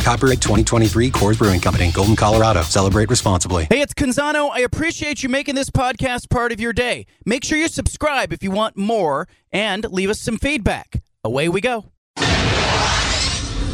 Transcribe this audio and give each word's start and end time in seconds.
Copyright 0.00 0.40
2023 0.40 1.10
Coors 1.10 1.38
Brewing 1.38 1.60
Company, 1.60 1.90
Golden, 1.92 2.16
Colorado. 2.16 2.62
Celebrate 2.62 3.10
responsibly. 3.10 3.66
Hey, 3.70 3.80
it's 3.80 3.94
Canzano. 3.94 4.50
I 4.50 4.60
appreciate 4.60 5.22
you 5.22 5.28
making 5.28 5.54
this 5.54 5.70
podcast 5.70 6.30
part 6.30 6.52
of 6.52 6.60
your 6.60 6.72
day. 6.72 7.06
Make 7.24 7.44
sure 7.44 7.58
you 7.58 7.68
subscribe 7.68 8.32
if 8.32 8.42
you 8.42 8.50
want 8.50 8.76
more 8.76 9.28
and 9.52 9.84
leave 9.92 10.10
us 10.10 10.20
some 10.20 10.38
feedback. 10.38 11.02
Away 11.22 11.48
we 11.48 11.60
go. 11.60 11.86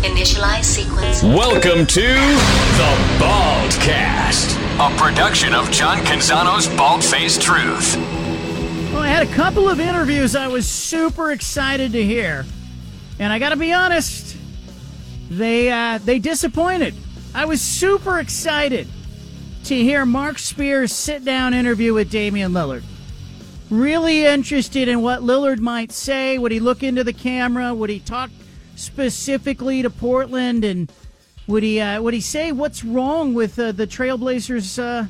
Initialize 0.03 0.65
sequence. 0.65 1.23
Welcome 1.23 1.87
to 1.87 2.01
the 2.03 2.97
Baldcast, 3.19 4.57
a 4.79 4.97
production 4.97 5.55
of 5.55 5.71
John 5.71 5.99
Canzano's 5.99 6.69
Bald 6.77 7.03
Faced 7.03 7.43
Truth. 7.43 7.97
Well, 8.93 9.03
I 9.03 9.09
had 9.09 9.27
a 9.27 9.33
couple 9.35 9.69
of 9.69 9.81
interviews 9.81 10.35
I 10.35 10.49
was 10.49 10.67
super 10.67 11.31
excited 11.33 11.93
to 11.93 12.03
hear. 12.03 12.47
And 13.19 13.33
I 13.33 13.39
got 13.39 13.51
to 13.51 13.57
be 13.57 13.73
honest, 13.73 14.37
they 15.31 15.71
uh, 15.71 15.99
they 15.99 16.19
disappointed. 16.19 16.95
I 17.35 17.45
was 17.45 17.61
super 17.61 18.19
excited 18.19 18.89
to 19.65 19.75
hear 19.75 20.07
Marc 20.07 20.39
Spears 20.39 20.93
sit 20.93 21.25
down 21.25 21.53
interview 21.53 21.93
with 21.93 22.11
Damian 22.11 22.53
Lillard. 22.53 22.85
Really 23.69 24.25
interested 24.25 24.87
in 24.87 25.03
what 25.03 25.23
Lillard 25.23 25.59
might 25.59 25.91
say. 25.91 26.39
Would 26.39 26.53
he 26.53 26.61
look 26.61 26.85
into 26.85 27.03
the 27.03 27.13
camera? 27.13 27.75
Would 27.75 27.91
he 27.91 27.99
talk 27.99 28.31
specifically 28.77 29.83
to 29.83 29.91
Portland? 29.91 30.65
And 30.65 30.91
would 31.49 31.65
he 31.65 31.81
uh, 31.81 32.01
would 32.01 32.15
he 32.15 32.21
say 32.21 32.53
what's 32.53 32.85
wrong 32.85 33.35
with 33.35 33.59
uh, 33.59 33.73
the 33.73 33.87
Trailblazers 33.87 34.79
uh, 34.79 35.07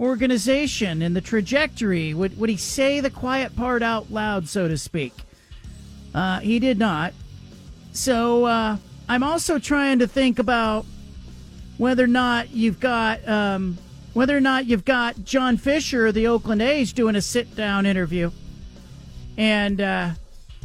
organization 0.00 1.02
and 1.02 1.14
the 1.14 1.20
trajectory? 1.20 2.14
Would 2.14 2.38
would 2.38 2.48
he 2.48 2.56
say 2.56 3.00
the 3.00 3.10
quiet 3.10 3.54
part 3.54 3.82
out 3.82 4.10
loud, 4.10 4.48
so 4.48 4.66
to 4.66 4.78
speak? 4.78 5.12
Uh, 6.14 6.40
he 6.40 6.58
did 6.58 6.78
not. 6.78 7.12
So 7.92 8.46
uh, 8.46 8.76
I'm 9.08 9.22
also 9.22 9.58
trying 9.58 9.98
to 9.98 10.06
think 10.06 10.38
about 10.38 10.86
whether 11.76 12.04
or 12.04 12.08
not 12.08 12.50
you've 12.50 12.80
got 12.80 13.26
um, 13.28 13.76
whether 14.14 14.36
or 14.36 14.40
not 14.40 14.66
you've 14.66 14.84
got 14.84 15.24
John 15.24 15.56
Fisher 15.56 16.06
of 16.06 16.14
the 16.14 16.26
Oakland 16.26 16.62
A's 16.62 16.92
doing 16.92 17.16
a 17.16 17.20
sit 17.20 17.54
down 17.54 17.84
interview 17.84 18.30
and 19.36 19.80
uh, 19.80 20.10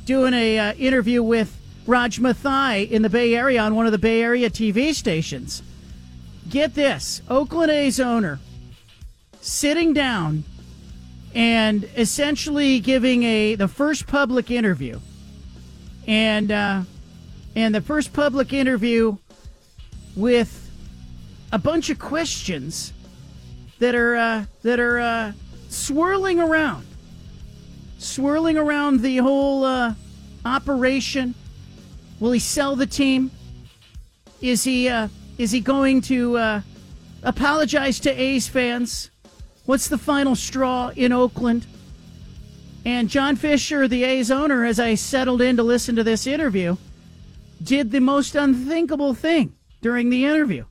doing 0.05 0.33
a 0.33 0.59
uh, 0.59 0.73
interview 0.73 1.21
with 1.23 1.59
Raj 1.85 2.19
Mathai 2.19 2.89
in 2.89 3.01
the 3.01 3.09
Bay 3.09 3.33
Area 3.33 3.61
on 3.61 3.75
one 3.75 3.87
of 3.87 3.91
the 3.91 3.97
Bay 3.97 4.21
Area 4.21 4.49
TV 4.49 4.93
stations. 4.93 5.63
Get 6.47 6.75
this, 6.75 7.21
Oakland 7.29 7.71
A's 7.71 7.99
owner 7.99 8.39
sitting 9.41 9.93
down 9.93 10.43
and 11.33 11.89
essentially 11.97 12.79
giving 12.79 13.23
a 13.23 13.55
the 13.55 13.67
first 13.67 14.07
public 14.07 14.49
interview 14.51 14.99
and 16.07 16.51
uh, 16.51 16.81
and 17.55 17.73
the 17.73 17.81
first 17.81 18.13
public 18.13 18.53
interview 18.53 19.17
with 20.15 20.69
a 21.51 21.57
bunch 21.57 21.89
of 21.89 21.99
questions 21.99 22.93
that 23.79 23.95
are 23.95 24.15
uh, 24.15 24.45
that 24.63 24.79
are 24.79 24.99
uh, 24.99 25.31
swirling 25.69 26.39
around, 26.39 26.85
swirling 27.97 28.57
around 28.57 29.01
the 29.01 29.17
whole 29.17 29.63
uh, 29.63 29.93
operation. 30.45 31.33
Will 32.19 32.31
he 32.31 32.39
sell 32.39 32.75
the 32.75 32.85
team? 32.85 33.31
Is 34.41 34.63
he 34.63 34.89
uh, 34.89 35.07
is 35.37 35.51
he 35.51 35.61
going 35.61 36.01
to 36.01 36.37
uh, 36.37 36.61
apologize 37.23 37.99
to 38.01 38.21
A's 38.21 38.47
fans? 38.47 39.09
What's 39.65 39.87
the 39.87 39.97
final 39.97 40.35
straw 40.35 40.91
in 40.95 41.11
Oakland? 41.11 41.65
And 42.85 43.09
John 43.09 43.35
Fisher, 43.35 43.87
the 43.87 44.03
A's 44.03 44.31
owner, 44.31 44.65
as 44.65 44.79
I 44.79 44.95
settled 44.95 45.41
in 45.41 45.57
to 45.57 45.63
listen 45.63 45.95
to 45.97 46.03
this 46.03 46.25
interview, 46.25 46.77
did 47.63 47.91
the 47.91 48.01
most 48.01 48.35
unthinkable 48.35 49.13
thing 49.13 49.53
during 49.81 50.09
the 50.09 50.25
interview. 50.25 50.65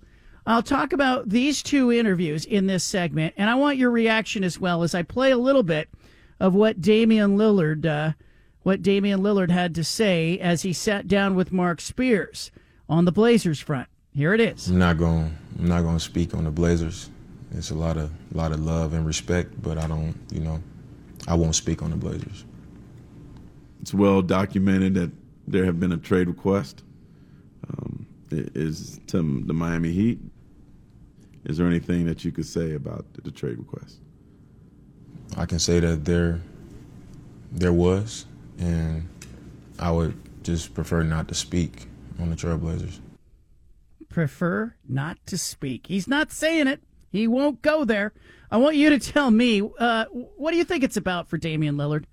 I'll 0.47 0.63
talk 0.63 0.93
about 0.93 1.29
these 1.29 1.63
two 1.63 1.93
interviews 1.93 2.47
in 2.47 2.67
this 2.67 2.83
segment, 2.83 3.35
and 3.37 3.51
I 3.51 3.55
want 3.55 3.77
your 3.77 3.91
reaction 3.91 4.43
as 4.43 4.59
well 4.59 4.83
as 4.83 4.95
I 4.95 5.03
play 5.03 5.31
a 5.31 5.37
little 5.37 5.63
bit 5.63 5.91
of 6.41 6.55
what 6.55 6.81
Damian 6.81 7.37
Lillard, 7.37 7.85
uh, 7.85 8.13
what 8.63 8.81
Damian 8.81 9.21
Lillard 9.21 9.51
had 9.51 9.75
to 9.75 9.85
say 9.85 10.39
as 10.39 10.63
he 10.63 10.73
sat 10.73 11.07
down 11.07 11.35
with 11.35 11.53
Marc 11.53 11.81
Spears 11.81 12.51
on 12.89 13.05
the 13.05 13.13
Blazers 13.13 13.61
front. 13.61 13.89
Here 14.15 14.33
it 14.33 14.41
is. 14.41 14.69
I'm 14.69 14.79
not 14.79 14.97
going. 14.97 15.37
I'm 15.59 15.69
not 15.69 15.83
going 15.83 15.97
to 15.97 16.05
speak 16.05 16.35
on 16.35 16.45
the 16.45 16.51
Blazers. 16.51 17.11
It's 17.53 17.71
a 17.71 17.75
lot 17.75 17.97
of 17.97 18.11
lot 18.33 18.53
of 18.53 18.61
love 18.61 18.95
and 18.95 19.07
respect, 19.07 19.61
but 19.63 19.79
I 19.79 19.87
don't. 19.87 20.15
You 20.33 20.41
know, 20.41 20.63
I 21.27 21.35
won't 21.35 21.55
speak 21.55 21.83
on 21.83 21.91
the 21.91 21.97
Blazers. 21.97 22.45
It's 23.81 23.95
well 23.95 24.23
documented 24.23 24.95
that 24.95 25.11
there 25.51 25.65
have 25.65 25.81
been 25.81 25.93
a 25.93 25.97
trade 25.97 26.29
request. 26.29 26.83
Um, 27.69 28.07
is 28.31 29.01
to 29.09 29.43
the 29.47 29.55
Miami 29.55 29.93
Heat. 29.93 30.19
Is 31.45 31.57
there 31.57 31.67
anything 31.67 32.05
that 32.07 32.25
you 32.25 32.33
could 32.33 32.47
say 32.47 32.75
about 32.75 33.07
the 33.15 33.31
trade 33.31 33.59
request? 33.59 34.01
I 35.37 35.47
can 35.47 35.59
say 35.59 35.81
that 35.81 36.05
there 36.05 36.41
there 37.51 37.73
was, 37.73 38.27
and 38.59 39.09
I 39.79 39.91
would 39.91 40.15
just 40.45 40.75
prefer 40.75 41.03
not 41.03 41.29
to 41.29 41.35
speak 41.35 41.87
on 42.21 42.31
the 42.31 42.37
Trailblazers. 42.37 43.01
Prefer 44.09 44.75
not 44.87 45.19
to 45.27 45.39
speak. 45.39 45.87
He's 45.87 46.09
not 46.09 46.33
saying 46.33 46.67
it. 46.67 46.83
He 47.11 47.27
won't 47.27 47.63
go 47.63 47.85
there. 47.85 48.13
I 48.51 48.59
want 48.59 48.77
you 48.77 48.91
to 48.91 48.99
tell 48.99 49.31
me 49.31 49.63
uh, 49.79 50.05
what 50.07 50.51
do 50.51 50.59
you 50.59 50.65
think 50.65 50.85
it's 50.85 50.97
about 50.97 51.29
for 51.29 51.39
Damian 51.39 51.77
Lillard? 51.77 52.05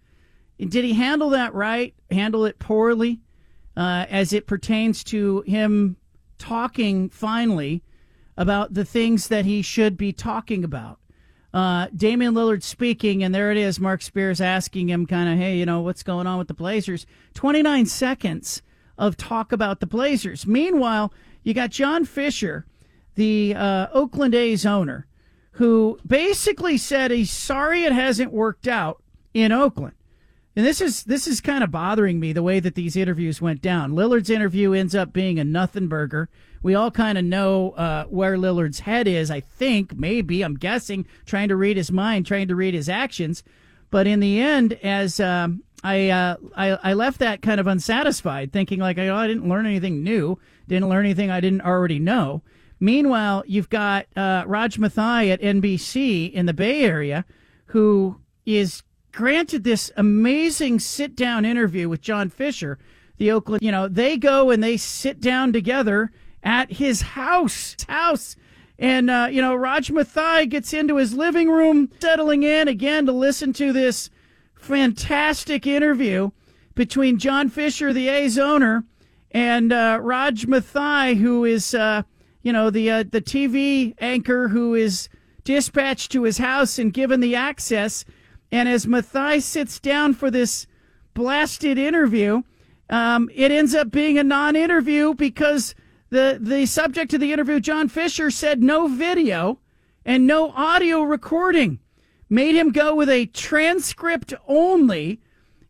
Did 0.58 0.86
he 0.86 0.94
handle 0.94 1.32
that 1.32 1.54
right? 1.54 1.94
Handle 2.10 2.46
it 2.46 2.60
poorly 2.60 3.20
uh, 3.76 4.06
as 4.10 4.34
it 4.34 4.48
pertains 4.48 5.04
to 5.06 5.42
him 5.42 5.98
talking 6.38 7.10
finally 7.10 7.84
about 8.38 8.74
the 8.74 8.86
things 8.86 9.28
that 9.30 9.46
he 9.46 9.62
should 9.62 9.98
be 9.98 10.12
talking 10.12 10.64
about? 10.64 11.00
Uh, 11.54 11.88
Damian 11.96 12.34
Lillard 12.34 12.64
speaking, 12.64 13.24
and 13.24 13.34
there 13.34 13.50
it 13.50 13.58
is. 13.58 13.80
Marc 13.80 14.02
Spears 14.02 14.42
asking 14.42 14.90
him, 14.90 15.06
kind 15.06 15.30
of, 15.32 15.38
hey, 15.38 15.58
you 15.58 15.66
know, 15.66 15.80
what's 15.80 16.04
going 16.04 16.28
on 16.28 16.38
with 16.38 16.50
the 16.50 16.54
Blazers? 16.54 17.06
29 17.34 17.86
seconds 17.86 18.62
of 18.98 19.16
talk 19.16 19.54
about 19.54 19.80
the 19.80 19.88
Blazers. 19.88 20.46
Meanwhile, 20.46 21.14
you 21.44 21.54
got 21.54 21.70
John 21.70 22.04
Fisher, 22.04 22.66
the 23.16 23.54
uh, 23.56 23.88
Oakland 23.94 24.36
A's 24.36 24.66
owner, 24.66 25.08
who 25.52 25.98
basically 26.06 26.78
said 26.78 27.12
he's 27.12 27.32
sorry 27.32 27.84
it 27.84 27.94
hasn't 27.94 28.34
worked 28.34 28.68
out 28.68 29.02
in 29.34 29.54
Oakland. 29.54 29.96
And 30.56 30.66
this 30.66 30.80
is 30.80 31.04
this 31.04 31.28
is 31.28 31.42
kind 31.42 31.64
of 31.64 31.72
bothering 31.72 32.20
me 32.20 32.32
the 32.32 32.44
way 32.44 32.62
that 32.62 32.76
these 32.76 32.96
interviews 32.96 33.42
went 33.42 33.62
down. 33.62 33.92
Lillard's 33.92 34.30
interview 34.30 34.72
ends 34.72 34.96
up 34.96 35.12
being 35.12 35.38
a 35.38 35.44
nothing 35.44 35.88
burger. 35.88 36.30
We 36.64 36.76
all 36.76 36.92
kind 36.92 37.18
of 37.18 37.26
know 37.26 37.72
uh, 37.72 38.06
where 38.06 38.38
Lillard's 38.38 38.80
head 38.80 39.08
is. 39.08 39.30
I 39.30 39.42
think 39.42 39.98
maybe 39.98 40.42
I'm 40.44 40.56
guessing, 40.56 41.06
trying 41.26 41.50
to 41.50 41.58
read 41.58 41.76
his 41.76 41.92
mind, 41.92 42.26
trying 42.26 42.48
to 42.48 42.56
read 42.56 42.74
his 42.74 42.88
actions. 42.88 43.44
But 43.92 44.08
in 44.08 44.22
the 44.22 44.40
end, 44.40 44.74
as 44.82 45.20
um, 45.20 45.64
I, 45.84 46.10
uh, 46.10 46.38
I 46.56 46.70
I 46.84 46.94
left 46.94 47.20
that 47.20 47.42
kind 47.42 47.60
of 47.60 47.68
unsatisfied, 47.68 48.54
thinking 48.54 48.80
like, 48.80 48.98
oh, 48.98 49.16
I 49.16 49.28
didn't 49.28 49.50
learn 49.50 49.66
anything 49.66 50.04
new, 50.04 50.40
didn't 50.70 50.90
learn 50.90 51.06
anything 51.06 51.30
I 51.30 51.42
didn't 51.42 51.62
already 51.62 52.00
know. 52.00 52.44
Meanwhile, 52.80 53.44
you've 53.46 53.70
got 53.70 54.06
uh, 54.16 54.44
Raj 54.48 54.78
Mathai 54.78 55.32
at 55.32 55.42
NBC 55.42 56.32
in 56.32 56.46
the 56.46 56.54
Bay 56.54 56.84
Area, 56.84 57.26
who 57.68 58.20
is 58.46 58.84
granted 59.16 59.64
this 59.64 59.92
amazing 59.96 60.80
sit 60.80 61.16
down 61.16 61.46
interview 61.46 61.90
with 61.90 62.02
John 62.02 62.30
Fisher, 62.30 62.78
the 63.18 63.32
Oakland. 63.32 63.64
You 63.64 63.72
know, 63.72 63.88
they 63.88 64.18
go 64.18 64.52
and 64.52 64.62
they 64.62 64.78
sit 64.78 65.22
down 65.22 65.54
together 65.54 66.12
at 66.44 66.74
his 66.74 67.02
house. 67.02 67.76
House. 67.88 68.36
And, 68.78 69.10
uh, 69.10 69.30
you 69.32 69.42
know, 69.42 69.56
Raj 69.56 69.90
Mathai 69.90 70.50
gets 70.50 70.74
into 70.74 70.98
his 70.98 71.14
living 71.14 71.50
room, 71.50 71.90
settling 72.00 72.44
in 72.44 72.68
again 72.68 73.06
to 73.06 73.14
listen 73.14 73.54
to 73.54 73.72
this 73.72 74.10
fantastic 74.54 75.66
interview 75.66 76.32
between 76.76 77.18
John 77.18 77.50
Fisher, 77.50 77.94
the 77.94 78.10
A's 78.10 78.38
owner, 78.38 78.84
and 79.32 79.72
uh, 79.72 80.00
Raj 80.02 80.46
Mathai, 80.46 81.16
who 81.18 81.46
is, 81.46 81.74
uh, 81.74 82.04
you 82.42 82.52
know, 82.52 82.70
the 82.70 82.92
uh, 82.92 83.04
the 83.10 83.22
TV 83.22 83.96
anchor 84.00 84.50
who 84.50 84.76
is 84.76 85.08
dispatched 85.46 86.12
to 86.12 86.24
his 86.24 86.38
house 86.38 86.78
and 86.78 86.94
given 86.94 87.22
the 87.22 87.36
access. 87.36 88.04
And 88.52 88.70
as 88.70 88.86
Mathai 88.86 89.42
sits 89.42 89.80
down 89.80 90.14
for 90.14 90.32
this 90.32 90.68
blasted 91.14 91.78
interview, 91.78 92.44
um, 92.90 93.30
it 93.34 93.52
ends 93.52 93.74
up 93.74 93.92
being 93.92 94.18
a 94.18 94.24
non-interview 94.24 95.14
because 95.14 95.76
the 96.10 96.38
the 96.40 96.66
subject 96.66 97.14
of 97.14 97.20
the 97.20 97.34
interview, 97.34 97.60
John 97.60 97.90
Fisher, 97.90 98.30
said 98.30 98.62
no 98.62 98.88
video, 98.88 99.60
and 100.06 100.28
no 100.28 100.52
audio 100.52 101.02
recording. 101.02 101.80
Made 102.30 102.56
him 102.56 102.72
go 102.72 102.96
with 102.96 103.10
a 103.10 103.28
transcript 103.28 104.34
only 104.48 105.20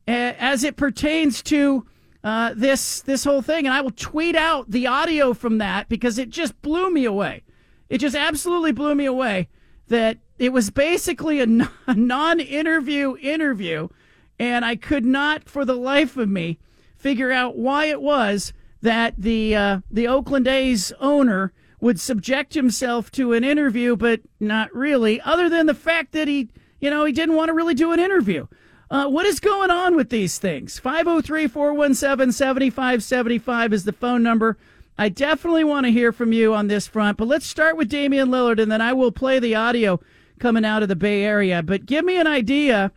uh, 0.08 0.34
as 0.38 0.64
it 0.64 0.78
pertains 0.78 1.42
to 1.44 1.86
uh, 2.24 2.54
this 2.56 3.02
this 3.02 3.24
whole 3.24 3.42
thing. 3.42 3.66
And 3.66 3.74
I 3.74 3.82
will 3.82 3.92
tweet 3.92 4.36
out 4.36 4.72
the 4.72 4.88
audio 4.88 5.34
from 5.34 5.58
that 5.60 5.90
because 5.90 6.18
it 6.18 6.30
just 6.30 6.62
blew 6.62 6.92
me 6.92 7.06
away. 7.06 7.44
It 7.90 8.00
just 8.00 8.16
absolutely 8.16 8.72
blew 8.72 8.96
me 8.96 9.06
away 9.06 9.48
that 9.88 10.18
it 10.38 10.52
was 10.52 10.70
basically 10.70 11.40
a 11.40 11.48
non-interview 11.88 13.18
interview, 13.18 13.88
and 14.38 14.66
I 14.66 14.76
could 14.76 15.06
not, 15.06 15.48
for 15.48 15.64
the 15.64 15.76
life 15.76 16.18
of 16.18 16.30
me, 16.30 16.60
figure 16.98 17.32
out 17.32 17.58
why 17.58 17.86
it 17.86 18.02
was 18.02 18.54
that 18.82 19.16
the 19.18 19.56
uh, 19.56 19.80
the 19.90 20.08
Oakland 20.08 20.48
A's 20.48 20.92
owner 21.00 21.54
would 21.80 22.00
subject 22.00 22.54
himself 22.54 23.12
to 23.12 23.34
an 23.34 23.44
interview, 23.44 23.96
but 23.96 24.22
not 24.40 24.74
really, 24.74 25.22
other 25.22 25.50
than 25.50 25.66
the 25.66 25.74
fact 25.74 26.12
that 26.14 26.28
he, 26.28 26.50
you 26.80 26.90
know, 26.90 27.06
he 27.06 27.14
didn't 27.14 27.36
want 27.36 27.50
to 27.50 27.54
really 27.54 27.74
do 27.74 27.92
an 27.92 28.00
interview. 28.00 28.48
Uh, 28.90 29.08
what 29.08 29.26
is 29.26 29.40
going 29.40 29.72
on 29.72 29.96
with 29.96 30.10
these 30.10 30.38
things? 30.38 30.80
503 30.80 31.48
417 31.48 32.32
7575 32.32 33.74
is 33.74 33.84
the 33.84 33.94
phone 33.94 34.22
number. 34.24 34.58
I 34.98 35.10
definitely 35.10 35.64
want 35.64 35.86
to 35.86 35.92
hear 35.92 36.12
from 36.12 36.32
you 36.32 36.54
on 36.54 36.68
this 36.68 36.88
front, 36.88 37.18
but 37.18 37.28
let's 37.28 37.46
start 37.46 37.76
with 37.76 37.90
Damian 37.90 38.30
Lillard, 38.30 38.62
and 38.62 38.72
then 38.72 38.82
I 38.82 38.94
will 38.94 39.12
play 39.12 39.40
the 39.40 39.56
audio 39.56 40.00
coming 40.40 40.66
out 40.66 40.84
of 40.84 40.90
the 40.90 40.96
Bay 40.96 41.24
Area. 41.24 41.64
But 41.64 41.86
give 41.86 42.06
me 42.06 42.20
an 42.20 42.28
idea 42.28 42.92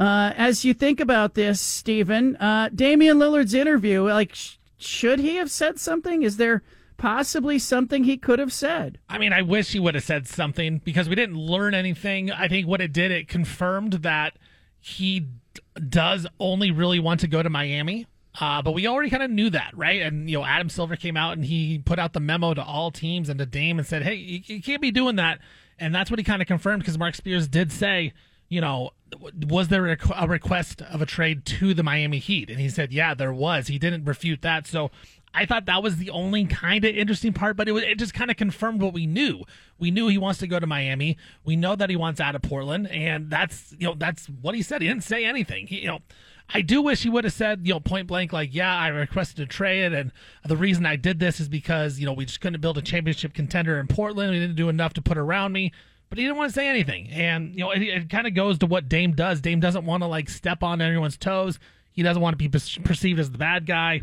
uh, 0.00 0.32
as 0.36 0.64
you 0.64 0.72
think 0.72 0.98
about 0.98 1.34
this, 1.34 1.60
Stephen. 1.60 2.36
Uh, 2.36 2.70
Damian 2.74 3.18
Lillard's 3.18 3.52
interview, 3.52 4.08
like, 4.08 4.34
sh- 4.34 4.56
should 4.78 5.20
he 5.20 5.36
have 5.36 5.50
said 5.50 5.78
something? 5.78 6.22
Is 6.22 6.38
there 6.38 6.62
possibly 6.96 7.58
something 7.58 8.04
he 8.04 8.16
could 8.16 8.38
have 8.38 8.52
said? 8.52 8.98
I 9.08 9.18
mean, 9.18 9.32
I 9.32 9.42
wish 9.42 9.72
he 9.72 9.78
would 9.78 9.94
have 9.94 10.04
said 10.04 10.26
something 10.26 10.80
because 10.84 11.08
we 11.08 11.14
didn't 11.14 11.36
learn 11.36 11.74
anything. 11.74 12.30
I 12.30 12.48
think 12.48 12.66
what 12.66 12.80
it 12.80 12.94
did, 12.94 13.10
it 13.10 13.28
confirmed 13.28 13.92
that 13.94 14.38
he 14.78 15.26
does 15.88 16.26
only 16.38 16.70
really 16.70 16.98
want 16.98 17.20
to 17.20 17.26
go 17.26 17.42
to 17.42 17.50
Miami. 17.50 18.06
Uh, 18.40 18.62
but 18.62 18.72
we 18.72 18.86
already 18.86 19.10
kind 19.10 19.22
of 19.22 19.30
knew 19.30 19.50
that, 19.50 19.72
right? 19.74 20.00
And 20.02 20.30
you 20.30 20.38
know, 20.38 20.46
Adam 20.46 20.68
Silver 20.68 20.96
came 20.96 21.16
out 21.16 21.32
and 21.32 21.44
he 21.44 21.78
put 21.78 21.98
out 21.98 22.12
the 22.12 22.20
memo 22.20 22.54
to 22.54 22.62
all 22.62 22.90
teams 22.90 23.28
and 23.28 23.38
to 23.38 23.44
Dame 23.44 23.78
and 23.78 23.86
said, 23.86 24.02
"Hey, 24.02 24.14
you, 24.14 24.40
you 24.44 24.62
can't 24.62 24.80
be 24.80 24.92
doing 24.92 25.16
that." 25.16 25.40
And 25.80 25.94
that's 25.94 26.10
what 26.10 26.18
he 26.18 26.24
kind 26.24 26.42
of 26.42 26.48
confirmed 26.48 26.82
because 26.82 26.98
Marc 26.98 27.14
Spears 27.14 27.48
did 27.48 27.72
say, 27.72 28.12
you 28.48 28.60
know, 28.60 28.90
was 29.46 29.68
there 29.68 29.86
a, 29.86 30.28
request 30.28 30.82
of 30.82 31.00
a 31.00 31.06
trade 31.06 31.44
to 31.46 31.72
the 31.74 31.82
Miami 31.82 32.18
Heat? 32.18 32.50
And 32.50 32.60
he 32.60 32.68
said, 32.68 32.92
yeah, 32.92 33.14
there 33.14 33.32
was. 33.32 33.68
He 33.68 33.78
didn't 33.78 34.04
refute 34.04 34.42
that. 34.42 34.66
So 34.66 34.90
I 35.32 35.46
thought 35.46 35.66
that 35.66 35.82
was 35.82 35.96
the 35.96 36.10
only 36.10 36.44
kind 36.44 36.84
of 36.84 36.94
interesting 36.94 37.32
part, 37.32 37.56
but 37.56 37.68
it 37.68 37.72
was, 37.72 37.84
it 37.84 37.98
just 37.98 38.14
kind 38.14 38.30
of 38.30 38.36
confirmed 38.36 38.82
what 38.82 38.92
we 38.92 39.06
knew. 39.06 39.44
We 39.78 39.90
knew 39.90 40.08
he 40.08 40.18
wants 40.18 40.40
to 40.40 40.46
go 40.46 40.58
to 40.58 40.66
Miami. 40.66 41.16
We 41.44 41.56
know 41.56 41.76
that 41.76 41.88
he 41.88 41.96
wants 41.96 42.20
out 42.20 42.34
of 42.34 42.42
Portland, 42.42 42.88
and 42.88 43.30
that's 43.30 43.74
you 43.78 43.86
know 43.86 43.94
that's 43.96 44.26
what 44.26 44.54
he 44.54 44.62
said. 44.62 44.82
He 44.82 44.88
didn't 44.88 45.04
say 45.04 45.24
anything. 45.24 45.68
He, 45.68 45.80
you 45.80 45.86
know, 45.86 46.00
I 46.52 46.62
do 46.62 46.82
wish 46.82 47.02
he 47.02 47.08
would 47.08 47.24
have 47.24 47.32
said, 47.32 47.60
you 47.64 47.72
know, 47.72 47.80
point 47.80 48.06
blank, 48.06 48.32
like, 48.32 48.54
yeah, 48.54 48.76
I 48.76 48.88
requested 48.88 49.40
a 49.40 49.46
trade, 49.46 49.92
and 49.92 50.12
the 50.44 50.56
reason 50.56 50.84
I 50.84 50.96
did 50.96 51.20
this 51.20 51.38
is 51.40 51.48
because, 51.48 51.98
you 51.98 52.06
know, 52.06 52.12
we 52.12 52.24
just 52.24 52.40
couldn't 52.40 52.60
build 52.60 52.76
a 52.76 52.82
championship 52.82 53.34
contender 53.34 53.78
in 53.78 53.86
Portland. 53.86 54.32
We 54.32 54.40
didn't 54.40 54.56
do 54.56 54.68
enough 54.68 54.94
to 54.94 55.02
put 55.02 55.16
around 55.16 55.52
me. 55.52 55.72
But 56.08 56.18
he 56.18 56.24
didn't 56.24 56.38
want 56.38 56.50
to 56.50 56.54
say 56.54 56.66
anything. 56.66 57.08
And, 57.10 57.54
you 57.54 57.60
know, 57.60 57.70
it, 57.70 57.82
it 57.82 58.10
kind 58.10 58.26
of 58.26 58.34
goes 58.34 58.58
to 58.58 58.66
what 58.66 58.88
Dame 58.88 59.12
does. 59.12 59.40
Dame 59.40 59.60
doesn't 59.60 59.84
want 59.84 60.02
to, 60.02 60.08
like, 60.08 60.28
step 60.28 60.64
on 60.64 60.80
anyone's 60.80 61.16
toes. 61.16 61.60
He 61.92 62.02
doesn't 62.02 62.20
want 62.20 62.36
to 62.36 62.48
be 62.48 62.48
perceived 62.48 63.20
as 63.20 63.30
the 63.30 63.38
bad 63.38 63.64
guy. 63.64 64.02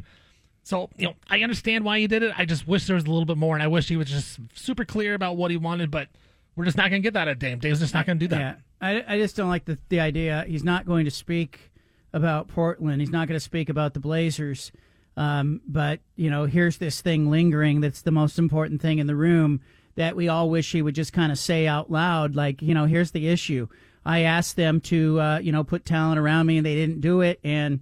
So, 0.64 0.90
you 0.98 1.08
know, 1.08 1.16
I 1.30 1.42
understand 1.42 1.84
why 1.84 2.00
he 2.00 2.08
did 2.08 2.24
it. 2.24 2.34
I 2.38 2.46
just 2.46 2.66
wish 2.66 2.88
there 2.88 2.96
was 2.96 3.04
a 3.04 3.10
little 3.10 3.26
bit 3.26 3.36
more, 3.36 3.56
and 3.56 3.64
I 3.64 3.68
wish 3.68 3.90
he 3.90 3.98
was 3.98 4.08
just 4.08 4.40
super 4.54 4.86
clear 4.86 5.16
about 5.16 5.36
what 5.36 5.52
he 5.52 5.58
wanted, 5.58 5.92
but 5.92 6.08
we're 6.56 6.64
just 6.64 6.78
not 6.78 6.90
going 6.90 7.02
to 7.02 7.06
get 7.06 7.14
that 7.16 7.28
at 7.28 7.40
Dame. 7.40 7.60
Dame's 7.60 7.82
just 7.82 7.94
not 7.94 8.06
going 8.06 8.20
to 8.20 8.26
do 8.26 8.30
that. 8.30 8.40
Yeah. 8.40 8.56
I, 8.80 9.16
I 9.16 9.18
just 9.18 9.36
don't 9.36 9.50
like 9.50 9.66
the, 9.66 9.78
the 9.90 10.00
idea. 10.00 10.46
He's 10.48 10.64
not 10.64 10.86
going 10.86 11.04
to 11.06 11.12
speak 11.12 11.72
about 12.18 12.50
Portland. 12.50 13.00
He's 13.02 13.10
not 13.12 13.30
going 13.30 13.38
to 13.38 13.44
speak 13.44 13.70
about 13.70 13.94
the 13.94 14.02
Blazers. 14.02 14.74
Um, 15.16 15.62
but 15.66 16.02
you 16.16 16.30
know, 16.30 16.46
here's 16.46 16.78
this 16.78 17.02
thing 17.02 17.30
lingering. 17.32 17.82
That's 17.82 18.02
the 18.02 18.12
most 18.12 18.38
important 18.38 18.82
thing 18.82 19.00
in 19.00 19.08
the 19.08 19.16
room 19.16 19.62
that 19.96 20.16
we 20.16 20.28
all 20.28 20.50
wish 20.50 20.72
he 20.72 20.82
would 20.82 20.96
just 20.96 21.14
kind 21.14 21.32
of 21.32 21.40
say 21.40 21.66
out 21.66 21.90
loud. 21.90 22.36
Like, 22.36 22.62
you 22.62 22.74
know, 22.74 22.86
here's 22.86 23.12
the 23.12 23.28
issue. 23.28 23.68
I 24.06 24.22
asked 24.22 24.56
them 24.56 24.80
to, 24.82 25.20
uh, 25.20 25.40
you 25.40 25.52
know, 25.52 25.64
put 25.64 25.86
talent 25.86 26.20
around 26.20 26.46
me, 26.46 26.58
and 26.58 26.66
they 26.66 26.76
didn't 26.76 27.02
do 27.02 27.22
it, 27.22 27.40
and. 27.44 27.80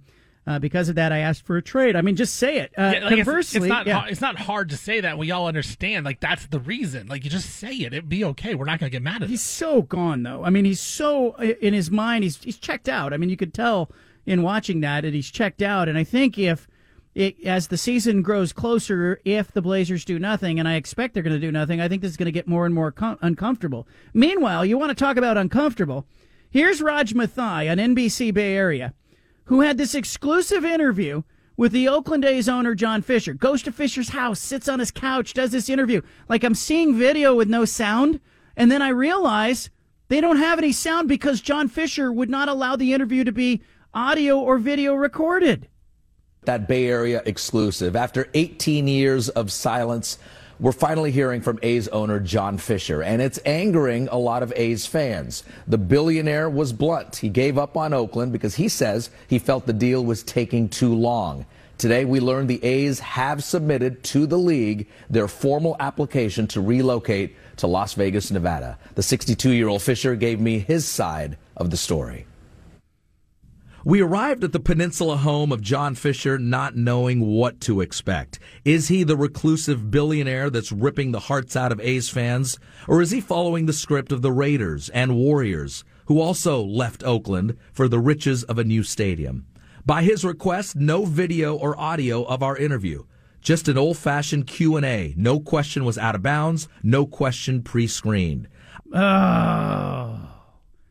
Uh, 0.48 0.60
because 0.60 0.88
of 0.88 0.94
that, 0.94 1.10
I 1.10 1.18
asked 1.18 1.44
for 1.44 1.56
a 1.56 1.62
trade. 1.62 1.96
I 1.96 2.02
mean, 2.02 2.14
just 2.14 2.36
say 2.36 2.58
it. 2.58 2.72
Uh, 2.78 2.92
yeah, 2.94 3.00
like 3.00 3.16
conversely, 3.16 3.56
it's, 3.58 3.64
it's 3.64 3.68
not 3.68 3.84
yeah. 3.84 3.98
hard, 3.98 4.10
it's 4.12 4.20
not 4.20 4.38
hard 4.38 4.68
to 4.70 4.76
say 4.76 5.00
that. 5.00 5.18
We 5.18 5.32
all 5.32 5.48
understand. 5.48 6.04
Like 6.04 6.20
that's 6.20 6.46
the 6.46 6.60
reason. 6.60 7.08
Like 7.08 7.24
you 7.24 7.30
just 7.30 7.50
say 7.50 7.72
it. 7.72 7.92
It'd 7.92 8.08
be 8.08 8.22
okay. 8.26 8.54
We're 8.54 8.64
not 8.64 8.78
going 8.78 8.88
to 8.88 8.94
get 8.94 9.02
mad 9.02 9.16
at. 9.16 9.22
It. 9.22 9.30
He's 9.30 9.42
so 9.42 9.82
gone 9.82 10.22
though. 10.22 10.44
I 10.44 10.50
mean, 10.50 10.64
he's 10.64 10.78
so 10.78 11.34
in 11.34 11.74
his 11.74 11.90
mind. 11.90 12.22
He's 12.22 12.40
he's 12.44 12.58
checked 12.58 12.88
out. 12.88 13.12
I 13.12 13.16
mean, 13.16 13.28
you 13.28 13.36
could 13.36 13.52
tell 13.52 13.90
in 14.26 14.42
watching 14.42 14.80
that, 14.80 15.04
and 15.04 15.14
he's 15.14 15.30
checked 15.30 15.62
out. 15.62 15.88
And 15.88 15.96
I 15.96 16.04
think 16.04 16.36
if 16.36 16.66
it, 17.14 17.42
as 17.46 17.68
the 17.68 17.78
season 17.78 18.20
grows 18.20 18.52
closer, 18.52 19.20
if 19.24 19.52
the 19.52 19.62
Blazers 19.62 20.04
do 20.04 20.18
nothing, 20.18 20.58
and 20.58 20.68
I 20.68 20.74
expect 20.74 21.14
they're 21.14 21.22
going 21.22 21.40
to 21.40 21.46
do 21.46 21.52
nothing, 21.52 21.80
I 21.80 21.88
think 21.88 22.02
this 22.02 22.10
is 22.10 22.16
going 22.16 22.26
to 22.26 22.32
get 22.32 22.46
more 22.46 22.66
and 22.66 22.74
more 22.74 22.92
com- 22.92 23.18
uncomfortable. 23.22 23.88
Meanwhile, 24.12 24.66
you 24.66 24.76
want 24.76 24.90
to 24.90 25.04
talk 25.04 25.16
about 25.16 25.38
uncomfortable? 25.38 26.06
Here's 26.50 26.82
Raj 26.82 27.14
Mathai 27.14 27.70
on 27.70 27.78
NBC 27.78 28.34
Bay 28.34 28.54
Area, 28.54 28.92
who 29.44 29.60
had 29.60 29.78
this 29.78 29.94
exclusive 29.94 30.64
interview 30.64 31.22
with 31.56 31.72
the 31.72 31.88
Oakland 31.88 32.24
A's 32.24 32.48
owner, 32.48 32.74
John 32.74 33.00
Fisher. 33.00 33.32
Goes 33.32 33.62
to 33.62 33.72
Fisher's 33.72 34.10
house, 34.10 34.38
sits 34.38 34.68
on 34.68 34.78
his 34.78 34.90
couch, 34.90 35.32
does 35.32 35.52
this 35.52 35.70
interview. 35.70 36.02
Like 36.28 36.44
I'm 36.44 36.54
seeing 36.54 36.98
video 36.98 37.34
with 37.34 37.48
no 37.48 37.64
sound, 37.64 38.20
and 38.56 38.70
then 38.70 38.82
I 38.82 38.88
realize 38.88 39.70
they 40.08 40.20
don't 40.20 40.36
have 40.36 40.58
any 40.58 40.72
sound 40.72 41.08
because 41.08 41.40
John 41.40 41.68
Fisher 41.68 42.12
would 42.12 42.30
not 42.30 42.48
allow 42.48 42.76
the 42.76 42.92
interview 42.92 43.24
to 43.24 43.32
be 43.32 43.62
audio 43.96 44.38
or 44.38 44.58
video 44.58 44.94
recorded. 44.94 45.66
That 46.42 46.68
Bay 46.68 46.86
Area 46.86 47.22
exclusive. 47.24 47.96
After 47.96 48.28
18 48.34 48.86
years 48.86 49.30
of 49.30 49.50
silence, 49.50 50.18
we're 50.60 50.72
finally 50.72 51.10
hearing 51.10 51.40
from 51.40 51.58
A's 51.62 51.88
owner 51.88 52.20
John 52.20 52.58
Fisher, 52.58 53.02
and 53.02 53.22
it's 53.22 53.40
angering 53.46 54.08
a 54.08 54.18
lot 54.18 54.42
of 54.42 54.52
A's 54.54 54.84
fans. 54.84 55.44
The 55.66 55.78
billionaire 55.78 56.50
was 56.50 56.74
blunt. 56.74 57.16
He 57.16 57.30
gave 57.30 57.56
up 57.56 57.76
on 57.76 57.94
Oakland 57.94 58.32
because 58.32 58.54
he 58.54 58.68
says 58.68 59.08
he 59.28 59.38
felt 59.38 59.64
the 59.64 59.72
deal 59.72 60.04
was 60.04 60.22
taking 60.22 60.68
too 60.68 60.94
long. 60.94 61.46
Today, 61.78 62.04
we 62.04 62.20
learned 62.20 62.48
the 62.48 62.62
A's 62.62 63.00
have 63.00 63.42
submitted 63.42 64.02
to 64.04 64.26
the 64.26 64.38
league 64.38 64.88
their 65.08 65.28
formal 65.28 65.74
application 65.80 66.46
to 66.48 66.60
relocate 66.60 67.34
to 67.56 67.66
Las 67.66 67.94
Vegas, 67.94 68.30
Nevada. 68.30 68.78
The 68.94 69.02
62 69.02 69.52
year 69.52 69.68
old 69.68 69.80
Fisher 69.80 70.16
gave 70.16 70.38
me 70.38 70.58
his 70.58 70.86
side 70.86 71.38
of 71.56 71.70
the 71.70 71.76
story. 71.78 72.26
We 73.86 74.00
arrived 74.00 74.42
at 74.42 74.50
the 74.50 74.58
peninsula 74.58 75.18
home 75.18 75.52
of 75.52 75.60
John 75.60 75.94
Fisher 75.94 76.40
not 76.40 76.74
knowing 76.74 77.20
what 77.20 77.60
to 77.60 77.80
expect. 77.80 78.40
Is 78.64 78.88
he 78.88 79.04
the 79.04 79.16
reclusive 79.16 79.92
billionaire 79.92 80.50
that's 80.50 80.72
ripping 80.72 81.12
the 81.12 81.20
hearts 81.20 81.54
out 81.54 81.70
of 81.70 81.78
A's 81.78 82.08
fans? 82.08 82.58
Or 82.88 83.00
is 83.00 83.12
he 83.12 83.20
following 83.20 83.66
the 83.66 83.72
script 83.72 84.10
of 84.10 84.22
the 84.22 84.32
Raiders 84.32 84.88
and 84.88 85.14
Warriors, 85.14 85.84
who 86.06 86.20
also 86.20 86.64
left 86.64 87.04
Oakland 87.04 87.56
for 87.72 87.86
the 87.86 88.00
riches 88.00 88.42
of 88.42 88.58
a 88.58 88.64
new 88.64 88.82
stadium? 88.82 89.46
By 89.84 90.02
his 90.02 90.24
request, 90.24 90.74
no 90.74 91.04
video 91.04 91.54
or 91.54 91.78
audio 91.78 92.24
of 92.24 92.42
our 92.42 92.56
interview. 92.56 93.04
Just 93.40 93.68
an 93.68 93.78
old-fashioned 93.78 94.48
Q&A. 94.48 95.14
No 95.16 95.38
question 95.38 95.84
was 95.84 95.96
out 95.96 96.16
of 96.16 96.24
bounds, 96.24 96.66
no 96.82 97.06
question 97.06 97.62
pre-screened. 97.62 98.48
Oh. 98.92 100.28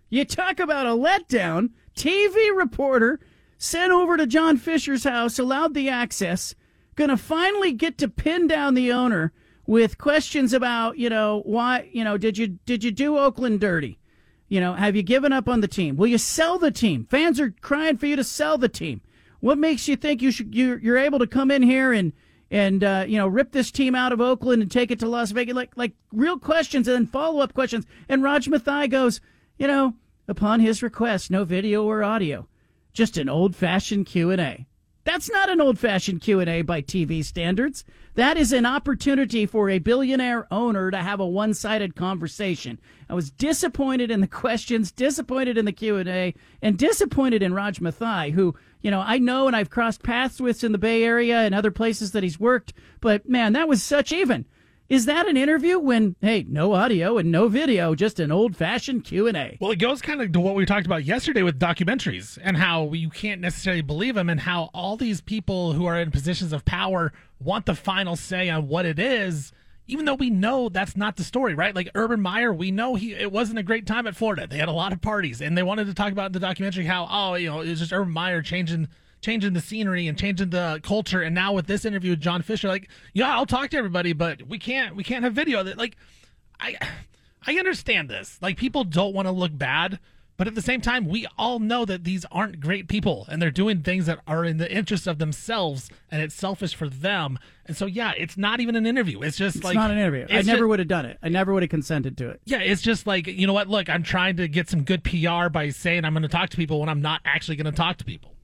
You 0.09 0.23
talk 0.23 0.61
about 0.61 0.87
a 0.87 0.91
letdown. 0.91 1.71
TV 1.95 2.55
reporter 2.55 3.19
sent 3.57 3.91
over 3.91 4.17
to 4.17 4.27
John 4.27 4.57
Fisher's 4.57 5.03
house, 5.03 5.39
allowed 5.39 5.73
the 5.73 5.89
access, 5.89 6.55
going 6.95 7.09
to 7.09 7.17
finally 7.17 7.71
get 7.71 7.97
to 7.99 8.07
pin 8.07 8.47
down 8.47 8.73
the 8.73 8.91
owner 8.91 9.31
with 9.65 9.97
questions 9.97 10.53
about, 10.53 10.97
you 10.97 11.09
know, 11.09 11.41
why, 11.45 11.89
you 11.91 12.03
know, 12.03 12.17
did 12.17 12.37
you 12.37 12.47
did 12.65 12.83
you 12.83 12.91
do 12.91 13.17
Oakland 13.17 13.59
dirty? 13.59 13.97
You 14.47 14.59
know, 14.59 14.73
have 14.73 14.95
you 14.95 15.01
given 15.01 15.33
up 15.33 15.49
on 15.49 15.61
the 15.61 15.67
team? 15.67 15.95
Will 15.95 16.07
you 16.07 16.19
sell 16.19 16.59
the 16.59 16.71
team? 16.71 17.07
Fans 17.09 17.39
are 17.39 17.55
crying 17.61 17.97
for 17.97 18.05
you 18.05 18.15
to 18.15 18.23
sell 18.23 18.57
the 18.57 18.69
team. 18.69 19.01
What 19.39 19.57
makes 19.57 19.87
you 19.87 19.95
think 19.95 20.21
you 20.21 20.31
should 20.31 20.53
you're, 20.53 20.79
you're 20.79 20.97
able 20.97 21.19
to 21.19 21.27
come 21.27 21.49
in 21.49 21.63
here 21.63 21.91
and 21.91 22.13
and 22.51 22.83
uh, 22.83 23.05
you 23.07 23.17
know 23.17 23.27
rip 23.27 23.51
this 23.51 23.71
team 23.71 23.95
out 23.95 24.11
of 24.11 24.21
Oakland 24.21 24.61
and 24.61 24.69
take 24.69 24.91
it 24.91 24.99
to 24.99 25.09
Las 25.09 25.31
Vegas? 25.31 25.55
Like 25.55 25.71
like 25.75 25.93
real 26.11 26.37
questions 26.37 26.87
and 26.87 26.95
then 26.95 27.07
follow 27.07 27.41
up 27.41 27.53
questions. 27.53 27.85
And 28.07 28.21
Raj 28.21 28.47
Mathai 28.47 28.89
goes, 28.89 29.19
you 29.57 29.67
know, 29.67 29.95
upon 30.27 30.59
his 30.59 30.83
request, 30.83 31.31
no 31.31 31.43
video 31.43 31.83
or 31.83 32.03
audio, 32.03 32.47
just 32.93 33.17
an 33.17 33.29
old-fashioned 33.29 34.05
Q&A. 34.05 34.65
That's 35.05 35.29
not 35.29 35.49
an 35.49 35.61
old-fashioned 35.61 36.21
Q&A 36.21 36.63
by 36.63 36.81
TV 36.81 37.23
standards. 37.23 37.85
That 38.15 38.37
is 38.37 38.51
an 38.51 38.65
opportunity 38.65 39.45
for 39.45 39.69
a 39.69 39.77
billionaire 39.77 40.47
owner 40.49 40.89
to 40.89 40.97
have 40.97 41.19
a 41.19 41.27
one-sided 41.27 41.95
conversation. 41.95 42.79
I 43.07 43.13
was 43.13 43.29
disappointed 43.29 44.09
in 44.09 44.21
the 44.21 44.27
questions, 44.27 44.91
disappointed 44.91 45.59
in 45.59 45.65
the 45.65 45.71
Q&A, 45.71 46.33
and 46.59 46.77
disappointed 46.77 47.43
in 47.43 47.53
Raj 47.53 47.79
Mathai, 47.79 48.31
who, 48.31 48.55
you 48.81 48.89
know, 48.89 48.99
I 48.99 49.19
know 49.19 49.45
and 49.45 49.55
I've 49.55 49.69
crossed 49.69 50.01
paths 50.01 50.41
with 50.41 50.63
in 50.63 50.71
the 50.71 50.79
Bay 50.79 51.03
Area 51.03 51.41
and 51.41 51.53
other 51.53 51.71
places 51.71 52.11
that 52.13 52.23
he's 52.23 52.39
worked, 52.39 52.73
but 52.99 53.29
man, 53.29 53.53
that 53.53 53.67
was 53.67 53.83
such 53.83 54.11
even 54.11 54.45
Is 54.87 55.07
that 55.07 55.27
an 55.27 55.35
interview 55.35 55.79
when 55.79 56.15
hey, 56.21 56.45
no 56.47 56.73
audio 56.73 57.17
and 57.17 57.31
no 57.31 57.47
video, 57.47 57.95
just 57.95 58.19
an 58.19 58.31
old-fashioned 58.31 59.03
Q&A? 59.03 59.57
Well, 59.59 59.71
it 59.71 59.79
goes 59.79 59.99
kind 59.99 60.21
of 60.21 60.31
to 60.31 60.39
what 60.39 60.53
we 60.53 60.63
talked 60.63 60.85
about 60.85 61.03
yesterday 61.03 61.41
with 61.41 61.59
documentaries 61.59 62.37
and 62.43 62.55
how 62.55 62.93
you 62.93 63.09
can't 63.09 63.41
necessarily 63.41 63.81
believe 63.81 64.13
them 64.13 64.29
and 64.29 64.41
how 64.41 64.69
all 64.75 64.95
these 64.95 65.21
people 65.21 65.73
who 65.73 65.87
are 65.87 65.99
in 65.99 66.11
positions 66.11 66.53
of 66.53 66.65
power 66.65 67.13
want 67.39 67.65
the 67.65 67.73
final 67.73 68.15
say 68.15 68.47
on 68.47 68.67
what 68.67 68.85
it 68.85 68.99
is 68.99 69.51
even 69.87 70.05
though 70.05 70.15
we 70.15 70.29
know 70.29 70.69
that's 70.69 70.97
not 70.97 71.15
the 71.15 71.23
story, 71.23 71.53
right? 71.53 71.75
Like 71.75 71.89
Urban 71.93 72.21
Meyer, 72.21 72.53
we 72.53 72.71
know 72.71 72.95
he 72.95 73.13
it 73.13 73.31
wasn't 73.31 73.59
a 73.59 73.63
great 73.63 73.85
time 73.85 74.07
at 74.07 74.15
Florida. 74.15 74.47
They 74.47 74.57
had 74.57 74.67
a 74.67 74.73
lot 74.73 74.93
of 74.93 75.01
parties, 75.01 75.41
and 75.41 75.55
they 75.55 75.61
wanted 75.63 75.85
to 75.87 75.93
talk 75.93 76.11
about 76.11 76.27
in 76.27 76.31
the 76.31 76.39
documentary 76.39 76.85
how 76.85 77.07
oh 77.09 77.35
you 77.35 77.49
know 77.49 77.61
it 77.61 77.69
was 77.69 77.79
just 77.79 77.93
Urban 77.93 78.11
Meyer 78.11 78.41
changing 78.41 78.87
changing 79.25 79.53
the 79.53 79.61
scenery 79.61 80.07
and 80.07 80.17
changing 80.17 80.51
the 80.51 80.79
culture. 80.83 81.21
And 81.21 81.33
now 81.33 81.53
with 81.53 81.67
this 81.67 81.83
interview 81.83 82.11
with 82.11 82.21
John 82.21 82.41
Fisher, 82.41 82.67
like 82.67 82.89
yeah, 83.13 83.35
I'll 83.35 83.45
talk 83.45 83.69
to 83.71 83.77
everybody, 83.77 84.13
but 84.13 84.43
we 84.43 84.59
can't 84.59 84.95
we 84.95 85.03
can't 85.03 85.23
have 85.23 85.33
video. 85.33 85.63
Like 85.63 85.97
I 86.59 86.77
I 87.47 87.55
understand 87.55 88.09
this. 88.09 88.37
Like 88.41 88.57
people 88.57 88.83
don't 88.83 89.13
want 89.13 89.27
to 89.27 89.31
look 89.31 89.57
bad, 89.57 89.99
but 90.37 90.47
at 90.47 90.55
the 90.55 90.61
same 90.61 90.81
time, 90.81 91.07
we 91.07 91.25
all 91.37 91.59
know 91.59 91.85
that 91.85 92.03
these 92.03 92.25
aren't 92.31 92.59
great 92.59 92.87
people 92.89 93.25
and 93.29 93.41
they're 93.41 93.51
doing 93.51 93.81
things 93.81 94.05
that 94.07 94.19
are 94.27 94.43
in 94.43 94.57
the 94.57 94.69
interest 94.71 95.07
of 95.07 95.17
themselves 95.17 95.89
and 96.11 96.21
it's 96.21 96.35
selfish 96.35 96.75
for 96.75 96.89
them. 96.89 97.39
And 97.65 97.77
so, 97.77 97.85
yeah, 97.85 98.11
it's 98.17 98.35
not 98.35 98.59
even 98.59 98.75
an 98.75 98.85
interview. 98.85 99.21
It's 99.21 99.37
just 99.37 99.57
It's 99.57 99.65
like. 99.65 99.75
not 99.75 99.91
an 99.91 99.97
interview. 99.97 100.25
I 100.29 100.41
never 100.41 100.67
would 100.67 100.79
have 100.79 100.89
done 100.89 101.05
it. 101.05 101.17
I 101.23 101.29
never 101.29 101.53
would 101.53 101.63
have 101.63 101.69
consented 101.69 102.17
to 102.17 102.29
it. 102.29 102.41
Yeah, 102.43 102.59
it's 102.59 102.81
just 102.81 103.07
like, 103.07 103.27
you 103.27 103.47
know 103.47 103.53
what? 103.53 103.69
Look, 103.69 103.89
I'm 103.89 104.03
trying 104.03 104.35
to 104.37 104.47
get 104.49 104.69
some 104.69 104.83
good 104.83 105.03
PR 105.03 105.47
by 105.49 105.69
saying 105.69 106.03
I'm 106.03 106.13
going 106.13 106.23
to 106.23 106.29
talk 106.29 106.49
to 106.49 106.57
people 106.57 106.81
when 106.81 106.89
I'm 106.89 107.01
not 107.01 107.21
actually 107.23 107.55
going 107.55 107.71
to 107.71 107.77
talk 107.77 107.97
to 107.97 108.05
people. 108.05 108.34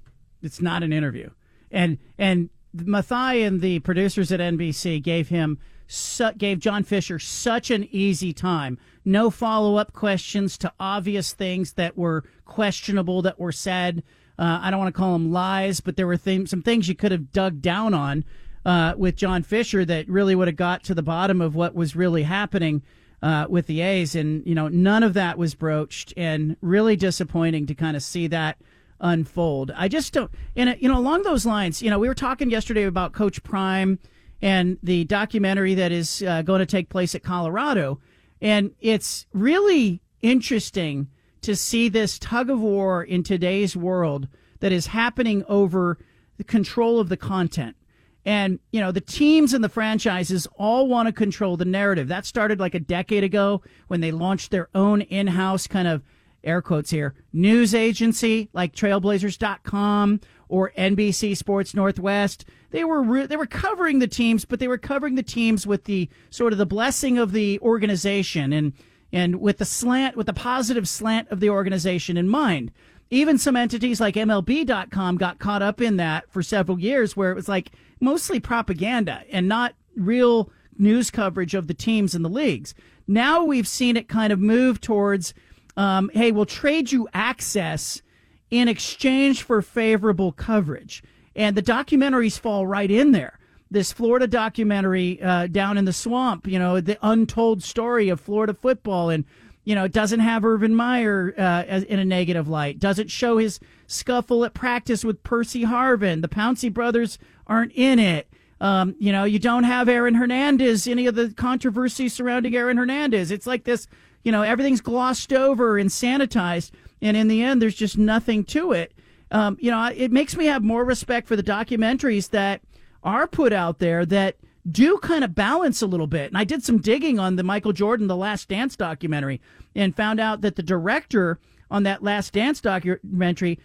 It's 0.42 0.62
not 0.62 0.84
an 0.84 0.94
interview. 0.94 1.30
And 1.72 1.98
and 2.18 2.50
Mathai 2.76 3.46
and 3.46 3.62
the 3.62 3.80
producers 3.80 4.32
at 4.32 4.40
NBC 4.40 5.02
gave 5.02 5.30
him 5.30 5.60
su- 5.88 6.34
gave 6.38 6.60
John 6.60 6.84
Fisher 6.84 7.20
such 7.20 7.70
an 7.70 7.88
easy 7.92 8.34
time. 8.34 8.78
No 9.04 9.30
follow 9.30 9.76
up 9.76 9.94
questions 9.94 10.58
to 10.60 10.74
obvious 10.80 11.34
things 11.34 11.74
that 11.74 11.98
were 11.98 12.24
questionable 12.46 13.22
that 13.24 13.40
were 13.40 13.52
said. 13.52 14.04
Uh, 14.40 14.60
I 14.62 14.72
don't 14.72 14.80
want 14.80 14.94
to 14.94 15.00
call 15.00 15.14
them 15.14 15.32
lies, 15.32 15.82
but 15.82 15.98
there 15.98 16.08
were 16.08 16.18
th- 16.18 16.50
some 16.50 16.62
things 16.62 16.88
you 16.88 16.96
could 16.96 17.12
have 17.12 17.32
dug 17.32 17.62
down 17.62 17.94
on 17.94 18.24
uh, 18.66 18.94
with 18.98 19.16
John 19.16 19.44
Fisher 19.44 19.86
that 19.86 20.08
really 20.08 20.36
would 20.36 20.48
have 20.48 20.56
got 20.56 20.84
to 20.86 20.96
the 20.96 21.04
bottom 21.04 21.42
of 21.42 21.56
what 21.56 21.76
was 21.76 21.96
really 21.96 22.24
happening 22.24 22.82
uh, 23.22 23.46
with 23.50 23.68
the 23.68 23.82
A's, 23.82 24.16
and 24.16 24.46
you 24.48 24.56
know 24.56 24.68
none 24.68 25.04
of 25.04 25.14
that 25.14 25.38
was 25.38 25.54
broached, 25.54 26.14
and 26.18 26.58
really 26.62 26.96
disappointing 26.96 27.68
to 27.68 27.76
kind 27.76 27.96
of 27.96 28.02
see 28.02 28.28
that 28.28 28.58
unfold. 29.02 29.72
I 29.76 29.88
just 29.88 30.14
don't, 30.14 30.32
and 30.56 30.78
you 30.80 30.88
know 30.88 30.98
along 30.98 31.24
those 31.24 31.46
lines, 31.46 31.82
you 31.82 31.90
know 31.90 32.00
we 32.00 32.08
were 32.08 32.16
talking 32.16 32.50
yesterday 32.50 32.84
about 32.84 33.12
Coach 33.14 33.44
Prime 33.44 34.00
and 34.42 34.78
the 34.82 35.04
documentary 35.06 35.76
that 35.76 35.92
is 35.92 36.24
uh, 36.24 36.42
going 36.42 36.60
to 36.60 36.66
take 36.66 36.90
place 36.90 37.14
at 37.14 37.24
Colorado, 37.24 38.00
and 38.42 38.72
it's 38.80 39.26
really 39.34 40.02
interesting 40.22 41.08
to 41.42 41.56
see 41.56 41.90
this 41.90 42.20
tug 42.20 42.50
of 42.50 42.60
war 42.60 43.04
in 43.04 43.24
today's 43.24 43.76
world 43.76 44.28
that 44.60 44.72
is 44.72 44.88
happening 44.88 45.44
over 45.48 45.98
the 46.38 46.44
control 46.44 47.00
of 47.00 47.10
the 47.10 47.18
content. 47.18 47.76
And, 48.24 48.60
you 48.72 48.80
know, 48.80 48.92
the 48.92 49.02
teams 49.02 49.54
and 49.54 49.64
the 49.64 49.70
franchises 49.70 50.48
all 50.56 50.88
want 50.88 51.08
to 51.08 51.12
control 51.12 51.58
the 51.58 51.66
narrative. 51.66 52.08
That 52.08 52.26
started 52.26 52.60
like 52.60 52.76
a 52.76 52.80
decade 52.80 53.24
ago 53.24 53.64
when 53.88 54.02
they 54.02 54.12
launched 54.12 54.52
their 54.52 54.70
own 54.76 55.02
in 55.02 55.28
house 55.28 55.66
kind 55.66 55.88
of 55.88 56.04
air 56.44 56.62
quotes 56.62 56.90
here 56.90 57.14
news 57.34 57.76
agency 57.76 58.50
like 58.54 58.76
trailblazers.com 58.76 60.20
or 60.50 60.72
NBC 60.78 61.38
Sports 61.38 61.74
Northwest. 61.74 62.46
They 62.72 62.84
were 62.84 63.02
re- 63.02 63.26
they 63.26 63.38
were 63.38 63.46
covering 63.46 64.00
the 64.00 64.08
teams, 64.08 64.46
but 64.46 64.60
they 64.60 64.68
were 64.68 64.78
covering 64.78 65.16
the 65.16 65.24
teams 65.24 65.66
with 65.66 65.86
the 65.86 66.10
sort 66.30 66.54
of 66.54 66.60
the 66.60 66.66
blessing 66.66 67.18
of 67.18 67.32
the 67.32 67.60
organization 67.60 68.54
and 68.54 68.74
and 69.14 69.42
with 69.42 69.58
the 69.58 69.66
slant 69.66 70.16
with 70.16 70.28
the 70.28 70.34
positive 70.34 70.88
slant 70.88 71.30
of 71.30 71.40
the 71.40 71.50
organization 71.50 72.18
in 72.18 72.28
mind. 72.28 72.72
Even 73.10 73.38
some 73.38 73.58
entities 73.58 74.00
like 74.00 74.16
MLB.com 74.16 75.18
got 75.18 75.40
caught 75.40 75.62
up 75.62 75.82
in 75.82 75.98
that 75.98 76.32
for 76.32 76.42
several 76.42 76.80
years, 76.80 77.16
where 77.16 77.32
it 77.32 77.36
was 77.36 77.50
like 77.50 77.72
mostly 78.00 78.40
propaganda 78.40 79.24
and 79.30 79.50
not 79.50 79.74
real 79.98 80.50
news 80.78 81.12
coverage 81.12 81.54
of 81.54 81.68
the 81.68 81.74
teams 81.74 82.16
and 82.16 82.24
the 82.24 82.30
leagues. 82.30 82.74
Now 83.08 83.44
we've 83.44 83.68
seen 83.68 83.98
it 83.98 84.08
kind 84.08 84.32
of 84.32 84.40
move 84.40 84.80
towards, 84.80 85.34
um, 85.78 86.10
hey, 86.14 86.32
we'll 86.32 86.46
trade 86.46 86.92
you 86.92 87.08
access 87.14 88.02
in 88.50 88.68
exchange 88.68 89.44
for 89.44 89.62
favorable 89.62 90.32
coverage. 90.32 91.04
And 91.36 91.56
the 91.56 91.64
documentaries 91.64 92.38
fall 92.38 92.68
right 92.68 92.92
in 92.92 93.12
there. 93.12 93.40
This 93.70 93.94
Florida 93.94 94.28
documentary 94.28 95.22
uh, 95.22 95.48
down 95.48 95.78
in 95.78 95.86
the 95.86 95.94
swamp, 95.94 96.46
you 96.46 96.60
know, 96.60 96.82
the 96.82 96.98
untold 97.02 97.64
story 97.64 98.10
of 98.10 98.20
Florida 98.20 98.54
football, 98.54 99.10
and 99.10 99.24
you 99.64 99.76
know, 99.76 99.86
it 99.86 99.94
doesn't 99.94 100.20
have 100.22 100.44
Urban 100.44 100.76
Meyer 100.76 101.34
uh, 101.38 101.64
in 101.88 102.00
a 102.00 102.06
negative 102.06 102.48
light. 102.48 102.80
Doesn't 102.80 103.10
show 103.10 103.38
his 103.38 103.60
scuffle 103.86 104.44
at 104.44 104.54
practice 104.54 105.06
with 105.06 105.24
Percy 105.24 105.64
Harvin. 105.64 106.22
The 106.22 106.28
Pouncey 106.28 106.74
brothers 106.74 107.20
aren't 107.46 107.72
in 107.74 108.00
it. 108.00 108.28
Um, 108.60 108.96
you 109.00 109.12
know, 109.12 109.24
you 109.24 109.40
don't 109.40 109.64
have 109.64 109.88
Aaron 109.88 110.16
Hernandez, 110.16 110.88
any 110.88 111.08
of 111.08 111.16
the 111.16 111.30
controversy 111.30 112.10
surrounding 112.10 112.56
Aaron 112.56 112.78
Hernandez. 112.78 113.32
It's 113.32 113.48
like 113.48 113.64
this, 113.64 113.88
you 114.24 114.32
know, 114.32 114.42
everything's 114.42 114.82
glossed 114.82 115.34
over 115.34 115.78
and 115.78 115.90
sanitized. 115.90 116.72
And 117.02 117.18
in 117.18 117.28
the 117.28 117.42
end, 117.42 117.62
there's 117.62 117.76
just 117.76 117.98
nothing 117.98 118.44
to 118.46 118.72
it. 118.72 118.94
Um, 119.32 119.58
you 119.60 119.72
know, 119.72 119.86
it 119.96 120.12
makes 120.12 120.36
me 120.36 120.46
have 120.46 120.64
more 120.64 120.84
respect 120.84 121.28
for 121.28 121.36
the 121.36 121.44
documentaries 121.44 122.30
that 122.32 122.62
are 123.04 123.28
put 123.28 123.54
out 123.54 123.80
there 123.80 124.06
that 124.06 124.36
do 124.70 124.98
kind 125.00 125.24
of 125.24 125.34
balance 125.34 125.82
a 125.82 125.88
little 125.88 126.08
bit. 126.08 126.28
And 126.28 126.38
I 126.38 126.44
did 126.44 126.64
some 126.64 126.80
digging 126.80 127.18
on 127.18 127.36
the 127.36 127.44
Michael 127.44 127.74
Jordan 127.74 128.08
The 128.08 128.16
Last 128.16 128.50
Dance 128.50 128.76
documentary 128.76 129.42
and 129.76 129.96
found 129.96 130.20
out 130.20 130.42
that 130.42 130.56
the 130.56 130.64
director 130.64 131.40
on 131.72 131.84
that 131.84 132.04
Last 132.04 132.34
Dance 132.34 132.62
documentary, 132.62 133.58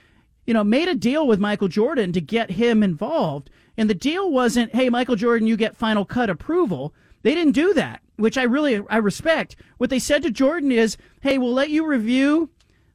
you 0.46 0.54
know, 0.54 0.64
made 0.64 0.88
a 0.88 0.94
deal 0.94 1.26
with 1.26 1.40
Michael 1.40 1.68
Jordan 1.68 2.12
to 2.12 2.20
get 2.20 2.52
him 2.52 2.82
involved. 2.82 3.50
And 3.76 3.90
the 3.90 3.94
deal 3.94 4.30
wasn't, 4.30 4.74
hey, 4.74 4.88
Michael 4.88 5.16
Jordan, 5.16 5.48
you 5.48 5.56
get 5.56 5.76
final 5.76 6.04
cut 6.04 6.30
approval. 6.30 6.94
They 7.22 7.34
didn't 7.34 7.54
do 7.54 7.74
that, 7.74 8.00
which 8.16 8.38
I 8.38 8.42
really 8.42 8.82
I 8.88 8.96
respect. 8.98 9.56
What 9.78 9.90
they 9.90 9.98
said 9.98 10.22
to 10.22 10.30
Jordan 10.30 10.72
is, 10.72 10.96
hey, 11.20 11.38
we'll 11.38 11.52
let 11.52 11.70
you 11.70 11.86
review 11.86 12.50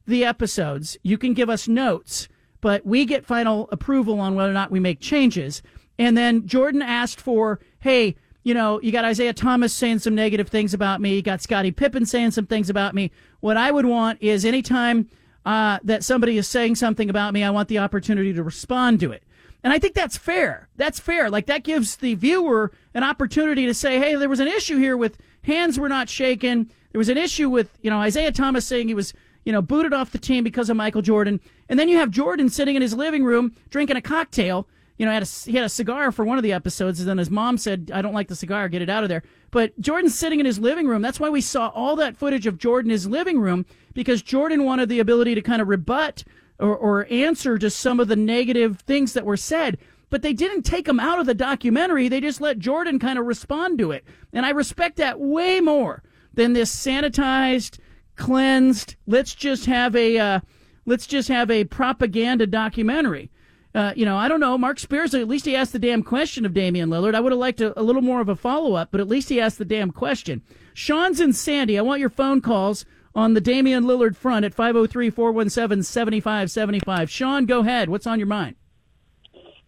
the 0.07 0.25
episodes. 0.25 0.97
You 1.03 1.17
can 1.17 1.33
give 1.33 1.49
us 1.49 1.67
notes, 1.67 2.27
but 2.59 2.85
we 2.85 3.05
get 3.05 3.25
final 3.25 3.69
approval 3.71 4.19
on 4.19 4.35
whether 4.35 4.49
or 4.49 4.53
not 4.53 4.71
we 4.71 4.79
make 4.79 4.99
changes. 4.99 5.61
And 5.97 6.17
then 6.17 6.47
Jordan 6.47 6.81
asked 6.81 7.21
for, 7.21 7.59
hey, 7.79 8.15
you 8.43 8.53
know, 8.53 8.81
you 8.81 8.91
got 8.91 9.05
Isiah 9.05 9.33
Thomas 9.33 9.73
saying 9.73 9.99
some 9.99 10.15
negative 10.15 10.49
things 10.49 10.73
about 10.73 10.99
me. 10.99 11.15
You 11.15 11.21
got 11.21 11.41
Scottie 11.41 11.71
Pippen 11.71 12.05
saying 12.05 12.31
some 12.31 12.47
things 12.47 12.69
about 12.69 12.95
me. 12.95 13.11
What 13.39 13.57
I 13.57 13.71
would 13.71 13.85
want 13.85 14.21
is 14.21 14.45
anytime 14.45 15.07
uh, 15.45 15.79
that 15.83 16.03
somebody 16.03 16.37
is 16.37 16.47
saying 16.47 16.75
something 16.75 17.09
about 17.09 17.33
me, 17.33 17.43
I 17.43 17.51
want 17.51 17.69
the 17.69 17.77
opportunity 17.77 18.33
to 18.33 18.43
respond 18.43 18.99
to 19.01 19.11
it. 19.11 19.23
And 19.63 19.71
I 19.71 19.79
think 19.79 19.93
that's 19.93 20.17
fair. 20.17 20.69
That's 20.75 20.99
fair. 20.99 21.29
Like 21.29 21.45
that 21.45 21.63
gives 21.63 21.97
the 21.97 22.15
viewer 22.15 22.71
an 22.93 23.03
opportunity 23.03 23.65
to 23.65 23.73
say, 23.73 23.99
hey, 23.99 24.15
there 24.15 24.29
was 24.29 24.39
an 24.39 24.47
issue 24.47 24.77
here 24.77 24.97
with 24.97 25.17
hands 25.43 25.79
were 25.79 25.89
not 25.89 26.09
shaken. 26.09 26.71
There 26.91 26.99
was 26.99 27.09
an 27.09 27.17
issue 27.17 27.49
with, 27.49 27.77
you 27.81 27.89
know, 27.89 28.03
Isiah 28.03 28.31
Thomas 28.31 28.65
saying 28.65 28.87
he 28.87 28.93
was, 28.93 29.13
you 29.45 29.51
know, 29.51 29.61
booted 29.61 29.93
off 29.93 30.11
the 30.11 30.17
team 30.17 30.43
because 30.43 30.69
of 30.69 30.77
Michael 30.77 31.01
Jordan. 31.01 31.39
And 31.69 31.79
then 31.79 31.89
you 31.89 31.97
have 31.97 32.11
Jordan 32.11 32.49
sitting 32.49 32.75
in 32.75 32.81
his 32.81 32.93
living 32.93 33.23
room 33.23 33.55
drinking 33.69 33.97
a 33.97 34.01
cocktail. 34.01 34.67
You 34.97 35.05
know, 35.05 35.13
had 35.13 35.23
a, 35.23 35.25
he 35.25 35.53
had 35.53 35.65
a 35.65 35.69
cigar 35.69 36.11
for 36.11 36.25
one 36.25 36.37
of 36.37 36.43
the 36.43 36.53
episodes, 36.53 36.99
and 36.99 37.09
then 37.09 37.17
his 37.17 37.31
mom 37.31 37.57
said, 37.57 37.89
I 37.91 38.03
don't 38.03 38.13
like 38.13 38.27
the 38.27 38.35
cigar, 38.35 38.69
get 38.69 38.83
it 38.83 38.89
out 38.89 39.01
of 39.01 39.09
there. 39.09 39.23
But 39.49 39.79
Jordan's 39.79 40.13
sitting 40.13 40.39
in 40.39 40.45
his 40.45 40.59
living 40.59 40.85
room. 40.87 41.01
That's 41.01 41.19
why 41.19 41.29
we 41.29 41.41
saw 41.41 41.69
all 41.69 41.95
that 41.95 42.17
footage 42.17 42.45
of 42.45 42.59
Jordan 42.59 42.91
in 42.91 42.93
his 42.93 43.07
living 43.07 43.39
room, 43.39 43.65
because 43.95 44.21
Jordan 44.21 44.63
wanted 44.63 44.89
the 44.89 44.99
ability 44.99 45.33
to 45.33 45.41
kind 45.41 45.59
of 45.59 45.69
rebut 45.69 46.23
or, 46.61 46.75
or 46.77 47.07
answer 47.09 47.57
to 47.57 47.69
some 47.69 47.99
of 47.99 48.07
the 48.07 48.15
negative 48.15 48.79
things 48.81 49.13
that 49.13 49.25
were 49.25 49.37
said. 49.37 49.77
But 50.09 50.21
they 50.21 50.33
didn't 50.33 50.63
take 50.63 50.87
him 50.87 50.99
out 50.99 51.19
of 51.19 51.25
the 51.25 51.33
documentary. 51.33 52.07
They 52.07 52.21
just 52.21 52.41
let 52.41 52.59
Jordan 52.59 52.99
kind 52.99 53.17
of 53.17 53.25
respond 53.25 53.79
to 53.79 53.91
it. 53.91 54.05
And 54.31 54.45
I 54.45 54.49
respect 54.49 54.97
that 54.97 55.19
way 55.19 55.59
more 55.61 56.03
than 56.33 56.53
this 56.53 56.73
sanitized, 56.73 57.79
cleansed, 58.15 58.95
let's 59.07 59.33
just 59.33 59.65
have 59.65 59.95
a, 59.95 60.17
uh, 60.17 60.39
let's 60.85 61.07
just 61.07 61.29
have 61.29 61.49
a 61.49 61.63
propaganda 61.65 62.45
documentary. 62.45 63.31
Uh, 63.73 63.93
you 63.95 64.03
know, 64.03 64.17
I 64.17 64.27
don't 64.27 64.41
know. 64.41 64.57
Marc 64.57 64.79
Spears, 64.79 65.13
at 65.13 65.29
least 65.29 65.45
he 65.45 65.55
asked 65.55 65.71
the 65.71 65.79
damn 65.79 66.03
question 66.03 66.45
of 66.45 66.53
Damian 66.53 66.89
Lillard. 66.89 67.15
I 67.15 67.21
would 67.21 67.31
have 67.31 67.39
liked 67.39 67.61
a, 67.61 67.79
a 67.79 67.83
little 67.83 68.01
more 68.01 68.19
of 68.19 68.27
a 68.27 68.35
follow 68.35 68.73
up, 68.73 68.89
but 68.91 68.99
at 68.99 69.07
least 69.07 69.29
he 69.29 69.39
asked 69.39 69.59
the 69.59 69.65
damn 69.65 69.91
question. 69.91 70.41
Sean's 70.73 71.21
in 71.21 71.31
Sandy. 71.31 71.79
I 71.79 71.81
want 71.81 72.01
your 72.01 72.09
phone 72.09 72.41
calls 72.41 72.85
on 73.13 73.33
the 73.33 73.41
Damian 73.41 73.83
Lillard 73.83 74.15
front 74.15 74.45
at 74.45 74.53
503 74.53 75.09
417 75.09 75.83
7575. 75.83 77.09
Sean, 77.09 77.45
go 77.45 77.59
ahead. 77.59 77.89
What's 77.89 78.07
on 78.07 78.19
your 78.19 78.27
mind? 78.27 78.55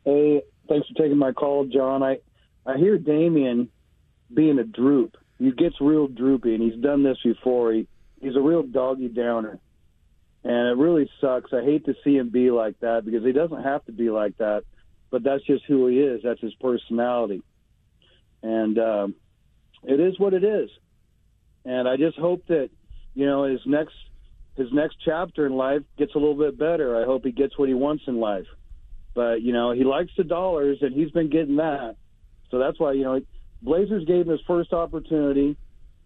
Hey, 0.06 0.42
thanks 0.68 0.88
for 0.88 0.94
taking 0.96 1.18
my 1.18 1.32
call, 1.32 1.66
John. 1.66 2.04
I 2.04 2.20
I 2.66 2.78
hear 2.78 2.98
Damian 2.98 3.70
being 4.34 4.60
a 4.60 4.64
droop. 4.64 5.18
He 5.40 5.52
gets 5.52 5.76
real 5.82 6.08
droopy, 6.08 6.56
and 6.56 6.64
he's 6.64 6.82
done 6.82 7.04
this 7.04 7.18
before. 7.24 7.74
He 7.74 7.88
he's 8.22 8.36
a 8.36 8.42
real 8.42 8.64
doggy 8.64 9.10
downer, 9.10 9.60
and 10.44 10.68
it 10.70 10.78
really 10.78 11.10
sucks. 11.20 11.52
I 11.54 11.64
hate 11.64 11.86
to 11.86 11.96
see 12.04 12.18
him 12.18 12.30
be 12.30 12.52
like 12.52 12.80
that 12.80 13.06
because 13.06 13.24
he 13.24 13.32
doesn't 13.32 13.64
have 13.64 13.84
to 13.86 13.92
be 13.92 14.10
like 14.10 14.38
that, 14.38 14.64
but 15.10 15.24
that's 15.24 15.44
just 15.44 15.66
who 15.66 15.88
he 15.88 16.00
is. 16.00 16.22
That's 16.24 16.42
his 16.42 16.54
personality, 16.56 17.44
and 18.42 18.78
um, 18.80 19.16
it 19.84 20.00
is 20.00 20.20
what 20.20 20.34
it 20.34 20.44
is. 20.44 20.70
And 21.66 21.88
I 21.88 21.96
just 21.96 22.18
hope 22.18 22.46
that 22.48 22.70
you 23.16 23.26
know 23.26 23.44
his 23.44 23.62
next 23.66 23.94
his 24.56 24.68
next 24.72 24.98
chapter 25.04 25.46
in 25.46 25.54
life 25.54 25.82
gets 25.98 26.14
a 26.16 26.18
little 26.18 26.36
bit 26.38 26.58
better. 26.58 27.02
I 27.02 27.06
hope 27.06 27.24
he 27.26 27.32
gets 27.32 27.58
what 27.58 27.68
he 27.70 27.74
wants 27.74 28.04
in 28.08 28.20
life. 28.20 28.46
But 29.14 29.42
you 29.42 29.54
know 29.54 29.72
he 29.72 29.84
likes 29.84 30.12
the 30.18 30.24
dollars, 30.24 30.80
and 30.82 30.94
he's 30.94 31.12
been 31.12 31.30
getting 31.30 31.58
that. 31.58 31.96
So 32.52 32.60
that's 32.60 32.80
why 32.80 32.94
you 32.94 33.04
know 33.04 33.22
Blazers 33.62 34.06
gave 34.06 34.26
him 34.26 34.32
his 34.32 34.42
first 34.48 34.74
opportunity. 34.74 35.56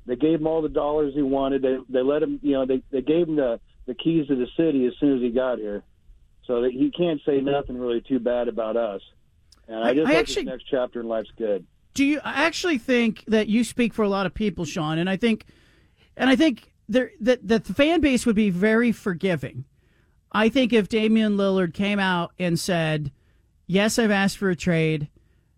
They 0.06 0.16
gave 0.16 0.40
him 0.40 0.48
all 0.48 0.62
the 0.62 0.70
dollars 0.70 1.14
he 1.16 1.22
wanted. 1.22 1.62
They 1.62 1.78
they 1.90 2.02
let 2.02 2.24
him 2.24 2.40
you 2.42 2.54
know 2.54 2.66
they 2.66 2.82
they 2.92 3.02
gave 3.02 3.28
him 3.28 3.36
the 3.36 3.60
the 3.86 3.94
keys 3.94 4.28
to 4.28 4.36
the 4.36 4.48
city 4.58 4.86
as 4.86 4.94
soon 5.00 5.16
as 5.16 5.22
he 5.22 5.30
got 5.30 5.58
here. 5.58 5.84
So 6.46 6.62
that 6.62 6.72
he 6.72 6.92
can't 6.92 7.20
say 7.26 7.42
nothing 7.42 7.78
really 7.78 8.00
too 8.02 8.20
bad 8.20 8.48
about 8.48 8.78
us. 8.78 9.02
And 9.68 9.78
I, 9.84 9.90
I- 9.90 9.94
just 9.94 10.08
I 10.08 10.12
hope 10.12 10.20
actually- 10.20 10.44
his 10.44 10.50
next 10.50 10.64
chapter 10.70 11.02
in 11.02 11.08
life's 11.08 11.32
good. 11.38 11.66
Do 11.94 12.06
you 12.06 12.20
I 12.24 12.44
actually 12.46 12.78
think 12.78 13.24
that 13.28 13.48
you 13.48 13.64
speak 13.64 13.94
for 13.94 14.04
a 14.04 14.08
lot 14.10 14.26
of 14.28 14.34
people, 14.34 14.64
Sean? 14.66 15.00
And 15.00 15.10
I 15.10 15.18
think, 15.18 15.46
and 16.16 16.30
I 16.30 16.36
think 16.36 16.72
that 16.90 17.48
the 17.48 17.60
fan 17.60 18.02
base 18.02 18.26
would 18.26 18.36
be 18.36 18.50
very 18.50 18.92
forgiving. 18.92 19.66
I 20.32 20.50
think 20.50 20.74
if 20.74 20.90
Damian 20.90 21.38
Lillard 21.38 21.74
came 21.74 22.00
out 22.00 22.32
and 22.40 22.60
said, 22.60 23.12
"Yes, 23.66 23.98
I've 24.00 24.12
asked 24.12 24.38
for 24.38 24.50
a 24.50 24.56
trade. 24.56 25.10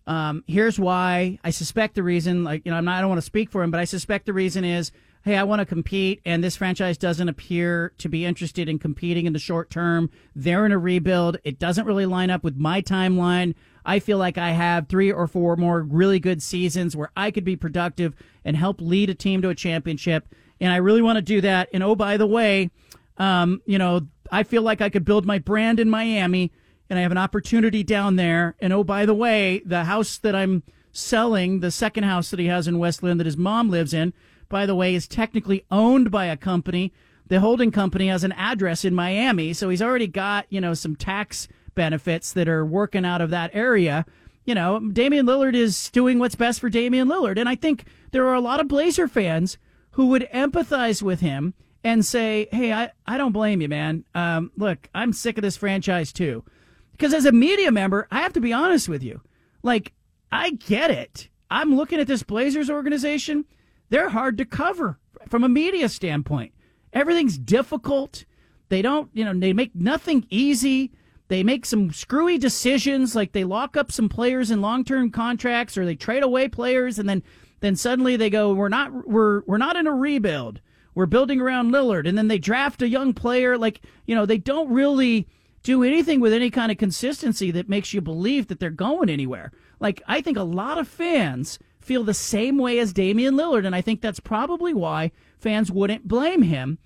Um, 0.08 0.44
here's 0.48 0.80
why. 0.80 1.38
I 1.44 1.52
suspect 1.52 1.96
the 1.96 2.04
reason. 2.04 2.44
Like 2.44 2.66
you 2.66 2.72
know, 2.72 2.78
I'm 2.78 2.86
not. 2.86 2.98
I 2.98 3.02
don't 3.02 3.10
want 3.10 3.20
to 3.20 3.26
speak 3.26 3.52
for 3.52 3.62
him, 3.62 3.72
but 3.72 3.80
I 3.80 3.86
suspect 3.86 4.26
the 4.26 4.34
reason 4.34 4.64
is, 4.64 4.92
hey, 5.24 5.38
I 5.38 5.44
want 5.44 5.60
to 5.60 5.66
compete, 5.66 6.22
and 6.26 6.44
this 6.44 6.56
franchise 6.56 6.98
doesn't 6.98 7.30
appear 7.30 7.94
to 8.00 8.10
be 8.10 8.26
interested 8.26 8.68
in 8.68 8.80
competing 8.80 9.26
in 9.28 9.34
the 9.34 9.40
short 9.40 9.70
term. 9.70 10.10
They're 10.36 10.66
in 10.66 10.72
a 10.72 10.80
rebuild. 10.80 11.38
It 11.44 11.60
doesn't 11.60 11.86
really 11.86 12.08
line 12.08 12.32
up 12.32 12.44
with 12.44 12.58
my 12.58 12.82
timeline. 12.82 13.54
I 13.86 14.00
feel 14.00 14.18
like 14.18 14.38
I 14.38 14.52
have 14.52 14.88
three 14.88 15.12
or 15.12 15.28
four 15.28 15.56
more 15.56 15.82
really 15.82 16.20
good 16.20 16.42
seasons 16.42 16.96
where 16.96 17.12
I 17.16 17.32
could 17.32 17.46
be 17.46 17.56
productive 17.56 18.16
and 18.44 18.58
help 18.58 18.82
lead 18.82 19.10
a 19.10 19.16
team 19.16 19.42
to 19.44 19.50
a 19.50 19.56
championship. 19.56 20.34
And 20.62 20.72
I 20.72 20.78
really 20.78 21.02
want 21.02 21.18
to 21.18 21.22
do 21.22 21.42
that. 21.42 21.70
And 21.74 21.84
oh, 21.84 21.96
by 21.96 22.18
the 22.18 22.28
way, 22.28 22.70
um, 23.18 23.62
you 23.66 23.78
know, 23.78 24.08
I 24.32 24.44
feel 24.44 24.62
like 24.62 24.82
I 24.82 24.90
could 24.90 25.06
build 25.06 25.26
my 25.26 25.40
brand 25.40 25.80
in 25.80 25.90
Miami 25.90 26.52
and 26.90 26.98
I 26.98 27.02
have 27.04 27.12
an 27.12 27.18
opportunity 27.18 27.84
down 27.84 28.16
there. 28.16 28.56
And 28.60 28.74
oh, 28.74 28.84
by 28.84 29.06
the 29.06 29.14
way, 29.14 29.62
the 29.66 29.84
house 29.86 30.18
that 30.20 30.36
I'm 30.36 30.64
selling, 30.92 31.60
the 31.60 31.72
second 31.72 32.04
house 32.04 32.30
that 32.32 32.40
he 32.40 32.48
has 32.48 32.68
in 32.68 32.80
West 32.80 33.04
Linn 33.04 33.18
that 33.18 33.26
his 33.26 33.38
mom 33.38 33.70
lives 33.70 33.94
in, 33.94 34.14
by 34.50 34.66
the 34.66 34.76
way, 34.76 34.96
is 34.96 35.08
technically 35.08 35.66
owned 35.70 36.10
by 36.12 36.26
a 36.26 36.38
company. 36.38 36.92
The 37.28 37.40
holding 37.40 37.72
company 37.72 38.08
has 38.08 38.24
an 38.24 38.32
address 38.32 38.84
in 38.84 38.96
Miami. 38.96 39.54
So 39.54 39.70
he's 39.70 39.82
already 39.82 40.08
got, 40.08 40.48
you 40.50 40.60
know, 40.60 40.74
some 40.74 40.96
tax 40.96 41.48
benefits 41.76 42.34
that 42.34 42.50
are 42.50 42.66
working 42.66 43.06
out 43.06 43.22
of 43.22 43.30
that 43.30 43.52
area. 43.54 44.06
You 44.46 44.56
know, 44.56 44.80
Damian 44.80 45.28
Lillard 45.28 45.54
is 45.54 45.92
doing 45.92 46.18
what's 46.18 46.34
best 46.34 46.60
for 46.60 46.70
Damian 46.70 47.08
Lillard. 47.08 47.38
And 47.38 47.48
I 47.48 47.56
think 47.56 47.86
there 48.12 48.28
are 48.28 48.34
a 48.34 48.42
lot 48.42 48.60
of 48.60 48.68
Blazer 48.68 49.08
fans 49.08 49.60
who 49.92 50.08
would 50.08 50.28
empathize 50.34 51.02
with 51.02 51.20
him 51.20 51.54
and 51.84 52.06
say, 52.06 52.48
hey, 52.52 52.74
I, 52.74 52.92
I 53.06 53.18
don't 53.18 53.32
blame 53.32 53.62
you, 53.62 53.70
man. 53.70 54.06
Um, 54.14 54.52
look, 54.58 54.90
I'm 54.94 55.14
sick 55.14 55.38
of 55.38 55.42
this 55.42 55.58
franchise 55.58 56.12
too. 56.12 56.44
Because 56.92 57.14
as 57.14 57.26
a 57.26 57.32
media 57.32 57.72
member, 57.72 58.08
I 58.12 58.20
have 58.20 58.34
to 58.34 58.42
be 58.42 58.52
honest 58.52 58.90
with 58.90 59.02
you. 59.04 59.22
Like, 59.64 59.94
I 60.32 60.52
get 60.52 60.92
it. 60.92 61.30
I'm 61.50 61.76
looking 61.76 62.00
at 62.00 62.08
this 62.08 62.24
Blazers 62.24 62.70
organization. 62.70 63.46
They're 63.90 64.10
hard 64.10 64.38
to 64.38 64.46
cover 64.46 65.00
from 65.28 65.44
a 65.44 65.50
media 65.50 65.90
standpoint. 65.90 66.54
Everything's 66.94 67.38
difficult. 67.38 68.26
They 68.68 68.82
don't, 68.82 69.10
you 69.14 69.26
know, 69.26 69.34
they 69.34 69.54
make 69.54 69.74
nothing 69.74 70.26
easy. 70.30 70.92
They 71.30 71.44
make 71.44 71.66
some 71.66 71.94
screwy 71.94 72.40
decisions, 72.40 73.16
like 73.16 73.32
they 73.32 73.44
lock 73.44 73.78
up 73.78 73.92
some 73.92 74.10
players 74.10 74.50
in 74.50 74.62
long-term 74.62 75.12
contracts, 75.12 75.78
or 75.78 75.86
they 75.86 75.96
trade 75.96 76.24
away 76.24 76.50
players, 76.50 77.00
and 77.00 77.08
then 77.08 77.24
then 77.62 77.76
suddenly 77.76 78.16
they 78.16 78.32
go, 78.32 78.52
"We're 78.54 78.68
not, 78.68 79.08
we're 79.08 79.42
we're 79.46 79.58
not 79.58 79.76
in 79.76 79.86
a 79.86 79.94
rebuild. 79.94 80.60
We're 80.96 81.06
building 81.06 81.40
around 81.40 81.72
Lillard," 81.72 82.08
and 82.08 82.18
then 82.18 82.30
they 82.30 82.40
draft 82.40 82.82
a 82.82 82.90
young 82.90 83.14
player. 83.14 83.58
Like 83.60 83.82
you 84.08 84.16
know, 84.16 84.26
they 84.26 84.40
don't 84.40 84.72
really 84.72 85.28
do 85.62 85.84
anything 85.84 86.20
with 86.20 86.34
any 86.34 86.50
kind 86.50 86.72
of 86.72 86.80
consistency 86.80 87.52
that 87.52 87.70
makes 87.70 87.94
you 87.94 88.02
believe 88.02 88.48
that 88.48 88.60
they're 88.60 88.72
going 88.72 89.10
anywhere. 89.10 89.52
Like 89.80 90.02
I 90.08 90.22
think 90.22 90.36
a 90.36 90.44
lot 90.44 90.80
of 90.80 90.88
fans 90.88 91.60
feel 91.80 92.04
the 92.04 92.14
same 92.16 92.58
way 92.58 92.80
as 92.80 92.92
Damian 92.92 93.36
Lillard, 93.36 93.68
and 93.68 93.76
I 93.76 93.82
think 93.82 94.02
that's 94.02 94.20
probably 94.20 94.74
why 94.74 95.12
fans 95.38 95.72
wouldn't 95.72 96.08
blame 96.08 96.42
him. 96.42 96.80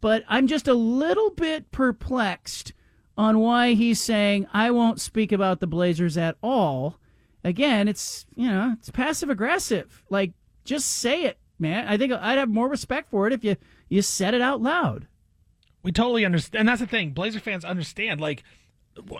But 0.00 0.24
I'm 0.26 0.46
just 0.46 0.68
a 0.68 0.74
little 0.74 1.30
bit 1.32 1.70
perplexed 1.70 2.72
on 3.20 3.38
why 3.38 3.74
he's 3.74 4.00
saying 4.00 4.46
I 4.50 4.70
won't 4.70 4.98
speak 4.98 5.30
about 5.30 5.60
the 5.60 5.66
Blazers 5.66 6.16
at 6.16 6.36
all. 6.42 6.96
Again, 7.44 7.86
it's 7.86 8.24
you 8.34 8.50
know 8.50 8.74
it's 8.78 8.90
passive 8.90 9.28
aggressive. 9.28 10.02
Like 10.08 10.32
just 10.64 10.88
say 10.88 11.24
it, 11.24 11.38
man. 11.58 11.86
I 11.86 11.98
think 11.98 12.14
I'd 12.14 12.38
have 12.38 12.48
more 12.48 12.66
respect 12.66 13.10
for 13.10 13.26
it 13.26 13.34
if 13.34 13.44
you 13.44 13.56
you 13.90 14.00
said 14.00 14.32
it 14.32 14.40
out 14.40 14.62
loud. 14.62 15.06
We 15.82 15.92
totally 15.92 16.24
understand. 16.24 16.60
And 16.60 16.68
that's 16.68 16.80
the 16.80 16.86
thing. 16.86 17.10
Blazer 17.10 17.40
fans 17.40 17.62
understand. 17.62 18.22
Like, 18.22 18.42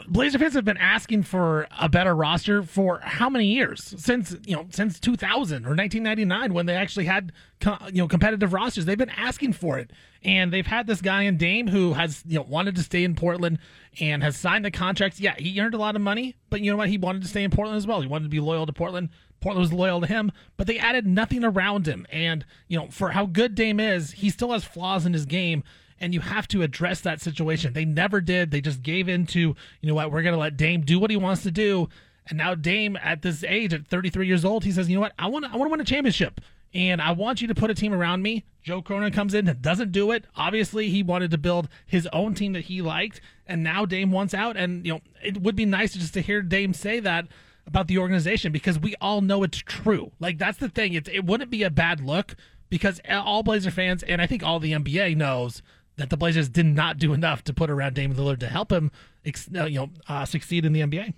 Blazer 0.08 0.38
fans 0.38 0.54
have 0.54 0.64
been 0.64 0.76
asking 0.76 1.22
for 1.22 1.68
a 1.78 1.88
better 1.88 2.14
roster 2.14 2.62
for 2.62 2.98
how 3.02 3.30
many 3.30 3.46
years? 3.46 3.94
Since 3.96 4.36
you 4.44 4.56
know, 4.56 4.66
since 4.70 4.98
2000 4.98 5.64
or 5.64 5.70
1999, 5.70 6.52
when 6.52 6.66
they 6.66 6.74
actually 6.74 7.04
had 7.06 7.32
co- 7.60 7.78
you 7.86 8.02
know 8.02 8.08
competitive 8.08 8.52
rosters. 8.52 8.84
They've 8.84 8.98
been 8.98 9.10
asking 9.10 9.52
for 9.52 9.78
it, 9.78 9.92
and 10.24 10.52
they've 10.52 10.66
had 10.66 10.86
this 10.86 11.00
guy 11.00 11.22
in 11.22 11.36
Dame 11.36 11.68
who 11.68 11.92
has 11.92 12.22
you 12.26 12.36
know 12.38 12.46
wanted 12.48 12.74
to 12.76 12.82
stay 12.82 13.04
in 13.04 13.14
Portland 13.14 13.58
and 14.00 14.22
has 14.22 14.36
signed 14.36 14.64
the 14.64 14.70
contracts. 14.70 15.20
Yeah, 15.20 15.34
he 15.38 15.60
earned 15.60 15.74
a 15.74 15.78
lot 15.78 15.94
of 15.94 16.02
money, 16.02 16.36
but 16.50 16.60
you 16.60 16.70
know 16.70 16.76
what? 16.76 16.88
He 16.88 16.98
wanted 16.98 17.22
to 17.22 17.28
stay 17.28 17.44
in 17.44 17.50
Portland 17.50 17.76
as 17.78 17.86
well. 17.86 18.00
He 18.00 18.08
wanted 18.08 18.24
to 18.24 18.30
be 18.30 18.40
loyal 18.40 18.66
to 18.66 18.72
Portland. 18.72 19.10
Portland 19.40 19.62
was 19.62 19.72
loyal 19.72 20.00
to 20.00 20.06
him, 20.06 20.32
but 20.56 20.66
they 20.66 20.78
added 20.78 21.06
nothing 21.06 21.44
around 21.44 21.86
him. 21.86 22.06
And 22.10 22.44
you 22.68 22.76
know, 22.76 22.88
for 22.90 23.10
how 23.10 23.26
good 23.26 23.54
Dame 23.54 23.80
is, 23.80 24.10
he 24.12 24.30
still 24.30 24.52
has 24.52 24.64
flaws 24.64 25.06
in 25.06 25.12
his 25.12 25.26
game 25.26 25.62
and 26.00 26.14
you 26.14 26.20
have 26.20 26.48
to 26.48 26.62
address 26.62 27.00
that 27.02 27.20
situation. 27.20 27.72
They 27.72 27.84
never 27.84 28.20
did. 28.20 28.50
They 28.50 28.60
just 28.60 28.82
gave 28.82 29.08
in 29.08 29.26
to, 29.28 29.40
you 29.40 29.56
know 29.82 29.94
what, 29.94 30.10
we're 30.10 30.22
going 30.22 30.34
to 30.34 30.40
let 30.40 30.56
Dame 30.56 30.80
do 30.80 30.98
what 30.98 31.10
he 31.10 31.16
wants 31.16 31.42
to 31.42 31.50
do. 31.50 31.88
And 32.28 32.38
now 32.38 32.54
Dame 32.54 32.96
at 33.02 33.22
this 33.22 33.44
age, 33.44 33.74
at 33.74 33.86
33 33.86 34.26
years 34.26 34.44
old, 34.44 34.64
he 34.64 34.72
says, 34.72 34.88
you 34.88 34.94
know 34.96 35.00
what, 35.00 35.12
I 35.18 35.26
want 35.26 35.44
I 35.44 35.56
want 35.56 35.68
to 35.68 35.70
win 35.70 35.80
a 35.80 35.84
championship. 35.84 36.40
And 36.72 37.02
I 37.02 37.12
want 37.12 37.42
you 37.42 37.48
to 37.48 37.54
put 37.54 37.70
a 37.70 37.74
team 37.74 37.92
around 37.92 38.22
me. 38.22 38.44
Joe 38.62 38.80
Cronin 38.80 39.12
comes 39.12 39.34
in 39.34 39.48
and 39.48 39.60
doesn't 39.60 39.90
do 39.90 40.12
it. 40.12 40.24
Obviously, 40.36 40.88
he 40.88 41.02
wanted 41.02 41.32
to 41.32 41.38
build 41.38 41.68
his 41.84 42.08
own 42.12 42.34
team 42.34 42.52
that 42.52 42.66
he 42.66 42.80
liked, 42.80 43.20
and 43.46 43.64
now 43.64 43.84
Dame 43.84 44.12
wants 44.12 44.34
out. 44.34 44.56
And 44.56 44.86
you 44.86 44.92
know, 44.92 45.00
it 45.20 45.42
would 45.42 45.56
be 45.56 45.64
nice 45.64 45.94
just 45.94 46.14
to 46.14 46.20
hear 46.20 46.42
Dame 46.42 46.72
say 46.72 47.00
that 47.00 47.26
about 47.66 47.88
the 47.88 47.98
organization 47.98 48.52
because 48.52 48.78
we 48.78 48.94
all 49.00 49.20
know 49.20 49.42
it's 49.42 49.58
true. 49.58 50.12
Like 50.20 50.38
that's 50.38 50.58
the 50.58 50.68
thing. 50.68 50.94
It 50.94 51.24
wouldn't 51.24 51.50
be 51.50 51.62
a 51.64 51.70
bad 51.70 52.00
look 52.00 52.36
because 52.68 53.00
all 53.08 53.42
Blazer 53.42 53.70
fans 53.70 54.02
and 54.02 54.22
I 54.22 54.26
think 54.26 54.42
all 54.42 54.60
the 54.60 54.72
NBA 54.72 55.16
knows 55.16 55.62
that 56.00 56.10
the 56.10 56.16
Blazers 56.16 56.48
did 56.48 56.66
not 56.66 56.98
do 56.98 57.12
enough 57.12 57.44
to 57.44 57.52
put 57.52 57.70
around 57.70 57.94
Dame 57.94 58.14
Lillard 58.14 58.40
to 58.40 58.48
help 58.48 58.72
him, 58.72 58.90
ex- 59.24 59.48
uh, 59.54 59.64
you 59.64 59.80
know, 59.80 59.90
uh, 60.08 60.24
succeed 60.24 60.64
in 60.64 60.72
the 60.72 60.80
NBA. 60.80 61.14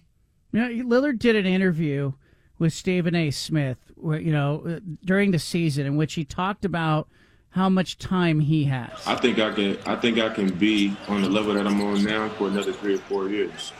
You 0.53 0.85
know, 0.85 0.85
Lillard 0.85 1.18
did 1.18 1.37
an 1.37 1.47
interview 1.47 2.12
with 2.59 2.73
Stephen 2.73 3.14
A. 3.14 3.31
Smith, 3.31 3.79
where, 3.97 4.21
you 4.21 4.33
know, 4.33 4.62
uh, 4.66 4.81
during 5.05 5.31
the 5.31 5.38
season 5.38 5.87
in 5.87 5.97
which 5.97 6.14
he 6.14 6.25
talked 6.25 6.64
about 6.64 7.09
how 7.51 7.68
much 7.68 7.99
time 7.99 8.40
he 8.40 8.64
has. 8.64 8.90
I 9.07 9.14
think 9.14 9.38
I 9.38 9.53
can. 9.53 9.79
I 9.87 9.97
think 9.97 10.18
I 10.18 10.31
can 10.31 10.53
be 10.55 10.97
on 11.09 11.23
the 11.23 11.29
level 11.29 11.55
that 11.55 11.66
I'm 11.66 11.81
on 11.83 12.03
now 12.03 12.29
for 12.31 12.49
another 12.49 12.73
three 12.73 12.95
or 12.95 12.99
four 12.99 13.29
years. 13.29 13.73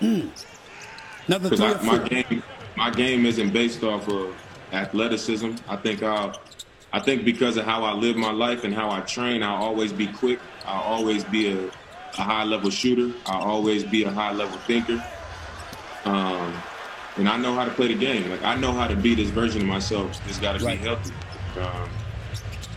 Another 0.00 1.50
Because 1.50 1.80
three 1.80 1.90
or 1.90 1.98
my 1.98 2.08
game, 2.08 2.42
my 2.76 2.90
game 2.90 3.24
isn't 3.26 3.52
based 3.52 3.82
off 3.82 4.08
of 4.08 4.36
athleticism. 4.72 5.52
I 5.68 5.76
think 5.76 6.02
I'll. 6.02 6.38
I 6.96 6.98
think 6.98 7.26
because 7.26 7.58
of 7.58 7.66
how 7.66 7.84
I 7.84 7.92
live 7.92 8.16
my 8.16 8.32
life 8.32 8.64
and 8.64 8.72
how 8.72 8.90
I 8.90 9.00
train, 9.00 9.42
I'll 9.42 9.62
always 9.62 9.92
be 9.92 10.06
quick. 10.06 10.38
I'll 10.64 10.80
always 10.80 11.24
be 11.24 11.52
a, 11.52 11.66
a 11.66 12.22
high 12.22 12.44
level 12.44 12.70
shooter. 12.70 13.14
I'll 13.26 13.42
always 13.42 13.84
be 13.84 14.04
a 14.04 14.10
high 14.10 14.32
level 14.32 14.56
thinker. 14.60 15.04
Um, 16.06 16.54
and 17.18 17.28
I 17.28 17.36
know 17.36 17.54
how 17.54 17.66
to 17.66 17.70
play 17.70 17.88
the 17.88 17.98
game. 17.98 18.30
Like 18.30 18.42
I 18.42 18.56
know 18.56 18.72
how 18.72 18.88
to 18.88 18.96
be 18.96 19.14
this 19.14 19.28
version 19.28 19.60
of 19.60 19.66
myself. 19.66 20.18
Just 20.26 20.40
got 20.40 20.58
to 20.58 20.64
be 20.64 20.74
healthy. 20.76 21.12
Um, 21.60 21.90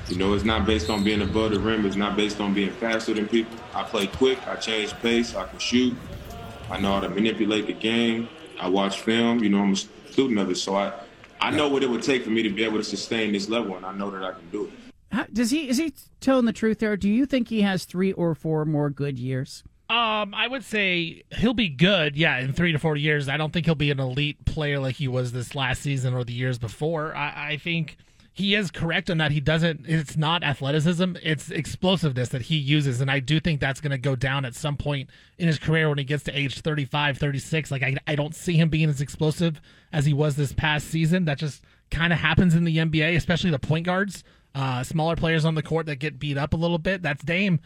you 0.10 0.17
know, 0.17 0.34
it's 0.34 0.43
not 0.43 0.65
based 0.65 0.89
on 0.89 1.01
being 1.05 1.21
above 1.21 1.51
the 1.51 1.60
rim. 1.62 1.86
It's 1.86 1.95
not 1.95 2.17
based 2.17 2.41
on 2.41 2.53
being 2.53 2.71
faster 2.71 3.13
than 3.13 3.25
people. 3.25 3.58
I 3.73 3.84
play 3.84 4.08
quick. 4.08 4.45
I 4.49 4.58
change 4.58 4.93
pace. 4.95 5.34
I 5.34 5.45
can 5.45 5.60
shoot. 5.60 5.95
I 6.69 6.77
know 6.77 6.95
how 6.95 6.99
to 6.99 7.10
manipulate 7.10 7.67
the 7.67 7.73
game. 7.73 8.27
I 8.60 8.67
watch 8.67 8.99
film. 8.99 9.41
You 9.41 9.47
know, 9.47 9.60
I'm 9.60 9.71
a 9.71 9.77
student 10.12 10.39
of 10.39 10.49
it, 10.49 10.58
so 10.58 10.75
I 10.75 10.91
I 11.41 11.52
know 11.52 11.69
what 11.69 11.84
it 11.84 11.89
would 11.89 12.04
take 12.04 12.23
for 12.23 12.30
me 12.30 12.43
to 12.43 12.49
be 12.49 12.63
able 12.63 12.78
to 12.78 12.84
sustain 12.84 13.32
this 13.32 13.49
level, 13.49 13.75
and 13.75 13.86
I 13.86 13.93
know 13.93 14.12
that 14.12 14.23
I 14.23 14.32
can 14.32 14.49
do 14.52 14.65
it. 14.65 14.71
How, 15.12 15.25
does 15.32 15.52
he 15.52 15.69
is 15.69 15.78
he 15.78 15.93
telling 16.19 16.45
the 16.45 16.54
truth 16.54 16.80
there? 16.80 16.95
Do 16.97 17.10
you 17.10 17.25
think 17.25 17.49
he 17.49 17.62
has 17.62 17.86
three 17.86 18.12
or 18.12 18.36
four 18.36 18.65
more 18.65 18.89
good 18.89 19.17
years? 19.17 19.63
Um, 19.89 20.36
I 20.36 20.47
would 20.47 20.63
say 20.63 21.23
he'll 21.32 21.56
be 21.56 21.69
good. 21.69 22.15
Yeah, 22.15 22.38
in 22.38 22.54
three 22.54 22.71
to 22.71 22.78
four 22.78 22.95
years. 22.95 23.28
I 23.28 23.38
don't 23.38 23.52
think 23.52 23.65
he'll 23.65 23.73
be 23.73 23.89
an 23.89 23.99
elite 23.99 24.45
player 24.45 24.78
like 24.78 24.95
he 24.95 25.08
was 25.08 25.32
this 25.32 25.56
last 25.56 25.82
season 25.82 26.13
or 26.13 26.23
the 26.23 26.34
years 26.34 26.60
before. 26.60 27.15
I, 27.15 27.54
I 27.54 27.58
think 27.58 27.97
he 28.39 28.56
is 28.56 28.71
correct 28.71 29.10
in 29.10 29.17
that 29.17 29.32
he 29.32 29.41
doesn't. 29.41 29.86
It's 29.86 30.15
not 30.15 30.43
athleticism; 30.43 31.17
it's 31.21 31.52
explosiveness 31.52 32.30
that 32.30 32.43
he 32.43 32.56
uses, 32.56 33.02
and 33.02 33.12
I 33.12 33.19
do 33.19 33.39
think 33.41 33.60
that's 33.60 33.82
going 33.82 33.91
to 33.91 33.97
go 33.97 34.15
down 34.15 34.45
at 34.45 34.56
some 34.56 34.78
point 34.78 35.10
in 35.38 35.47
his 35.47 35.60
career 35.60 35.89
when 35.89 35.97
he 35.97 36.06
gets 36.06 36.23
to 36.23 36.32
age 36.32 36.62
35, 36.62 37.17
36. 37.17 37.69
Like 37.69 37.84
I, 37.84 37.97
I 38.08 38.15
don't 38.15 38.34
see 38.34 38.54
him 38.54 38.69
being 38.69 38.89
as 38.89 39.02
explosive 39.02 39.60
as 39.91 40.06
he 40.06 40.13
was 40.13 40.38
this 40.38 40.54
past 40.54 40.88
season. 40.88 41.25
That 41.25 41.38
just 41.38 41.63
kind 41.91 42.13
of 42.13 42.19
happens 42.19 42.56
in 42.56 42.63
the 42.63 42.78
NBA, 42.78 43.17
especially 43.17 43.52
the 43.52 43.60
point 43.60 43.86
guards, 43.86 44.23
uh, 44.56 44.84
smaller 44.84 45.17
players 45.17 45.43
on 45.43 45.56
the 45.56 45.63
court 45.63 45.88
that 45.88 45.97
get 45.97 46.17
beat 46.17 46.38
up 46.38 46.54
a 46.54 46.58
little 46.58 46.80
bit. 46.80 47.02
That's 47.02 47.23
Dame. 47.23 47.60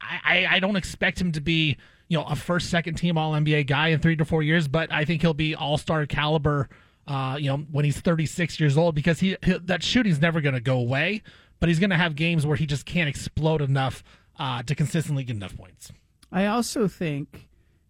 I, 0.00 0.20
I, 0.24 0.46
I 0.56 0.60
don't 0.60 0.76
expect 0.76 1.18
him 1.18 1.32
to 1.32 1.40
be 1.40 1.78
you 2.08 2.18
know 2.18 2.24
a 2.24 2.36
first, 2.36 2.68
second 2.68 2.96
team 2.96 3.16
All 3.16 3.32
NBA 3.32 3.66
guy 3.66 3.88
in 3.88 4.00
three 4.00 4.16
to 4.16 4.26
four 4.26 4.42
years, 4.42 4.68
but 4.68 4.92
I 4.92 5.06
think 5.06 5.22
he'll 5.22 5.32
be 5.32 5.54
All 5.54 5.78
Star 5.78 6.04
caliber. 6.04 6.68
Uh, 7.08 7.38
you 7.40 7.48
know 7.48 7.56
when 7.72 7.86
he's 7.86 7.98
36 7.98 8.60
years 8.60 8.76
old 8.76 8.94
because 8.94 9.18
he, 9.18 9.34
he 9.42 9.56
that 9.64 9.82
shooting's 9.82 10.20
never 10.20 10.42
going 10.42 10.54
to 10.54 10.60
go 10.60 10.78
away, 10.78 11.22
but 11.58 11.70
he's 11.70 11.78
going 11.78 11.90
to 11.90 11.96
have 11.96 12.14
games 12.14 12.46
where 12.46 12.56
he 12.56 12.66
just 12.66 12.84
can't 12.84 13.08
explode 13.08 13.62
enough 13.62 14.04
uh, 14.38 14.62
to 14.62 14.74
consistently 14.74 15.24
get 15.24 15.36
enough 15.36 15.56
points. 15.56 15.90
I 16.30 16.44
also 16.46 16.86
think 16.86 17.48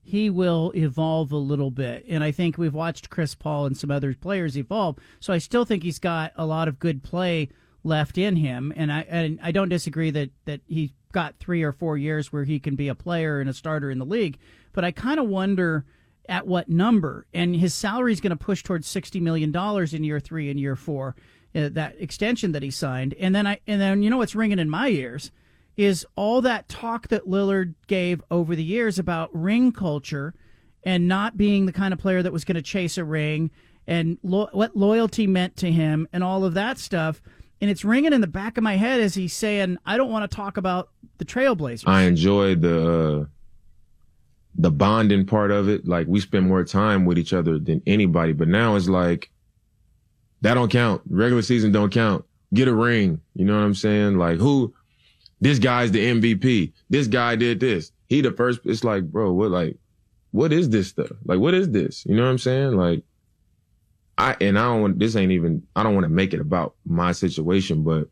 he 0.08 0.30
will 0.30 0.72
evolve 0.74 1.32
a 1.32 1.36
little 1.36 1.70
bit. 1.70 2.02
And 2.08 2.24
I 2.24 2.30
think 2.30 2.56
we've 2.56 2.72
watched 2.72 3.10
Chris 3.10 3.34
Paul 3.34 3.66
and 3.66 3.76
some 3.76 3.90
other 3.90 4.14
players 4.14 4.56
evolve. 4.56 4.96
So 5.20 5.34
I 5.34 5.38
still 5.38 5.66
think 5.66 5.82
he's 5.82 5.98
got 5.98 6.32
a 6.34 6.46
lot 6.46 6.66
of 6.66 6.78
good 6.78 7.02
play 7.02 7.50
left 7.84 8.16
in 8.16 8.36
him. 8.36 8.72
And 8.74 8.90
I 8.90 9.00
and 9.02 9.38
I 9.42 9.52
don't 9.52 9.68
disagree 9.68 10.10
that, 10.12 10.30
that 10.46 10.62
he 10.66 10.94
got 11.12 11.36
three 11.38 11.62
or 11.62 11.72
four 11.72 11.98
years 11.98 12.32
where 12.32 12.44
he 12.44 12.58
can 12.58 12.74
be 12.74 12.88
a 12.88 12.94
player 12.94 13.38
and 13.40 13.50
a 13.50 13.52
starter 13.52 13.90
in 13.90 13.98
the 13.98 14.06
league. 14.06 14.38
But 14.72 14.84
I 14.84 14.92
kind 14.92 15.20
of 15.20 15.28
wonder 15.28 15.84
at 16.28 16.46
what 16.46 16.68
number. 16.68 17.26
And 17.32 17.56
his 17.56 17.74
salary 17.74 18.12
is 18.12 18.20
going 18.20 18.30
to 18.30 18.36
push 18.36 18.62
towards 18.62 18.86
$60 18.88 19.20
million 19.20 19.54
in 19.92 20.04
year 20.04 20.20
three 20.20 20.50
and 20.50 20.60
year 20.60 20.76
four, 20.76 21.16
uh, 21.54 21.70
that 21.72 21.96
extension 21.98 22.52
that 22.52 22.62
he 22.62 22.70
signed. 22.70 23.14
And 23.18 23.34
then 23.34 23.46
I, 23.46 23.60
and 23.66 23.80
then, 23.80 24.02
you 24.02 24.10
know, 24.10 24.18
what's 24.18 24.34
ringing 24.34 24.58
in 24.58 24.68
my 24.68 24.88
ears 24.88 25.30
is 25.76 26.04
all 26.16 26.42
that 26.42 26.68
talk 26.68 27.08
that 27.08 27.26
Lillard 27.26 27.74
gave 27.86 28.20
over 28.30 28.56
the 28.56 28.64
years 28.64 28.98
about 28.98 29.30
ring 29.32 29.72
culture 29.72 30.34
and 30.82 31.08
not 31.08 31.36
being 31.36 31.66
the 31.66 31.72
kind 31.72 31.92
of 31.92 32.00
player 32.00 32.22
that 32.22 32.32
was 32.32 32.44
going 32.44 32.56
to 32.56 32.62
chase 32.62 32.98
a 32.98 33.04
ring 33.04 33.50
and 33.86 34.18
lo- 34.22 34.48
what 34.52 34.76
loyalty 34.76 35.26
meant 35.26 35.56
to 35.56 35.70
him 35.70 36.06
and 36.12 36.22
all 36.22 36.44
of 36.44 36.54
that 36.54 36.78
stuff. 36.78 37.22
And 37.60 37.70
it's 37.70 37.84
ringing 37.84 38.12
in 38.12 38.20
the 38.20 38.26
back 38.26 38.56
of 38.58 38.64
my 38.64 38.76
head 38.76 39.00
as 39.00 39.14
he's 39.14 39.32
saying, 39.32 39.78
I 39.86 39.96
don't 39.96 40.10
want 40.10 40.28
to 40.28 40.36
talk 40.36 40.56
about 40.56 40.90
the 41.18 41.24
Trailblazers. 41.24 41.88
I 41.88 42.02
enjoy 42.02 42.54
the 42.54 43.22
uh, 43.22 43.24
the 44.58 44.70
bonding 44.70 45.24
part 45.24 45.50
of 45.50 45.68
it. 45.68 45.86
Like 45.86 46.06
we 46.08 46.20
spend 46.20 46.46
more 46.46 46.64
time 46.64 47.04
with 47.04 47.18
each 47.18 47.32
other 47.32 47.58
than 47.58 47.80
anybody. 47.86 48.32
But 48.32 48.48
now 48.48 48.76
it's 48.76 48.88
like 48.88 49.30
that 50.42 50.54
don't 50.54 50.70
count. 50.70 51.02
Regular 51.08 51.42
season 51.42 51.72
don't 51.72 51.92
count. 51.92 52.24
Get 52.52 52.68
a 52.68 52.74
ring. 52.74 53.20
You 53.34 53.44
know 53.44 53.54
what 53.54 53.64
I'm 53.64 53.74
saying? 53.74 54.18
Like 54.18 54.38
who 54.38 54.74
this 55.40 55.58
guy's 55.58 55.92
the 55.92 56.04
MVP. 56.04 56.72
This 56.90 57.06
guy 57.06 57.36
did 57.36 57.60
this. 57.60 57.92
He 58.08 58.20
the 58.20 58.32
first. 58.32 58.60
It's 58.64 58.84
like, 58.84 59.04
bro, 59.04 59.32
what 59.32 59.50
like, 59.50 59.76
what 60.32 60.52
is 60.52 60.68
this 60.68 60.88
stuff? 60.88 61.12
Like, 61.24 61.38
what 61.38 61.54
is 61.54 61.70
this? 61.70 62.04
You 62.06 62.16
know 62.16 62.24
what 62.24 62.30
I'm 62.30 62.38
saying? 62.38 62.72
Like, 62.72 63.02
I 64.16 64.36
and 64.40 64.58
I 64.58 64.64
don't 64.64 64.82
want. 64.82 64.98
This 64.98 65.14
ain't 65.14 65.32
even. 65.32 65.62
I 65.76 65.82
don't 65.82 65.94
want 65.94 66.04
to 66.04 66.10
make 66.10 66.34
it 66.34 66.40
about 66.40 66.74
my 66.84 67.12
situation, 67.12 67.84
but 67.84 68.08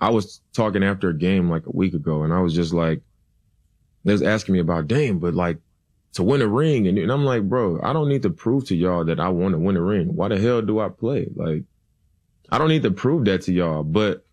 I 0.00 0.10
was 0.10 0.42
talking 0.52 0.84
after 0.84 1.08
a 1.08 1.16
game 1.16 1.48
like 1.48 1.66
a 1.66 1.72
week 1.72 1.94
ago, 1.94 2.24
and 2.24 2.32
I 2.32 2.40
was 2.40 2.54
just 2.54 2.74
like, 2.74 3.00
they 4.04 4.12
was 4.12 4.22
asking 4.22 4.54
me 4.54 4.60
about 4.60 4.86
Dame, 4.86 5.18
but 5.18 5.34
like 5.34 5.58
to 6.14 6.22
win 6.22 6.42
a 6.42 6.46
ring, 6.46 6.86
and, 6.86 6.98
and 6.98 7.10
I'm 7.10 7.24
like, 7.24 7.42
bro, 7.42 7.80
I 7.82 7.92
don't 7.92 8.08
need 8.08 8.22
to 8.22 8.30
prove 8.30 8.66
to 8.66 8.76
y'all 8.76 9.04
that 9.06 9.18
I 9.18 9.30
want 9.30 9.54
to 9.54 9.58
win 9.58 9.76
a 9.76 9.82
ring. 9.82 10.14
Why 10.14 10.28
the 10.28 10.38
hell 10.38 10.62
do 10.62 10.78
I 10.78 10.88
play? 10.88 11.28
Like, 11.34 11.64
I 12.50 12.58
don't 12.58 12.68
need 12.68 12.84
to 12.84 12.90
prove 12.90 13.24
that 13.24 13.42
to 13.42 13.52
y'all, 13.52 13.82
but 13.82 14.24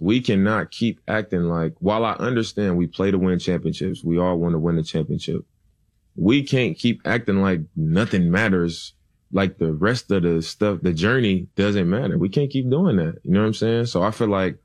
we 0.00 0.20
cannot 0.20 0.70
keep 0.70 1.00
acting 1.08 1.44
like, 1.44 1.74
while 1.78 2.04
I 2.04 2.12
understand 2.12 2.76
we 2.76 2.86
play 2.86 3.10
to 3.10 3.18
win 3.18 3.38
championships, 3.38 4.04
we 4.04 4.18
all 4.18 4.36
want 4.38 4.54
to 4.54 4.58
win 4.58 4.78
a 4.78 4.82
championship. 4.82 5.44
We 6.16 6.42
can't 6.42 6.76
keep 6.76 7.00
acting 7.04 7.40
like 7.40 7.60
nothing 7.76 8.30
matters. 8.30 8.92
Like 9.32 9.58
the 9.58 9.72
rest 9.72 10.10
of 10.10 10.22
the 10.22 10.42
stuff, 10.42 10.80
the 10.82 10.92
journey 10.92 11.48
doesn't 11.56 11.88
matter. 11.88 12.18
We 12.18 12.28
can't 12.28 12.50
keep 12.50 12.70
doing 12.70 12.96
that. 12.96 13.18
You 13.24 13.32
know 13.32 13.40
what 13.40 13.46
I'm 13.46 13.54
saying? 13.54 13.86
So 13.86 14.02
I 14.02 14.10
feel 14.10 14.28
like 14.28 14.58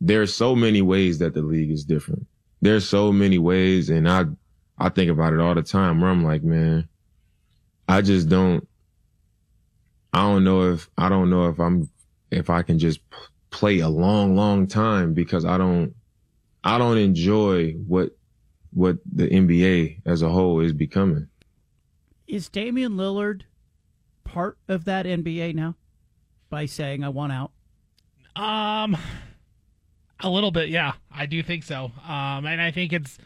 there's 0.00 0.34
so 0.34 0.54
many 0.54 0.82
ways 0.82 1.18
that 1.18 1.34
the 1.34 1.42
league 1.42 1.70
is 1.70 1.84
different. 1.84 2.26
There's 2.60 2.88
so 2.88 3.12
many 3.12 3.38
ways. 3.38 3.90
And 3.90 4.08
I, 4.08 4.24
I 4.78 4.88
think 4.88 5.10
about 5.10 5.32
it 5.32 5.40
all 5.40 5.54
the 5.54 5.62
time 5.62 6.00
where 6.00 6.10
I'm 6.10 6.24
like, 6.24 6.42
man, 6.42 6.88
I 7.88 8.02
just 8.02 8.28
don't, 8.28 8.66
I 10.12 10.22
don't 10.22 10.44
know 10.44 10.72
if, 10.72 10.88
I 10.96 11.08
don't 11.08 11.30
know 11.30 11.48
if 11.48 11.58
I'm, 11.60 11.88
if 12.30 12.50
I 12.50 12.62
can 12.62 12.78
just 12.78 13.00
play 13.50 13.80
a 13.80 13.88
long, 13.88 14.36
long 14.36 14.66
time 14.66 15.14
because 15.14 15.44
I 15.44 15.58
don't, 15.58 15.94
I 16.64 16.78
don't 16.78 16.98
enjoy 16.98 17.72
what, 17.72 18.10
what 18.72 18.98
the 19.10 19.28
NBA 19.28 20.02
as 20.04 20.22
a 20.22 20.28
whole 20.28 20.60
is 20.60 20.72
becoming. 20.72 21.28
Is 22.26 22.48
Damian 22.48 22.92
Lillard 22.92 23.42
part 24.24 24.58
of 24.68 24.84
that 24.84 25.06
NBA 25.06 25.54
now 25.54 25.76
by 26.50 26.66
saying 26.66 27.02
I 27.02 27.08
want 27.08 27.32
out? 27.32 27.52
Um, 28.36 28.96
a 30.20 30.30
little 30.30 30.50
bit, 30.50 30.68
yeah. 30.68 30.92
I 31.10 31.26
do 31.26 31.42
think 31.42 31.64
so. 31.64 31.92
Um, 32.06 32.46
and 32.46 32.60
I 32.60 32.70
think 32.70 32.92
it's 32.92 33.18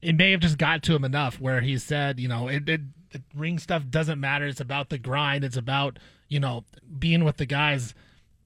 it 0.00 0.14
may 0.16 0.30
have 0.30 0.40
just 0.40 0.58
got 0.58 0.82
to 0.84 0.94
him 0.94 1.04
enough 1.04 1.40
where 1.40 1.60
he 1.60 1.76
said, 1.76 2.20
you 2.20 2.28
know, 2.28 2.48
it, 2.48 2.68
it, 2.68 2.80
it 3.10 3.22
ring 3.34 3.58
stuff 3.58 3.82
doesn't 3.90 4.20
matter. 4.20 4.46
It's 4.46 4.60
about 4.60 4.90
the 4.90 4.98
grind. 4.98 5.44
It's 5.44 5.56
about 5.56 5.98
you 6.28 6.40
know 6.40 6.64
being 6.98 7.24
with 7.24 7.36
the 7.36 7.46
guys 7.46 7.94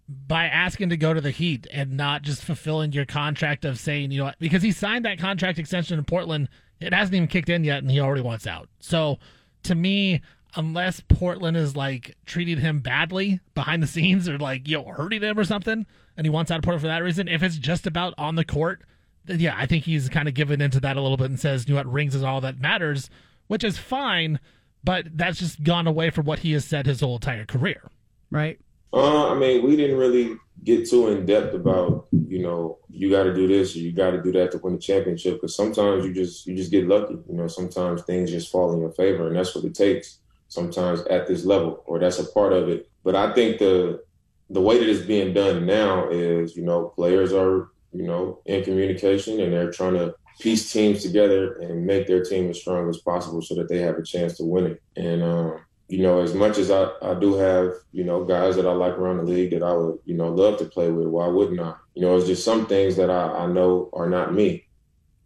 by 0.08 0.46
asking 0.46 0.90
to 0.90 0.96
go 0.96 1.14
to 1.14 1.20
the 1.20 1.30
Heat 1.30 1.66
and 1.72 1.96
not 1.96 2.22
just 2.22 2.42
fulfilling 2.42 2.92
your 2.92 3.06
contract 3.06 3.64
of 3.64 3.78
saying, 3.78 4.10
you 4.10 4.22
know, 4.22 4.32
because 4.38 4.62
he 4.62 4.72
signed 4.72 5.04
that 5.04 5.18
contract 5.18 5.58
extension 5.58 5.98
in 5.98 6.04
Portland, 6.04 6.48
it 6.80 6.92
hasn't 6.92 7.14
even 7.14 7.28
kicked 7.28 7.48
in 7.48 7.64
yet, 7.64 7.78
and 7.78 7.90
he 7.90 8.00
already 8.00 8.22
wants 8.22 8.46
out. 8.46 8.68
So 8.80 9.18
to 9.62 9.74
me, 9.74 10.20
unless 10.54 11.00
Portland 11.00 11.56
is 11.56 11.76
like 11.76 12.16
treating 12.26 12.58
him 12.58 12.80
badly 12.80 13.40
behind 13.54 13.82
the 13.82 13.86
scenes 13.86 14.28
or 14.28 14.38
like 14.38 14.68
you 14.68 14.78
know 14.78 14.84
hurting 14.84 15.22
him 15.22 15.38
or 15.38 15.44
something, 15.44 15.86
and 16.16 16.26
he 16.26 16.30
wants 16.30 16.50
out 16.50 16.58
of 16.58 16.64
Portland 16.64 16.82
for 16.82 16.88
that 16.88 17.02
reason, 17.02 17.28
if 17.28 17.42
it's 17.42 17.56
just 17.56 17.86
about 17.86 18.14
on 18.18 18.36
the 18.36 18.44
court, 18.44 18.82
then 19.24 19.40
yeah, 19.40 19.54
I 19.56 19.66
think 19.66 19.84
he's 19.84 20.08
kind 20.08 20.28
of 20.28 20.34
given 20.34 20.60
into 20.60 20.80
that 20.80 20.96
a 20.96 21.00
little 21.00 21.16
bit 21.16 21.30
and 21.30 21.40
says, 21.40 21.68
you 21.68 21.74
know 21.74 21.80
what, 21.80 21.92
rings 21.92 22.14
is 22.14 22.22
all 22.22 22.40
that 22.40 22.60
matters, 22.60 23.10
which 23.46 23.64
is 23.64 23.78
fine, 23.78 24.40
but 24.84 25.06
that's 25.16 25.38
just 25.38 25.62
gone 25.62 25.86
away 25.86 26.10
from 26.10 26.26
what 26.26 26.40
he 26.40 26.52
has 26.52 26.64
said 26.64 26.86
his 26.86 27.00
whole 27.00 27.16
entire 27.16 27.46
career. 27.46 27.90
Right. 28.30 28.58
Uh, 28.92 29.30
I 29.30 29.38
mean, 29.38 29.64
we 29.64 29.76
didn't 29.76 29.96
really 29.96 30.36
get 30.64 30.88
too 30.88 31.08
in 31.08 31.24
depth 31.24 31.54
about, 31.54 32.08
you 32.10 32.42
know, 32.42 32.78
you 32.90 33.10
got 33.10 33.24
to 33.24 33.34
do 33.34 33.48
this 33.48 33.74
or 33.74 33.78
you 33.78 33.92
got 33.92 34.10
to 34.10 34.22
do 34.22 34.32
that 34.32 34.52
to 34.52 34.58
win 34.58 34.74
the 34.74 34.78
championship. 34.80 35.34
Because 35.34 35.56
sometimes 35.56 36.04
you 36.04 36.12
just 36.12 36.46
you 36.46 36.54
just 36.54 36.70
get 36.70 36.86
lucky. 36.86 37.14
You 37.14 37.34
know, 37.34 37.46
sometimes 37.46 38.02
things 38.02 38.30
just 38.30 38.52
fall 38.52 38.72
in 38.72 38.80
your 38.80 38.92
favor, 38.92 39.28
and 39.28 39.36
that's 39.36 39.54
what 39.54 39.64
it 39.64 39.74
takes. 39.74 40.18
Sometimes 40.52 41.00
at 41.02 41.26
this 41.26 41.46
level, 41.46 41.82
or 41.86 41.98
that's 41.98 42.18
a 42.18 42.30
part 42.32 42.52
of 42.52 42.68
it. 42.68 42.90
But 43.04 43.16
I 43.16 43.32
think 43.32 43.58
the 43.58 44.02
the 44.50 44.60
way 44.60 44.78
that 44.78 44.86
it's 44.88 45.06
being 45.06 45.32
done 45.32 45.64
now 45.64 46.10
is, 46.10 46.54
you 46.54 46.62
know, 46.62 46.92
players 46.94 47.32
are, 47.32 47.70
you 47.92 48.02
know, 48.02 48.42
in 48.44 48.62
communication 48.62 49.40
and 49.40 49.50
they're 49.50 49.72
trying 49.72 49.94
to 49.94 50.14
piece 50.40 50.70
teams 50.70 51.02
together 51.02 51.54
and 51.54 51.86
make 51.86 52.06
their 52.06 52.22
team 52.22 52.50
as 52.50 52.60
strong 52.60 52.86
as 52.90 52.98
possible 52.98 53.40
so 53.40 53.54
that 53.54 53.70
they 53.70 53.78
have 53.78 53.96
a 53.96 54.02
chance 54.02 54.36
to 54.36 54.44
win 54.44 54.66
it. 54.66 54.82
And 54.94 55.22
um, 55.22 55.60
you 55.88 56.02
know, 56.02 56.20
as 56.20 56.34
much 56.34 56.58
as 56.58 56.70
I, 56.70 56.90
I 57.00 57.14
do 57.14 57.34
have, 57.36 57.72
you 57.92 58.04
know, 58.04 58.22
guys 58.22 58.56
that 58.56 58.66
I 58.66 58.72
like 58.72 58.92
around 58.92 59.18
the 59.18 59.24
league 59.24 59.52
that 59.52 59.62
I 59.62 59.72
would, 59.72 60.00
you 60.04 60.14
know, 60.14 60.28
love 60.28 60.58
to 60.58 60.66
play 60.66 60.90
with, 60.90 61.06
why 61.06 61.28
wouldn't 61.28 61.60
I? 61.60 61.74
You 61.94 62.02
know, 62.02 62.16
it's 62.18 62.26
just 62.26 62.44
some 62.44 62.66
things 62.66 62.96
that 62.96 63.08
I, 63.08 63.44
I 63.44 63.46
know 63.46 63.88
are 63.94 64.08
not 64.08 64.34
me. 64.34 64.66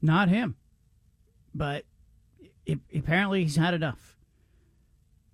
Not 0.03 0.29
him. 0.29 0.55
But 1.53 1.85
apparently 2.95 3.43
he's 3.43 3.57
had 3.57 3.75
enough. 3.75 4.16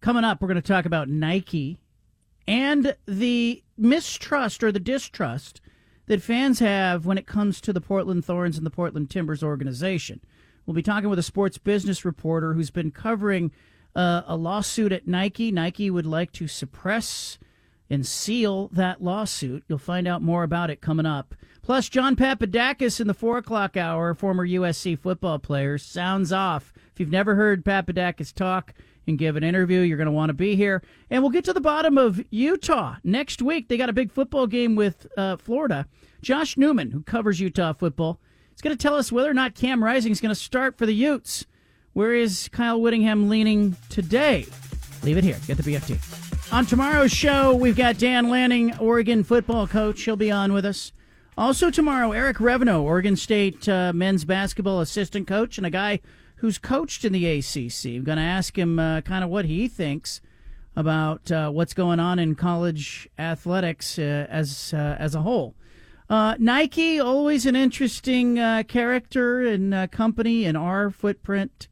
Coming 0.02 0.24
up, 0.24 0.42
we're 0.42 0.48
going 0.48 0.56
to 0.56 0.62
talk 0.62 0.84
about 0.84 1.08
Nike 1.08 1.78
and 2.48 2.96
the 3.06 3.62
mistrust 3.78 4.64
or 4.64 4.72
the 4.72 4.80
distrust 4.80 5.60
that 6.06 6.20
fans 6.20 6.58
have 6.58 7.06
when 7.06 7.18
it 7.18 7.26
comes 7.28 7.60
to 7.60 7.72
the 7.72 7.80
Portland 7.80 8.24
Thorns 8.24 8.56
and 8.56 8.66
the 8.66 8.70
Portland 8.70 9.10
Timbers 9.10 9.44
organization. 9.44 10.20
We'll 10.66 10.74
be 10.74 10.82
talking 10.82 11.08
with 11.08 11.20
a 11.20 11.22
sports 11.22 11.56
business 11.56 12.04
reporter 12.04 12.54
who's 12.54 12.72
been 12.72 12.90
covering 12.90 13.52
uh, 13.94 14.22
a 14.26 14.34
lawsuit 14.34 14.90
at 14.90 15.06
Nike. 15.06 15.52
Nike 15.52 15.88
would 15.88 16.04
like 16.04 16.32
to 16.32 16.48
suppress 16.48 17.38
and 17.88 18.04
seal 18.04 18.70
that 18.72 19.04
lawsuit. 19.04 19.62
You'll 19.68 19.78
find 19.78 20.08
out 20.08 20.20
more 20.20 20.42
about 20.42 20.68
it 20.68 20.80
coming 20.80 21.06
up. 21.06 21.32
Plus, 21.62 21.88
John 21.88 22.16
Papadakis 22.16 23.00
in 23.00 23.06
the 23.06 23.14
four 23.14 23.38
o'clock 23.38 23.76
hour, 23.76 24.14
former 24.14 24.44
USC 24.44 24.98
football 24.98 25.38
player, 25.38 25.78
sounds 25.78 26.32
off. 26.32 26.72
If 26.92 26.98
you've 26.98 27.08
never 27.12 27.36
heard 27.36 27.64
Papadakis 27.64 28.34
talk 28.34 28.74
and 29.06 29.18
give 29.18 29.36
an 29.36 29.44
interview, 29.44 29.80
you're 29.80 29.96
going 29.96 30.06
to 30.06 30.12
want 30.12 30.30
to 30.30 30.34
be 30.34 30.56
here. 30.56 30.82
And 31.10 31.22
we'll 31.22 31.30
get 31.30 31.44
to 31.46 31.52
the 31.52 31.60
bottom 31.60 31.98
of 31.98 32.24
Utah 32.30 32.96
next 33.04 33.42
week. 33.42 33.68
They 33.68 33.76
got 33.76 33.88
a 33.88 33.92
big 33.92 34.12
football 34.12 34.46
game 34.46 34.76
with 34.76 35.06
uh, 35.16 35.36
Florida. 35.36 35.86
Josh 36.20 36.56
Newman, 36.56 36.90
who 36.90 37.02
covers 37.02 37.40
Utah 37.40 37.72
football, 37.72 38.20
is 38.54 38.62
going 38.62 38.76
to 38.76 38.80
tell 38.80 38.94
us 38.94 39.10
whether 39.10 39.30
or 39.30 39.34
not 39.34 39.54
Cam 39.54 39.82
Rising 39.82 40.12
is 40.12 40.20
going 40.20 40.30
to 40.30 40.40
start 40.40 40.78
for 40.78 40.86
the 40.86 40.94
Utes. 40.94 41.46
Where 41.92 42.14
is 42.14 42.48
Kyle 42.52 42.80
Whittingham 42.80 43.28
leaning 43.28 43.76
today? 43.88 44.46
Leave 45.02 45.16
it 45.16 45.24
here. 45.24 45.38
Get 45.46 45.56
the 45.56 45.62
BFT. 45.62 46.52
On 46.52 46.64
tomorrow's 46.64 47.12
show, 47.12 47.54
we've 47.54 47.76
got 47.76 47.98
Dan 47.98 48.28
Lanning, 48.28 48.76
Oregon 48.78 49.24
football 49.24 49.66
coach. 49.66 50.02
He'll 50.02 50.16
be 50.16 50.30
on 50.30 50.52
with 50.52 50.64
us. 50.64 50.92
Also 51.36 51.70
tomorrow, 51.70 52.12
Eric 52.12 52.36
Reveno, 52.36 52.82
Oregon 52.82 53.16
State 53.16 53.66
uh, 53.68 53.92
men's 53.94 54.24
basketball 54.24 54.80
assistant 54.80 55.26
coach, 55.26 55.56
and 55.56 55.66
a 55.66 55.70
guy 55.70 56.00
who's 56.42 56.58
coached 56.58 57.04
in 57.04 57.12
the 57.12 57.24
ACC. 57.24 57.86
I'm 57.86 58.02
going 58.02 58.18
to 58.18 58.24
ask 58.24 58.58
him 58.58 58.76
uh, 58.76 59.00
kind 59.02 59.22
of 59.22 59.30
what 59.30 59.44
he 59.44 59.68
thinks 59.68 60.20
about 60.74 61.30
uh, 61.30 61.50
what's 61.50 61.72
going 61.72 62.00
on 62.00 62.18
in 62.18 62.34
college 62.34 63.08
athletics 63.16 63.96
uh, 63.96 64.26
as 64.28 64.74
uh, 64.74 64.96
as 64.98 65.14
a 65.14 65.22
whole. 65.22 65.54
Uh, 66.10 66.34
Nike, 66.40 66.98
always 66.98 67.46
an 67.46 67.54
interesting 67.54 68.40
uh, 68.40 68.64
character 68.66 69.46
and 69.46 69.90
company 69.92 70.44
in 70.44 70.56
our 70.56 70.90
footprint. 70.90 71.68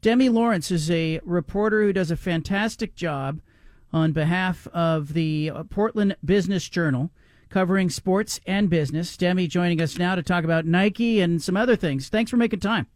Demi 0.00 0.30
Lawrence 0.30 0.70
is 0.70 0.90
a 0.90 1.20
reporter 1.22 1.82
who 1.82 1.92
does 1.92 2.10
a 2.10 2.16
fantastic 2.16 2.94
job 2.94 3.42
on 3.92 4.12
behalf 4.12 4.66
of 4.68 5.12
the 5.12 5.52
Portland 5.68 6.16
Business 6.24 6.66
Journal, 6.70 7.10
covering 7.50 7.90
sports 7.90 8.40
and 8.46 8.70
business. 8.70 9.18
Demi 9.18 9.48
joining 9.48 9.82
us 9.82 9.98
now 9.98 10.14
to 10.14 10.22
talk 10.22 10.44
about 10.44 10.64
Nike 10.64 11.20
and 11.20 11.42
some 11.42 11.58
other 11.58 11.76
things. 11.76 12.08
Thanks 12.08 12.30
for 12.30 12.38
making 12.38 12.60
time. 12.60 12.86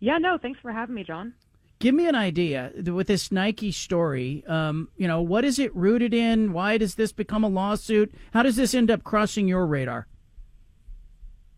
Yeah, 0.00 0.18
no, 0.18 0.38
thanks 0.38 0.60
for 0.60 0.72
having 0.72 0.94
me, 0.94 1.04
John. 1.04 1.34
Give 1.78 1.94
me 1.94 2.08
an 2.08 2.14
idea 2.14 2.72
with 2.86 3.06
this 3.06 3.30
Nike 3.30 3.70
story. 3.70 4.42
Um, 4.46 4.88
you 4.96 5.06
know, 5.06 5.20
what 5.20 5.44
is 5.44 5.58
it 5.58 5.74
rooted 5.76 6.14
in? 6.14 6.52
Why 6.52 6.78
does 6.78 6.94
this 6.94 7.12
become 7.12 7.44
a 7.44 7.48
lawsuit? 7.48 8.14
How 8.32 8.42
does 8.42 8.56
this 8.56 8.74
end 8.74 8.90
up 8.90 9.04
crossing 9.04 9.46
your 9.46 9.66
radar? 9.66 10.06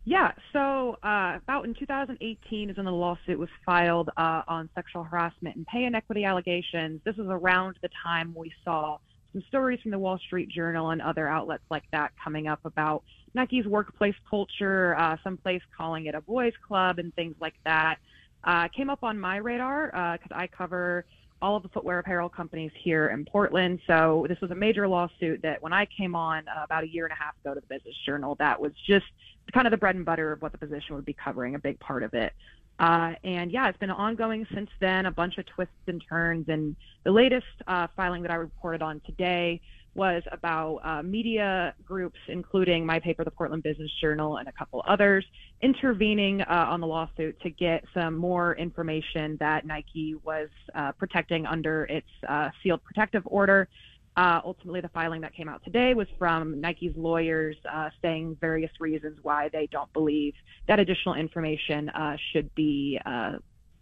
Yeah, 0.04 0.32
so 0.52 0.96
uh, 1.02 1.36
about 1.36 1.66
in 1.66 1.74
2018 1.74 2.70
is 2.70 2.76
when 2.76 2.86
the 2.86 2.92
lawsuit 2.92 3.38
was 3.38 3.50
filed 3.66 4.10
uh, 4.16 4.42
on 4.48 4.70
sexual 4.74 5.04
harassment 5.04 5.54
and 5.54 5.66
pay 5.66 5.84
inequity 5.84 6.24
allegations. 6.24 7.00
This 7.04 7.16
was 7.16 7.28
around 7.28 7.76
the 7.82 7.90
time 8.02 8.34
we 8.34 8.52
saw 8.64 8.98
some 9.32 9.42
stories 9.48 9.80
from 9.82 9.90
the 9.90 9.98
Wall 9.98 10.18
Street 10.18 10.48
Journal 10.48 10.90
and 10.90 11.02
other 11.02 11.28
outlets 11.28 11.64
like 11.70 11.84
that 11.92 12.12
coming 12.24 12.48
up 12.48 12.60
about 12.64 13.04
Nike's 13.34 13.66
workplace 13.66 14.14
culture, 14.28 14.96
uh, 14.96 15.18
some 15.22 15.36
place 15.36 15.60
calling 15.76 16.06
it 16.06 16.14
a 16.14 16.22
boys' 16.22 16.54
club, 16.66 16.98
and 16.98 17.14
things 17.14 17.36
like 17.38 17.54
that 17.64 17.98
uh, 18.44 18.68
came 18.68 18.90
up 18.90 19.02
on 19.02 19.18
my 19.18 19.36
radar 19.36 19.86
because 20.18 20.32
uh, 20.32 20.38
I 20.38 20.46
cover 20.46 21.04
all 21.40 21.56
of 21.56 21.62
the 21.62 21.68
footwear 21.68 22.00
apparel 22.00 22.28
companies 22.28 22.72
here 22.74 23.08
in 23.08 23.24
Portland. 23.24 23.80
So 23.86 24.26
this 24.28 24.40
was 24.40 24.50
a 24.50 24.54
major 24.54 24.88
lawsuit 24.88 25.42
that 25.42 25.62
when 25.62 25.72
I 25.72 25.86
came 25.86 26.14
on 26.14 26.48
uh, 26.48 26.64
about 26.64 26.84
a 26.84 26.88
year 26.88 27.04
and 27.04 27.12
a 27.12 27.16
half 27.16 27.34
ago 27.44 27.54
to 27.54 27.60
the 27.60 27.66
Business 27.66 27.94
Journal, 28.04 28.34
that 28.36 28.60
was 28.60 28.72
just 28.86 29.06
kind 29.52 29.66
of 29.66 29.70
the 29.70 29.76
bread 29.76 29.94
and 29.94 30.04
butter 30.04 30.32
of 30.32 30.42
what 30.42 30.52
the 30.52 30.58
position 30.58 30.94
would 30.96 31.04
be 31.04 31.12
covering, 31.12 31.54
a 31.54 31.58
big 31.58 31.78
part 31.78 32.02
of 32.02 32.14
it. 32.14 32.32
Uh, 32.78 33.14
and 33.24 33.50
yeah, 33.50 33.68
it's 33.68 33.78
been 33.78 33.90
ongoing 33.90 34.46
since 34.54 34.70
then, 34.80 35.06
a 35.06 35.10
bunch 35.10 35.38
of 35.38 35.46
twists 35.46 35.74
and 35.86 36.02
turns. 36.08 36.48
And 36.48 36.76
the 37.04 37.10
latest 37.10 37.46
uh, 37.66 37.88
filing 37.96 38.22
that 38.22 38.30
I 38.30 38.36
reported 38.36 38.82
on 38.82 39.00
today 39.00 39.60
was 39.98 40.22
about 40.30 40.76
uh, 40.84 41.02
media 41.02 41.74
groups, 41.84 42.18
including 42.28 42.86
my 42.86 43.00
paper, 43.00 43.24
the 43.24 43.30
Portland 43.32 43.64
Business 43.64 43.90
Journal, 44.00 44.38
and 44.38 44.48
a 44.48 44.52
couple 44.52 44.82
others, 44.88 45.24
intervening 45.60 46.40
uh, 46.40 46.66
on 46.70 46.80
the 46.80 46.86
lawsuit 46.86 47.38
to 47.40 47.50
get 47.50 47.84
some 47.92 48.16
more 48.16 48.54
information 48.56 49.36
that 49.40 49.66
Nike 49.66 50.14
was 50.24 50.48
uh, 50.74 50.92
protecting 50.92 51.44
under 51.44 51.84
its 51.86 52.06
uh, 52.28 52.48
sealed 52.62 52.82
protective 52.84 53.24
order. 53.26 53.68
Uh, 54.16 54.40
ultimately, 54.44 54.80
the 54.80 54.88
filing 54.88 55.20
that 55.20 55.34
came 55.34 55.48
out 55.48 55.62
today 55.64 55.94
was 55.94 56.06
from 56.16 56.60
Nike's 56.60 56.96
lawyers 56.96 57.56
uh, 57.70 57.90
saying 58.00 58.36
various 58.40 58.70
reasons 58.78 59.18
why 59.22 59.48
they 59.52 59.66
don't 59.66 59.92
believe 59.92 60.34
that 60.68 60.78
additional 60.78 61.16
information 61.16 61.90
should 62.32 62.54
be, 62.54 63.00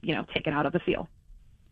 you 0.03 0.15
know, 0.15 0.25
taken 0.35 0.55
out 0.55 0.65
of 0.67 0.73
the 0.73 0.81
seal. 0.87 1.09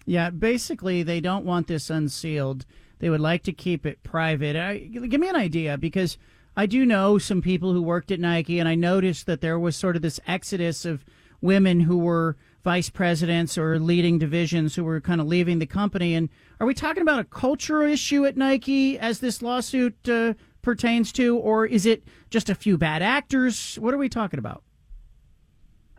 Yeah, 0.07 0.28
basically, 0.28 1.02
they 1.02 1.20
don't 1.20 1.46
want 1.46 1.66
this 1.66 1.88
unsealed 1.88 2.66
they 2.98 3.11
would 3.11 3.20
like 3.20 3.42
to 3.44 3.52
keep 3.52 3.85
it 3.87 4.02
private. 4.02 4.57
I, 4.57 4.78
give 4.78 5.20
me 5.20 5.28
an 5.28 5.37
idea 5.37 5.76
because 5.78 6.18
I 6.57 6.66
do 6.66 6.87
know 6.87 7.18
some 7.18 7.42
people 7.42 7.72
who 7.72 7.83
worked 7.83 8.11
at 8.11 8.20
Nike, 8.20 8.59
and 8.59 8.68
I 8.68 8.74
noticed 8.74 9.26
that 9.26 9.40
there 9.40 9.59
was 9.59 9.76
sort 9.76 9.96
of 9.96 10.02
this 10.02 10.20
exodus 10.26 10.85
of 10.85 11.04
women 11.40 11.80
who 11.80 11.98
were 11.98 12.37
vice 12.62 12.88
presidents 12.88 13.59
or 13.59 13.78
leading 13.78 14.18
divisions 14.18 14.74
who 14.74 14.85
were 14.85 15.00
kind 15.00 15.20
of 15.20 15.26
leaving 15.26 15.59
the 15.59 15.66
company. 15.66 16.14
And 16.14 16.30
are 16.61 16.66
we 16.66 16.72
talking 16.74 17.02
about 17.02 17.18
a 17.18 17.24
cultural 17.24 17.90
issue 17.90 18.24
at 18.24 18.37
Nike 18.37 18.98
as 18.98 19.18
this 19.18 19.42
lawsuit 19.42 20.09
uh, 20.09 20.35
pertains 20.62 21.12
to, 21.12 21.37
or 21.37 21.66
is 21.66 21.85
it 21.85 22.04
just 22.30 22.48
a 22.48 22.54
few 22.54 22.78
bad 22.78 23.02
actors? 23.02 23.76
What 23.76 23.92
are 23.92 23.98
we 23.98 24.09
talking 24.09 24.38
about? 24.38 24.62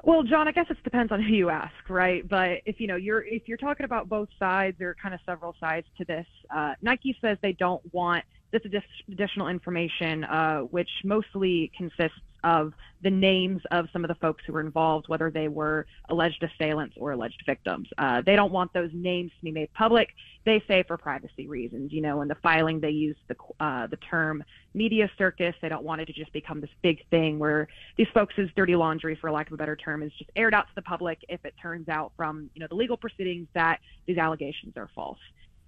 Well, 0.06 0.22
John, 0.22 0.48
I 0.48 0.52
guess 0.52 0.68
it 0.70 0.78
depends 0.84 1.12
on 1.12 1.20
who 1.20 1.34
you 1.34 1.50
ask, 1.50 1.74
right? 1.90 2.30
But 2.30 2.60
if 2.68 2.80
you 2.80 2.86
know 2.86 2.96
you're 2.96 3.24
if 3.24 3.48
you're 3.48 3.58
talking 3.58 3.86
about 3.86 4.08
both 4.08 4.30
sides, 4.38 4.78
there 4.78 4.90
are 4.90 4.96
kind 5.02 5.16
of 5.16 5.20
several 5.26 5.56
sides 5.60 5.88
to 5.98 6.06
this. 6.06 6.28
Uh, 6.56 6.76
Nike 6.84 7.18
says 7.22 7.40
they 7.42 7.54
don't 7.54 7.82
want 7.92 8.24
this 8.64 8.84
additional 9.12 9.48
information, 9.48 10.24
uh, 10.24 10.62
which 10.62 10.90
mostly 11.04 11.72
consists 11.78 12.20
of 12.46 12.74
the 13.02 13.10
names 13.10 13.62
of 13.72 13.88
some 13.92 14.04
of 14.04 14.08
the 14.08 14.16
folks 14.16 14.44
who 14.46 14.54
were 14.54 14.62
involved, 14.62 15.10
whether 15.10 15.32
they 15.32 15.48
were 15.48 15.88
alleged 16.10 16.44
assailants 16.44 16.96
or 16.98 17.12
alleged 17.12 17.42
victims. 17.46 17.90
Uh, 17.98 18.22
they 18.22 18.36
don't 18.36 18.52
want 18.52 18.72
those 18.72 18.92
names 18.94 19.32
to 19.40 19.44
be 19.44 19.52
made 19.52 19.74
public. 19.74 20.10
They 20.46 20.64
say 20.68 20.84
for 20.84 20.96
privacy 20.96 21.48
reasons. 21.48 21.92
You 21.92 22.02
know, 22.02 22.22
in 22.22 22.28
the 22.28 22.36
filing, 22.36 22.80
they 22.80 22.92
use 22.92 23.18
the 23.28 23.36
uh, 23.60 23.88
the 23.88 23.98
term 23.98 24.44
media 24.76 25.10
circus. 25.18 25.56
They 25.60 25.70
don't 25.70 25.84
want 25.84 26.02
it 26.02 26.06
to 26.06 26.14
just 26.14 26.32
become 26.34 26.62
this 26.62 26.70
big 26.84 27.04
thing 27.10 27.40
where 27.40 27.68
these 27.98 28.08
folks' 28.14 28.36
dirty 28.56 28.76
laundry, 28.76 29.16
for 29.16 29.32
lack 29.32 29.48
of 29.48 29.54
a 29.54 29.58
better 29.58 29.76
term, 29.76 30.04
is 30.04 30.12
just 30.18 30.30
aired 30.36 30.54
out 30.54 30.68
to 30.68 30.76
the 30.76 30.84
public 30.84 31.26
if 31.28 31.44
it 31.46 31.56
turns 31.60 31.90
out 31.90 32.12
from 32.16 32.52
you 32.54 32.60
know 32.60 32.68
the 32.68 32.76
legal 32.76 32.98
proceedings 32.98 33.48
that 33.56 33.80
these 34.06 34.20
allegations 34.20 34.78
are 34.78 34.90
false. 34.94 35.20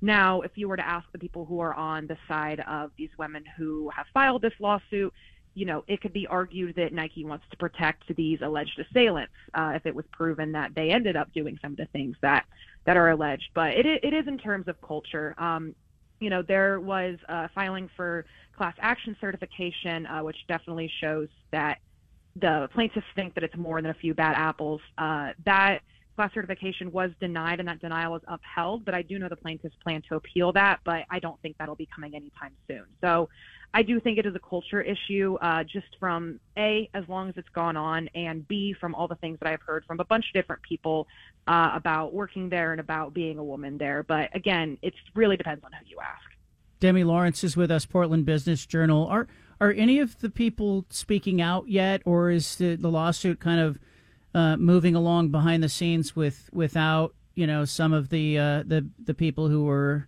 Now, 0.01 0.41
if 0.41 0.51
you 0.55 0.67
were 0.67 0.77
to 0.77 0.87
ask 0.87 1.05
the 1.11 1.17
people 1.17 1.45
who 1.45 1.59
are 1.59 1.73
on 1.73 2.07
the 2.07 2.17
side 2.27 2.59
of 2.67 2.91
these 2.97 3.09
women 3.17 3.43
who 3.57 3.89
have 3.95 4.05
filed 4.13 4.41
this 4.41 4.53
lawsuit, 4.59 5.13
you 5.55 5.65
know, 5.65 5.83
it 5.87 6.01
could 6.01 6.13
be 6.13 6.27
argued 6.27 6.75
that 6.75 6.93
Nike 6.93 7.25
wants 7.25 7.45
to 7.49 7.57
protect 7.57 8.15
these 8.15 8.39
alleged 8.43 8.79
assailants 8.79 9.33
uh, 9.55 9.71
if 9.75 9.87
it 9.87 9.95
was 9.95 10.05
proven 10.11 10.51
that 10.51 10.75
they 10.75 10.91
ended 10.91 11.15
up 11.15 11.33
doing 11.33 11.57
some 11.63 11.71
of 11.71 11.77
the 11.77 11.87
things 11.87 12.15
that 12.21 12.45
that 12.85 12.95
are 12.95 13.09
alleged. 13.09 13.49
But 13.55 13.71
it 13.71 13.87
it 13.87 14.13
is 14.13 14.27
in 14.27 14.37
terms 14.37 14.67
of 14.67 14.79
culture. 14.81 15.33
Um, 15.39 15.73
you 16.19 16.29
know, 16.29 16.43
there 16.43 16.79
was 16.79 17.17
a 17.27 17.49
filing 17.49 17.89
for 17.95 18.25
class 18.55 18.75
action 18.79 19.15
certification, 19.19 20.05
uh, 20.05 20.21
which 20.21 20.37
definitely 20.47 20.91
shows 21.01 21.27
that 21.51 21.79
the 22.35 22.69
plaintiffs 22.73 23.05
think 23.15 23.33
that 23.33 23.43
it's 23.43 23.57
more 23.57 23.81
than 23.81 23.89
a 23.89 23.95
few 23.95 24.13
bad 24.13 24.35
apples. 24.35 24.81
Uh, 24.97 25.31
that 25.45 25.79
class 26.17 26.33
certification 26.33 26.91
was 26.91 27.11
denied 27.19 27.59
and 27.59 27.69
that 27.69 27.79
denial 27.79 28.11
was 28.11 28.23
upheld, 28.27 28.83
but 28.83 28.95
I 28.95 29.03
do 29.03 29.19
know 29.19 29.29
the 29.29 29.35
plaintiffs 29.35 29.75
plan 29.83 30.01
to 30.09 30.15
appeal 30.15 30.51
that, 30.53 30.79
but 30.83 31.05
I 31.11 31.19
don't 31.19 31.39
think 31.41 31.57
that'll 31.59 31.75
be 31.75 31.87
coming 31.93 32.15
anytime 32.15 32.53
soon. 32.67 32.85
So 33.01 33.29
I 33.71 33.83
do 33.83 33.99
think 33.99 34.17
it 34.17 34.25
is 34.25 34.33
a 34.33 34.39
culture 34.39 34.81
issue, 34.81 35.37
uh, 35.41 35.63
just 35.63 35.85
from 35.99 36.39
A, 36.57 36.89
as 36.95 37.07
long 37.07 37.29
as 37.29 37.37
it's 37.37 37.49
gone 37.49 37.77
on, 37.77 38.09
and 38.15 38.47
B, 38.47 38.73
from 38.73 38.95
all 38.95 39.07
the 39.07 39.15
things 39.15 39.37
that 39.39 39.47
I've 39.47 39.61
heard 39.61 39.85
from 39.85 39.99
a 39.99 40.05
bunch 40.05 40.25
of 40.29 40.33
different 40.33 40.63
people 40.63 41.07
uh, 41.45 41.71
about 41.75 42.15
working 42.15 42.49
there 42.49 42.71
and 42.71 42.81
about 42.81 43.13
being 43.13 43.37
a 43.37 43.43
woman 43.43 43.77
there. 43.77 44.01
But 44.01 44.35
again, 44.35 44.79
it 44.81 44.95
really 45.13 45.37
depends 45.37 45.63
on 45.63 45.71
who 45.71 45.85
you 45.87 45.97
ask. 46.01 46.23
Demi 46.79 47.03
Lawrence 47.03 47.43
is 47.43 47.55
with 47.55 47.69
us, 47.69 47.85
Portland 47.85 48.25
Business 48.25 48.65
Journal. 48.65 49.05
Are 49.05 49.27
are 49.59 49.71
any 49.71 49.99
of 49.99 50.19
the 50.19 50.29
people 50.29 50.85
speaking 50.89 51.41
out 51.41 51.67
yet, 51.67 52.01
or 52.05 52.29
is 52.29 52.55
the, 52.55 52.75
the 52.75 52.89
lawsuit 52.89 53.39
kind 53.39 53.59
of 53.59 53.77
uh, 54.37 54.55
moving 54.55 54.93
along 54.93 55.29
behind 55.29 55.63
the 55.63 55.69
scenes 55.69 56.15
with 56.15 56.47
without 56.53 57.15
you 57.33 57.47
know 57.47 57.65
some 57.65 57.91
of 57.91 58.09
the 58.09 58.37
uh, 58.37 58.63
the 58.63 58.87
the 59.03 59.15
people 59.15 59.47
who 59.47 59.63
were, 59.63 60.07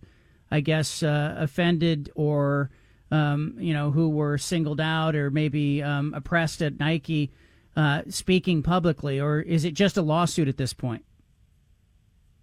I 0.52 0.60
guess, 0.60 1.02
uh, 1.02 1.34
offended 1.36 2.12
or 2.14 2.70
um, 3.10 3.56
you 3.58 3.74
know 3.74 3.90
who 3.90 4.08
were 4.08 4.38
singled 4.38 4.80
out 4.80 5.16
or 5.16 5.32
maybe 5.32 5.82
um, 5.82 6.14
oppressed 6.14 6.62
at 6.62 6.78
Nike 6.78 7.32
uh, 7.74 8.02
speaking 8.08 8.62
publicly, 8.62 9.18
or 9.18 9.40
is 9.40 9.64
it 9.64 9.74
just 9.74 9.96
a 9.96 10.02
lawsuit 10.02 10.46
at 10.46 10.56
this 10.56 10.72
point? 10.72 11.04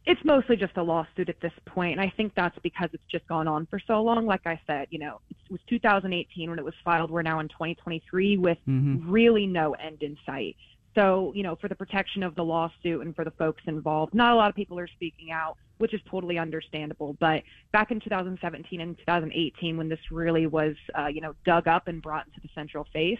It's 0.05 0.23
mostly 0.25 0.57
just 0.57 0.75
a 0.75 0.83
lawsuit 0.83 1.29
at 1.29 1.39
this 1.39 1.53
point, 1.65 1.93
and 1.93 2.01
I 2.01 2.13
think 2.17 2.33
that's 2.35 2.57
because 2.59 2.89
it's 2.91 3.03
just 3.09 3.25
gone 3.27 3.47
on 3.47 3.65
for 3.65 3.79
so 3.79 4.01
long. 4.01 4.25
Like 4.25 4.45
I 4.45 4.59
said, 4.67 4.87
you 4.89 4.99
know, 4.99 5.21
it 5.29 5.37
was 5.49 5.61
2018 5.69 6.49
when 6.49 6.59
it 6.59 6.65
was 6.65 6.73
filed. 6.83 7.11
We're 7.11 7.21
now 7.21 7.39
in 7.39 7.47
2023 7.47 8.35
with 8.37 8.57
mm-hmm. 8.67 9.09
really 9.09 9.47
no 9.47 9.71
end 9.71 10.03
in 10.03 10.17
sight. 10.25 10.57
So, 10.97 11.31
you 11.35 11.43
know, 11.43 11.55
for 11.55 11.67
the 11.67 11.75
protection 11.75 12.23
of 12.23 12.33
the 12.33 12.43
lawsuit 12.43 13.05
and 13.05 13.15
for 13.15 13.23
the 13.23 13.31
folks 13.31 13.61
involved, 13.67 14.15
not 14.15 14.33
a 14.33 14.35
lot 14.35 14.49
of 14.49 14.55
people 14.55 14.79
are 14.79 14.87
speaking 14.87 15.31
out, 15.31 15.55
which 15.77 15.93
is 15.93 16.01
totally 16.09 16.39
understandable. 16.39 17.15
But 17.19 17.43
back 17.71 17.91
in 17.91 17.99
2017 17.99 18.81
and 18.81 18.97
2018, 18.97 19.77
when 19.77 19.89
this 19.89 19.99
really 20.09 20.47
was, 20.47 20.75
uh, 20.97 21.05
you 21.05 21.21
know, 21.21 21.35
dug 21.45 21.67
up 21.67 21.87
and 21.87 22.01
brought 22.01 22.25
into 22.25 22.39
the 22.41 22.49
central 22.55 22.87
face, 22.91 23.19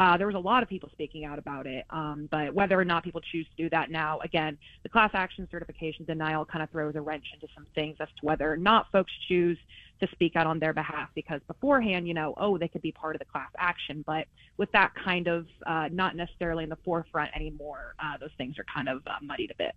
uh, 0.00 0.16
there 0.16 0.26
was 0.26 0.34
a 0.34 0.40
lot 0.40 0.62
of 0.62 0.68
people 0.68 0.88
speaking 0.92 1.26
out 1.26 1.38
about 1.38 1.66
it. 1.66 1.84
Um, 1.90 2.26
but 2.30 2.54
whether 2.54 2.80
or 2.80 2.86
not 2.86 3.04
people 3.04 3.20
choose 3.20 3.46
to 3.54 3.62
do 3.64 3.68
that 3.68 3.90
now, 3.90 4.18
again, 4.20 4.56
the 4.82 4.88
class 4.88 5.10
action 5.12 5.46
certification 5.50 6.06
denial 6.06 6.46
kind 6.46 6.62
of 6.62 6.70
throws 6.70 6.94
a 6.96 7.02
wrench 7.02 7.26
into 7.34 7.46
some 7.54 7.66
things 7.74 7.98
as 8.00 8.08
to 8.18 8.26
whether 8.26 8.50
or 8.50 8.56
not 8.56 8.90
folks 8.90 9.12
choose 9.28 9.58
to 10.00 10.08
speak 10.12 10.36
out 10.36 10.46
on 10.46 10.58
their 10.58 10.72
behalf 10.72 11.10
because 11.14 11.42
beforehand, 11.46 12.08
you 12.08 12.14
know, 12.14 12.32
oh, 12.38 12.56
they 12.56 12.66
could 12.66 12.80
be 12.80 12.92
part 12.92 13.14
of 13.14 13.18
the 13.18 13.26
class 13.26 13.50
action. 13.58 14.02
But 14.06 14.26
with 14.56 14.72
that 14.72 14.94
kind 14.94 15.26
of 15.28 15.46
uh, 15.66 15.90
not 15.92 16.16
necessarily 16.16 16.64
in 16.64 16.70
the 16.70 16.78
forefront 16.82 17.36
anymore, 17.36 17.94
uh, 18.02 18.16
those 18.18 18.30
things 18.38 18.58
are 18.58 18.64
kind 18.74 18.88
of 18.88 19.02
uh, 19.06 19.16
muddied 19.20 19.50
a 19.50 19.56
bit. 19.56 19.74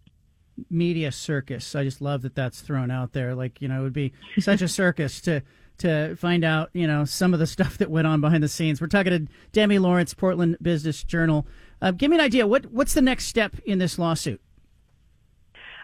Media 0.70 1.12
circus. 1.12 1.76
I 1.76 1.84
just 1.84 2.00
love 2.00 2.22
that 2.22 2.34
that's 2.34 2.62
thrown 2.62 2.92
out 2.92 3.12
there. 3.12 3.36
Like, 3.36 3.62
you 3.62 3.68
know, 3.68 3.82
it 3.82 3.84
would 3.84 3.92
be 3.92 4.14
such 4.40 4.62
a 4.62 4.70
circus 4.70 5.20
to 5.22 5.44
to 5.84 6.16
find 6.16 6.44
out, 6.44 6.70
you 6.74 6.88
know, 6.88 7.06
some 7.06 7.34
of 7.34 7.40
the 7.40 7.48
stuff 7.48 7.78
that 7.78 7.92
went 7.92 8.08
on 8.08 8.22
behind 8.22 8.42
the 8.42 8.48
scenes. 8.48 8.82
We're 8.82 8.88
talking 8.88 9.12
to 9.12 9.32
Demi 9.52 9.80
Lawrence, 9.80 10.14
Portland 10.14 10.58
Business 10.62 11.04
Journal. 11.04 11.46
Uh, 11.82 11.92
give 11.92 12.10
me 12.10 12.18
an 12.18 12.22
idea. 12.22 12.48
What 12.48 12.68
what's 12.68 12.94
the 12.94 13.02
next 13.02 13.26
step 13.26 13.56
in 13.66 13.78
this 13.78 14.00
lawsuit? 14.00 14.42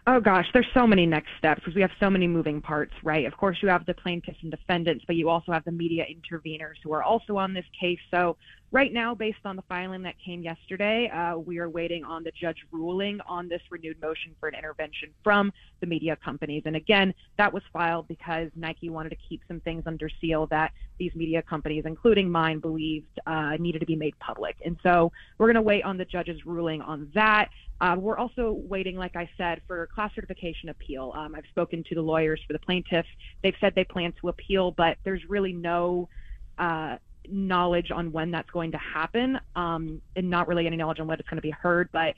Oh 0.07 0.21
gosh, 0.21 0.47
there's 0.53 0.67
so 0.73 0.87
many 0.87 1.05
next 1.05 1.29
steps 1.37 1.59
because 1.59 1.75
we 1.75 1.81
have 1.81 1.91
so 1.99 2.09
many 2.09 2.25
moving 2.25 2.61
parts, 2.61 2.93
right? 3.03 3.25
Of 3.25 3.35
course, 3.35 3.57
you 3.61 3.67
have 3.67 3.85
the 3.85 3.93
plaintiffs 3.93 4.39
and 4.41 4.49
defendants, 4.49 5.03
but 5.05 5.17
you 5.17 5.29
also 5.29 5.51
have 5.51 5.65
the 5.65 5.71
media 5.71 6.05
interveners 6.05 6.75
who 6.83 6.93
are 6.93 7.03
also 7.03 7.37
on 7.37 7.53
this 7.53 7.65
case. 7.79 7.99
So 8.09 8.37
right 8.71 8.93
now, 8.93 9.15
based 9.15 9.39
on 9.45 9.55
the 9.55 9.61
filing 9.63 10.03
that 10.03 10.15
came 10.23 10.41
yesterday, 10.41 11.09
uh, 11.09 11.37
we 11.37 11.57
are 11.57 11.69
waiting 11.69 12.03
on 12.03 12.23
the 12.23 12.31
judge 12.31 12.57
ruling 12.71 13.19
on 13.27 13.47
this 13.47 13.61
renewed 13.69 13.99
motion 14.01 14.35
for 14.39 14.47
an 14.47 14.55
intervention 14.55 15.09
from 15.23 15.51
the 15.79 15.87
media 15.87 16.15
companies. 16.23 16.63
And 16.65 16.75
again, 16.75 17.13
that 17.37 17.51
was 17.51 17.63
filed 17.73 18.07
because 18.07 18.49
Nike 18.55 18.89
wanted 18.89 19.09
to 19.09 19.17
keep 19.27 19.41
some 19.47 19.59
things 19.61 19.83
under 19.85 20.09
seal 20.21 20.47
that 20.47 20.71
these 20.99 21.13
media 21.15 21.41
companies, 21.41 21.83
including 21.85 22.29
mine, 22.29 22.59
believed 22.59 23.19
uh, 23.25 23.57
needed 23.57 23.79
to 23.79 23.85
be 23.85 23.95
made 23.95 24.17
public. 24.19 24.57
And 24.63 24.77
so 24.83 25.11
we're 25.37 25.47
going 25.47 25.55
to 25.55 25.61
wait 25.61 25.83
on 25.83 25.97
the 25.97 26.05
judge's 26.05 26.45
ruling 26.45 26.81
on 26.81 27.09
that. 27.15 27.49
Uh, 27.81 27.95
we're 27.97 28.17
also 28.17 28.51
waiting, 28.67 28.97
like 28.97 29.15
I 29.15 29.29
said, 29.37 29.61
for 29.65 29.87
class 29.87 30.11
certification 30.13 30.69
appeal. 30.69 31.13
Um, 31.15 31.33
I've 31.33 31.45
spoken 31.49 31.83
to 31.85 31.95
the 31.95 32.01
lawyers 32.01 32.41
for 32.45 32.53
the 32.53 32.59
plaintiffs. 32.59 33.07
They've 33.41 33.55
said 33.61 33.73
they 33.73 33.85
plan 33.85 34.13
to 34.21 34.27
appeal, 34.27 34.71
but 34.71 34.97
there's 35.05 35.21
really 35.29 35.53
no 35.53 36.09
uh, 36.57 36.97
knowledge 37.27 37.91
on 37.91 38.11
when 38.11 38.31
that's 38.31 38.49
going 38.49 38.71
to 38.71 38.77
happen, 38.77 39.39
um, 39.55 40.01
and 40.15 40.29
not 40.29 40.47
really 40.47 40.67
any 40.67 40.77
knowledge 40.77 40.99
on 40.99 41.07
when 41.07 41.19
it's 41.19 41.29
going 41.29 41.37
to 41.37 41.41
be 41.41 41.51
heard. 41.51 41.89
But 41.91 42.15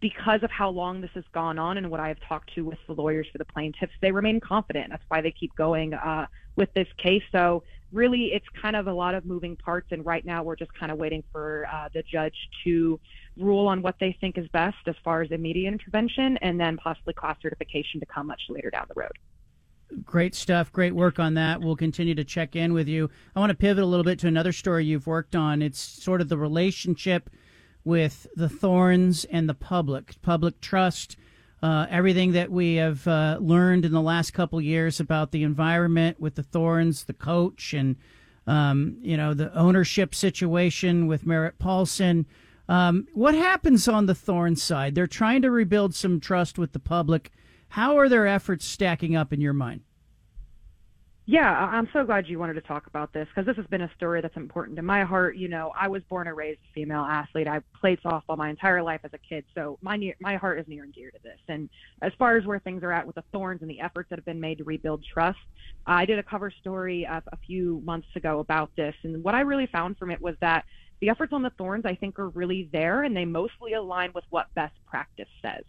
because 0.00 0.42
of 0.42 0.50
how 0.50 0.68
long 0.68 1.00
this 1.00 1.10
has 1.14 1.24
gone 1.32 1.58
on 1.58 1.78
and 1.78 1.90
what 1.90 2.00
I 2.00 2.08
have 2.08 2.18
talked 2.28 2.54
to 2.54 2.64
with 2.64 2.78
the 2.86 2.92
lawyers 2.92 3.26
for 3.32 3.38
the 3.38 3.44
plaintiffs, 3.44 3.92
they 4.02 4.12
remain 4.12 4.38
confident. 4.40 4.90
That's 4.90 5.04
why 5.08 5.20
they 5.22 5.30
keep 5.30 5.54
going 5.56 5.94
uh, 5.94 6.26
with 6.56 6.72
this 6.74 6.88
case. 6.98 7.22
So 7.32 7.62
really, 7.92 8.32
it's 8.32 8.46
kind 8.60 8.76
of 8.76 8.86
a 8.86 8.92
lot 8.92 9.14
of 9.14 9.24
moving 9.24 9.56
parts, 9.56 9.88
and 9.92 10.04
right 10.04 10.24
now 10.24 10.42
we're 10.42 10.56
just 10.56 10.74
kind 10.74 10.92
of 10.92 10.98
waiting 10.98 11.22
for 11.32 11.66
uh, 11.72 11.88
the 11.94 12.02
judge 12.02 12.34
to 12.64 13.00
rule 13.38 13.66
on 13.66 13.82
what 13.82 13.96
they 13.98 14.16
think 14.20 14.36
is 14.36 14.46
best 14.48 14.76
as 14.86 14.94
far 15.02 15.22
as 15.22 15.30
immediate 15.30 15.72
intervention, 15.72 16.36
and 16.38 16.60
then 16.60 16.76
possibly 16.76 17.14
class 17.14 17.36
certification 17.40 18.00
to 18.00 18.06
come 18.06 18.26
much 18.26 18.42
later 18.48 18.70
down 18.70 18.84
the 18.88 19.00
road. 19.00 19.12
Great 20.04 20.34
stuff. 20.34 20.72
Great 20.72 20.94
work 20.94 21.18
on 21.18 21.34
that. 21.34 21.60
We'll 21.60 21.76
continue 21.76 22.14
to 22.14 22.24
check 22.24 22.56
in 22.56 22.72
with 22.72 22.88
you. 22.88 23.10
I 23.36 23.40
want 23.40 23.50
to 23.50 23.56
pivot 23.56 23.84
a 23.84 23.86
little 23.86 24.04
bit 24.04 24.18
to 24.20 24.28
another 24.28 24.52
story 24.52 24.84
you've 24.84 25.06
worked 25.06 25.36
on. 25.36 25.62
It's 25.62 25.78
sort 25.78 26.20
of 26.20 26.28
the 26.28 26.38
relationship 26.38 27.30
with 27.84 28.26
the 28.34 28.48
Thorns 28.48 29.24
and 29.26 29.48
the 29.48 29.54
public, 29.54 30.20
public 30.22 30.60
trust. 30.60 31.16
Uh, 31.62 31.86
everything 31.88 32.32
that 32.32 32.50
we 32.50 32.74
have 32.74 33.06
uh, 33.06 33.38
learned 33.40 33.84
in 33.84 33.92
the 33.92 34.00
last 34.00 34.32
couple 34.32 34.60
years 34.60 35.00
about 35.00 35.30
the 35.30 35.42
environment 35.42 36.20
with 36.20 36.34
the 36.34 36.42
Thorns, 36.42 37.04
the 37.04 37.14
coach, 37.14 37.72
and 37.72 37.96
um, 38.46 38.98
you 39.00 39.16
know 39.16 39.32
the 39.32 39.54
ownership 39.54 40.14
situation 40.14 41.06
with 41.06 41.26
Merritt 41.26 41.58
Paulson. 41.58 42.26
Um, 42.68 43.06
what 43.14 43.34
happens 43.34 43.88
on 43.88 44.06
the 44.06 44.14
Thorns 44.14 44.62
side? 44.62 44.94
They're 44.94 45.06
trying 45.06 45.42
to 45.42 45.50
rebuild 45.50 45.94
some 45.94 46.20
trust 46.20 46.58
with 46.58 46.72
the 46.72 46.78
public. 46.78 47.32
How 47.74 47.98
are 47.98 48.08
their 48.08 48.28
efforts 48.28 48.64
stacking 48.64 49.16
up 49.16 49.32
in 49.32 49.40
your 49.40 49.52
mind? 49.52 49.80
Yeah, 51.26 51.50
I'm 51.50 51.88
so 51.92 52.04
glad 52.04 52.28
you 52.28 52.38
wanted 52.38 52.54
to 52.54 52.60
talk 52.60 52.86
about 52.86 53.12
this 53.12 53.26
because 53.26 53.46
this 53.46 53.56
has 53.56 53.66
been 53.66 53.80
a 53.80 53.90
story 53.96 54.20
that's 54.20 54.36
important 54.36 54.76
to 54.76 54.82
my 54.82 55.02
heart. 55.02 55.36
You 55.36 55.48
know, 55.48 55.72
I 55.76 55.88
was 55.88 56.00
born 56.04 56.28
and 56.28 56.36
raised 56.36 56.60
a 56.60 56.72
female 56.72 57.00
athlete. 57.00 57.48
I 57.48 57.62
played 57.80 58.00
softball 58.00 58.38
my 58.38 58.48
entire 58.48 58.80
life 58.80 59.00
as 59.02 59.10
a 59.12 59.18
kid, 59.18 59.44
so 59.56 59.76
my 59.82 59.96
near, 59.96 60.14
my 60.20 60.36
heart 60.36 60.60
is 60.60 60.68
near 60.68 60.84
and 60.84 60.94
dear 60.94 61.10
to 61.10 61.18
this. 61.24 61.40
And 61.48 61.68
as 62.00 62.12
far 62.16 62.36
as 62.36 62.46
where 62.46 62.60
things 62.60 62.84
are 62.84 62.92
at 62.92 63.08
with 63.08 63.16
the 63.16 63.24
Thorns 63.32 63.60
and 63.60 63.68
the 63.68 63.80
efforts 63.80 64.08
that 64.10 64.20
have 64.20 64.24
been 64.24 64.38
made 64.38 64.58
to 64.58 64.64
rebuild 64.64 65.04
trust, 65.12 65.40
I 65.84 66.04
did 66.04 66.20
a 66.20 66.22
cover 66.22 66.52
story 66.52 67.02
a, 67.02 67.24
a 67.32 67.36
few 67.44 67.82
months 67.84 68.06
ago 68.14 68.38
about 68.38 68.70
this, 68.76 68.94
and 69.02 69.24
what 69.24 69.34
I 69.34 69.40
really 69.40 69.66
found 69.66 69.98
from 69.98 70.12
it 70.12 70.22
was 70.22 70.36
that 70.40 70.64
the 71.00 71.08
efforts 71.08 71.32
on 71.32 71.42
the 71.42 71.50
Thorns, 71.50 71.84
I 71.84 71.96
think, 71.96 72.20
are 72.20 72.28
really 72.28 72.68
there, 72.72 73.02
and 73.02 73.16
they 73.16 73.24
mostly 73.24 73.72
align 73.72 74.12
with 74.14 74.24
what 74.30 74.46
best 74.54 74.76
practice 74.86 75.26
says. 75.42 75.64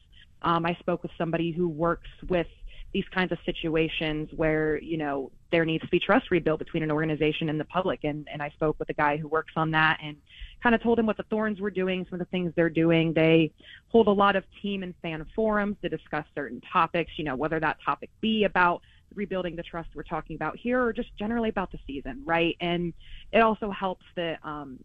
Um, 0.45 0.65
I 0.65 0.75
spoke 0.79 1.01
with 1.03 1.11
somebody 1.17 1.51
who 1.51 1.67
works 1.67 2.09
with 2.29 2.47
these 2.93 3.03
kinds 3.13 3.33
of 3.33 3.37
situations 3.45 4.29
where 4.37 4.81
you 4.81 4.95
know 4.95 5.29
there 5.51 5.65
needs 5.65 5.83
to 5.83 5.89
be 5.89 5.99
trust 5.99 6.31
rebuilt 6.31 6.59
between 6.59 6.81
an 6.81 6.91
organization 6.91 7.49
and 7.49 7.59
the 7.59 7.65
public. 7.65 8.05
And 8.05 8.27
and 8.31 8.41
I 8.41 8.49
spoke 8.51 8.77
with 8.79 8.89
a 8.89 8.93
guy 8.93 9.17
who 9.17 9.27
works 9.27 9.51
on 9.57 9.71
that 9.71 9.99
and 10.01 10.15
kind 10.63 10.73
of 10.73 10.81
told 10.81 10.97
him 10.97 11.05
what 11.05 11.17
the 11.17 11.23
Thorns 11.23 11.59
were 11.59 11.71
doing 11.71 12.05
some 12.09 12.21
of 12.21 12.25
the 12.25 12.31
things 12.31 12.53
they're 12.55 12.69
doing. 12.69 13.11
They 13.11 13.51
hold 13.89 14.07
a 14.07 14.11
lot 14.11 14.37
of 14.37 14.45
team 14.61 14.83
and 14.83 14.93
fan 15.01 15.25
forums 15.35 15.75
to 15.81 15.89
discuss 15.89 16.25
certain 16.33 16.61
topics 16.71 17.11
you 17.17 17.25
know 17.25 17.35
whether 17.35 17.59
that 17.59 17.77
topic 17.83 18.09
be 18.21 18.45
about 18.45 18.81
rebuilding 19.13 19.55
the 19.55 19.63
trust 19.63 19.89
we're 19.95 20.03
talking 20.03 20.35
about 20.35 20.57
here 20.57 20.81
or 20.81 20.91
just 20.93 21.09
generally 21.17 21.49
about 21.49 21.71
the 21.71 21.79
season 21.87 22.21
right? 22.23 22.55
And 22.61 22.93
it 23.33 23.39
also 23.39 23.71
helps 23.71 24.05
that 24.15 24.39
um 24.43 24.79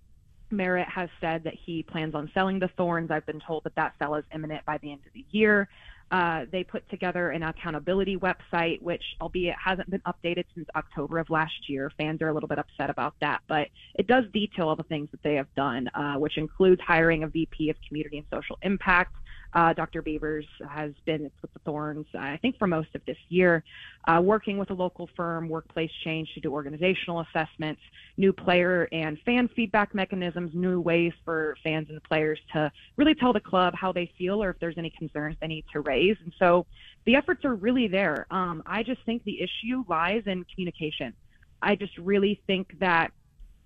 Merritt 0.51 0.89
has 0.89 1.09
said 1.21 1.45
that 1.45 1.55
he 1.55 1.83
plans 1.83 2.15
on 2.15 2.31
selling 2.35 2.59
the 2.59 2.69
Thorns. 2.77 3.11
I've 3.11 3.27
been 3.27 3.41
told 3.41 3.65
that 3.65 3.75
that 3.77 3.95
sell 3.99 4.15
is 4.15 4.25
imminent 4.35 4.65
by 4.65 4.79
the 4.79 4.93
end 4.93 5.01
of 5.07 5.13
the 5.13 5.25
year. 5.31 5.69
Uh, 6.11 6.45
they 6.51 6.65
put 6.65 6.89
together 6.91 7.31
an 7.31 7.45
accountability 7.45 8.17
website, 8.17 8.83
which, 8.83 9.03
albeit 9.21 9.55
hasn't 9.65 9.89
been 9.91 10.01
updated 10.01 10.45
since 10.55 10.69
October 10.75 11.19
of 11.19 11.31
last 11.31 11.69
year, 11.69 11.93
fans 11.97 12.21
are 12.21 12.29
a 12.29 12.35
little 12.35 12.49
bit 12.49 12.59
upset 12.59 12.91
about 12.91 13.15
that. 13.21 13.41
But 13.47 13.69
it 13.95 14.09
does 14.09 14.25
detail 14.33 14.69
all 14.69 14.77
the 14.77 14.83
things 14.83 15.09
that 15.13 15.23
they 15.23 15.35
have 15.37 15.53
done, 15.55 15.89
uh, 15.95 16.15
which 16.15 16.37
includes 16.37 16.81
hiring 16.81 17.23
a 17.23 17.29
VP 17.29 17.71
of 17.71 17.77
Community 17.87 18.19
and 18.19 18.27
Social 18.33 18.59
Impact. 18.63 19.15
Uh, 19.53 19.73
Dr. 19.73 20.03
Beavers 20.03 20.47
has 20.69 20.93
been 21.05 21.31
with 21.43 21.53
the 21.53 21.59
Thorns, 21.61 22.07
I 22.19 22.37
think, 22.37 22.59
for 22.59 22.67
most 22.67 22.89
of 22.95 23.05
this 23.07 23.17
year, 23.29 23.65
uh, 24.07 24.21
working 24.23 24.59
with 24.59 24.71
a 24.71 24.75
local 24.75 25.09
firm, 25.17 25.49
Workplace 25.49 25.91
Change, 26.05 26.33
to 26.35 26.41
do 26.41 26.53
organizational 26.53 27.21
assessments, 27.21 27.81
new 28.17 28.33
player 28.33 28.89
and 28.93 29.19
fan 29.25 29.49
feedback 29.49 29.95
mechanisms, 29.95 30.53
new 30.55 30.81
ways 30.81 31.13
for 31.25 31.57
fans 31.65 31.89
and 31.91 32.03
players 32.05 32.39
to 32.53 32.71
really 32.97 33.15
tell 33.15 33.33
the 33.33 33.41
club 33.41 33.75
how 33.75 33.93
they 33.93 34.11
feel 34.17 34.43
or 34.43 34.51
if 34.51 34.59
there's 34.61 34.79
any 34.79 34.91
concerns 34.91 35.37
they 35.41 35.49
need 35.49 35.65
to 35.73 35.81
raise. 35.81 36.17
And 36.23 36.33
so 36.39 36.67
the 37.05 37.17
efforts 37.17 37.45
are 37.45 37.55
really 37.55 37.89
there. 37.89 38.27
Um, 38.31 38.63
I 38.67 38.83
just 38.83 39.01
think 39.05 39.25
the 39.25 39.41
issue 39.41 39.85
lies 39.89 40.23
in 40.27 40.45
communication. 40.55 41.15
I 41.63 41.75
just 41.75 41.97
really 41.99 42.41
think 42.47 42.79
that 42.79 43.13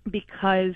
because 0.09 0.75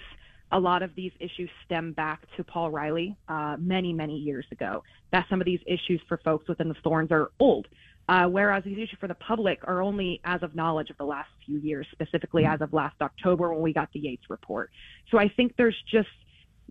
a 0.51 0.59
lot 0.59 0.81
of 0.81 0.95
these 0.95 1.11
issues 1.19 1.49
stem 1.65 1.93
back 1.93 2.21
to 2.35 2.43
Paul 2.43 2.71
Riley 2.71 3.15
uh, 3.27 3.57
many, 3.59 3.93
many 3.93 4.15
years 4.15 4.45
ago. 4.51 4.83
That 5.11 5.25
some 5.29 5.41
of 5.41 5.45
these 5.45 5.59
issues 5.65 6.01
for 6.07 6.17
folks 6.17 6.47
within 6.47 6.69
the 6.69 6.75
Thorns 6.83 7.11
are 7.11 7.31
old, 7.39 7.67
uh, 8.07 8.25
whereas 8.27 8.63
these 8.63 8.77
issues 8.77 8.97
for 8.99 9.07
the 9.07 9.15
public 9.15 9.59
are 9.65 9.81
only 9.81 10.19
as 10.23 10.41
of 10.41 10.55
knowledge 10.55 10.89
of 10.89 10.97
the 10.97 11.05
last 11.05 11.29
few 11.45 11.59
years, 11.59 11.85
specifically 11.91 12.45
as 12.45 12.61
of 12.61 12.73
last 12.73 12.95
October 13.01 13.53
when 13.53 13.61
we 13.61 13.73
got 13.73 13.91
the 13.93 13.99
Yates 13.99 14.29
report. 14.29 14.71
So 15.11 15.19
I 15.19 15.29
think 15.29 15.53
there's 15.57 15.77
just 15.91 16.09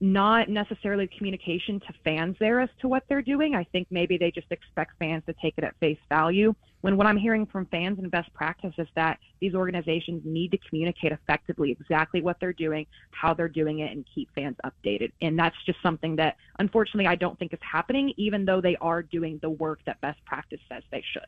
not 0.00 0.48
necessarily 0.48 1.08
communication 1.16 1.80
to 1.80 1.86
fans 2.04 2.36
there 2.38 2.60
as 2.60 2.68
to 2.80 2.88
what 2.88 3.04
they're 3.08 3.22
doing. 3.22 3.54
I 3.54 3.64
think 3.64 3.88
maybe 3.90 4.16
they 4.16 4.30
just 4.30 4.50
expect 4.50 4.92
fans 4.98 5.24
to 5.26 5.34
take 5.42 5.54
it 5.56 5.64
at 5.64 5.76
face 5.78 5.98
value. 6.08 6.54
When 6.80 6.96
what 6.96 7.06
I'm 7.06 7.16
hearing 7.16 7.44
from 7.46 7.66
fans 7.66 7.98
and 7.98 8.10
best 8.10 8.32
practice 8.34 8.72
is 8.78 8.86
that 8.94 9.18
these 9.40 9.54
organizations 9.54 10.22
need 10.24 10.52
to 10.52 10.58
communicate 10.68 11.12
effectively 11.12 11.72
exactly 11.72 12.22
what 12.22 12.36
they're 12.40 12.52
doing, 12.52 12.86
how 13.10 13.34
they're 13.34 13.48
doing 13.48 13.80
it, 13.80 13.90
and 13.90 14.04
keep 14.14 14.28
fans 14.34 14.56
updated. 14.64 15.12
And 15.20 15.38
that's 15.38 15.56
just 15.66 15.82
something 15.82 16.16
that 16.16 16.36
unfortunately 16.58 17.06
I 17.06 17.16
don't 17.16 17.38
think 17.38 17.52
is 17.52 17.58
happening, 17.60 18.12
even 18.16 18.44
though 18.44 18.60
they 18.60 18.76
are 18.76 19.02
doing 19.02 19.38
the 19.42 19.50
work 19.50 19.80
that 19.86 20.00
best 20.00 20.24
practice 20.24 20.60
says 20.68 20.84
they 20.92 21.02
should. 21.12 21.26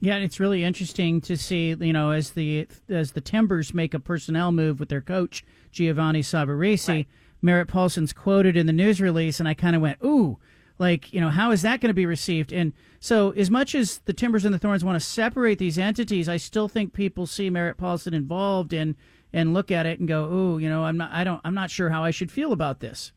Yeah, 0.00 0.16
it's 0.16 0.38
really 0.38 0.62
interesting 0.62 1.20
to 1.22 1.36
see, 1.36 1.74
you 1.78 1.92
know, 1.92 2.12
as 2.12 2.30
the 2.30 2.68
as 2.88 3.12
the 3.12 3.20
Timbers 3.20 3.74
make 3.74 3.94
a 3.94 4.00
personnel 4.00 4.52
move 4.52 4.78
with 4.78 4.88
their 4.88 5.00
coach 5.00 5.44
Giovanni 5.72 6.22
Savarese, 6.22 6.88
right. 6.88 7.08
Merritt 7.42 7.68
Paulson's 7.68 8.12
quoted 8.12 8.56
in 8.56 8.66
the 8.66 8.72
news 8.72 9.00
release, 9.00 9.40
and 9.40 9.48
I 9.48 9.54
kind 9.54 9.74
of 9.74 9.82
went, 9.82 9.98
"Ooh, 10.04 10.38
like 10.78 11.12
you 11.12 11.20
know, 11.20 11.30
how 11.30 11.50
is 11.50 11.62
that 11.62 11.80
going 11.80 11.90
to 11.90 11.94
be 11.94 12.06
received?" 12.06 12.52
And 12.52 12.72
so, 13.00 13.30
as 13.30 13.50
much 13.50 13.74
as 13.74 13.98
the 14.04 14.12
Timbers 14.12 14.44
and 14.44 14.54
the 14.54 14.58
Thorns 14.58 14.84
want 14.84 15.00
to 15.00 15.06
separate 15.06 15.58
these 15.58 15.78
entities, 15.78 16.28
I 16.28 16.36
still 16.36 16.68
think 16.68 16.92
people 16.92 17.26
see 17.26 17.50
Merritt 17.50 17.76
Paulson 17.76 18.14
involved 18.14 18.72
and 18.72 18.96
and 19.32 19.52
look 19.52 19.70
at 19.70 19.86
it 19.86 19.98
and 19.98 20.08
go, 20.08 20.24
"Ooh, 20.32 20.58
you 20.58 20.68
know, 20.68 20.84
I'm 20.84 20.96
not, 20.96 21.10
I 21.12 21.24
don't, 21.24 21.40
I'm 21.44 21.54
not 21.54 21.70
sure 21.70 21.90
how 21.90 22.04
I 22.04 22.10
should 22.10 22.30
feel 22.30 22.52
about 22.52 22.80
this." 22.80 23.12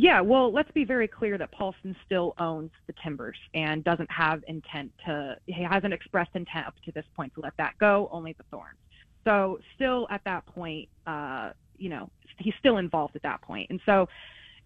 Yeah, 0.00 0.20
well, 0.20 0.52
let's 0.52 0.70
be 0.70 0.84
very 0.84 1.08
clear 1.08 1.36
that 1.38 1.50
Paulson 1.50 1.96
still 2.06 2.32
owns 2.38 2.70
the 2.86 2.94
Timbers 3.02 3.36
and 3.52 3.82
doesn't 3.82 4.08
have 4.12 4.44
intent 4.46 4.92
to, 5.04 5.36
he 5.46 5.64
hasn't 5.64 5.92
expressed 5.92 6.30
intent 6.34 6.68
up 6.68 6.76
to 6.84 6.92
this 6.92 7.04
point 7.16 7.34
to 7.34 7.40
let 7.40 7.56
that 7.56 7.76
go, 7.80 8.08
only 8.12 8.32
the 8.34 8.44
Thorns. 8.48 8.78
So, 9.24 9.58
still 9.74 10.06
at 10.08 10.22
that 10.22 10.46
point, 10.46 10.88
uh, 11.04 11.50
you 11.78 11.88
know, 11.88 12.10
he's 12.38 12.54
still 12.60 12.76
involved 12.76 13.16
at 13.16 13.22
that 13.22 13.42
point. 13.42 13.70
And 13.70 13.80
so, 13.84 14.08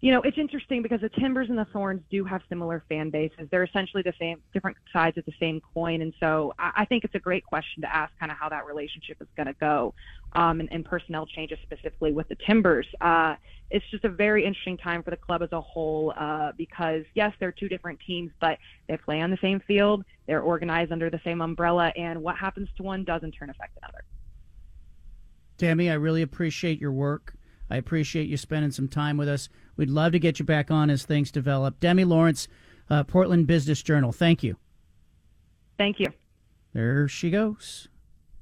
you 0.03 0.11
know, 0.11 0.21
it's 0.23 0.37
interesting 0.37 0.81
because 0.81 0.99
the 0.99 1.07
Timbers 1.07 1.47
and 1.47 1.57
the 1.57 1.63
Thorns 1.71 2.01
do 2.11 2.25
have 2.25 2.41
similar 2.49 2.83
fan 2.89 3.09
bases. 3.09 3.47
They're 3.49 3.63
essentially 3.63 4.03
the 4.03 4.11
same, 4.19 4.41
different 4.51 4.75
sides 4.91 5.17
of 5.17 5.23
the 5.23 5.31
same 5.39 5.61
coin. 5.73 6.01
And 6.01 6.13
so 6.19 6.53
I, 6.59 6.71
I 6.79 6.85
think 6.85 7.05
it's 7.05 7.15
a 7.15 7.19
great 7.19 7.45
question 7.45 7.81
to 7.83 7.95
ask 7.95 8.11
kind 8.19 8.29
of 8.29 8.37
how 8.37 8.49
that 8.49 8.65
relationship 8.65 9.21
is 9.21 9.29
going 9.37 9.47
to 9.47 9.53
go 9.53 9.93
um, 10.33 10.59
and, 10.59 10.67
and, 10.73 10.83
personnel 10.83 11.25
changes 11.25 11.57
specifically 11.63 12.11
with 12.11 12.27
the 12.27 12.35
Timbers. 12.45 12.85
Uh, 12.99 13.35
it's 13.71 13.85
just 13.91 14.03
a 14.03 14.09
very 14.09 14.43
interesting 14.43 14.75
time 14.75 15.03
for 15.03 15.09
the 15.09 15.15
club 15.15 15.41
as 15.41 15.53
a 15.53 15.61
whole 15.61 16.13
uh, 16.17 16.51
because, 16.57 17.05
yes, 17.15 17.31
they're 17.39 17.53
two 17.53 17.69
different 17.69 17.97
teams, 18.05 18.29
but 18.41 18.57
they 18.89 18.97
play 18.97 19.21
on 19.21 19.31
the 19.31 19.39
same 19.41 19.61
field. 19.61 20.03
They're 20.27 20.41
organized 20.41 20.91
under 20.91 21.09
the 21.09 21.21
same 21.23 21.39
umbrella. 21.39 21.93
And 21.95 22.21
what 22.21 22.35
happens 22.35 22.67
to 22.75 22.83
one 22.83 23.05
does 23.05 23.23
in 23.23 23.31
turn 23.31 23.49
affect 23.49 23.77
another. 23.81 24.03
Demi, 25.57 25.89
I 25.89 25.93
really 25.93 26.23
appreciate 26.23 26.81
your 26.81 26.91
work. 26.91 27.35
I 27.69 27.77
appreciate 27.77 28.27
you 28.27 28.35
spending 28.35 28.71
some 28.71 28.89
time 28.89 29.15
with 29.15 29.29
us. 29.29 29.47
We'd 29.75 29.89
love 29.89 30.11
to 30.11 30.19
get 30.19 30.39
you 30.39 30.45
back 30.45 30.71
on 30.71 30.89
as 30.89 31.03
things 31.03 31.31
develop. 31.31 31.79
Demi 31.79 32.03
Lawrence, 32.05 32.47
uh, 32.89 33.03
Portland 33.03 33.47
Business 33.47 33.81
Journal. 33.81 34.11
Thank 34.11 34.43
you. 34.43 34.57
Thank 35.77 35.99
you. 35.99 36.07
There 36.73 37.07
she 37.07 37.29
goes. 37.29 37.87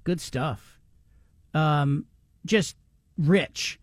Good 0.04 0.20
stuff. 0.22 0.80
Um, 1.54 2.06
just 2.46 2.76
rich. 3.18 3.80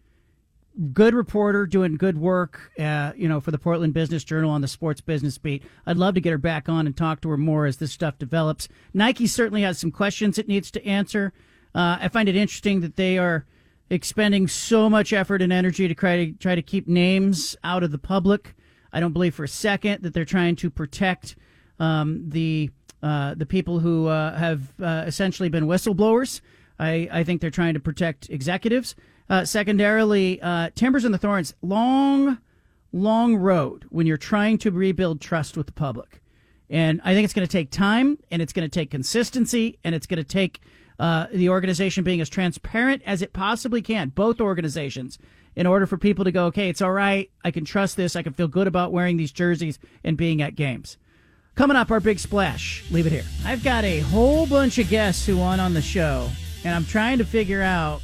Good 0.93 1.13
reporter 1.13 1.67
doing 1.67 1.97
good 1.97 2.19
work, 2.19 2.71
uh, 2.79 3.13
you 3.17 3.29
know, 3.29 3.41
for 3.41 3.51
the 3.51 3.59
Portland 3.59 3.95
Business 3.95 4.23
Journal 4.23 4.51
on 4.51 4.61
the 4.61 4.69
sports 4.69 5.01
business 5.01 5.37
beat. 5.37 5.65
I'd 5.87 5.97
love 5.97 6.15
to 6.15 6.21
get 6.21 6.31
her 6.31 6.39
back 6.39 6.69
on 6.69 6.87
and 6.87 6.97
talk 6.97 7.21
to 7.23 7.31
her 7.31 7.37
more 7.37 7.67
as 7.67 7.79
this 7.79 7.93
stuff 7.93 8.17
develops. 8.19 8.69
Nike 8.95 9.27
certainly 9.27 9.63
has 9.63 9.79
some 9.79 9.91
questions 9.91 10.39
it 10.39 10.47
needs 10.47 10.71
to 10.73 10.87
answer. 10.87 11.33
Uh, 11.75 11.99
I 12.01 12.09
find 12.09 12.29
it 12.29 12.37
interesting 12.37 12.81
that 12.83 12.97
they 12.97 13.19
are 13.19 13.45
expending 13.91 14.49
so 14.49 14.91
much 14.91 15.13
effort 15.13 15.43
and 15.43 15.53
energy 15.53 15.89
to 15.89 15.95
try 15.95 16.27
to 16.27 16.33
try 16.33 16.55
to 16.55 16.63
keep 16.63 16.87
names 16.89 17.57
out 17.65 17.83
of 17.83 17.91
the 17.91 17.99
public. 17.99 18.55
I 18.93 19.01
don't 19.01 19.13
believe 19.13 19.35
for 19.35 19.45
a 19.45 19.49
second 19.49 20.03
that 20.03 20.15
they're 20.15 20.25
trying 20.25 20.57
to 20.57 20.71
protect 20.71 21.37
um, 21.79 22.29
the 22.29 22.71
uh, 23.03 23.35
the 23.35 23.47
people 23.47 23.79
who 23.79 24.09
uh, 24.09 24.37
have 24.37 24.73
uh, 24.83 25.05
essentially 25.07 25.49
been 25.49 25.65
whistleblowers. 25.65 26.41
I, 26.79 27.09
I 27.13 27.25
think 27.25 27.41
they're 27.41 27.51
trying 27.51 27.75
to 27.75 27.81
protect 27.81 28.29
executives. 28.31 28.95
Uh, 29.31 29.45
secondarily, 29.45 30.41
uh, 30.41 30.71
Timbers 30.75 31.05
and 31.05 31.13
the 31.13 31.19
Thorns, 31.19 31.55
long, 31.61 32.39
long 32.93 33.37
road 33.37 33.85
when 33.91 34.07
you're 34.07 34.17
trying 34.17 34.59
to 34.59 34.71
rebuild 34.71 35.21
trust 35.21 35.57
with 35.57 35.67
the 35.67 35.73
public. 35.73 36.23
And 36.71 37.01
I 37.05 37.15
think 37.15 37.25
it's 37.25 37.35
going 37.35 37.47
to 37.47 37.53
take 37.53 37.71
time 37.71 38.19
and 38.31 38.43
it's 38.43 38.53
going 38.53 38.69
to 38.69 38.75
take 38.75 38.91
consistency 38.91 39.79
and 39.85 39.95
it's 39.95 40.07
going 40.07 40.19
to 40.19 40.25
take 40.25 40.61
uh, 40.99 41.27
the 41.33 41.49
organization 41.49 42.05
being 42.05 42.21
as 42.21 42.29
transparent 42.29 43.03
as 43.07 43.23
it 43.23 43.33
possibly 43.33 43.83
can, 43.83 44.09
both 44.09 44.41
organizations, 44.41 45.19
in 45.55 45.67
order 45.67 45.87
for 45.87 45.99
people 45.99 46.25
to 46.25 46.33
go, 46.33 46.47
okay, 46.47 46.69
it's 46.69 46.83
all 46.83 46.93
right. 46.93 47.31
I 47.45 47.51
can 47.51 47.65
trust 47.65 47.97
this. 47.97 48.17
I 48.17 48.23
can 48.23 48.33
feel 48.33 48.49
good 48.49 48.67
about 48.67 48.93
wearing 48.93 49.17
these 49.17 49.33
jerseys 49.33 49.79
and 50.05 50.17
being 50.17 50.41
at 50.43 50.55
games. 50.55 50.97
Coming 51.55 51.77
up, 51.77 51.91
our 51.91 51.99
big 51.99 52.21
splash. 52.21 52.89
Leave 52.91 53.07
it 53.07 53.13
here. 53.13 53.25
I've 53.45 53.65
got 53.65 53.85
a 53.85 53.99
whole 54.01 54.47
bunch 54.47 54.79
of 54.79 54.89
guests 54.89 55.27
who 55.27 55.37
want 55.37 55.61
on 55.61 55.75
the 55.75 55.83
show, 55.83 56.31
and 56.65 56.75
I'm 56.75 56.85
trying 56.85 57.19
to 57.19 57.25
figure 57.25 57.63
out. 57.63 58.01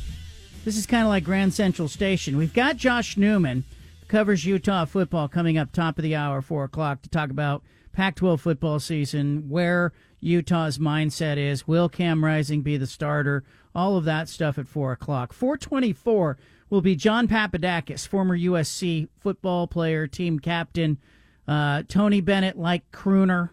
This 0.64 0.76
is 0.76 0.86
kind 0.86 1.04
of 1.04 1.10
like 1.10 1.24
Grand 1.24 1.54
Central 1.54 1.86
Station. 1.88 2.36
We've 2.36 2.54
got 2.54 2.76
Josh 2.76 3.16
Newman, 3.16 3.64
covers 4.08 4.44
Utah 4.44 4.86
football, 4.86 5.28
coming 5.28 5.58
up 5.58 5.70
top 5.70 5.98
of 5.98 6.02
the 6.02 6.16
hour, 6.16 6.42
4 6.42 6.64
o'clock, 6.64 7.02
to 7.02 7.08
talk 7.08 7.30
about 7.30 7.62
Pac 7.92 8.16
12 8.16 8.40
football 8.40 8.80
season, 8.80 9.48
where 9.48 9.92
Utah's 10.24 10.78
mindset 10.78 11.36
is. 11.36 11.68
Will 11.68 11.88
Cam 11.88 12.24
Rising 12.24 12.62
be 12.62 12.76
the 12.76 12.86
starter? 12.86 13.44
All 13.74 13.96
of 13.96 14.04
that 14.04 14.28
stuff 14.28 14.58
at 14.58 14.66
4 14.66 14.92
o'clock. 14.92 15.32
424 15.32 16.38
will 16.70 16.80
be 16.80 16.96
John 16.96 17.28
Papadakis, 17.28 18.06
former 18.06 18.36
USC 18.36 19.08
football 19.20 19.66
player, 19.66 20.06
team 20.06 20.38
captain, 20.38 20.98
uh, 21.46 21.82
Tony 21.88 22.20
Bennett 22.20 22.58
like 22.58 22.90
crooner, 22.90 23.50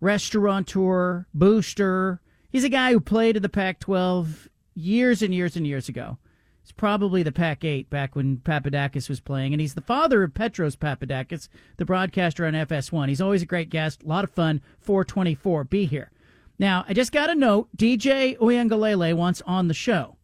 restaurateur, 0.00 1.26
booster. 1.34 2.20
He's 2.50 2.64
a 2.64 2.70
guy 2.70 2.92
who 2.92 3.00
played 3.00 3.36
in 3.36 3.42
the 3.42 3.48
Pac 3.48 3.78
12 3.80 4.48
years 4.74 5.20
and 5.20 5.34
years 5.34 5.56
and 5.56 5.66
years 5.66 5.88
ago. 5.88 6.18
It's 6.66 6.72
probably 6.72 7.22
the 7.22 7.30
Pac 7.30 7.64
8 7.64 7.88
back 7.90 8.16
when 8.16 8.38
Papadakis 8.38 9.08
was 9.08 9.20
playing. 9.20 9.54
And 9.54 9.60
he's 9.60 9.74
the 9.74 9.80
father 9.80 10.24
of 10.24 10.34
Petros 10.34 10.74
Papadakis, 10.74 11.48
the 11.76 11.84
broadcaster 11.84 12.44
on 12.44 12.54
FS1. 12.54 13.08
He's 13.08 13.20
always 13.20 13.40
a 13.42 13.46
great 13.46 13.70
guest. 13.70 14.02
A 14.02 14.08
lot 14.08 14.24
of 14.24 14.32
fun. 14.32 14.60
424. 14.80 15.62
Be 15.62 15.86
here. 15.86 16.10
Now, 16.58 16.84
I 16.88 16.92
just 16.92 17.12
got 17.12 17.30
a 17.30 17.36
note. 17.36 17.68
DJ 17.76 18.36
Uiagalelei 18.38 19.14
wants 19.14 19.42
on 19.46 19.68
the 19.68 19.74
show. 19.74 20.16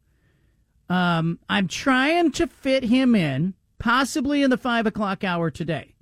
Um, 0.88 1.38
I'm 1.48 1.68
trying 1.68 2.32
to 2.32 2.48
fit 2.48 2.82
him 2.82 3.14
in, 3.14 3.54
possibly 3.78 4.42
in 4.42 4.50
the 4.50 4.56
5 4.56 4.86
o'clock 4.88 5.22
hour 5.22 5.48
today. 5.48 5.94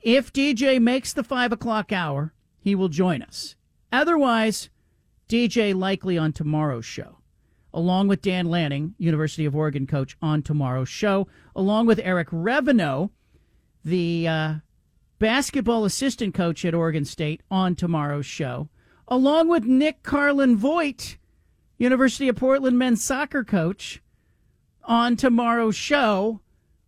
If 0.00 0.32
DJ 0.32 0.82
makes 0.82 1.12
the 1.12 1.22
5 1.22 1.52
o'clock 1.52 1.92
hour, 1.92 2.34
he 2.58 2.74
will 2.74 2.88
join 2.88 3.22
us. 3.22 3.54
Otherwise, 3.92 4.68
DJ 5.28 5.72
likely 5.76 6.18
on 6.18 6.32
tomorrow's 6.32 6.84
show 6.84 7.19
along 7.72 8.08
with 8.08 8.22
Dan 8.22 8.46
Lanning, 8.46 8.94
University 8.98 9.44
of 9.44 9.54
Oregon 9.56 9.86
coach, 9.86 10.16
on 10.20 10.42
tomorrow's 10.42 10.88
show, 10.88 11.28
along 11.54 11.86
with 11.86 12.00
Eric 12.02 12.28
Reveno, 12.30 13.10
the 13.84 14.28
uh, 14.28 14.54
basketball 15.18 15.84
assistant 15.84 16.34
coach 16.34 16.64
at 16.64 16.74
Oregon 16.74 17.04
State, 17.04 17.42
on 17.50 17.74
tomorrow's 17.74 18.26
show, 18.26 18.68
along 19.08 19.48
with 19.48 19.64
Nick 19.64 20.02
Carlin 20.02 20.56
Voigt, 20.56 21.16
University 21.78 22.28
of 22.28 22.36
Portland 22.36 22.78
men's 22.78 23.02
soccer 23.02 23.44
coach, 23.44 24.02
on 24.84 25.16
tomorrow's 25.16 25.76
show. 25.76 26.40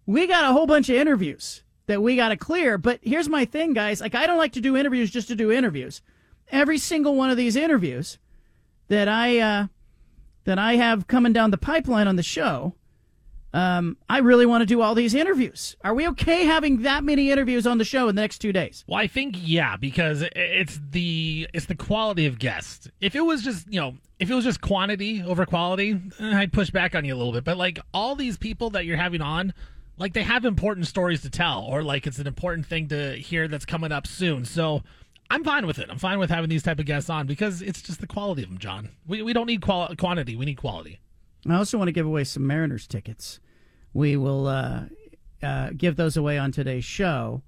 We 0.07 0.27
got 0.27 0.45
a 0.45 0.53
whole 0.53 0.67
bunch 0.67 0.89
of 0.89 0.97
interviews 0.97 1.63
that 1.87 2.03
we 2.03 2.17
got 2.17 2.31
to 2.31 2.37
clear. 2.37 2.79
But 2.79 3.01
here's 3.03 3.29
my 3.29 3.45
thing, 3.45 3.73
guys. 3.73 4.01
Like, 4.01 4.15
I 4.15 4.27
don't 4.27 4.39
like 4.39 4.53
to 4.53 4.61
do 4.61 4.77
interviews 4.77 5.11
just 5.11 5.29
to 5.29 5.37
do 5.37 5.53
interviews. 5.53 6.03
Every 6.49 6.79
single 6.79 7.15
one 7.15 7.31
of 7.31 7.37
these 7.37 7.57
interviews 7.57 8.19
that 8.89 9.09
I, 9.09 9.39
uh, 9.39 9.67
that 10.45 10.59
I 10.59 10.77
have 10.77 11.07
coming 11.07 11.33
down 11.33 11.51
the 11.51 11.59
pipeline 11.59 12.09
on 12.09 12.17
the 12.17 12.23
show, 12.23 12.75
um, 13.55 13.99
I 14.09 14.19
really 14.19 14.47
want 14.47 14.63
to 14.63 14.67
do 14.67 14.81
all 14.81 14.95
these 14.95 15.15
interviews. 15.15 15.77
Are 15.85 15.95
we 15.95 16.09
okay 16.09 16.45
having 16.47 16.83
that 16.83 17.05
many 17.05 17.31
interviews 17.31 17.67
on 17.67 17.79
the 17.79 17.85
show 17.85 18.09
in 18.09 18.17
the 18.17 18.23
next 18.23 18.39
two 18.39 18.53
days? 18.53 18.85
Well, 18.87 18.99
I 18.99 19.07
think 19.07 19.37
yeah, 19.39 19.77
because 19.77 20.25
it's 20.35 20.81
the 20.91 21.49
it's 21.53 21.67
the 21.67 21.75
quality 21.75 22.27
of 22.27 22.39
guests. 22.39 22.89
If 23.01 23.15
it 23.15 23.21
was 23.21 23.43
just 23.43 23.71
you 23.71 23.81
know 23.81 23.95
if 24.19 24.31
it 24.31 24.35
was 24.35 24.45
just 24.45 24.63
quantity 24.63 25.23
over 25.23 25.45
quality, 25.45 26.01
eh, 26.19 26.35
I'd 26.35 26.53
push 26.53 26.71
back 26.71 26.95
on 26.95 27.05
you 27.05 27.15
a 27.15 27.17
little 27.17 27.33
bit. 27.33 27.45
But 27.45 27.59
like 27.59 27.79
all 27.93 28.17
these 28.17 28.39
people 28.39 28.71
that 28.71 28.87
you're 28.87 28.97
having 28.97 29.21
on, 29.21 29.53
like 29.99 30.15
they 30.15 30.23
have 30.23 30.47
important 30.47 30.87
stories 30.87 31.21
to 31.23 31.31
tell, 31.31 31.67
or 31.69 31.83
like 31.83 32.07
it's 32.07 32.19
an 32.19 32.27
important 32.27 32.67
thing 32.67 32.89
to 32.89 33.17
hear 33.17 33.49
that's 33.49 33.67
coming 33.67 33.93
up 33.93 34.07
soon. 34.07 34.47
So 34.47 34.83
I'm 35.33 35.45
fine 35.45 35.67
with 35.67 35.79
it. 35.79 35.89
I'm 35.89 35.97
fine 35.97 36.19
with 36.19 36.29
having 36.29 36.51
these 36.51 36.63
type 36.63 36.79
of 36.79 36.85
guests 36.85 37.09
on 37.09 37.27
because 37.27 37.63
it's 37.63 37.81
just 37.81 38.03
the 38.03 38.07
quality 38.07 38.43
of 38.43 38.51
them, 38.51 38.59
John. 38.59 38.91
We 39.07 39.23
we 39.23 39.33
don't 39.33 39.47
need 39.47 39.63
qual- 39.63 39.95
quantity. 39.97 40.37
We 40.37 40.45
need 40.45 40.59
quality. 40.59 41.01
I 41.49 41.55
also 41.55 41.79
want 41.79 41.89
to 41.89 41.93
give 41.93 42.05
away 42.05 42.25
some 42.25 42.47
Mariners 42.47 42.87
tickets. 42.87 43.41
We 43.95 44.19
will 44.19 44.47
uh, 44.47 44.83
uh, 45.43 45.71
give 45.75 45.97
those 45.97 46.19
away 46.19 46.37
on 46.37 46.53
today's 46.53 46.85
show. 46.85 47.43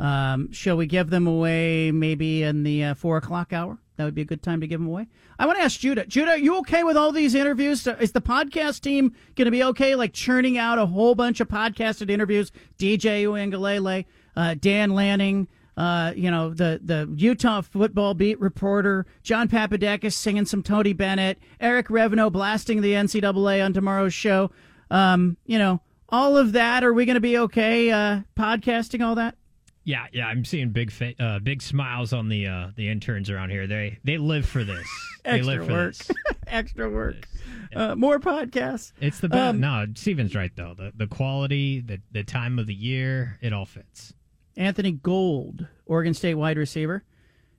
Um, 0.00 0.50
shall 0.50 0.76
we 0.76 0.86
give 0.86 1.10
them 1.10 1.28
away 1.28 1.92
maybe 1.92 2.42
in 2.42 2.64
the 2.64 2.82
uh, 2.82 2.94
four 2.94 3.16
o'clock 3.18 3.52
hour? 3.52 3.78
That 3.96 4.06
would 4.06 4.14
be 4.14 4.22
a 4.22 4.26
good 4.26 4.42
time 4.42 4.60
to 4.62 4.66
give 4.66 4.80
them 4.80 4.88
away. 4.88 5.06
I 5.38 5.46
want 5.46 5.58
to 5.58 5.64
ask 5.64 5.78
Judah. 5.78 6.06
Judah, 6.06 6.32
are 6.32 6.38
you 6.38 6.58
okay 6.58 6.82
with 6.82 6.96
all 6.96 7.12
these 7.12 7.36
interviews? 7.36 7.86
Is 7.86 8.10
the 8.10 8.20
podcast 8.20 8.80
team 8.80 9.14
going 9.36 9.44
to 9.44 9.52
be 9.52 9.62
okay, 9.62 9.94
like 9.94 10.14
churning 10.14 10.58
out 10.58 10.78
a 10.78 10.86
whole 10.86 11.14
bunch 11.14 11.38
of 11.38 11.46
podcasted 11.46 12.10
interviews? 12.10 12.50
DJ 12.76 13.24
Uiagalelei, 13.24 14.06
uh, 14.36 14.54
Dan 14.58 14.90
Lanning, 14.90 15.46
uh, 15.80 16.12
you 16.14 16.30
know, 16.30 16.52
the, 16.52 16.78
the 16.84 17.10
Utah 17.16 17.62
football 17.62 18.12
beat 18.12 18.38
reporter, 18.38 19.06
John 19.22 19.48
Papadakis 19.48 20.12
singing 20.12 20.44
some 20.44 20.62
Tony 20.62 20.92
Bennett, 20.92 21.38
Eric 21.58 21.88
Reveno 21.88 22.30
blasting 22.30 22.82
the 22.82 22.92
NCAA 22.92 23.64
on 23.64 23.72
tomorrow's 23.72 24.12
show. 24.12 24.50
Um, 24.90 25.38
you 25.46 25.58
know, 25.58 25.80
all 26.10 26.36
of 26.36 26.52
that. 26.52 26.84
Are 26.84 26.92
we 26.92 27.06
going 27.06 27.14
to 27.14 27.20
be 27.20 27.38
okay 27.38 27.90
uh, 27.90 28.20
podcasting 28.38 29.02
all 29.02 29.14
that? 29.14 29.36
Yeah, 29.84 30.04
yeah, 30.12 30.26
I'm 30.26 30.44
seeing 30.44 30.68
big 30.68 30.92
fa- 30.92 31.14
uh, 31.18 31.38
big 31.38 31.62
smiles 31.62 32.12
on 32.12 32.28
the 32.28 32.46
uh, 32.46 32.68
the 32.76 32.90
interns 32.90 33.30
around 33.30 33.48
here. 33.48 33.66
They 33.66 33.98
they 34.04 34.18
live 34.18 34.44
for 34.44 34.62
this. 34.62 34.86
they 35.24 35.30
Extra 35.30 35.54
live 35.54 35.66
for 35.66 35.72
work. 35.72 35.94
this. 35.96 36.10
Extra 36.46 36.90
work. 36.90 37.26
Uh, 37.74 37.94
more 37.96 38.20
podcasts. 38.20 38.92
It's 39.00 39.20
the 39.20 39.30
best. 39.30 39.40
Um, 39.40 39.60
no, 39.60 39.86
Steven's 39.94 40.34
right 40.34 40.52
though. 40.54 40.74
The 40.76 40.92
the 40.94 41.06
quality, 41.06 41.80
the 41.80 42.02
the 42.12 42.22
time 42.22 42.58
of 42.58 42.66
the 42.66 42.74
year, 42.74 43.38
it 43.40 43.54
all 43.54 43.64
fits. 43.64 44.12
Anthony 44.60 44.92
Gould, 44.92 45.66
Oregon 45.86 46.12
State 46.12 46.34
wide 46.34 46.58
receiver. 46.58 47.02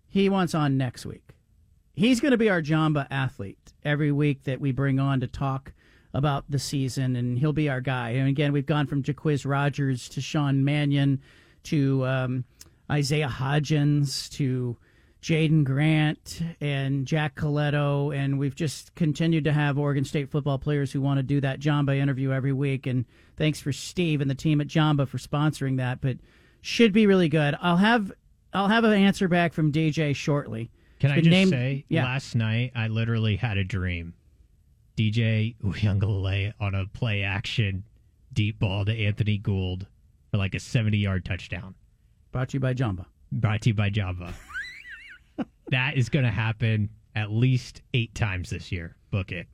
He 0.08 0.30
wants 0.30 0.54
on 0.54 0.78
next 0.78 1.04
week. 1.04 1.32
He's 1.94 2.20
going 2.20 2.32
to 2.32 2.38
be 2.38 2.50
our 2.50 2.62
Jamba 2.62 3.08
athlete 3.10 3.74
every 3.84 4.12
week 4.12 4.44
that 4.44 4.62
we 4.62 4.72
bring 4.72 5.00
on 5.00 5.20
to 5.22 5.28
talk 5.28 5.74
about 6.14 6.46
the 6.48 6.60
season, 6.60 7.16
and 7.16 7.40
he'll 7.40 7.54
be 7.54 7.70
our 7.70 7.82
guy. 7.82 8.12
And 8.12 8.30
again, 8.30 8.54
we've 8.54 8.68
gone 8.68 8.86
from 8.86 9.02
Jacquizz 9.02 9.50
Rodgers 9.50 10.10
to 10.10 10.22
Sean 10.22 10.64
Mannion 10.64 11.20
to 11.64 12.06
um, 12.06 12.46
Isaiah 12.92 13.28
Hodgins 13.28 14.30
to 14.34 14.78
Jaydon 15.24 15.64
Grant 15.64 16.44
and 16.62 17.08
Jack 17.08 17.34
Colletto, 17.36 18.16
and 18.16 18.38
we've 18.38 18.56
just 18.56 18.94
continued 18.94 19.46
to 19.46 19.54
have 19.54 19.80
Oregon 19.80 20.06
State 20.06 20.30
football 20.30 20.60
players 20.60 20.92
who 20.92 21.02
want 21.02 21.18
to 21.18 21.24
do 21.24 21.42
that 21.42 21.60
Jamba 21.60 21.98
interview 21.98 22.32
every 22.32 22.54
week. 22.54 22.86
And 22.86 23.06
thanks 23.38 23.60
for 23.60 23.74
Steve 23.74 24.22
and 24.22 24.30
the 24.30 24.36
team 24.36 24.62
at 24.62 24.68
Jamba 24.68 25.08
for 25.08 25.18
sponsoring 25.18 25.78
that. 25.78 26.00
But 26.00 26.18
should 26.62 26.94
be 26.94 27.08
really 27.08 27.30
good. 27.30 27.58
I'll 27.62 27.78
have 27.78 28.12
I'll 28.54 28.68
have 28.68 28.84
an 28.84 28.94
answer 28.94 29.28
back 29.28 29.54
from 29.54 29.72
DJ 29.72 30.16
shortly. 30.16 30.72
Can 31.00 31.12
I 31.12 31.18
just 31.18 31.30
named- 31.30 31.50
say, 31.52 31.86
yeah. 31.90 32.04
last 32.04 32.36
night 32.36 32.72
I 32.76 32.88
literally 32.88 33.36
had 33.36 33.58
a 33.58 33.64
dream. 33.64 34.14
DJ 34.98 35.56
Uiagalelei 35.64 36.54
on 36.60 36.76
a 36.76 36.86
play 36.86 37.24
action 37.24 37.84
deep 38.34 38.60
ball 38.60 38.86
to 38.86 38.94
Anthony 38.94 39.38
Gould 39.38 39.88
for 40.30 40.38
like 40.38 40.56
a 40.56 40.60
70 40.60 40.98
yard 40.98 41.26
touchdown. 41.26 41.76
Brought 42.32 42.50
to 42.50 42.58
you 42.58 42.60
by 42.60 42.74
Jamba. 42.74 43.06
Brought 43.32 43.62
to 43.62 43.70
you 43.70 43.74
by 43.74 43.90
Java. 43.90 44.34
that 45.70 45.98
is 45.98 46.10
going 46.10 46.26
to 46.26 46.32
happen 46.32 46.90
at 47.16 47.32
least 47.32 47.82
eight 47.94 48.14
times 48.16 48.50
this 48.50 48.72
year. 48.72 48.96
Book 49.10 49.32
it. 49.32 49.48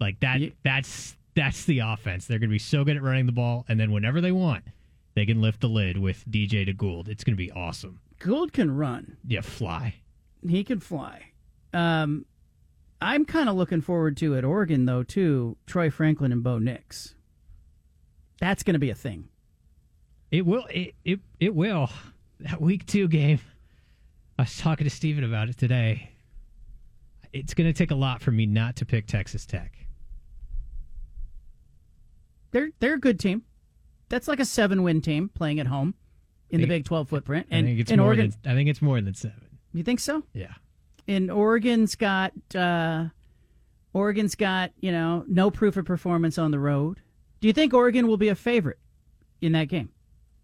Like 0.00 0.20
that. 0.20 0.40
That's 0.62 1.16
that's 1.34 1.64
the 1.64 1.80
offense. 1.80 2.26
They're 2.26 2.38
going 2.38 2.50
to 2.50 2.54
be 2.54 2.58
so 2.58 2.84
good 2.84 2.96
at 2.96 3.02
running 3.02 3.26
the 3.26 3.32
ball, 3.32 3.64
and 3.68 3.80
then 3.80 3.92
whenever 3.92 4.20
they 4.20 4.32
want, 4.32 4.64
they 5.14 5.26
can 5.26 5.40
lift 5.40 5.60
the 5.60 5.68
lid 5.68 5.98
with 5.98 6.24
DJ 6.30 6.64
to 6.66 6.72
Gould. 6.72 7.08
It's 7.08 7.24
going 7.24 7.34
to 7.34 7.42
be 7.42 7.50
awesome. 7.52 8.00
Gould 8.18 8.52
can 8.52 8.74
run. 8.76 9.16
Yeah, 9.26 9.40
fly. 9.40 9.94
He 10.46 10.64
can 10.64 10.80
fly. 10.80 11.32
Um, 11.72 12.24
I'm 13.00 13.24
kind 13.24 13.48
of 13.48 13.56
looking 13.56 13.80
forward 13.80 14.16
to 14.18 14.36
at 14.36 14.44
Oregon 14.44 14.84
though 14.84 15.02
too. 15.02 15.56
Troy 15.66 15.90
Franklin 15.90 16.32
and 16.32 16.42
Bo 16.42 16.58
Nix. 16.58 17.14
That's 18.40 18.62
going 18.62 18.74
to 18.74 18.80
be 18.80 18.90
a 18.90 18.94
thing. 18.94 19.28
It 20.30 20.46
will. 20.46 20.66
It, 20.70 20.94
it 21.04 21.20
it 21.40 21.54
will. 21.54 21.90
That 22.40 22.60
week 22.60 22.86
two 22.86 23.06
game. 23.06 23.40
I 24.38 24.42
was 24.42 24.56
talking 24.56 24.84
to 24.84 24.90
Steven 24.90 25.24
about 25.24 25.48
it 25.48 25.58
today. 25.58 26.10
It's 27.32 27.54
going 27.54 27.66
to 27.66 27.72
take 27.72 27.90
a 27.90 27.94
lot 27.96 28.20
for 28.20 28.30
me 28.30 28.46
not 28.46 28.76
to 28.76 28.86
pick 28.86 29.06
Texas 29.06 29.46
Tech. 29.46 29.72
They're 32.50 32.70
they're 32.80 32.94
a 32.94 33.00
good 33.00 33.20
team. 33.20 33.42
That's 34.12 34.28
like 34.28 34.40
a 34.40 34.44
seven 34.44 34.82
win 34.82 35.00
team 35.00 35.30
playing 35.30 35.58
at 35.58 35.66
home 35.66 35.94
in 36.50 36.60
the 36.60 36.66
Big 36.66 36.84
Twelve 36.84 37.08
footprint. 37.08 37.46
And 37.50 37.64
I 37.64 37.70
think 37.70 37.80
it's 37.80 37.90
in 37.90 37.98
more 37.98 38.08
Oregon, 38.08 38.34
than 38.42 38.52
I 38.52 38.54
think 38.54 38.68
it's 38.68 38.82
more 38.82 39.00
than 39.00 39.14
seven. 39.14 39.58
you 39.72 39.82
think 39.82 40.00
so? 40.00 40.22
Yeah. 40.34 40.52
And 41.08 41.30
Oregon's 41.30 41.94
got 41.94 42.32
uh, 42.54 43.06
Oregon's 43.94 44.34
got 44.34 44.72
you 44.80 44.92
know 44.92 45.24
no 45.28 45.50
proof 45.50 45.78
of 45.78 45.86
performance 45.86 46.36
on 46.36 46.50
the 46.50 46.58
road. 46.58 47.00
Do 47.40 47.46
you 47.48 47.54
think 47.54 47.72
Oregon 47.72 48.06
will 48.06 48.18
be 48.18 48.28
a 48.28 48.34
favorite 48.34 48.78
in 49.40 49.52
that 49.52 49.68
game? 49.68 49.88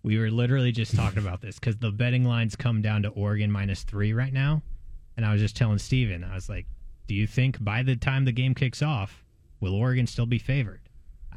We 0.03 0.19
were 0.19 0.31
literally 0.31 0.73
just 0.73 0.97
talking 0.97 1.19
about 1.19 1.43
this 1.43 1.59
because 1.59 1.77
the 1.77 1.91
betting 1.93 2.25
lines 2.25 2.57
come 2.57 2.81
down 2.81 3.03
to 3.03 3.11
Oregon 3.11 3.53
minus 3.53 3.83
three 3.83 4.15
right 4.15 4.33
now. 4.33 4.63
And 5.19 5.27
I 5.27 5.33
was 5.33 5.43
just 5.43 5.57
telling 5.57 5.77
Steven, 5.77 6.25
I 6.25 6.35
was 6.35 6.49
like, 6.49 6.65
do 7.07 7.15
you 7.15 7.27
think 7.27 7.63
by 7.63 7.83
the 7.83 7.97
time 7.97 8.25
the 8.25 8.33
game 8.33 8.55
kicks 8.55 8.81
off, 8.81 9.27
will 9.61 9.75
Oregon 9.75 10.07
still 10.07 10.25
be 10.25 10.39
favored? 10.39 10.81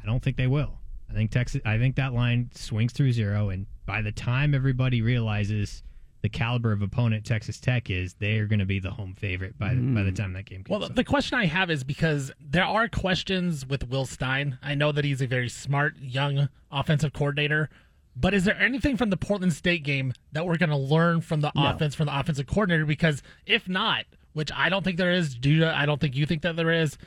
I 0.02 0.06
don't 0.06 0.22
think 0.22 0.38
they 0.38 0.46
will. 0.46 0.78
I 1.12 1.14
think 1.14 1.30
Texas 1.30 1.60
I 1.64 1.78
think 1.78 1.96
that 1.96 2.14
line 2.14 2.50
swings 2.54 2.92
through 2.92 3.12
zero 3.12 3.50
and 3.50 3.66
by 3.86 4.00
the 4.02 4.12
time 4.12 4.54
everybody 4.54 5.02
realizes 5.02 5.82
the 6.22 6.28
caliber 6.28 6.72
of 6.72 6.82
opponent 6.82 7.24
Texas 7.24 7.58
Tech 7.58 7.90
is, 7.90 8.14
they 8.14 8.38
are 8.38 8.46
going 8.46 8.60
to 8.60 8.64
be 8.64 8.78
the 8.78 8.92
home 8.92 9.14
favorite 9.18 9.58
by 9.58 9.74
the, 9.74 9.80
by 9.80 10.04
the 10.04 10.12
mm. 10.12 10.16
time 10.16 10.32
that 10.34 10.44
game 10.44 10.60
kicks 10.60 10.70
Well, 10.70 10.78
the, 10.78 10.94
the 10.94 11.04
question 11.04 11.36
I 11.36 11.46
have 11.46 11.68
is 11.68 11.82
because 11.82 12.30
there 12.40 12.64
are 12.64 12.86
questions 12.86 13.66
with 13.66 13.88
Will 13.88 14.06
Stein. 14.06 14.56
I 14.62 14.76
know 14.76 14.92
that 14.92 15.04
he's 15.04 15.20
a 15.20 15.26
very 15.26 15.48
smart, 15.48 15.96
young 16.00 16.48
offensive 16.70 17.12
coordinator, 17.12 17.70
but 18.14 18.34
is 18.34 18.44
there 18.44 18.56
anything 18.56 18.96
from 18.96 19.10
the 19.10 19.16
Portland 19.16 19.52
State 19.52 19.82
game 19.82 20.12
that 20.30 20.46
we're 20.46 20.58
going 20.58 20.70
to 20.70 20.76
learn 20.76 21.22
from 21.22 21.40
the 21.40 21.50
No. 21.56 21.66
offense 21.66 21.96
from 21.96 22.06
the 22.06 22.16
offensive 22.16 22.46
coordinator? 22.46 22.86
Because 22.86 23.20
if 23.44 23.68
not, 23.68 24.04
which 24.32 24.52
I 24.54 24.68
don't 24.68 24.84
think 24.84 24.98
there 24.98 25.12
is, 25.12 25.34
due 25.34 25.58
to 25.58 25.76
I 25.76 25.86
don't 25.86 26.00
think 26.00 26.14
you 26.14 26.24
think 26.24 26.42
that 26.42 26.54
there 26.54 26.70
is, 26.70 26.98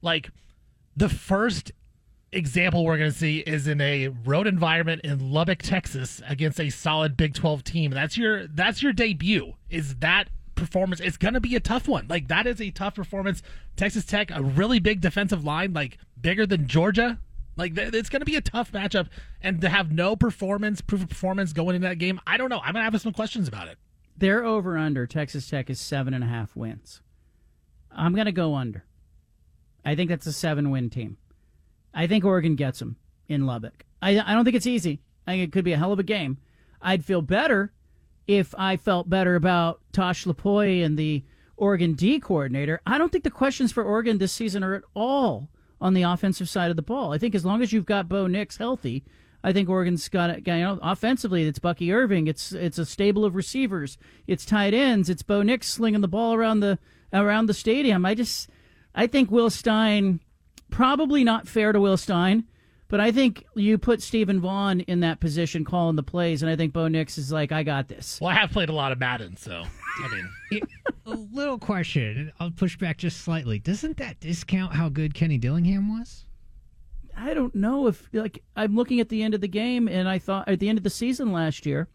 like 0.00 0.30
the 0.96 1.10
first 1.10 1.72
example 2.32 2.84
we're 2.84 2.98
going 2.98 3.12
to 3.12 3.16
see 3.16 3.38
is 3.38 3.68
in 3.68 3.80
a 3.80 4.08
road 4.08 4.46
environment 4.46 5.02
in 5.04 5.30
Lubbock, 5.30 5.62
Texas, 5.62 6.20
against 6.26 6.60
a 6.60 6.70
solid 6.70 7.16
Big 7.16 7.34
Twelve 7.34 7.62
team. 7.62 7.90
That's 7.90 8.16
your 8.16 8.46
that's 8.46 8.82
your 8.82 8.92
debut. 8.92 9.52
Is 9.70 9.96
that 9.96 10.28
performance? 10.54 11.00
It's 11.00 11.16
going 11.16 11.34
to 11.34 11.40
be 11.40 11.54
a 11.56 11.60
tough 11.60 11.88
one. 11.88 12.06
Like 12.08 12.28
that 12.28 12.46
is 12.46 12.60
a 12.60 12.70
tough 12.70 12.94
performance. 12.94 13.42
Texas 13.76 14.04
Tech, 14.04 14.30
a 14.30 14.42
really 14.42 14.80
big 14.80 15.00
defensive 15.00 15.44
line, 15.44 15.72
like 15.72 15.98
bigger 16.20 16.46
than 16.46 16.66
Georgia. 16.66 17.18
Like 17.56 17.74
th- 17.74 17.92
it's 17.92 18.08
going 18.08 18.20
to 18.20 18.26
be 18.26 18.36
a 18.36 18.40
tough 18.40 18.72
matchup, 18.72 19.08
and 19.42 19.60
to 19.60 19.68
have 19.68 19.92
no 19.92 20.16
performance, 20.16 20.80
proof 20.80 21.02
of 21.02 21.08
performance 21.08 21.52
going 21.52 21.76
into 21.76 21.88
that 21.88 21.98
game, 21.98 22.20
I 22.26 22.36
don't 22.36 22.48
know. 22.48 22.60
I'm 22.60 22.72
going 22.72 22.84
to 22.84 22.90
have 22.90 23.00
some 23.00 23.12
questions 23.12 23.46
about 23.46 23.68
it. 23.68 23.76
Their 24.16 24.44
over 24.44 24.78
under 24.78 25.06
Texas 25.06 25.48
Tech 25.48 25.68
is 25.68 25.80
seven 25.80 26.14
and 26.14 26.24
a 26.24 26.28
half 26.28 26.56
wins. 26.56 27.02
I'm 27.90 28.14
going 28.14 28.26
to 28.26 28.32
go 28.32 28.54
under. 28.54 28.84
I 29.84 29.94
think 29.94 30.08
that's 30.08 30.26
a 30.26 30.32
seven 30.32 30.70
win 30.70 30.90
team. 30.90 31.18
I 31.94 32.06
think 32.06 32.24
Oregon 32.24 32.56
gets 32.56 32.78
them 32.78 32.96
in 33.28 33.46
Lubbock. 33.46 33.84
I, 34.00 34.18
I 34.18 34.34
don't 34.34 34.44
think 34.44 34.56
it's 34.56 34.66
easy. 34.66 35.00
I 35.26 35.32
think 35.32 35.44
it 35.44 35.52
could 35.52 35.64
be 35.64 35.72
a 35.72 35.78
hell 35.78 35.92
of 35.92 35.98
a 35.98 36.04
game. 36.04 36.38
I'd 36.80 37.04
feel 37.04 37.22
better 37.22 37.72
if 38.26 38.54
I 38.58 38.76
felt 38.76 39.10
better 39.10 39.36
about 39.36 39.80
Tosh 39.92 40.24
Lupoi 40.24 40.84
and 40.84 40.98
the 40.98 41.24
Oregon 41.56 41.94
D 41.94 42.18
coordinator. 42.18 42.80
I 42.86 42.98
don't 42.98 43.12
think 43.12 43.24
the 43.24 43.30
questions 43.30 43.72
for 43.72 43.84
Oregon 43.84 44.18
this 44.18 44.32
season 44.32 44.64
are 44.64 44.74
at 44.74 44.82
all 44.94 45.48
on 45.80 45.94
the 45.94 46.02
offensive 46.02 46.48
side 46.48 46.70
of 46.70 46.76
the 46.76 46.82
ball. 46.82 47.12
I 47.12 47.18
think 47.18 47.34
as 47.34 47.44
long 47.44 47.62
as 47.62 47.72
you've 47.72 47.86
got 47.86 48.08
Bo 48.08 48.26
Nix 48.26 48.56
healthy, 48.56 49.04
I 49.44 49.52
think 49.52 49.68
Oregon's 49.68 50.08
got 50.08 50.30
it. 50.30 50.46
You 50.46 50.54
know, 50.54 50.78
offensively, 50.82 51.44
it's 51.44 51.58
Bucky 51.58 51.92
Irving. 51.92 52.26
It's 52.26 52.52
it's 52.52 52.78
a 52.78 52.86
stable 52.86 53.24
of 53.24 53.34
receivers. 53.34 53.98
It's 54.26 54.44
tight 54.44 54.74
ends. 54.74 55.10
It's 55.10 55.22
Bo 55.22 55.42
Nix 55.42 55.68
slinging 55.68 56.00
the 56.00 56.08
ball 56.08 56.34
around 56.34 56.60
the 56.60 56.78
around 57.12 57.46
the 57.46 57.54
stadium. 57.54 58.06
I 58.06 58.14
just 58.14 58.48
I 58.94 59.06
think 59.06 59.30
Will 59.30 59.50
Stein 59.50 60.20
probably 60.72 61.22
not 61.22 61.46
fair 61.46 61.70
to 61.70 61.80
Will 61.80 61.96
Stein, 61.96 62.44
but 62.88 62.98
I 63.00 63.12
think 63.12 63.44
you 63.54 63.78
put 63.78 64.02
Stephen 64.02 64.40
Vaughn 64.40 64.80
in 64.80 65.00
that 65.00 65.20
position 65.20 65.64
calling 65.64 65.94
the 65.94 66.02
plays, 66.02 66.42
and 66.42 66.50
I 66.50 66.56
think 66.56 66.72
Bo 66.72 66.88
Nix 66.88 67.16
is 67.16 67.30
like, 67.30 67.52
I 67.52 67.62
got 67.62 67.88
this. 67.88 68.18
Well, 68.20 68.30
I 68.30 68.34
have 68.34 68.50
played 68.50 68.68
a 68.68 68.74
lot 68.74 68.90
of 68.90 68.98
Madden, 68.98 69.36
so 69.36 69.62
I 70.04 70.26
mean, 70.50 70.62
a 71.06 71.10
little 71.10 71.58
question. 71.58 72.32
I'll 72.40 72.50
push 72.50 72.76
back 72.76 72.98
just 72.98 73.20
slightly. 73.20 73.58
Doesn't 73.60 73.98
that 73.98 74.18
discount 74.18 74.74
how 74.74 74.88
good 74.88 75.14
Kenny 75.14 75.38
Dillingham 75.38 75.96
was? 75.96 76.24
I 77.16 77.34
don't 77.34 77.54
know 77.54 77.86
if 77.86 78.08
like 78.12 78.42
I'm 78.56 78.74
looking 78.74 78.98
at 78.98 79.08
the 79.08 79.22
end 79.22 79.34
of 79.34 79.40
the 79.40 79.48
game, 79.48 79.88
and 79.88 80.08
I 80.08 80.18
thought 80.18 80.48
at 80.48 80.58
the 80.58 80.68
end 80.68 80.78
of 80.78 80.84
the 80.84 80.90
season 80.90 81.30
last 81.32 81.66
year, 81.66 81.88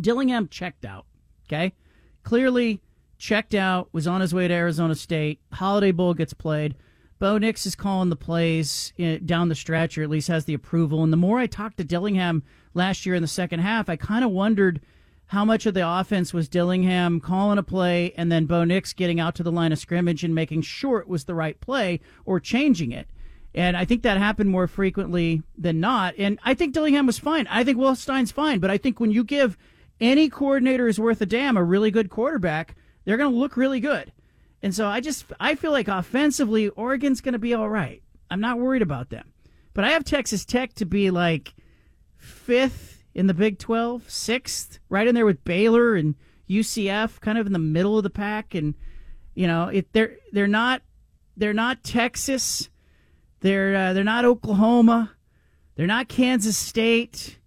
Dillingham 0.00 0.48
checked 0.48 0.84
out. 0.84 1.06
Okay, 1.46 1.74
clearly 2.22 2.80
checked 3.18 3.54
out. 3.54 3.88
Was 3.92 4.06
on 4.06 4.20
his 4.20 4.34
way 4.34 4.48
to 4.48 4.54
Arizona 4.54 4.94
State. 4.94 5.40
Holiday 5.52 5.92
Bowl 5.92 6.14
gets 6.14 6.32
played. 6.32 6.74
Bo 7.18 7.38
Nix 7.38 7.66
is 7.66 7.74
calling 7.74 8.10
the 8.10 8.16
plays 8.16 8.92
eh, 8.98 9.18
down 9.24 9.48
the 9.48 9.54
stretch, 9.54 9.98
or 9.98 10.02
at 10.02 10.10
least 10.10 10.28
has 10.28 10.44
the 10.44 10.54
approval. 10.54 11.02
And 11.02 11.12
the 11.12 11.16
more 11.16 11.38
I 11.38 11.46
talked 11.46 11.78
to 11.78 11.84
Dillingham 11.84 12.42
last 12.74 13.04
year 13.04 13.14
in 13.14 13.22
the 13.22 13.28
second 13.28 13.60
half, 13.60 13.88
I 13.88 13.96
kind 13.96 14.24
of 14.24 14.30
wondered 14.30 14.80
how 15.26 15.44
much 15.44 15.66
of 15.66 15.74
the 15.74 15.86
offense 15.86 16.32
was 16.32 16.48
Dillingham 16.48 17.20
calling 17.20 17.58
a 17.58 17.62
play 17.62 18.12
and 18.16 18.32
then 18.32 18.46
Bo 18.46 18.64
Nix 18.64 18.92
getting 18.92 19.20
out 19.20 19.34
to 19.34 19.42
the 19.42 19.52
line 19.52 19.72
of 19.72 19.78
scrimmage 19.78 20.24
and 20.24 20.34
making 20.34 20.62
sure 20.62 21.00
it 21.00 21.08
was 21.08 21.24
the 21.24 21.34
right 21.34 21.60
play 21.60 22.00
or 22.24 22.40
changing 22.40 22.92
it. 22.92 23.08
And 23.54 23.76
I 23.76 23.84
think 23.84 24.02
that 24.02 24.16
happened 24.16 24.50
more 24.50 24.66
frequently 24.66 25.42
than 25.56 25.80
not. 25.80 26.14
And 26.18 26.38
I 26.44 26.54
think 26.54 26.72
Dillingham 26.72 27.06
was 27.06 27.18
fine. 27.18 27.46
I 27.48 27.64
think 27.64 27.76
Will 27.76 27.96
Stein's 27.96 28.32
fine. 28.32 28.58
But 28.60 28.70
I 28.70 28.78
think 28.78 29.00
when 29.00 29.10
you 29.10 29.24
give 29.24 29.58
any 30.00 30.28
coordinator 30.28 30.86
is 30.86 31.00
worth 31.00 31.20
a 31.20 31.26
damn 31.26 31.56
a 31.56 31.64
really 31.64 31.90
good 31.90 32.08
quarterback, 32.08 32.76
they're 33.04 33.16
going 33.16 33.32
to 33.32 33.38
look 33.38 33.56
really 33.56 33.80
good. 33.80 34.12
And 34.62 34.74
so 34.74 34.86
I 34.86 35.00
just 35.00 35.26
I 35.38 35.54
feel 35.54 35.72
like 35.72 35.88
offensively 35.88 36.68
Oregon's 36.70 37.20
going 37.20 37.32
to 37.32 37.38
be 37.38 37.54
all 37.54 37.68
right. 37.68 38.02
I'm 38.30 38.40
not 38.40 38.58
worried 38.58 38.82
about 38.82 39.10
them. 39.10 39.32
But 39.74 39.84
I 39.84 39.90
have 39.90 40.04
Texas 40.04 40.44
Tech 40.44 40.74
to 40.74 40.84
be 40.84 41.10
like 41.10 41.54
fifth 42.16 43.04
in 43.14 43.26
the 43.26 43.34
Big 43.34 43.58
12, 43.58 44.10
sixth, 44.10 44.78
right 44.88 45.06
in 45.06 45.14
there 45.14 45.26
with 45.26 45.44
Baylor 45.44 45.94
and 45.94 46.14
UCF, 46.48 47.20
kind 47.20 47.38
of 47.38 47.46
in 47.46 47.52
the 47.52 47.58
middle 47.58 47.96
of 47.96 48.02
the 48.02 48.10
pack. 48.10 48.54
And 48.54 48.74
you 49.34 49.46
know, 49.46 49.68
it, 49.68 49.92
they're 49.92 50.16
they're 50.32 50.46
not 50.46 50.82
they're 51.36 51.54
not 51.54 51.84
Texas, 51.84 52.68
they're 53.40 53.74
uh, 53.74 53.92
they're 53.92 54.04
not 54.04 54.24
Oklahoma, 54.24 55.12
they're 55.76 55.86
not 55.86 56.08
Kansas 56.08 56.56
State. 56.56 57.38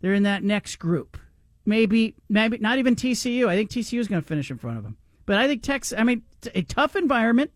They're 0.00 0.12
in 0.12 0.24
that 0.24 0.42
next 0.42 0.76
group. 0.76 1.16
Maybe 1.64 2.14
maybe 2.28 2.58
not 2.58 2.78
even 2.78 2.94
TCU. 2.94 3.48
I 3.48 3.56
think 3.56 3.70
TCU 3.70 3.98
is 3.98 4.08
going 4.08 4.20
to 4.20 4.26
finish 4.26 4.50
in 4.50 4.58
front 4.58 4.76
of 4.76 4.84
them. 4.84 4.98
But 5.26 5.36
I 5.36 5.46
think 5.46 5.62
Texas. 5.62 5.98
I 5.98 6.04
mean, 6.04 6.22
a 6.54 6.62
tough 6.62 6.96
environment, 6.96 7.50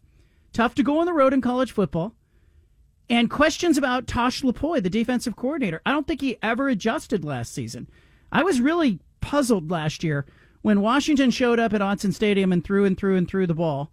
tough 0.53 0.75
to 0.77 0.83
go 0.83 0.99
on 0.99 1.07
the 1.07 1.13
road 1.13 1.33
in 1.33 1.41
college 1.41 1.73
football. 1.73 2.15
And 3.11 3.31
questions 3.31 3.79
about 3.79 4.07
Tosh 4.07 4.43
Lupoi, 4.43 4.83
the 4.83 4.91
defensive 4.91 5.35
coordinator. 5.35 5.81
I 5.87 5.93
don't 5.93 6.07
think 6.07 6.21
he 6.21 6.37
ever 6.43 6.69
adjusted 6.69 7.25
last 7.25 7.53
season. 7.53 7.89
I 8.31 8.43
was 8.43 8.61
really 8.61 9.01
puzzled 9.21 9.71
last 9.71 10.05
year 10.05 10.27
when 10.61 10.83
Washington 10.83 11.31
showed 11.31 11.59
up 11.59 11.73
at 11.73 11.81
Autzen 11.81 12.13
Stadium 12.13 12.53
and 12.53 12.63
threw 12.63 12.85
and 12.85 12.99
threw 12.99 13.17
and 13.17 13.27
threw 13.27 13.47
the 13.47 13.55
ball 13.55 13.91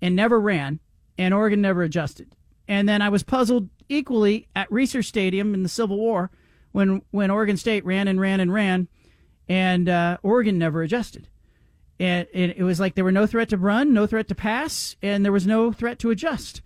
and 0.00 0.14
never 0.14 0.38
ran, 0.40 0.78
and 1.18 1.34
Oregon 1.34 1.60
never 1.60 1.82
adjusted. 1.82 2.36
And 2.68 2.88
then 2.88 3.02
I 3.02 3.08
was 3.08 3.22
puzzled 3.22 3.68
equally 3.88 4.48
at 4.54 4.70
Reser 4.70 5.04
Stadium 5.04 5.54
in 5.54 5.62
the 5.62 5.68
Civil 5.68 5.96
War 5.96 6.30
when 6.72 7.02
when 7.10 7.30
Oregon 7.30 7.56
State 7.56 7.84
ran 7.84 8.08
and 8.08 8.20
ran 8.20 8.40
and 8.40 8.52
ran, 8.52 8.88
and 9.48 9.88
uh, 9.88 10.18
Oregon 10.22 10.58
never 10.58 10.82
adjusted. 10.82 11.28
And 12.00 12.26
it, 12.32 12.56
it 12.58 12.62
was 12.64 12.80
like 12.80 12.94
there 12.96 13.04
were 13.04 13.12
no 13.12 13.26
threat 13.26 13.50
to 13.50 13.56
run, 13.56 13.92
no 13.92 14.06
threat 14.06 14.26
to 14.28 14.34
pass, 14.34 14.96
and 15.00 15.24
there 15.24 15.32
was 15.32 15.46
no 15.46 15.72
threat 15.72 15.98
to 16.00 16.10
adjust. 16.10 16.60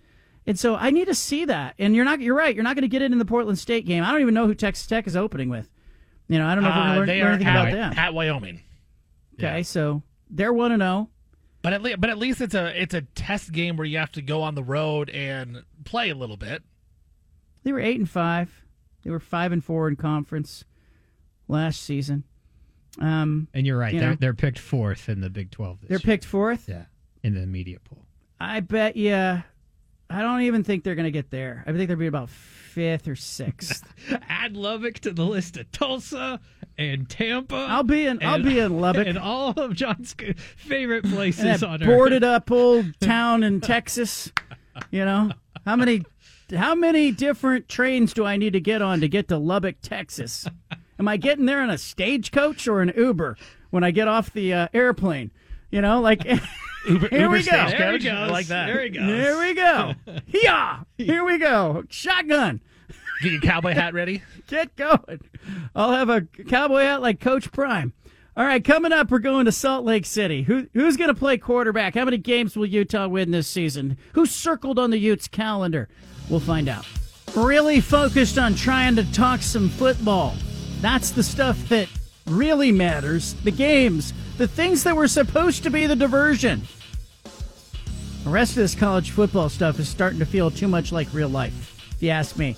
And 0.47 0.57
so 0.57 0.75
I 0.75 0.89
need 0.89 1.05
to 1.05 1.13
see 1.13 1.45
that. 1.45 1.75
And 1.77 1.95
you're 1.95 2.05
not. 2.05 2.19
You're 2.19 2.35
right. 2.35 2.55
You're 2.55 2.63
not 2.63 2.75
going 2.75 2.81
to 2.81 2.87
get 2.87 3.03
it 3.03 3.11
in 3.11 3.19
the 3.19 3.25
Portland 3.25 3.59
State 3.59 3.85
game. 3.85 4.03
I 4.03 4.11
don't 4.11 4.21
even 4.21 4.33
know 4.33 4.47
who 4.47 4.55
Texas 4.55 4.87
Tech 4.87 5.05
is 5.05 5.15
opening 5.15 5.49
with. 5.49 5.69
You 6.27 6.39
know, 6.39 6.47
I 6.47 6.55
don't 6.55 6.63
know 6.63 6.69
if 6.69 6.75
we're 6.75 6.81
Uh, 6.81 6.95
going 6.95 6.99
to 7.01 7.05
they 7.13 7.19
learn, 7.19 7.25
learn 7.25 7.33
anything 7.35 7.47
at, 7.47 7.55
about 7.61 7.71
them. 7.73 7.99
at 7.99 8.13
Wyoming. 8.13 8.61
Okay, 9.35 9.63
so 9.63 10.01
they're 10.29 10.53
one 10.53 10.71
and 10.71 10.81
oh. 10.81 10.85
zero. 10.85 11.09
But 11.61 11.73
at 11.73 11.81
least, 11.81 12.01
but 12.01 12.09
at 12.09 12.17
least 12.17 12.41
it's 12.41 12.55
a 12.55 12.81
it's 12.81 12.93
a 12.93 13.01
test 13.01 13.51
game 13.51 13.77
where 13.77 13.85
you 13.85 13.97
have 13.97 14.11
to 14.13 14.21
go 14.21 14.41
on 14.43 14.55
the 14.55 14.63
road 14.63 15.09
and 15.09 15.63
play 15.83 16.09
a 16.09 16.15
little 16.15 16.37
bit. 16.37 16.63
They 17.63 17.71
were 17.73 17.79
eight 17.81 17.97
and 17.99 18.09
five. 18.09 18.63
They 19.03 19.11
were 19.11 19.19
five 19.19 19.51
and 19.51 19.63
four 19.63 19.87
in 19.87 19.95
conference 19.97 20.63
last 21.47 21.81
season. 21.83 22.23
Um, 22.99 23.47
And 23.53 23.65
you're 23.65 23.77
right. 23.77 23.93
you 23.93 23.99
they're 23.99 24.09
know, 24.11 24.17
they're 24.19 24.33
picked 24.33 24.59
fourth 24.59 25.07
in 25.09 25.21
the 25.21 25.29
Big 25.29 25.51
Twelve. 25.51 25.79
This 25.81 25.89
they're 25.89 25.95
year. 25.97 26.03
picked 26.03 26.25
fourth. 26.25 26.67
Yeah, 26.67 26.85
in 27.23 27.33
the 27.35 27.45
media 27.47 27.77
poll. 27.83 28.05
I 28.39 28.59
bet 28.61 28.95
you. 28.95 29.43
I 30.11 30.21
don't 30.23 30.41
even 30.41 30.63
think 30.63 30.83
they're 30.83 30.95
going 30.95 31.03
to 31.05 31.11
get 31.11 31.29
there. 31.29 31.63
I 31.67 31.71
think 31.71 31.87
they'll 31.87 31.95
be 31.95 32.07
about 32.07 32.29
fifth 32.31 33.07
or 33.07 33.15
sixth. 33.15 33.83
Add 34.27 34.57
Lubbock 34.57 34.95
to 35.01 35.11
the 35.11 35.23
list 35.23 35.55
of 35.57 35.71
Tulsa 35.71 36.39
and 36.79 37.07
Tampa. 37.07 37.55
I'll 37.69 37.83
be 37.83 38.07
in. 38.07 38.23
I'll 38.23 38.41
be 38.41 38.57
in 38.57 38.79
Lubbock. 38.79 39.05
and 39.07 39.19
all 39.19 39.51
of 39.51 39.75
John's 39.75 40.15
favorite 40.57 41.03
places 41.05 41.61
And 41.61 41.63
on 41.63 41.79
boarded 41.87 42.23
earth. 42.23 42.29
up 42.47 42.51
old 42.51 42.99
town 42.99 43.43
in 43.43 43.61
Texas. 43.61 44.31
You 44.89 45.05
know 45.05 45.31
how 45.65 45.75
many 45.75 46.03
how 46.55 46.73
many 46.73 47.11
different 47.11 47.69
trains 47.69 48.11
do 48.13 48.25
I 48.25 48.35
need 48.37 48.53
to 48.53 48.59
get 48.61 48.81
on 48.81 49.01
to 49.01 49.07
get 49.07 49.27
to 49.27 49.37
Lubbock, 49.37 49.75
Texas? 49.83 50.47
Am 50.99 51.07
I 51.07 51.17
getting 51.17 51.45
there 51.45 51.63
in 51.63 51.69
a 51.69 51.77
stagecoach 51.77 52.67
or 52.67 52.81
an 52.81 52.91
Uber 52.95 53.37
when 53.69 53.83
I 53.83 53.91
get 53.91 54.07
off 54.09 54.33
the 54.33 54.53
uh, 54.53 54.67
airplane? 54.73 55.31
You 55.71 55.81
know, 55.81 56.01
like 56.01 56.25
Uber, 56.87 57.07
here 57.07 57.21
Uber 57.21 57.29
we 57.29 57.43
go. 57.43 57.51
There 57.69 57.93
he 57.93 57.99
goes. 57.99 58.13
I 58.13 58.25
like 58.27 58.47
that. 58.47 58.65
There 58.65 58.83
he 58.83 58.89
goes. 58.89 59.05
Here 59.05 59.39
we 59.39 59.53
go. 59.53 59.93
Yeah. 60.27 60.81
Here 60.97 61.23
we 61.23 61.37
go. 61.37 61.83
Shotgun. 61.89 62.61
Get 63.21 63.31
your 63.31 63.41
cowboy 63.41 63.73
hat 63.73 63.93
ready. 63.93 64.21
Get 64.47 64.75
going. 64.75 65.21
I'll 65.75 65.91
have 65.91 66.09
a 66.09 66.21
cowboy 66.21 66.81
hat 66.81 67.01
like 67.01 67.19
Coach 67.19 67.51
Prime. 67.51 67.93
All 68.37 68.45
right, 68.45 68.63
coming 68.63 68.93
up, 68.93 69.11
we're 69.11 69.19
going 69.19 69.45
to 69.45 69.51
Salt 69.51 69.83
Lake 69.83 70.05
City. 70.05 70.43
Who 70.43 70.67
who's 70.73 70.95
going 70.95 71.09
to 71.09 71.13
play 71.13 71.37
quarterback? 71.37 71.95
How 71.95 72.05
many 72.05 72.17
games 72.17 72.55
will 72.55 72.65
Utah 72.65 73.07
win 73.07 73.31
this 73.31 73.47
season? 73.47 73.97
Who's 74.13 74.31
circled 74.31 74.79
on 74.79 74.91
the 74.91 74.97
Utes 74.97 75.27
calendar? 75.27 75.89
We'll 76.29 76.39
find 76.39 76.69
out. 76.69 76.85
Really 77.35 77.81
focused 77.81 78.37
on 78.37 78.55
trying 78.55 78.95
to 78.95 79.11
talk 79.11 79.41
some 79.41 79.67
football. 79.67 80.35
That's 80.81 81.11
the 81.11 81.23
stuff 81.23 81.69
that 81.69 81.89
really 82.25 82.71
matters. 82.71 83.33
The 83.43 83.51
games, 83.51 84.13
the 84.37 84.47
things 84.47 84.83
that 84.83 84.95
were 84.95 85.07
supposed 85.07 85.63
to 85.63 85.69
be 85.69 85.85
the 85.85 85.95
diversion. 85.95 86.61
The 88.23 88.29
rest 88.29 88.51
of 88.51 88.57
this 88.57 88.75
college 88.75 89.11
football 89.11 89.49
stuff 89.49 89.79
is 89.79 89.89
starting 89.89 90.19
to 90.19 90.25
feel 90.25 90.51
too 90.51 90.67
much 90.67 90.91
like 90.91 91.13
real 91.13 91.29
life, 91.29 91.93
if 91.95 92.03
you 92.03 92.09
ask 92.09 92.37
me. 92.37 92.55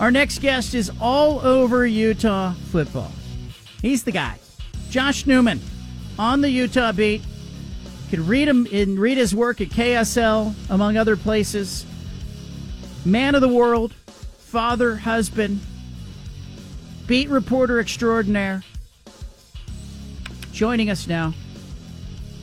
Our 0.00 0.10
next 0.10 0.40
guest 0.40 0.74
is 0.74 0.90
all 1.00 1.40
over 1.40 1.86
Utah 1.86 2.52
football. 2.70 3.10
He's 3.82 4.04
the 4.04 4.12
guy, 4.12 4.38
Josh 4.90 5.26
Newman, 5.26 5.60
on 6.18 6.40
the 6.40 6.50
Utah 6.50 6.92
beat. 6.92 7.22
You 7.22 8.18
can 8.18 8.26
read 8.26 8.48
him 8.48 8.66
and 8.72 8.98
read 8.98 9.18
his 9.18 9.34
work 9.34 9.60
at 9.60 9.68
KSL, 9.68 10.54
among 10.70 10.96
other 10.96 11.16
places. 11.16 11.84
Man 13.04 13.34
of 13.34 13.40
the 13.40 13.48
world, 13.48 13.92
father, 13.92 14.96
husband, 14.96 15.60
beat 17.08 17.30
reporter 17.30 17.80
extraordinaire. 17.80 18.62
Joining 20.52 20.90
us 20.90 21.08
now, 21.08 21.34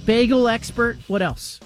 bagel 0.05 0.47
expert. 0.47 0.97
What 1.07 1.21
else? 1.21 1.59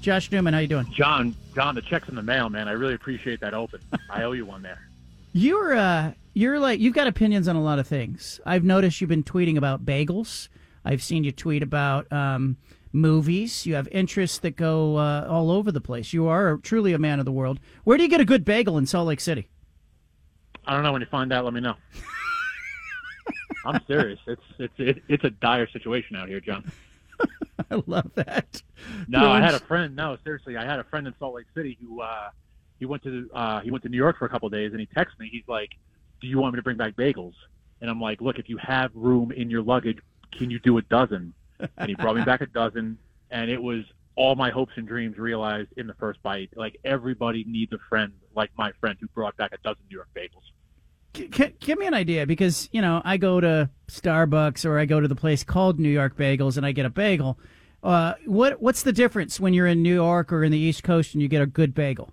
Josh 0.00 0.30
Newman, 0.30 0.52
how 0.52 0.60
you 0.60 0.68
doing? 0.68 0.86
John, 0.92 1.34
John, 1.54 1.74
the 1.74 1.80
check's 1.80 2.10
in 2.10 2.14
the 2.14 2.22
mail, 2.22 2.50
man. 2.50 2.68
I 2.68 2.72
really 2.72 2.94
appreciate 2.94 3.40
that 3.40 3.54
open. 3.54 3.80
I 4.10 4.24
owe 4.24 4.32
you 4.32 4.44
one 4.44 4.62
there. 4.62 4.86
You're 5.36 5.74
uh 5.74 6.12
you're 6.32 6.60
like 6.60 6.78
you've 6.78 6.94
got 6.94 7.08
opinions 7.08 7.48
on 7.48 7.56
a 7.56 7.62
lot 7.62 7.80
of 7.80 7.88
things. 7.88 8.38
I've 8.46 8.62
noticed 8.62 9.00
you've 9.00 9.10
been 9.10 9.24
tweeting 9.24 9.56
about 9.56 9.84
bagels. 9.84 10.48
I've 10.84 11.02
seen 11.02 11.24
you 11.24 11.32
tweet 11.32 11.62
about 11.62 12.12
um, 12.12 12.56
movies. 12.92 13.66
You 13.66 13.74
have 13.74 13.88
interests 13.88 14.38
that 14.38 14.54
go 14.54 14.96
uh, 14.96 15.26
all 15.28 15.50
over 15.50 15.72
the 15.72 15.80
place. 15.80 16.12
You 16.12 16.28
are 16.28 16.58
truly 16.58 16.92
a 16.92 16.98
man 16.98 17.18
of 17.18 17.24
the 17.24 17.32
world. 17.32 17.58
Where 17.82 17.96
do 17.96 18.04
you 18.04 18.08
get 18.08 18.20
a 18.20 18.24
good 18.24 18.44
bagel 18.44 18.78
in 18.78 18.86
Salt 18.86 19.08
Lake 19.08 19.20
City? 19.20 19.48
I 20.66 20.74
don't 20.74 20.82
know 20.82 20.92
when 20.92 21.02
you 21.02 21.08
find 21.10 21.32
out. 21.32 21.44
Let 21.44 21.54
me 21.54 21.60
know. 21.60 21.76
I'm 23.66 23.80
serious. 23.86 24.18
It's 24.26 24.42
it's 24.58 24.74
it, 24.78 25.02
it's 25.08 25.24
a 25.24 25.30
dire 25.30 25.68
situation 25.68 26.16
out 26.16 26.28
here, 26.28 26.40
John. 26.40 26.70
I 27.70 27.82
love 27.86 28.10
that. 28.14 28.62
No, 29.08 29.30
I 29.30 29.40
had 29.40 29.54
a 29.54 29.60
friend. 29.60 29.94
No, 29.96 30.18
seriously, 30.24 30.56
I 30.56 30.64
had 30.64 30.80
a 30.80 30.84
friend 30.84 31.06
in 31.06 31.14
Salt 31.18 31.34
Lake 31.34 31.46
City 31.54 31.78
who 31.80 32.00
uh, 32.00 32.30
he 32.78 32.86
went 32.86 33.02
to 33.04 33.30
uh, 33.32 33.60
he 33.60 33.70
went 33.70 33.82
to 33.84 33.88
New 33.88 33.96
York 33.96 34.18
for 34.18 34.26
a 34.26 34.28
couple 34.28 34.46
of 34.46 34.52
days, 34.52 34.72
and 34.72 34.80
he 34.80 34.86
texted 34.86 35.18
me. 35.18 35.28
He's 35.30 35.46
like, 35.46 35.70
"Do 36.20 36.26
you 36.26 36.38
want 36.38 36.54
me 36.54 36.58
to 36.58 36.62
bring 36.62 36.76
back 36.76 36.96
bagels?" 36.96 37.34
And 37.80 37.90
I'm 37.90 38.00
like, 38.00 38.20
"Look, 38.20 38.38
if 38.38 38.48
you 38.48 38.58
have 38.58 38.90
room 38.94 39.32
in 39.32 39.50
your 39.50 39.62
luggage, 39.62 39.98
can 40.32 40.50
you 40.50 40.58
do 40.58 40.78
a 40.78 40.82
dozen?" 40.82 41.32
And 41.78 41.88
he 41.88 41.94
brought 41.94 42.16
me 42.16 42.22
back 42.22 42.40
a 42.40 42.46
dozen, 42.46 42.98
and 43.30 43.50
it 43.50 43.62
was 43.62 43.84
all 44.16 44.34
my 44.36 44.50
hopes 44.50 44.72
and 44.76 44.86
dreams 44.86 45.18
realized 45.18 45.70
in 45.76 45.86
the 45.86 45.94
first 45.94 46.22
bite. 46.22 46.50
Like 46.54 46.78
everybody 46.84 47.44
needs 47.46 47.72
a 47.72 47.78
friend 47.88 48.12
like 48.34 48.50
my 48.56 48.72
friend 48.80 48.96
who 49.00 49.08
brought 49.08 49.36
back 49.36 49.52
a 49.52 49.58
dozen 49.58 49.82
New 49.90 49.96
York 49.96 50.08
bagels. 50.16 51.30
G- 51.30 51.54
give 51.60 51.78
me 51.78 51.86
an 51.86 51.94
idea 51.94 52.26
because 52.26 52.68
you 52.72 52.82
know 52.82 53.00
I 53.04 53.16
go 53.16 53.40
to 53.40 53.70
Starbucks 53.88 54.64
or 54.64 54.78
I 54.78 54.84
go 54.84 55.00
to 55.00 55.08
the 55.08 55.14
place 55.14 55.44
called 55.44 55.78
New 55.78 55.88
York 55.88 56.16
Bagels 56.16 56.56
and 56.56 56.66
I 56.66 56.72
get 56.72 56.86
a 56.86 56.90
bagel. 56.90 57.38
Uh, 57.82 58.14
what 58.26 58.60
what's 58.60 58.82
the 58.82 58.92
difference 58.92 59.38
when 59.38 59.54
you're 59.54 59.66
in 59.66 59.82
New 59.82 59.94
York 59.94 60.32
or 60.32 60.42
in 60.42 60.50
the 60.50 60.58
East 60.58 60.82
Coast 60.82 61.14
and 61.14 61.22
you 61.22 61.28
get 61.28 61.42
a 61.42 61.46
good 61.46 61.74
bagel? 61.74 62.12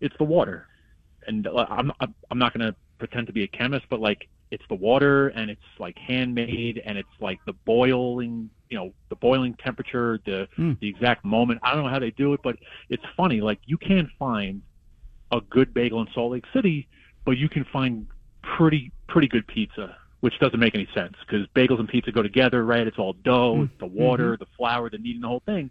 it's 0.00 0.16
the 0.18 0.24
water, 0.24 0.68
and 1.26 1.46
uh, 1.46 1.66
I'm 1.68 1.92
I'm 2.00 2.14
I'm 2.30 2.38
not 2.38 2.56
going 2.56 2.66
to 2.66 2.76
pretend 2.98 3.26
to 3.26 3.32
be 3.32 3.42
a 3.42 3.48
chemist, 3.48 3.86
but 3.88 4.00
like 4.00 4.28
it's 4.50 4.64
the 4.68 4.74
water 4.74 5.28
and 5.28 5.50
it's 5.50 5.60
like 5.78 5.98
handmade 5.98 6.80
and 6.84 6.96
it's 6.96 7.08
like 7.20 7.40
the 7.46 7.52
boiling, 7.52 8.50
you 8.68 8.76
know, 8.76 8.92
the 9.08 9.16
boiling 9.16 9.54
temperature, 9.54 10.18
the 10.24 10.48
Mm. 10.58 10.78
the 10.80 10.88
exact 10.88 11.24
moment. 11.24 11.60
I 11.62 11.74
don't 11.74 11.84
know 11.84 11.90
how 11.90 11.98
they 11.98 12.10
do 12.10 12.32
it, 12.32 12.40
but 12.42 12.56
it's 12.88 13.04
funny. 13.16 13.40
Like 13.40 13.60
you 13.66 13.78
can't 13.78 14.08
find 14.18 14.62
a 15.32 15.40
good 15.40 15.74
bagel 15.74 16.00
in 16.00 16.08
Salt 16.14 16.32
Lake 16.32 16.44
City, 16.52 16.88
but 17.24 17.36
you 17.38 17.48
can 17.48 17.64
find 17.64 18.06
pretty 18.42 18.92
pretty 19.08 19.28
good 19.28 19.46
pizza, 19.46 19.96
which 20.20 20.38
doesn't 20.38 20.60
make 20.60 20.74
any 20.74 20.88
sense 20.94 21.14
because 21.26 21.46
bagels 21.48 21.78
and 21.80 21.88
pizza 21.88 22.12
go 22.12 22.22
together, 22.22 22.64
right? 22.64 22.86
It's 22.86 22.98
all 22.98 23.12
dough, 23.12 23.62
it's 23.64 23.78
the 23.78 23.86
water, 23.86 24.36
the 24.36 24.46
flour, 24.56 24.90
the 24.90 24.98
kneading, 24.98 25.22
the 25.22 25.28
whole 25.28 25.42
thing. 25.46 25.70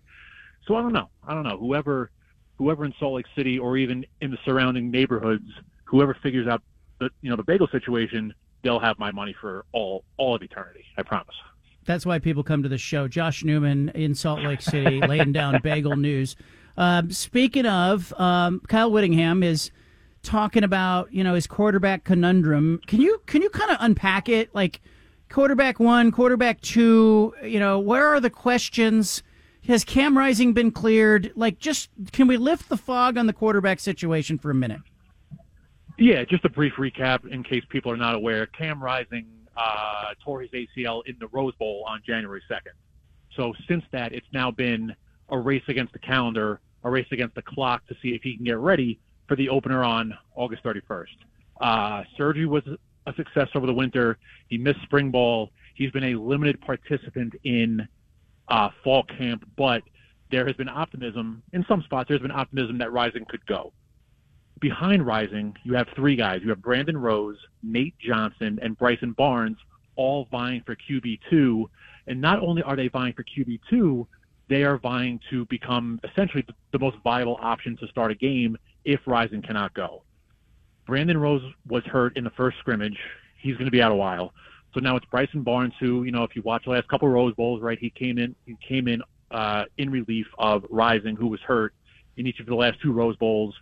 So 0.68 0.76
I 0.76 0.82
don't 0.82 0.94
know. 0.94 1.10
I 1.28 1.34
don't 1.34 1.44
know. 1.44 1.58
Whoever 1.58 2.12
whoever 2.58 2.86
in 2.86 2.94
Salt 3.00 3.16
Lake 3.16 3.26
City 3.36 3.60
or 3.60 3.78
even 3.78 4.06
in 4.22 4.32
the 4.32 4.38
surrounding 4.46 4.90
neighborhoods, 4.90 5.50
whoever 5.84 6.14
figures 6.24 6.48
out 6.48 6.62
the 7.00 7.10
you 7.22 7.30
know 7.30 7.36
the 7.36 7.44
bagel 7.44 7.68
situation, 7.68 8.34
they'll 8.64 8.80
have 8.80 8.98
my 9.00 9.12
money 9.12 9.36
for 9.40 9.66
all 9.74 10.04
all 10.18 10.36
of 10.36 10.42
eternity. 10.42 10.86
I 10.98 11.04
promise. 11.04 11.36
That's 11.86 12.06
why 12.06 12.20
people 12.20 12.44
come 12.44 12.64
to 12.64 12.70
the 12.70 12.78
show. 12.78 13.08
Josh 13.08 13.44
Newman 13.44 13.90
in 13.90 14.16
Salt 14.16 14.42
Lake 14.42 14.62
City, 14.62 15.02
laying 15.08 15.32
down 15.32 15.62
bagel 15.62 15.96
news. 15.96 16.36
Um, 16.78 17.12
speaking 17.12 17.66
of, 17.66 18.14
um, 18.20 18.62
Kyle 18.68 18.92
Whittingham 18.92 19.44
is 19.44 19.72
talking 20.24 20.64
about 20.64 21.14
you 21.14 21.24
know 21.24 21.36
his 21.36 21.48
quarterback 21.48 22.04
conundrum. 22.04 22.82
Can 22.88 23.00
you 23.00 23.22
can 23.28 23.42
you 23.42 23.50
kind 23.50 23.72
of 23.72 23.78
unpack 23.80 24.28
it? 24.28 24.54
Like 24.54 24.82
quarterback 25.30 25.80
one, 25.80 26.12
quarterback 26.12 26.62
two. 26.62 27.34
You 27.44 27.60
know, 27.60 27.80
where 27.80 28.08
are 28.08 28.20
the 28.20 28.30
questions? 28.30 29.24
Has 29.68 29.84
Cam 29.84 30.18
Rising 30.18 30.54
been 30.54 30.72
cleared? 30.72 31.32
Like, 31.36 31.58
just 31.58 31.90
can 32.12 32.28
we 32.28 32.38
lift 32.38 32.70
the 32.70 32.78
fog 32.78 33.18
on 33.18 33.26
the 33.26 33.34
quarterback 33.34 33.80
situation 33.80 34.38
for 34.38 34.52
a 34.52 34.56
minute? 34.56 34.82
Yeah, 35.98 36.24
just 36.26 36.46
a 36.46 36.50
brief 36.50 36.74
recap 36.74 37.26
in 37.32 37.42
case 37.42 37.64
people 37.70 37.92
are 37.92 37.98
not 37.98 38.16
aware. 38.16 38.46
Cam 38.48 38.84
Rising 38.84 39.26
uh, 39.58 40.14
tore 40.24 40.42
his 40.42 40.52
ACL 40.52 41.02
in 41.06 41.16
the 41.20 41.28
Rose 41.28 41.56
Bowl 41.56 41.84
on 41.88 42.02
January 42.06 42.42
2nd. 42.50 42.74
So 43.36 43.54
since 43.68 43.84
that, 43.92 44.14
it's 44.14 44.28
now 44.34 44.52
been 44.52 44.96
a 45.30 45.38
race 45.38 45.64
against 45.68 45.94
the 45.94 46.00
calendar, 46.00 46.60
a 46.84 46.90
race 46.90 47.08
against 47.12 47.36
the 47.36 47.42
clock 47.42 47.86
to 47.88 47.96
see 48.02 48.10
if 48.10 48.22
he 48.22 48.36
can 48.36 48.46
get 48.46 48.58
ready 48.58 49.00
for 49.28 49.36
the 49.36 49.50
opener 49.50 49.84
on 49.84 50.14
August 50.36 50.64
31st. 50.64 51.06
Uh, 51.60 52.04
surgery 52.18 52.46
was 52.46 52.64
a 53.08 53.14
success 53.14 53.48
over 53.56 53.66
the 53.66 53.74
winter. 53.74 54.18
He 54.48 54.58
missed 54.58 54.82
spring 54.84 55.12
ball. 55.12 55.52
He's 55.74 55.92
been 55.92 56.04
a 56.04 56.16
limited 56.16 56.62
participant 56.62 57.34
in 57.44 57.88
uh, 58.48 58.70
fall 58.84 59.04
camp, 59.04 59.48
but 59.58 59.82
there 60.32 60.46
has 60.46 60.56
been 60.56 60.70
optimism 60.70 61.44
in 61.54 61.66
some 61.68 61.82
spots. 61.84 62.08
There's 62.08 62.22
been 62.22 62.32
optimism 62.32 62.78
that 62.80 62.92
Rising 62.92 63.26
could 63.26 63.46
go 63.46 63.74
behind 64.60 65.06
Rising, 65.06 65.56
you 65.64 65.74
have 65.74 65.88
three 65.96 66.16
guys. 66.16 66.42
You 66.44 66.50
have 66.50 66.62
Brandon 66.62 66.98
Rose, 66.98 67.38
Nate 67.64 67.98
Johnson, 68.00 68.60
and 68.62 68.78
Bryson 68.78 69.14
Barnes, 69.14 69.58
all 69.96 70.28
vying 70.32 70.62
for 70.66 70.76
QB2. 70.76 71.66
And 72.08 72.22
not 72.22 72.40
only 72.40 72.62
are 72.64 72.76
they 72.76 72.88
vying 72.88 73.14
for 73.14 73.24
QB2, 73.24 74.06
they 74.48 74.64
are 74.64 74.78
vying 74.78 75.20
to 75.30 75.46
become 75.46 76.00
essentially 76.04 76.46
the 76.72 76.80
most 76.80 76.98
viable 77.04 77.38
option 77.42 77.76
to 77.78 77.88
start 77.88 78.12
a 78.12 78.16
game 78.16 78.58
if 78.84 79.00
Rising 79.06 79.42
cannot 79.42 79.74
go. 79.74 80.04
Brandon 80.86 81.18
Rose 81.18 81.42
was 81.68 81.84
hurt 81.86 82.16
in 82.16 82.24
the 82.24 82.30
first 82.32 82.58
scrimmage. 82.60 82.98
He's 83.40 83.56
going 83.56 83.66
to 83.66 83.72
be 83.72 83.82
out 83.82 83.92
a 83.92 83.96
while. 83.96 84.34
So 84.74 84.80
now 84.82 84.96
it's 84.98 85.06
Bryson 85.06 85.42
Barnes, 85.42 85.74
who, 85.80 86.04
you 86.04 86.12
know, 86.12 86.24
if 86.24 86.36
you 86.36 86.42
watch 86.44 86.66
the 86.66 86.72
last 86.72 86.88
couple 86.90 87.08
Rose 87.08 87.34
Bowls, 87.34 87.62
right, 87.62 87.80
he 87.80 87.90
came 87.90 88.18
in, 88.18 88.36
he 88.46 88.56
came 88.68 88.88
in 88.88 89.02
uh, 89.32 89.66
in 89.78 89.90
relief 89.90 90.28
of 90.38 90.66
Rising, 90.70 91.16
who 91.16 91.28
was 91.28 91.40
hurt 91.42 91.74
in 92.18 92.28
each 92.28 92.40
of 92.40 92.46
the 92.46 92.56
last 92.56 92.80
two 92.82 92.92
Rose 92.92 93.16
Bowls 93.16 93.56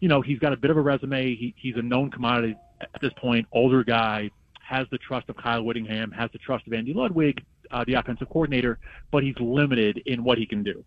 you 0.00 0.08
know, 0.08 0.20
he's 0.22 0.38
got 0.38 0.52
a 0.52 0.56
bit 0.56 0.70
of 0.70 0.76
a 0.76 0.80
resume. 0.80 1.34
He, 1.34 1.54
he's 1.56 1.76
a 1.76 1.82
known 1.82 2.10
commodity 2.10 2.56
at 2.80 3.00
this 3.00 3.12
point, 3.16 3.46
older 3.52 3.84
guy, 3.84 4.30
has 4.60 4.86
the 4.90 4.98
trust 4.98 5.28
of 5.28 5.36
Kyle 5.36 5.62
Whittingham, 5.62 6.10
has 6.12 6.30
the 6.32 6.38
trust 6.38 6.66
of 6.66 6.72
Andy 6.72 6.94
Ludwig, 6.94 7.44
uh, 7.70 7.84
the 7.86 7.94
offensive 7.94 8.28
coordinator, 8.28 8.78
but 9.10 9.22
he's 9.22 9.34
limited 9.38 10.02
in 10.06 10.24
what 10.24 10.38
he 10.38 10.46
can 10.46 10.62
do. 10.62 10.84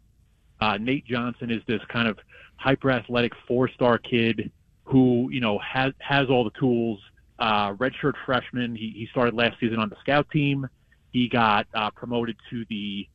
Uh, 0.59 0.77
Nate 0.77 1.05
Johnson 1.05 1.51
is 1.51 1.61
this 1.67 1.81
kind 1.89 2.07
of 2.07 2.17
hyper 2.55 2.91
athletic 2.91 3.33
four 3.47 3.67
star 3.69 3.97
kid 3.97 4.51
who, 4.85 5.29
you 5.31 5.41
know, 5.41 5.59
has, 5.59 5.93
has 5.99 6.29
all 6.29 6.43
the 6.43 6.57
tools. 6.59 6.99
Uh, 7.39 7.73
redshirt 7.73 8.13
freshman. 8.25 8.75
He, 8.75 8.93
he 8.95 9.07
started 9.11 9.33
last 9.33 9.59
season 9.59 9.79
on 9.79 9.89
the 9.89 9.97
scout 9.99 10.29
team. 10.31 10.67
He 11.11 11.27
got 11.27 11.67
uh, 11.73 11.89
promoted 11.89 12.37
to 12.51 12.63
the 12.69 13.07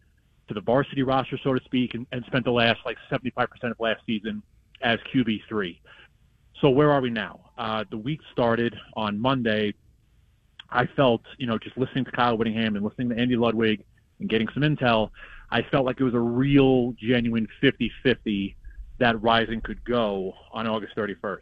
to 0.49 0.55
the 0.55 0.61
varsity 0.61 1.03
roster, 1.03 1.39
so 1.43 1.55
to 1.55 1.65
speak, 1.65 1.95
and, 1.95 2.07
and 2.11 2.25
spent 2.27 2.45
the 2.45 2.51
last 2.51 2.81
like 2.85 2.97
75% 3.11 3.49
of 3.65 3.77
last 3.79 4.01
season 4.07 4.43
as 4.83 4.99
QB3. 5.13 5.79
So 6.61 6.71
where 6.71 6.91
are 6.91 7.01
we 7.01 7.11
now? 7.11 7.41
Uh, 7.57 7.85
the 7.91 7.99
week 7.99 8.21
started 8.33 8.75
on 8.95 9.19
Monday. 9.19 9.75
I 10.71 10.87
felt, 10.87 11.23
you 11.39 11.47
know, 11.47 11.59
just 11.59 11.77
listening 11.79 12.05
to 12.05 12.11
Kyle 12.11 12.37
Whittingham 12.37 12.77
and 12.77 12.85
listening 12.85 13.09
to 13.11 13.17
Andy 13.17 13.37
Ludwig 13.37 13.85
and 14.21 14.29
getting 14.29 14.49
some 14.53 14.63
intel, 14.63 15.11
I 15.51 15.63
felt 15.63 15.87
like 15.87 16.01
it 16.01 16.05
was 16.05 16.15
a 16.15 16.21
real, 16.21 16.93
genuine 16.93 17.49
50-50 17.63 18.55
that 18.99 19.21
Rising 19.23 19.61
could 19.61 19.83
go 19.85 20.35
on 20.53 20.67
August 20.67 20.95
31st. 20.97 21.39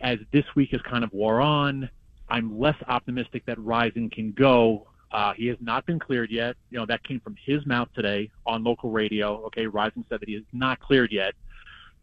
As 0.00 0.18
this 0.32 0.44
week 0.54 0.70
has 0.72 0.82
kind 0.82 1.04
of 1.04 1.12
wore 1.12 1.40
on, 1.40 1.88
I'm 2.28 2.58
less 2.58 2.76
optimistic 2.88 3.44
that 3.46 3.58
Rising 3.58 4.10
can 4.10 4.32
go. 4.32 4.86
Uh, 5.10 5.32
he 5.34 5.46
has 5.46 5.58
not 5.60 5.86
been 5.86 5.98
cleared 5.98 6.30
yet. 6.30 6.56
You 6.70 6.78
know, 6.78 6.86
that 6.86 7.02
came 7.04 7.20
from 7.20 7.36
his 7.44 7.66
mouth 7.66 7.88
today 7.94 8.30
on 8.46 8.64
local 8.64 8.90
radio. 8.90 9.44
Okay, 9.46 9.66
Rising 9.66 10.04
said 10.08 10.20
that 10.20 10.28
he 10.28 10.36
is 10.36 10.44
not 10.52 10.80
cleared 10.80 11.12
yet. 11.12 11.34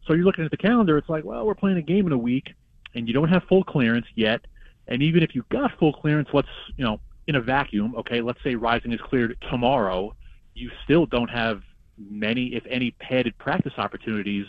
So 0.06 0.14
you're 0.14 0.24
looking 0.24 0.44
at 0.44 0.50
the 0.50 0.56
calendar, 0.56 0.98
it's 0.98 1.08
like, 1.08 1.24
well, 1.24 1.46
we're 1.46 1.54
playing 1.54 1.78
a 1.78 1.82
game 1.82 2.06
in 2.06 2.12
a 2.12 2.18
week, 2.18 2.54
and 2.94 3.06
you 3.06 3.14
don't 3.14 3.28
have 3.28 3.44
full 3.44 3.64
clearance 3.64 4.06
yet. 4.14 4.40
And 4.88 5.02
even 5.02 5.22
if 5.22 5.34
you 5.34 5.44
got 5.50 5.78
full 5.78 5.92
clearance, 5.92 6.28
let's, 6.32 6.48
you 6.76 6.84
know, 6.84 7.00
in 7.26 7.36
a 7.36 7.40
vacuum, 7.40 7.94
okay, 7.96 8.20
let's 8.20 8.42
say 8.42 8.54
Rising 8.54 8.92
is 8.92 9.00
cleared 9.00 9.36
tomorrow, 9.50 10.14
you 10.54 10.70
still 10.84 11.06
don't 11.06 11.30
have 11.30 11.62
many, 11.96 12.54
if 12.54 12.64
any, 12.66 12.90
padded 12.92 13.36
practice 13.38 13.74
opportunities 13.76 14.46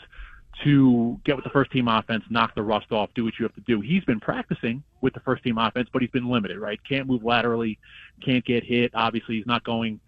to 0.64 1.20
get 1.24 1.36
with 1.36 1.43
the 1.43 1.52
first 1.52 1.72
team 1.72 1.88
offense, 1.88 2.24
knock 2.30 2.56
the 2.56 2.62
rust 2.62 2.91
off, 2.91 3.10
do 3.16 3.24
what 3.24 3.34
you 3.39 3.43
have 3.43 3.54
to 3.56 3.62
do. 3.62 3.82
He's 3.82 4.04
been 4.04 4.20
practicing 4.20 4.84
with 5.02 5.14
the 5.14 5.20
first 5.22 5.43
team 5.43 5.58
offense, 5.58 5.89
but 5.91 6.02
he's 6.02 6.12
been 6.12 6.30
limited, 6.30 6.58
right? 6.60 6.80
Can't 6.88 7.08
move 7.08 7.24
laterally, 7.24 7.78
can't 8.24 8.43
get 8.43 8.64
hit. 8.64 8.91
Obviously, 8.93 9.36
he's 9.38 9.45
not 9.45 9.64
going 9.64 9.99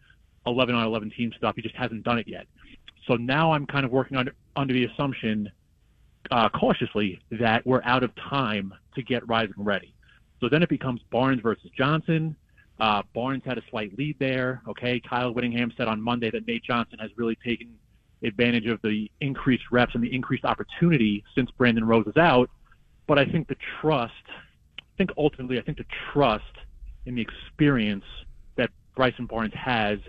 11 0.45 0.75
on 0.75 0.85
11 0.85 1.11
team 1.11 1.31
stuff. 1.37 1.55
He 1.55 1.61
just 1.61 1.75
hasn't 1.75 2.03
done 2.03 2.19
it 2.19 2.27
yet. 2.27 2.47
So 3.07 3.15
now 3.15 3.51
I'm 3.51 3.65
kind 3.65 3.85
of 3.85 3.91
working 3.91 4.17
under, 4.17 4.33
under 4.55 4.73
the 4.73 4.85
assumption, 4.85 5.51
uh, 6.31 6.49
cautiously, 6.49 7.19
that 7.31 7.65
we're 7.65 7.83
out 7.83 8.03
of 8.03 8.11
time 8.15 8.73
to 8.95 9.03
get 9.03 9.27
Rising 9.27 9.53
ready. 9.57 9.93
So 10.39 10.49
then 10.49 10.63
it 10.63 10.69
becomes 10.69 11.01
Barnes 11.11 11.41
versus 11.41 11.69
Johnson. 11.77 12.35
Uh, 12.79 13.01
Barnes 13.13 13.43
had 13.45 13.57
a 13.57 13.61
slight 13.69 13.97
lead 13.97 14.17
there. 14.19 14.61
Okay, 14.67 14.99
Kyle 14.99 15.33
Whittingham 15.33 15.71
said 15.77 15.87
on 15.87 16.01
Monday 16.01 16.31
that 16.31 16.47
Nate 16.47 16.63
Johnson 16.63 16.99
has 16.99 17.11
really 17.15 17.37
taken 17.45 17.75
advantage 18.23 18.67
of 18.67 18.81
the 18.81 19.09
increased 19.21 19.65
reps 19.71 19.95
and 19.95 20.03
the 20.03 20.13
increased 20.13 20.45
opportunity 20.45 21.23
since 21.35 21.51
Brandon 21.51 21.85
Rose 21.85 22.07
is 22.07 22.17
out. 22.17 22.49
But 23.07 23.19
I 23.19 23.25
think 23.25 23.47
the 23.47 23.57
trust, 23.81 24.13
I 24.79 24.97
think 24.97 25.11
ultimately, 25.17 25.59
I 25.59 25.61
think 25.61 25.77
the 25.77 25.85
trust 26.11 26.43
in 27.05 27.15
the 27.15 27.21
experience 27.21 28.05
that 28.55 28.69
Bryson 28.95 29.25
Barnes 29.25 29.53
has 29.53 29.99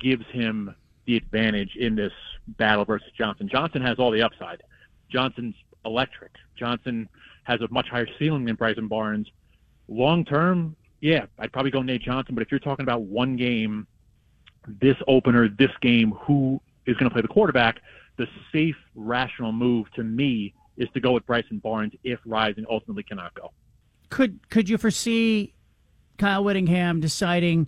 gives 0.00 0.24
him 0.32 0.74
the 1.08 1.16
advantage 1.16 1.74
in 1.74 1.96
this 1.96 2.12
battle 2.46 2.84
versus 2.84 3.08
Johnson. 3.16 3.48
Johnson 3.48 3.80
has 3.80 3.98
all 3.98 4.10
the 4.10 4.20
upside. 4.20 4.62
Johnson's 5.10 5.54
electric. 5.86 6.32
Johnson 6.54 7.08
has 7.44 7.62
a 7.62 7.68
much 7.70 7.88
higher 7.88 8.06
ceiling 8.18 8.44
than 8.44 8.56
Bryson 8.56 8.88
Barnes. 8.88 9.26
Long 9.88 10.22
term, 10.22 10.76
yeah, 11.00 11.24
I'd 11.38 11.50
probably 11.50 11.70
go 11.70 11.80
Nate 11.80 12.02
Johnson. 12.02 12.34
But 12.34 12.42
if 12.42 12.50
you're 12.50 12.60
talking 12.60 12.82
about 12.82 13.02
one 13.02 13.36
game, 13.36 13.86
this 14.82 14.96
opener, 15.08 15.48
this 15.48 15.70
game, 15.80 16.10
who 16.10 16.60
is 16.84 16.94
going 16.98 17.08
to 17.08 17.10
play 17.10 17.22
the 17.22 17.28
quarterback, 17.28 17.80
the 18.18 18.26
safe, 18.52 18.76
rational 18.94 19.50
move 19.50 19.90
to 19.94 20.04
me 20.04 20.52
is 20.76 20.88
to 20.92 21.00
go 21.00 21.12
with 21.12 21.24
Bryson 21.24 21.58
Barnes 21.58 21.94
if 22.04 22.20
Rising 22.26 22.66
ultimately 22.70 23.02
cannot 23.02 23.32
go. 23.32 23.50
Could 24.10 24.40
could 24.50 24.68
you 24.68 24.76
foresee 24.76 25.54
Kyle 26.18 26.44
Whittingham 26.44 27.00
deciding, 27.00 27.66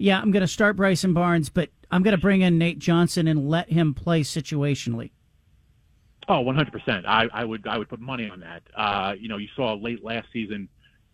yeah, 0.00 0.18
I'm 0.18 0.30
going 0.30 0.40
to 0.40 0.48
start 0.48 0.76
Bryson 0.76 1.12
Barnes, 1.12 1.50
but 1.50 1.68
I'm 1.90 2.02
going 2.02 2.16
to 2.16 2.20
bring 2.20 2.40
in 2.40 2.56
Nate 2.56 2.78
Johnson 2.78 3.28
and 3.28 3.50
let 3.50 3.70
him 3.70 3.92
play 3.92 4.22
situationally? 4.22 5.10
Oh, 6.26 6.42
100%. 6.42 7.04
I, 7.06 7.28
I 7.32 7.44
would 7.44 7.66
I 7.66 7.76
would 7.76 7.88
put 7.88 8.00
money 8.00 8.30
on 8.30 8.40
that. 8.40 8.62
Uh, 8.74 9.14
you 9.18 9.28
know, 9.28 9.36
you 9.36 9.48
saw 9.54 9.74
late 9.74 10.02
last 10.02 10.28
season, 10.32 10.68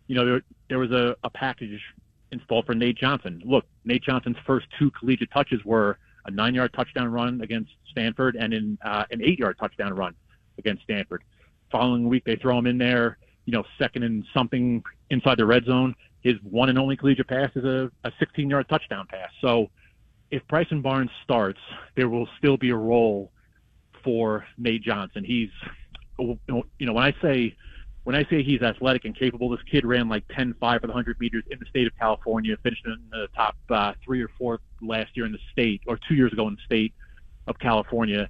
you 0.06 0.14
know, 0.14 0.24
there 0.24 0.42
there 0.68 0.78
was 0.78 0.92
a, 0.92 1.16
a 1.24 1.30
package 1.30 1.80
installed 2.30 2.66
for 2.66 2.74
Nate 2.74 2.96
Johnson. 2.96 3.42
Look, 3.44 3.64
Nate 3.84 4.04
Johnson's 4.04 4.36
first 4.46 4.66
two 4.78 4.92
collegiate 4.92 5.30
touches 5.32 5.64
were 5.64 5.98
a 6.26 6.30
nine-yard 6.30 6.72
touchdown 6.72 7.10
run 7.10 7.40
against 7.40 7.72
Stanford 7.90 8.36
and 8.36 8.54
in 8.54 8.78
uh, 8.84 9.04
an 9.10 9.20
eight-yard 9.22 9.56
touchdown 9.58 9.94
run 9.94 10.14
against 10.58 10.84
Stanford. 10.84 11.24
Following 11.72 12.08
week, 12.08 12.24
they 12.24 12.36
throw 12.36 12.58
him 12.58 12.66
in 12.66 12.78
there, 12.78 13.18
you 13.46 13.52
know, 13.52 13.64
second 13.78 14.04
and 14.04 14.24
something 14.32 14.82
inside 15.10 15.38
the 15.38 15.46
red 15.46 15.64
zone. 15.64 15.94
His 16.26 16.36
one 16.42 16.68
and 16.68 16.76
only 16.76 16.96
collegiate 16.96 17.28
pass 17.28 17.50
is 17.54 17.64
a, 17.64 17.88
a 18.02 18.10
16-yard 18.20 18.68
touchdown 18.68 19.06
pass. 19.08 19.30
So 19.40 19.70
if 20.32 20.42
Bryson 20.48 20.82
Barnes 20.82 21.10
starts, 21.22 21.60
there 21.94 22.08
will 22.08 22.28
still 22.36 22.56
be 22.56 22.70
a 22.70 22.76
role 22.76 23.30
for 24.02 24.44
Nate 24.58 24.82
Johnson. 24.82 25.22
He's, 25.22 25.50
you 26.18 26.38
know, 26.48 26.92
when 26.92 27.04
I 27.04 27.14
say 27.22 27.54
when 28.02 28.16
I 28.16 28.24
say 28.30 28.42
he's 28.42 28.60
athletic 28.60 29.04
and 29.04 29.16
capable, 29.16 29.50
this 29.50 29.62
kid 29.70 29.84
ran 29.84 30.08
like 30.08 30.26
10-5 30.28 30.54
for 30.58 30.86
the 30.86 30.86
100 30.88 31.20
meters 31.20 31.44
in 31.48 31.60
the 31.60 31.66
state 31.66 31.86
of 31.86 31.92
California, 31.96 32.56
finished 32.62 32.86
in 32.86 32.98
the 33.10 33.28
top 33.34 33.56
uh, 33.70 33.92
three 34.04 34.20
or 34.20 34.28
four 34.36 34.58
last 34.80 35.16
year 35.16 35.26
in 35.26 35.32
the 35.32 35.40
state, 35.52 35.82
or 35.86 35.98
two 36.08 36.14
years 36.14 36.32
ago 36.32 36.48
in 36.48 36.54
the 36.54 36.60
state 36.64 36.92
of 37.46 37.56
California 37.60 38.28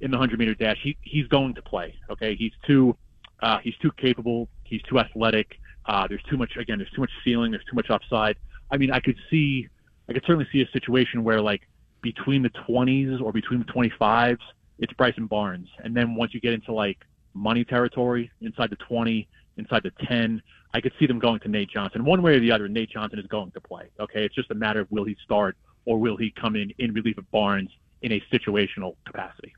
in 0.00 0.10
the 0.10 0.16
100 0.16 0.38
meter 0.38 0.54
dash. 0.54 0.78
He 0.82 0.96
he's 1.02 1.26
going 1.28 1.54
to 1.54 1.62
play. 1.62 1.94
Okay, 2.10 2.34
he's 2.34 2.52
too 2.66 2.96
uh, 3.40 3.58
he's 3.58 3.76
too 3.76 3.90
capable. 3.92 4.48
He's 4.64 4.82
too 4.82 4.98
athletic. 4.98 5.60
Uh, 5.86 6.06
there's 6.08 6.22
too 6.28 6.36
much 6.36 6.56
again. 6.56 6.78
There's 6.78 6.90
too 6.90 7.00
much 7.00 7.10
ceiling. 7.24 7.52
There's 7.52 7.64
too 7.64 7.76
much 7.76 7.90
upside. 7.90 8.36
I 8.70 8.76
mean, 8.76 8.90
I 8.90 9.00
could 9.00 9.16
see, 9.30 9.68
I 10.08 10.12
could 10.12 10.24
certainly 10.26 10.46
see 10.52 10.62
a 10.62 10.70
situation 10.70 11.22
where 11.22 11.40
like 11.40 11.62
between 12.02 12.42
the 12.42 12.50
20s 12.50 13.20
or 13.20 13.32
between 13.32 13.60
the 13.60 13.66
25s, 13.66 14.38
it's 14.78 14.92
Bryson 14.92 15.26
Barnes, 15.26 15.68
and 15.78 15.96
then 15.96 16.14
once 16.14 16.34
you 16.34 16.40
get 16.40 16.52
into 16.52 16.72
like 16.72 16.98
money 17.34 17.64
territory 17.64 18.30
inside 18.40 18.70
the 18.70 18.76
20, 18.76 19.28
inside 19.56 19.82
the 19.82 19.92
10. 20.06 20.42
I 20.74 20.80
could 20.80 20.92
see 20.98 21.06
them 21.06 21.18
going 21.18 21.40
to 21.40 21.48
Nate 21.48 21.70
Johnson. 21.70 22.04
One 22.04 22.22
way 22.22 22.36
or 22.36 22.40
the 22.40 22.52
other, 22.52 22.68
Nate 22.68 22.90
Johnson 22.90 23.18
is 23.18 23.26
going 23.26 23.52
to 23.52 23.60
play. 23.60 23.88
Okay, 24.00 24.24
it's 24.24 24.34
just 24.34 24.50
a 24.50 24.54
matter 24.54 24.80
of 24.80 24.90
will 24.90 25.04
he 25.04 25.16
start 25.24 25.56
or 25.84 25.98
will 25.98 26.16
he 26.16 26.30
come 26.30 26.56
in 26.56 26.72
in 26.78 26.92
relief 26.92 27.18
of 27.18 27.30
Barnes 27.30 27.70
in 28.02 28.12
a 28.12 28.22
situational 28.32 28.96
capacity. 29.06 29.54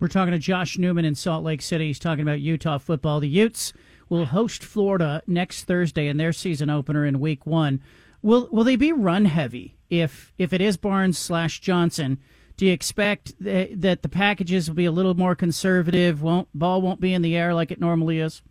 We're 0.00 0.08
talking 0.08 0.32
to 0.32 0.38
Josh 0.38 0.78
Newman 0.78 1.04
in 1.04 1.14
Salt 1.14 1.42
Lake 1.42 1.62
City. 1.62 1.88
He's 1.88 1.98
talking 1.98 2.22
about 2.22 2.40
Utah 2.40 2.78
football. 2.78 3.20
The 3.20 3.28
Utes 3.28 3.72
will 4.08 4.26
host 4.26 4.64
Florida 4.64 5.22
next 5.26 5.64
Thursday 5.64 6.08
in 6.08 6.16
their 6.16 6.32
season 6.32 6.70
opener 6.70 7.04
in 7.04 7.20
Week 7.20 7.46
One. 7.46 7.80
Will 8.22 8.48
will 8.50 8.64
they 8.64 8.76
be 8.76 8.92
run 8.92 9.26
heavy 9.26 9.76
if 9.90 10.32
if 10.38 10.52
it 10.52 10.60
is 10.60 10.76
Barnes 10.76 11.18
slash 11.18 11.60
Johnson? 11.60 12.18
Do 12.56 12.66
you 12.66 12.72
expect 12.72 13.34
that 13.40 14.02
the 14.02 14.08
packages 14.08 14.68
will 14.68 14.74
be 14.74 14.84
a 14.84 14.90
little 14.90 15.14
more 15.14 15.36
conservative? 15.36 16.22
Won't 16.22 16.48
ball 16.52 16.82
won't 16.82 17.00
be 17.00 17.14
in 17.14 17.22
the 17.22 17.36
air 17.36 17.54
like 17.54 17.70
it 17.70 17.80
normally 17.80 18.18
is? 18.18 18.42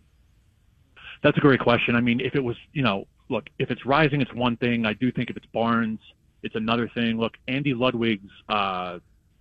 That's 1.22 1.36
a 1.36 1.40
great 1.40 1.60
question. 1.60 1.94
I 1.94 2.00
mean, 2.00 2.20
if 2.20 2.34
it 2.34 2.42
was, 2.42 2.56
you 2.72 2.82
know, 2.82 3.06
look, 3.28 3.48
if 3.58 3.70
it's 3.70 3.84
rising, 3.84 4.20
it's 4.22 4.32
one 4.32 4.56
thing. 4.56 4.86
I 4.86 4.94
do 4.94 5.12
think 5.12 5.30
if 5.30 5.36
it's 5.36 5.46
Barnes, 5.46 6.00
it's 6.42 6.54
another 6.54 6.88
thing. 6.88 7.18
Look, 7.18 7.34
Andy 7.48 7.74
Ludwig's 7.74 8.30
uh, 8.48 9.00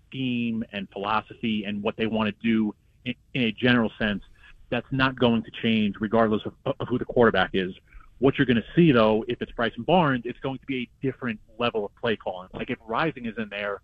scheme 0.09 0.63
and 0.72 0.89
philosophy 0.91 1.63
and 1.65 1.82
what 1.82 1.95
they 1.97 2.07
want 2.07 2.28
to 2.28 2.36
do 2.43 2.76
in, 3.05 3.13
in, 3.34 3.43
a 3.43 3.51
general 3.51 3.91
sense, 3.99 4.24
that's 4.70 4.88
not 4.91 5.18
going 5.18 5.43
to 5.43 5.51
change 5.61 5.95
regardless 5.99 6.41
of, 6.45 6.53
of 6.80 6.88
who 6.88 6.97
the 6.97 7.05
quarterback 7.05 7.51
is. 7.53 7.74
What 8.20 8.38
you're 8.38 8.47
going 8.47 8.57
to 8.57 8.65
see, 8.76 8.91
though, 8.91 9.24
if 9.28 9.41
it's 9.41 9.51
Bryson 9.51 9.84
Barnes, 9.84 10.24
it's 10.26 10.39
going 10.39 10.57
to 10.57 10.65
be 10.65 10.84
a 10.84 11.05
different 11.05 11.39
level 11.59 11.86
of 11.86 11.95
play 11.95 12.15
calling. 12.15 12.49
Like 12.53 12.70
if 12.70 12.80
Rising 12.88 13.26
is 13.28 13.36
in 13.38 13.49
there, 13.49 13.82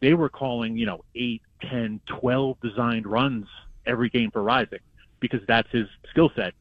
they 0.00 0.14
were 0.14 0.28
calling, 0.28 0.76
you 0.76 0.86
know, 0.86 1.04
8, 1.14 1.42
10, 1.70 2.00
12 2.06 2.56
designed 2.60 3.06
runs 3.06 3.46
every 3.86 4.08
game 4.08 4.30
for 4.30 4.42
Rising 4.42 4.80
because 5.20 5.40
that's 5.46 5.70
his 5.70 5.86
skill 6.10 6.30
set. 6.34 6.52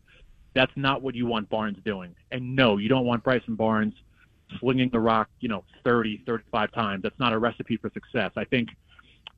That's 0.54 0.72
not 0.76 1.02
what 1.02 1.16
you 1.16 1.26
want 1.26 1.50
Barnes 1.50 1.78
doing. 1.84 2.16
And 2.32 2.56
no, 2.56 2.78
you 2.78 2.88
don't 2.88 3.06
want 3.06 3.24
Bryson 3.24 3.56
Barnes 3.56 3.94
slinging 4.60 4.90
the 4.90 5.00
rock, 5.00 5.30
you 5.40 5.50
know, 5.50 5.64
30, 5.84 6.24
35 6.26 6.72
times. 6.72 7.04
That's 7.04 7.20
not 7.20 7.34
a 7.34 7.38
recipe 7.38 7.78
for 7.78 7.90
success. 7.90 8.32
I 8.38 8.46
think, 8.46 8.70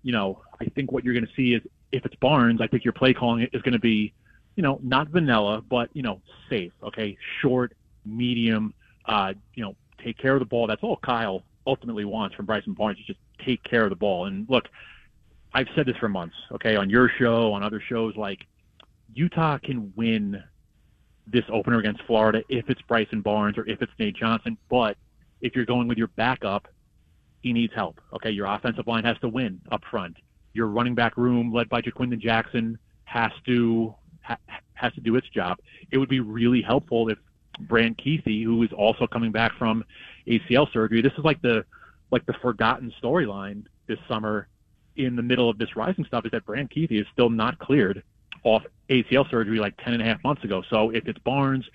you 0.04 0.12
know, 0.12 0.42
I 0.62 0.66
think 0.66 0.92
what 0.92 1.04
you're 1.04 1.14
going 1.14 1.26
to 1.26 1.34
see 1.36 1.54
is 1.54 1.62
if 1.92 2.06
it's 2.06 2.16
Barnes, 2.16 2.62
I 2.62 2.68
think 2.68 2.84
your 2.84 2.94
play 2.94 3.14
calling 3.14 3.48
is 3.54 3.62
going 3.62 3.74
to 3.74 3.80
be, 3.80 4.14
you 4.58 4.64
know, 4.64 4.80
not 4.84 5.08
vanilla, 5.10 5.62
but, 5.70 5.90
you 5.94 6.02
know, 6.02 6.20
safe, 6.50 6.74
okay? 6.84 7.16
Short, 7.42 7.74
medium, 8.06 8.74
uh, 9.06 9.34
you 9.54 9.64
know, 9.64 9.76
take 10.04 10.18
care 10.18 10.34
of 10.34 10.40
the 10.40 10.46
ball. 10.46 10.66
That's 10.68 10.82
all 10.84 10.98
Kyle 10.98 11.44
ultimately 11.68 12.06
wants 12.06 12.36
from 12.36 12.48
Bryson 12.48 12.74
Barnes 12.74 12.98
is 12.98 13.06
just 13.06 13.20
take 13.46 13.64
care 13.64 13.84
of 13.84 13.92
the 13.92 13.96
ball. 13.96 14.26
And 14.26 14.50
look, 14.50 14.68
I've 15.54 15.68
said 15.76 15.86
this 15.86 15.96
for 15.98 16.10
months, 16.10 16.36
okay, 16.52 16.76
on 16.76 16.90
your 16.90 17.08
show, 17.20 17.54
on 17.54 17.62
other 17.62 17.80
shows, 17.80 18.16
like 18.18 18.48
Utah 19.14 19.60
can 19.60 19.94
win 19.96 20.44
this 21.28 21.46
opener 21.50 21.78
against 21.78 22.02
Florida 22.04 22.42
if 22.50 22.68
it's 22.68 22.82
Bryson 22.82 23.22
Barnes 23.22 23.60
or 23.60 23.68
if 23.70 23.82
it's 23.82 23.92
Nate 24.00 24.16
Johnson. 24.16 24.58
But 24.70 24.98
if 25.42 25.56
you're 25.56 25.66
going 25.66 25.88
with 25.88 26.00
your 26.00 26.08
backup, 26.08 26.68
he 27.42 27.54
needs 27.54 27.74
help. 27.76 28.02
Okay, 28.14 28.32
your 28.32 28.48
offensive 28.48 28.88
line 28.88 29.04
has 29.04 29.20
to 29.20 29.30
win 29.30 29.62
up 29.72 29.84
front. 29.92 30.18
Your 30.54 30.68
running 30.68 30.96
back 30.96 31.16
room, 31.16 31.54
led 31.54 31.70
by 31.70 31.82
Ja'Quinden 31.82 32.20
Jackson, 32.20 32.80
has 33.04 33.32
to 33.46 33.94
ha, 34.28 34.38
has 34.74 34.94
to 34.94 35.02
do 35.02 35.16
its 35.16 35.28
job. 35.30 35.58
It 35.92 35.98
would 35.98 36.10
be 36.10 36.20
really 36.20 36.62
helpful 36.62 37.10
if 37.10 37.18
Brant 37.60 37.98
Kuithe, 37.98 38.44
who 38.44 38.62
is 38.64 38.72
also 38.72 39.08
coming 39.08 39.32
back 39.32 39.52
from 39.58 39.84
ACL 40.28 40.72
surgery, 40.72 41.02
this 41.02 41.14
is 41.18 41.24
like 41.24 41.42
the 41.42 41.66
like 42.12 42.26
the 42.26 42.34
forgotten 42.42 42.94
storyline 43.02 43.64
this 43.88 44.00
summer 44.08 44.48
in 44.96 45.16
the 45.16 45.22
middle 45.22 45.50
of 45.50 45.58
this 45.58 45.76
rising 45.76 46.06
stuff 46.06 46.26
is 46.26 46.32
that 46.32 46.46
Brant 46.46 46.72
Kuithe 46.74 47.02
is 47.02 47.06
still 47.14 47.30
not 47.30 47.60
cleared 47.60 48.04
off 48.44 48.64
ACL 48.90 49.30
surgery 49.30 49.60
like 49.60 49.76
10 49.84 49.94
and 49.94 50.02
a 50.02 50.06
half 50.06 50.24
months 50.24 50.44
ago. 50.44 50.64
So 50.70 50.90
if 50.92 51.08
it's 51.08 51.20
Barnes, 51.20 51.66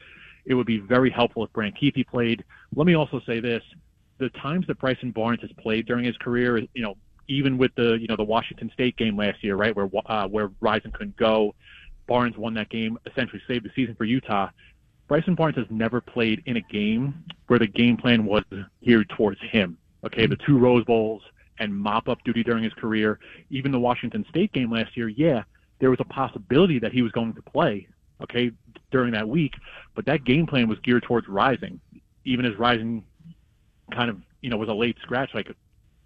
it 0.44 0.54
would 0.54 0.66
be 0.66 0.78
very 0.78 1.10
helpful 1.10 1.44
if 1.44 1.52
Brant 1.52 1.76
Kuithe 1.80 2.06
played. 2.06 2.44
Let 2.74 2.86
me 2.86 2.94
also 2.94 3.20
say 3.26 3.40
this: 3.40 3.62
the 4.18 4.30
times 4.30 4.66
that 4.66 4.78
Bryson 4.78 5.10
Barnes 5.10 5.40
has 5.42 5.50
played 5.58 5.86
during 5.86 6.04
his 6.04 6.16
career, 6.16 6.58
you 6.58 6.82
know, 6.82 6.96
even 7.28 7.58
with 7.58 7.72
the 7.76 7.96
you 8.00 8.08
know 8.08 8.16
the 8.16 8.24
Washington 8.24 8.70
State 8.74 8.96
game 8.96 9.16
last 9.16 9.42
year, 9.44 9.56
right, 9.56 9.74
where 9.74 9.88
uh, 10.06 10.26
where 10.26 10.50
Rising 10.60 10.92
couldn't 10.92 11.16
go, 11.16 11.54
Barnes 12.06 12.36
won 12.36 12.54
that 12.54 12.68
game, 12.68 12.98
essentially 13.06 13.42
saved 13.46 13.64
the 13.64 13.70
season 13.74 13.94
for 13.94 14.04
Utah. 14.04 14.50
Bryson 15.08 15.34
Barnes 15.34 15.56
has 15.56 15.66
never 15.70 16.00
played 16.00 16.42
in 16.46 16.56
a 16.56 16.60
game 16.60 17.24
where 17.46 17.58
the 17.58 17.66
game 17.66 17.96
plan 17.96 18.24
was 18.24 18.44
geared 18.84 19.08
towards 19.10 19.40
him. 19.40 19.76
Okay, 20.04 20.26
the 20.26 20.36
two 20.36 20.58
Rose 20.58 20.84
Bowls 20.84 21.22
and 21.58 21.76
mop 21.76 22.08
up 22.08 22.18
duty 22.24 22.42
during 22.42 22.64
his 22.64 22.72
career, 22.74 23.20
even 23.50 23.70
the 23.70 23.78
Washington 23.78 24.24
State 24.28 24.52
game 24.52 24.70
last 24.70 24.96
year, 24.96 25.08
yeah, 25.08 25.42
there 25.78 25.90
was 25.90 26.00
a 26.00 26.04
possibility 26.04 26.78
that 26.78 26.92
he 26.92 27.02
was 27.02 27.12
going 27.12 27.34
to 27.34 27.42
play, 27.42 27.86
okay, 28.22 28.50
during 28.90 29.12
that 29.12 29.28
week, 29.28 29.54
but 29.94 30.04
that 30.06 30.24
game 30.24 30.46
plan 30.46 30.68
was 30.68 30.78
geared 30.80 31.02
towards 31.02 31.28
Rising, 31.28 31.80
even 32.24 32.44
as 32.44 32.56
Rising 32.56 33.04
kind 33.92 34.10
of, 34.10 34.18
you 34.40 34.50
know, 34.50 34.56
was 34.56 34.68
a 34.68 34.74
late 34.74 34.96
scratch, 35.02 35.30
like 35.34 35.50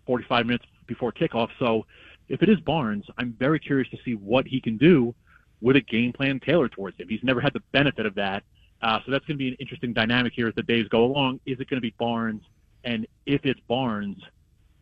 45 0.06 0.46
minutes 0.46 0.64
before 0.86 1.12
kickoff. 1.12 1.48
So 1.58 1.86
if 2.28 2.42
it 2.42 2.48
is 2.48 2.58
Barnes, 2.60 3.04
I'm 3.18 3.32
very 3.38 3.58
curious 3.58 3.88
to 3.90 3.98
see 4.04 4.14
what 4.14 4.46
he 4.46 4.60
can 4.60 4.76
do 4.76 5.14
with 5.60 5.76
a 5.76 5.80
game 5.80 6.12
plan 6.12 6.40
tailored 6.40 6.72
towards 6.72 6.98
him. 6.98 7.08
He's 7.08 7.22
never 7.22 7.40
had 7.40 7.52
the 7.52 7.62
benefit 7.72 8.06
of 8.06 8.14
that. 8.16 8.42
Uh, 8.82 9.00
so 9.04 9.10
that's 9.10 9.24
going 9.24 9.36
to 9.36 9.42
be 9.42 9.48
an 9.48 9.56
interesting 9.58 9.92
dynamic 9.92 10.32
here 10.34 10.48
as 10.48 10.54
the 10.54 10.62
days 10.62 10.86
go 10.88 11.04
along. 11.04 11.40
Is 11.46 11.58
it 11.60 11.68
going 11.68 11.78
to 11.78 11.80
be 11.80 11.94
Barnes? 11.98 12.42
And 12.84 13.06
if 13.24 13.44
it's 13.44 13.60
Barnes, 13.68 14.18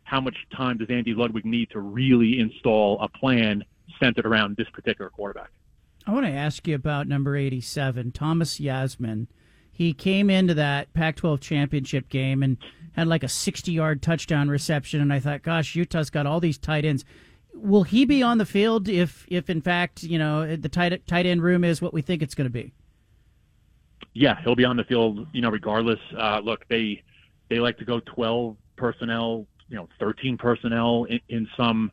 how 0.02 0.20
much 0.20 0.36
time 0.54 0.78
does 0.78 0.90
Andy 0.90 1.14
Ludwig 1.14 1.44
need 1.44 1.70
to 1.70 1.80
really 1.80 2.38
install 2.40 3.00
a 3.00 3.08
plan 3.08 3.64
centered 4.00 4.26
around 4.26 4.56
this 4.56 4.68
particular 4.70 5.10
quarterback? 5.10 5.50
I 6.06 6.12
want 6.12 6.26
to 6.26 6.32
ask 6.32 6.66
you 6.66 6.74
about 6.74 7.08
number 7.08 7.36
87, 7.36 8.12
Thomas 8.12 8.58
Yassmin. 8.58 9.26
He 9.72 9.92
came 9.92 10.28
into 10.28 10.54
that 10.54 10.92
Pac 10.92 11.16
12 11.16 11.40
championship 11.40 12.08
game 12.08 12.42
and 12.42 12.58
had 12.92 13.08
like 13.08 13.24
a 13.24 13.28
60 13.28 13.72
yard 13.72 14.02
touchdown 14.02 14.48
reception. 14.48 15.00
And 15.00 15.12
I 15.12 15.18
thought, 15.18 15.42
gosh, 15.42 15.74
Utah's 15.74 16.10
got 16.10 16.26
all 16.26 16.40
these 16.40 16.58
tight 16.58 16.84
ends. 16.84 17.04
Will 17.64 17.82
he 17.82 18.04
be 18.04 18.22
on 18.22 18.36
the 18.36 18.44
field 18.44 18.88
if, 18.88 19.24
if 19.28 19.48
in 19.48 19.62
fact, 19.62 20.02
you 20.02 20.18
know, 20.18 20.54
the 20.54 20.68
tight, 20.68 21.06
tight 21.06 21.24
end 21.24 21.42
room 21.42 21.64
is 21.64 21.80
what 21.80 21.94
we 21.94 22.02
think 22.02 22.22
it's 22.22 22.34
going 22.34 22.44
to 22.44 22.52
be? 22.52 22.74
Yeah, 24.12 24.38
he'll 24.42 24.54
be 24.54 24.66
on 24.66 24.76
the 24.76 24.84
field, 24.84 25.26
you 25.32 25.40
know, 25.40 25.50
regardless. 25.50 25.98
Uh, 26.16 26.40
look, 26.44 26.68
they 26.68 27.02
they 27.48 27.58
like 27.60 27.78
to 27.78 27.84
go 27.84 28.00
12 28.00 28.56
personnel, 28.76 29.46
you 29.68 29.76
know, 29.76 29.88
13 29.98 30.36
personnel 30.36 31.04
in, 31.04 31.20
in 31.28 31.48
some 31.56 31.90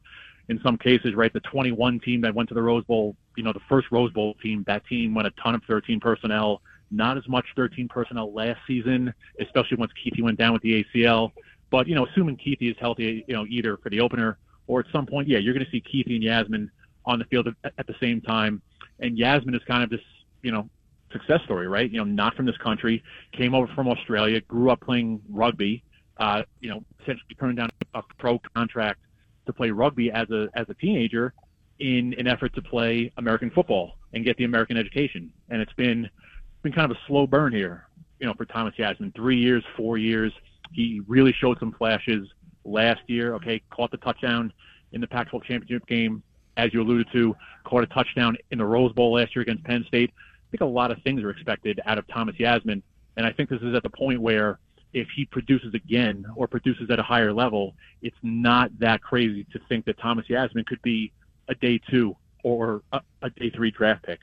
in 0.50 0.60
some 0.62 0.78
cases, 0.78 1.16
right? 1.16 1.32
The 1.32 1.40
21 1.40 2.02
team 2.02 2.20
that 2.22 2.36
went 2.36 2.50
to 2.50 2.56
the 2.56 2.62
Rose 2.62 2.84
Bowl, 2.84 3.16
you 3.38 3.44
know, 3.44 3.54
the 3.54 3.62
first 3.70 3.88
Rose 3.92 4.12
Bowl 4.12 4.36
team, 4.44 4.66
that 4.68 4.86
team 4.88 5.16
went 5.16 5.28
a 5.28 5.32
ton 5.42 5.56
of 5.56 5.64
13 5.64 6.00
personnel. 6.02 6.62
Not 6.92 7.18
as 7.18 7.26
much 7.30 7.46
13 7.56 7.88
personnel 7.88 8.34
last 8.34 8.60
season, 8.68 9.14
especially 9.40 9.78
once 9.78 9.94
Kuithe 9.94 10.22
went 10.22 10.38
down 10.38 10.52
with 10.52 10.62
the 10.62 10.84
ACL. 10.84 11.32
But 11.70 11.88
you 11.88 11.96
know, 11.96 12.06
assuming 12.06 12.36
Kuithe 12.36 12.72
is 12.72 12.76
healthy, 12.80 13.24
you 13.28 13.34
know, 13.34 13.46
either 13.50 13.78
for 13.78 13.90
the 13.90 14.02
opener 14.02 14.38
or 14.72 14.80
at 14.80 14.86
some 14.90 15.06
point, 15.06 15.28
yeah, 15.28 15.38
you're 15.38 15.54
going 15.54 15.66
to 15.66 15.70
see 15.70 15.82
Kuithe 15.82 16.16
and 16.16 16.24
Yassmin 16.24 16.70
on 17.06 17.20
the 17.20 17.26
field 17.26 17.46
at, 17.66 17.74
at 17.78 17.88
the 17.88 17.96
same 18.00 18.22
time. 18.22 18.62
And 19.02 19.18
Yassmin 19.18 19.54
is 19.54 19.62
kind 19.68 19.84
of 19.84 19.90
this, 19.90 20.00
you 20.44 20.52
know, 20.54 20.70
success 21.12 21.42
story, 21.44 21.68
right? 21.68 21.92
You 21.92 21.98
know, 21.98 22.06
not 22.06 22.36
from 22.36 22.46
this 22.46 22.56
country, 22.56 23.04
came 23.34 23.54
over 23.54 23.68
from 23.76 23.90
Australia, 23.90 24.40
grew 24.40 24.72
up 24.72 24.80
playing 24.80 25.22
rugby, 25.30 25.84
uh, 26.18 26.44
you 26.62 26.70
know, 26.70 26.86
essentially 27.02 27.36
turned 27.38 27.58
down 27.58 27.70
a 27.94 28.02
pro 28.18 28.40
contract 28.56 29.02
to 29.46 29.52
play 29.52 29.72
rugby 29.72 30.10
as 30.10 30.30
a 30.30 30.48
as 30.54 30.68
a 30.70 30.74
teenager 30.76 31.34
in 31.80 32.16
an 32.18 32.28
effort 32.28 32.56
to 32.56 32.62
play 32.62 33.12
American 33.18 33.52
football 33.52 33.98
and 34.14 34.24
get 34.24 34.38
the 34.38 34.46
American 34.46 34.78
education. 34.78 35.34
And 35.50 35.62
it's 35.62 35.74
been 35.74 36.10
been 36.62 36.72
kind 36.72 36.90
of 36.90 36.96
a 36.96 37.00
slow 37.08 37.28
burn 37.28 37.52
here, 37.52 37.88
you 38.20 38.26
know, 38.26 38.34
for 38.36 38.46
Thomas 38.46 38.74
Yassmin. 38.78 39.14
Three 39.14 39.38
years, 39.38 39.66
four 39.76 39.98
years. 39.98 40.32
He 40.72 41.02
really 41.08 41.34
showed 41.34 41.60
some 41.60 41.74
flashes 41.74 42.26
last 42.64 43.02
year. 43.08 43.34
Okay, 43.36 43.62
caught 43.70 43.92
the 43.92 43.98
touchdown 43.98 44.52
in 44.92 45.02
the 45.02 45.08
Pac-12 45.08 45.44
championship 45.44 45.88
game, 45.88 46.22
as 46.58 46.74
you 46.74 46.82
alluded 46.82 47.08
to. 47.14 47.36
Caught 47.64 47.84
a 47.84 47.88
touchdown 47.88 48.38
in 48.52 48.58
the 48.58 48.66
Rose 48.66 48.94
Bowl 48.94 49.14
last 49.14 49.36
year 49.36 49.44
against 49.44 49.64
Penn 49.64 49.84
State. 49.88 50.12
I 50.18 50.52
think 50.52 50.62
a 50.62 50.66
lot 50.66 50.92
of 50.92 51.02
things 51.04 51.22
are 51.24 51.30
expected 51.30 51.80
out 51.86 51.98
of 51.98 52.08
Thomas 52.08 52.36
Yassmin, 52.36 52.82
and 53.18 53.26
I 53.26 53.32
think 53.32 53.50
this 53.50 53.62
is 53.62 53.74
at 53.74 53.84
the 53.84 53.90
point 53.90 54.22
where 54.22 54.60
if 54.94 55.08
he 55.16 55.26
produces 55.26 55.74
again 55.74 56.26
or 56.36 56.48
produces 56.48 56.90
at 56.90 57.00
a 57.00 57.04
higher 57.04 57.32
level, 57.32 57.76
it's 58.02 58.18
not 58.22 58.78
that 58.80 59.02
crazy 59.02 59.46
to 59.54 59.60
think 59.70 59.86
that 59.86 59.98
Thomas 60.00 60.26
Yassmin 60.28 60.66
could 60.66 60.82
be 60.82 61.12
a 61.48 61.56
day 61.56 61.80
two 61.90 62.16
or 62.44 62.82
a, 62.92 63.02
a 63.22 63.30
day 63.30 63.50
three 63.50 63.72
draft 63.72 64.04
pick. 64.04 64.20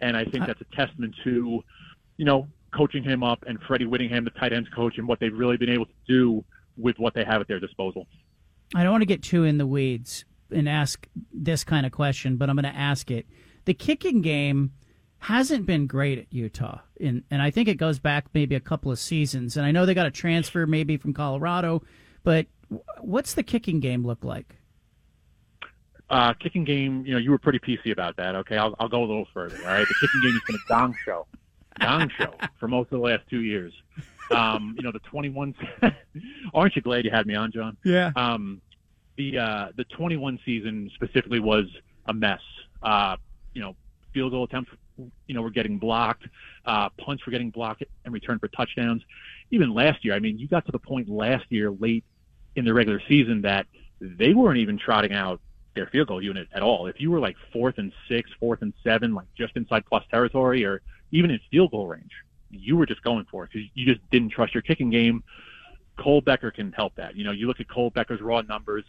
And 0.00 0.16
I 0.16 0.24
think 0.24 0.44
uh-huh. 0.44 0.46
that's 0.46 0.60
a 0.60 0.76
testament 0.76 1.14
to, 1.24 1.62
you 2.16 2.24
know, 2.24 2.48
coaching 2.74 3.02
him 3.02 3.22
up 3.22 3.44
and 3.46 3.60
Freddie 3.62 3.86
Whittingham, 3.86 4.24
the 4.24 4.30
tight 4.30 4.52
ends 4.52 4.68
coach, 4.74 4.98
and 4.98 5.08
what 5.08 5.20
they've 5.20 5.36
really 5.36 5.56
been 5.56 5.70
able 5.70 5.86
to 5.86 5.92
do 6.06 6.44
with 6.76 6.98
what 6.98 7.14
they 7.14 7.24
have 7.24 7.40
at 7.40 7.48
their 7.48 7.60
disposal. 7.60 8.06
I 8.74 8.82
don't 8.82 8.92
want 8.92 9.02
to 9.02 9.06
get 9.06 9.22
too 9.22 9.44
in 9.44 9.58
the 9.58 9.66
weeds 9.66 10.24
and 10.50 10.68
ask 10.68 11.06
this 11.32 11.64
kind 11.64 11.86
of 11.86 11.92
question, 11.92 12.36
but 12.36 12.48
I'm 12.48 12.56
going 12.56 12.72
to 12.72 12.78
ask 12.78 13.10
it. 13.10 13.26
The 13.64 13.74
kicking 13.74 14.22
game 14.22 14.72
hasn't 15.18 15.66
been 15.66 15.86
great 15.86 16.18
at 16.18 16.32
Utah, 16.32 16.80
and 17.00 17.24
and 17.30 17.42
I 17.42 17.50
think 17.50 17.68
it 17.68 17.74
goes 17.74 17.98
back 17.98 18.26
maybe 18.32 18.54
a 18.54 18.60
couple 18.60 18.92
of 18.92 18.98
seasons. 18.98 19.56
And 19.56 19.66
I 19.66 19.72
know 19.72 19.86
they 19.86 19.94
got 19.94 20.06
a 20.06 20.10
transfer 20.10 20.66
maybe 20.66 20.96
from 20.96 21.12
Colorado, 21.12 21.82
but 22.22 22.46
what's 23.00 23.34
the 23.34 23.42
kicking 23.42 23.80
game 23.80 24.04
look 24.06 24.24
like? 24.24 24.56
Uh, 26.08 26.32
kicking 26.34 26.62
game, 26.62 27.04
you 27.04 27.12
know, 27.12 27.18
you 27.18 27.32
were 27.32 27.38
pretty 27.38 27.58
PC 27.58 27.90
about 27.90 28.16
that. 28.16 28.36
Okay, 28.36 28.56
I'll, 28.56 28.76
I'll 28.78 28.88
go 28.88 29.00
a 29.00 29.06
little 29.06 29.26
further. 29.34 29.56
All 29.58 29.64
right, 29.64 29.86
the 29.86 29.94
kicking 30.00 30.20
game 30.22 30.32
has 30.32 30.42
been 30.46 30.56
a 30.56 30.68
gong 30.68 30.94
show, 31.04 31.26
gong 31.80 32.10
show 32.16 32.32
for 32.60 32.68
most 32.68 32.92
of 32.92 33.00
the 33.00 33.04
last 33.04 33.24
two 33.28 33.40
years. 33.40 33.72
Um, 34.30 34.74
you 34.76 34.82
know, 34.82 34.92
the 34.92 35.00
21. 35.00 35.54
aren't 36.54 36.76
you 36.76 36.82
glad 36.82 37.04
you 37.04 37.10
had 37.10 37.26
me 37.26 37.34
on, 37.34 37.52
John? 37.52 37.76
Yeah. 37.84 38.12
Um, 38.16 38.60
the 39.16 39.38
uh, 39.38 39.68
the 39.76 39.84
21 39.84 40.38
season 40.44 40.90
specifically 40.94 41.40
was 41.40 41.66
a 42.06 42.14
mess. 42.14 42.40
Uh, 42.82 43.16
you 43.54 43.60
know, 43.60 43.74
field 44.12 44.32
goal 44.32 44.44
attempts, 44.44 44.70
you 45.26 45.34
know, 45.34 45.42
were 45.42 45.50
getting 45.50 45.78
blocked. 45.78 46.24
Uh, 46.64 46.88
punts 46.90 47.24
were 47.26 47.30
getting 47.30 47.50
blocked 47.50 47.84
and 48.04 48.14
returned 48.14 48.40
for 48.40 48.48
touchdowns. 48.48 49.02
Even 49.50 49.72
last 49.72 50.04
year, 50.04 50.14
I 50.14 50.18
mean, 50.18 50.38
you 50.38 50.48
got 50.48 50.66
to 50.66 50.72
the 50.72 50.78
point 50.78 51.08
last 51.08 51.44
year, 51.50 51.70
late 51.70 52.04
in 52.56 52.64
the 52.64 52.74
regular 52.74 53.00
season, 53.08 53.42
that 53.42 53.66
they 54.00 54.34
weren't 54.34 54.58
even 54.58 54.78
trotting 54.78 55.12
out 55.12 55.40
their 55.74 55.86
field 55.86 56.08
goal 56.08 56.22
unit 56.22 56.48
at 56.52 56.62
all. 56.62 56.86
If 56.86 57.00
you 57.00 57.10
were 57.10 57.20
like 57.20 57.36
fourth 57.52 57.78
and 57.78 57.92
six, 58.08 58.30
fourth 58.40 58.62
and 58.62 58.72
seven, 58.82 59.14
like 59.14 59.26
just 59.36 59.56
inside 59.56 59.84
plus 59.86 60.04
territory, 60.10 60.64
or 60.64 60.82
even 61.12 61.30
in 61.30 61.40
field 61.50 61.70
goal 61.70 61.86
range, 61.86 62.12
you 62.50 62.76
were 62.76 62.86
just 62.86 63.02
going 63.02 63.26
for 63.30 63.44
it 63.44 63.50
because 63.52 63.68
you 63.74 63.86
just 63.86 64.00
didn't 64.10 64.30
trust 64.30 64.54
your 64.54 64.62
kicking 64.62 64.90
game. 64.90 65.22
Cole 65.98 66.20
Becker 66.20 66.50
can 66.50 66.72
help 66.72 66.94
that. 66.96 67.16
You 67.16 67.24
know, 67.24 67.32
you 67.32 67.46
look 67.46 67.60
at 67.60 67.68
Cole 67.68 67.90
Becker's 67.90 68.20
raw 68.20 68.42
numbers. 68.42 68.84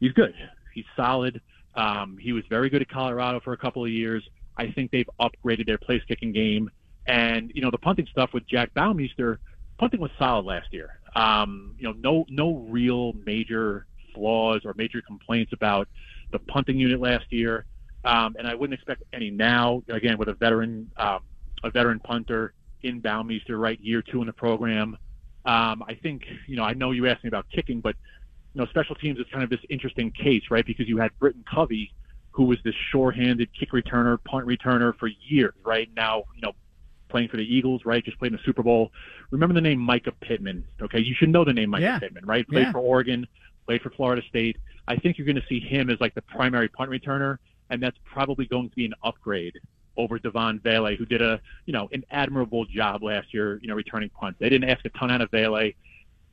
He's 0.00 0.12
good. 0.12 0.34
He's 0.74 0.84
solid. 0.96 1.40
Um, 1.74 2.18
he 2.20 2.32
was 2.32 2.44
very 2.48 2.70
good 2.70 2.82
at 2.82 2.88
Colorado 2.88 3.40
for 3.40 3.52
a 3.52 3.56
couple 3.56 3.84
of 3.84 3.90
years. 3.90 4.22
I 4.56 4.70
think 4.70 4.90
they've 4.90 5.08
upgraded 5.20 5.66
their 5.66 5.78
place 5.78 6.02
kicking 6.06 6.32
game. 6.32 6.70
And, 7.06 7.50
you 7.54 7.62
know, 7.62 7.70
the 7.70 7.78
punting 7.78 8.06
stuff 8.10 8.30
with 8.32 8.46
Jack 8.46 8.72
Bouwmeester, 8.74 9.38
punting 9.78 10.00
was 10.00 10.10
solid 10.18 10.44
last 10.44 10.72
year. 10.72 11.00
Um, 11.14 11.74
you 11.78 11.84
know, 11.84 11.94
no 11.98 12.24
no 12.28 12.66
real 12.68 13.12
major 13.26 13.86
flaws 14.14 14.62
or 14.64 14.74
major 14.76 15.02
complaints 15.02 15.52
about 15.52 15.88
the 16.30 16.38
punting 16.38 16.78
unit 16.78 17.00
last 17.00 17.26
year. 17.30 17.66
Um, 18.04 18.36
and 18.38 18.46
I 18.46 18.54
wouldn't 18.54 18.74
expect 18.74 19.02
any 19.12 19.30
now. 19.30 19.82
Again, 19.88 20.16
with 20.16 20.28
a 20.28 20.34
veteran 20.34 20.90
um, 20.96 21.20
a 21.64 21.70
veteran 21.70 22.00
punter 22.00 22.54
in 22.82 23.00
Bouwmeester, 23.00 23.58
right, 23.60 23.80
year 23.80 24.02
two 24.02 24.20
in 24.20 24.26
the 24.26 24.32
program. 24.32 24.96
Um, 25.44 25.82
I 25.88 25.98
think, 26.02 26.22
you 26.46 26.56
know, 26.56 26.64
I 26.64 26.74
know 26.74 26.92
you 26.92 27.06
asked 27.08 27.24
me 27.24 27.28
about 27.28 27.46
kicking, 27.52 27.80
but 27.80 27.96
you 28.54 28.60
know, 28.60 28.66
special 28.66 28.94
teams 28.94 29.18
is 29.18 29.26
kind 29.32 29.42
of 29.42 29.50
this 29.50 29.60
interesting 29.70 30.12
case, 30.12 30.42
right? 30.50 30.64
Because 30.64 30.88
you 30.88 30.98
had 30.98 31.10
Britton 31.18 31.44
Covey, 31.52 31.92
who 32.30 32.44
was 32.44 32.58
this 32.64 32.74
sure-handed 32.90 33.48
kick 33.58 33.72
returner, 33.72 34.18
punt 34.24 34.46
returner 34.46 34.96
for 34.98 35.08
years, 35.28 35.54
right? 35.64 35.88
Now, 35.96 36.24
you 36.34 36.42
know, 36.42 36.52
playing 37.08 37.28
for 37.28 37.36
the 37.38 37.44
Eagles, 37.44 37.82
right? 37.84 38.04
Just 38.04 38.18
played 38.18 38.32
in 38.32 38.38
the 38.38 38.42
Super 38.44 38.62
Bowl. 38.62 38.90
Remember 39.30 39.54
the 39.54 39.60
name 39.60 39.80
Mycah 39.80 40.14
Pittman, 40.20 40.64
okay? 40.80 41.00
You 41.00 41.14
should 41.14 41.28
know 41.28 41.44
the 41.44 41.52
name 41.52 41.70
Mycah 41.70 41.80
Yeah. 41.80 41.98
Pittman, 41.98 42.24
right? 42.26 42.46
Played 42.48 42.62
Yeah. 42.66 42.72
for 42.72 42.78
Oregon, 42.78 43.26
played 43.66 43.82
for 43.82 43.90
Florida 43.90 44.22
State. 44.28 44.56
I 44.88 44.96
think 44.96 45.18
you're 45.18 45.26
going 45.26 45.36
to 45.36 45.46
see 45.48 45.60
him 45.60 45.90
as 45.90 46.00
like 46.00 46.14
the 46.14 46.22
primary 46.22 46.68
punt 46.68 46.90
returner, 46.90 47.38
and 47.70 47.82
that's 47.82 47.98
probably 48.04 48.46
going 48.46 48.68
to 48.70 48.76
be 48.76 48.84
an 48.86 48.94
upgrade 49.02 49.58
over 49.96 50.18
Devaughn 50.18 50.60
Vele, 50.62 50.96
who 50.96 51.04
did 51.06 51.22
a 51.22 51.40
you 51.66 51.72
know 51.72 51.88
an 51.92 52.04
admirable 52.10 52.64
job 52.66 53.02
last 53.02 53.32
year, 53.34 53.58
you 53.62 53.68
know, 53.68 53.74
returning 53.74 54.10
punts. 54.10 54.38
They 54.40 54.48
didn't 54.48 54.68
ask 54.70 54.84
a 54.84 54.90
ton 54.90 55.10
out 55.10 55.20
of 55.20 55.30
Vele, 55.30 55.70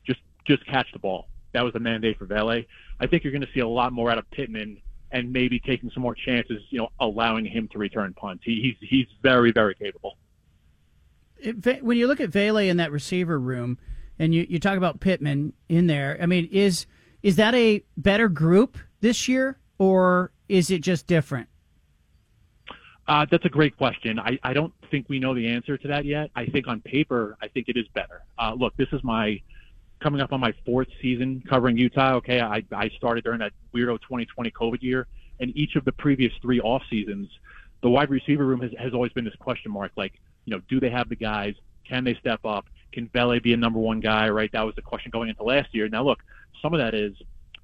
just 0.05 0.19
just 0.45 0.65
catch 0.65 0.91
the 0.93 0.99
ball. 0.99 1.27
That 1.53 1.63
was 1.63 1.73
the 1.73 1.79
mandate 1.79 2.17
for 2.17 2.25
Vele. 2.25 2.63
I 2.99 3.07
think 3.07 3.23
you're 3.23 3.31
going 3.33 3.41
to 3.41 3.51
see 3.53 3.59
a 3.61 3.67
lot 3.67 3.91
more 3.93 4.11
out 4.11 4.17
of 4.17 4.29
Pittman 4.31 4.81
and 5.11 5.33
maybe 5.33 5.59
taking 5.59 5.89
some 5.91 6.03
more 6.03 6.13
chances, 6.13 6.61
you 6.69 6.77
know, 6.77 6.89
allowing 6.99 7.45
him 7.45 7.67
to 7.69 7.79
return 7.79 8.13
punts. 8.13 8.43
He, 8.45 8.75
he's 8.79 8.89
he's 8.89 9.07
very 9.23 9.51
very 9.51 9.75
capable. 9.75 10.17
It- 11.37 11.83
when 11.83 11.97
you 11.97 12.07
look 12.07 12.19
at 12.19 12.29
Vele 12.29 12.57
in 12.57 12.77
that 12.77 12.91
receiver 12.91 13.39
room, 13.39 13.77
and 14.19 14.35
you, 14.35 14.45
you 14.49 14.59
talk 14.59 14.77
about 14.77 14.99
Pittman 14.99 15.53
in 15.69 15.87
there, 15.87 16.17
I 16.21 16.25
mean, 16.25 16.47
is 16.51 16.85
is 17.23 17.37
that 17.37 17.55
a 17.55 17.83
better 17.97 18.29
group 18.29 18.77
this 19.01 19.27
year, 19.27 19.57
or 19.77 20.31
is 20.47 20.69
it 20.71 20.81
just 20.81 21.07
different? 21.07 21.47
Uh, 23.09 23.25
that's 23.29 23.43
a 23.43 23.49
great 23.49 23.75
question. 23.75 24.19
I, 24.19 24.37
I 24.43 24.53
don't 24.53 24.71
think 24.91 25.09
we 25.09 25.17
know 25.17 25.33
the 25.33 25.47
answer 25.47 25.79
to 25.79 25.87
that 25.87 26.05
yet. 26.05 26.29
I 26.35 26.45
think 26.45 26.67
on 26.67 26.79
paper, 26.79 27.35
I 27.41 27.47
think 27.47 27.67
it 27.67 27.75
is 27.75 27.87
better. 27.95 28.21
Uh, 28.37 28.53
look, 28.53 28.77
this 28.77 28.87
is 28.91 29.03
my 29.03 29.41
coming 29.99 30.21
up 30.21 30.31
on 30.31 30.39
my 30.39 30.53
fourth 30.63 30.89
season 31.01 31.41
covering 31.49 31.75
Utah. 31.75 32.13
Okay, 32.17 32.39
I, 32.39 32.63
I 32.71 32.89
started 32.89 33.23
during 33.23 33.39
that 33.39 33.51
weirdo 33.73 33.99
2020 34.01 34.51
COVID 34.51 34.83
year, 34.83 35.07
and 35.39 35.51
each 35.57 35.75
of 35.75 35.85
the 35.85 35.91
previous 35.91 36.31
three 36.39 36.59
off 36.59 36.83
seasons, 36.87 37.27
the 37.81 37.89
wide 37.89 38.11
receiver 38.11 38.45
room 38.45 38.61
has, 38.61 38.71
has 38.77 38.93
always 38.93 39.11
been 39.11 39.25
this 39.25 39.35
question 39.39 39.71
mark. 39.71 39.91
Like, 39.95 40.13
you 40.45 40.55
know, 40.55 40.61
do 40.69 40.79
they 40.79 40.91
have 40.91 41.09
the 41.09 41.15
guys? 41.15 41.55
Can 41.87 42.03
they 42.03 42.13
step 42.13 42.45
up? 42.45 42.67
Can 42.91 43.07
Vele 43.07 43.39
be 43.39 43.53
a 43.53 43.57
number 43.57 43.79
one 43.79 44.01
guy? 44.01 44.29
Right, 44.29 44.51
that 44.51 44.61
was 44.61 44.75
the 44.75 44.83
question 44.83 45.09
going 45.09 45.29
into 45.29 45.41
last 45.41 45.73
year. 45.73 45.89
Now, 45.89 46.03
look, 46.03 46.19
some 46.61 46.75
of 46.75 46.79
that 46.79 46.93
is 46.93 47.15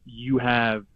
you 0.06 0.39
have 0.39 0.88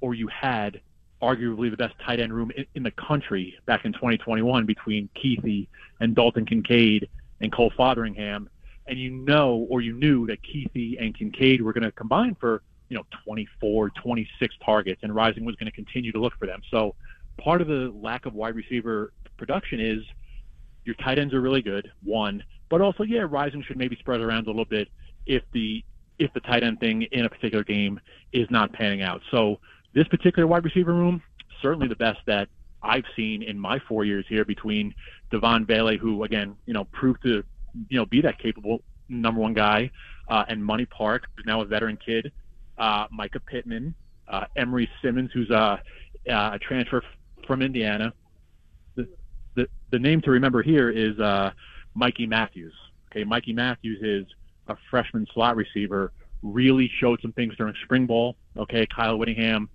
or 0.00 0.14
you 0.14 0.26
had 0.26 0.80
arguably 1.22 1.70
the 1.70 1.76
best 1.76 1.94
tight 2.04 2.20
end 2.20 2.32
room 2.32 2.50
in, 2.56 2.66
in 2.74 2.82
the 2.82 2.90
country 2.92 3.56
back 3.66 3.84
in 3.84 3.92
2021 3.92 4.66
between 4.66 5.08
Kuithe 5.16 5.66
and 6.00 6.14
Dalton 6.14 6.44
Kincaid 6.44 7.08
and 7.40 7.52
Cole 7.52 7.72
Fotheringham. 7.76 8.48
And 8.86 8.98
you 8.98 9.10
know, 9.10 9.66
or 9.68 9.80
you 9.80 9.92
knew 9.94 10.26
that 10.26 10.38
Kuithe 10.42 10.96
and 11.00 11.16
Kincaid 11.16 11.62
were 11.62 11.72
going 11.72 11.84
to 11.84 11.92
combine 11.92 12.36
for, 12.38 12.62
you 12.88 12.96
know, 12.96 13.04
24, 13.24 13.90
26 13.90 14.54
targets, 14.64 15.00
and 15.02 15.14
Rising 15.14 15.44
was 15.44 15.56
going 15.56 15.66
to 15.70 15.74
continue 15.74 16.12
to 16.12 16.20
look 16.20 16.34
for 16.38 16.46
them. 16.46 16.60
So 16.70 16.94
part 17.38 17.60
of 17.60 17.68
the 17.68 17.92
lack 18.00 18.26
of 18.26 18.34
wide 18.34 18.54
receiver 18.54 19.12
production 19.36 19.80
is 19.80 20.04
your 20.84 20.94
tight 20.96 21.18
ends 21.18 21.34
are 21.34 21.40
really 21.40 21.62
good, 21.62 21.90
one, 22.04 22.44
but 22.68 22.80
also, 22.80 23.02
yeah, 23.02 23.26
Rising 23.28 23.62
should 23.62 23.76
maybe 23.76 23.96
spread 23.96 24.20
around 24.20 24.46
a 24.46 24.50
little 24.50 24.64
bit 24.64 24.88
if 25.26 25.42
the 25.52 25.84
if 26.18 26.32
the 26.32 26.40
tight 26.40 26.62
end 26.62 26.80
thing 26.80 27.02
in 27.02 27.26
a 27.26 27.28
particular 27.28 27.62
game 27.62 28.00
is 28.32 28.50
not 28.50 28.72
panning 28.72 29.02
out. 29.02 29.20
So 29.30 29.60
this 29.96 30.06
particular 30.08 30.46
wide 30.46 30.62
receiver 30.62 30.92
room, 30.92 31.22
certainly 31.62 31.88
the 31.88 31.96
best 31.96 32.18
that 32.26 32.48
I've 32.82 33.06
seen 33.16 33.42
in 33.42 33.58
my 33.58 33.80
four 33.88 34.04
years 34.04 34.26
here 34.28 34.44
between 34.44 34.94
Devaughn 35.32 35.66
Vele, 35.66 35.96
who 35.96 36.22
again, 36.22 36.54
you 36.66 36.74
know, 36.74 36.84
proved 36.84 37.22
to, 37.22 37.42
you 37.88 37.98
know, 37.98 38.04
be 38.04 38.20
that 38.20 38.38
capable 38.38 38.82
number 39.08 39.40
one 39.40 39.54
guy, 39.54 39.90
uh, 40.28 40.44
and 40.48 40.62
Money 40.62 40.84
Park, 40.84 41.24
who's 41.34 41.46
now 41.46 41.62
a 41.62 41.64
veteran 41.64 41.96
kid, 41.96 42.30
uh, 42.76 43.08
Mycah 43.08 43.44
Pittman, 43.46 43.94
uh, 44.28 44.44
Emery 44.54 44.88
Simmons, 45.00 45.30
who's 45.32 45.48
a, 45.48 45.80
a 46.28 46.58
transfer 46.58 47.02
from 47.46 47.62
Indiana. 47.62 48.12
The, 48.96 49.08
the 49.54 49.66
the 49.92 49.98
name 49.98 50.20
to 50.22 50.30
remember 50.30 50.62
here 50.62 50.90
is 50.90 51.18
uh, 51.18 51.52
Mikey 51.94 52.26
Matthews. 52.26 52.74
Okay, 53.10 53.24
Mikey 53.24 53.54
Matthews 53.54 54.00
is 54.02 54.26
a 54.68 54.76
freshman 54.90 55.26
slot 55.32 55.56
receiver, 55.56 56.12
really 56.52 56.90
showed 56.98 57.20
some 57.20 57.32
things 57.32 57.54
during 57.56 57.74
spring 57.84 58.06
ball. 58.06 58.36
Okay, 58.56 58.86
Kyle 58.86 59.16
Whittingham 59.18 59.68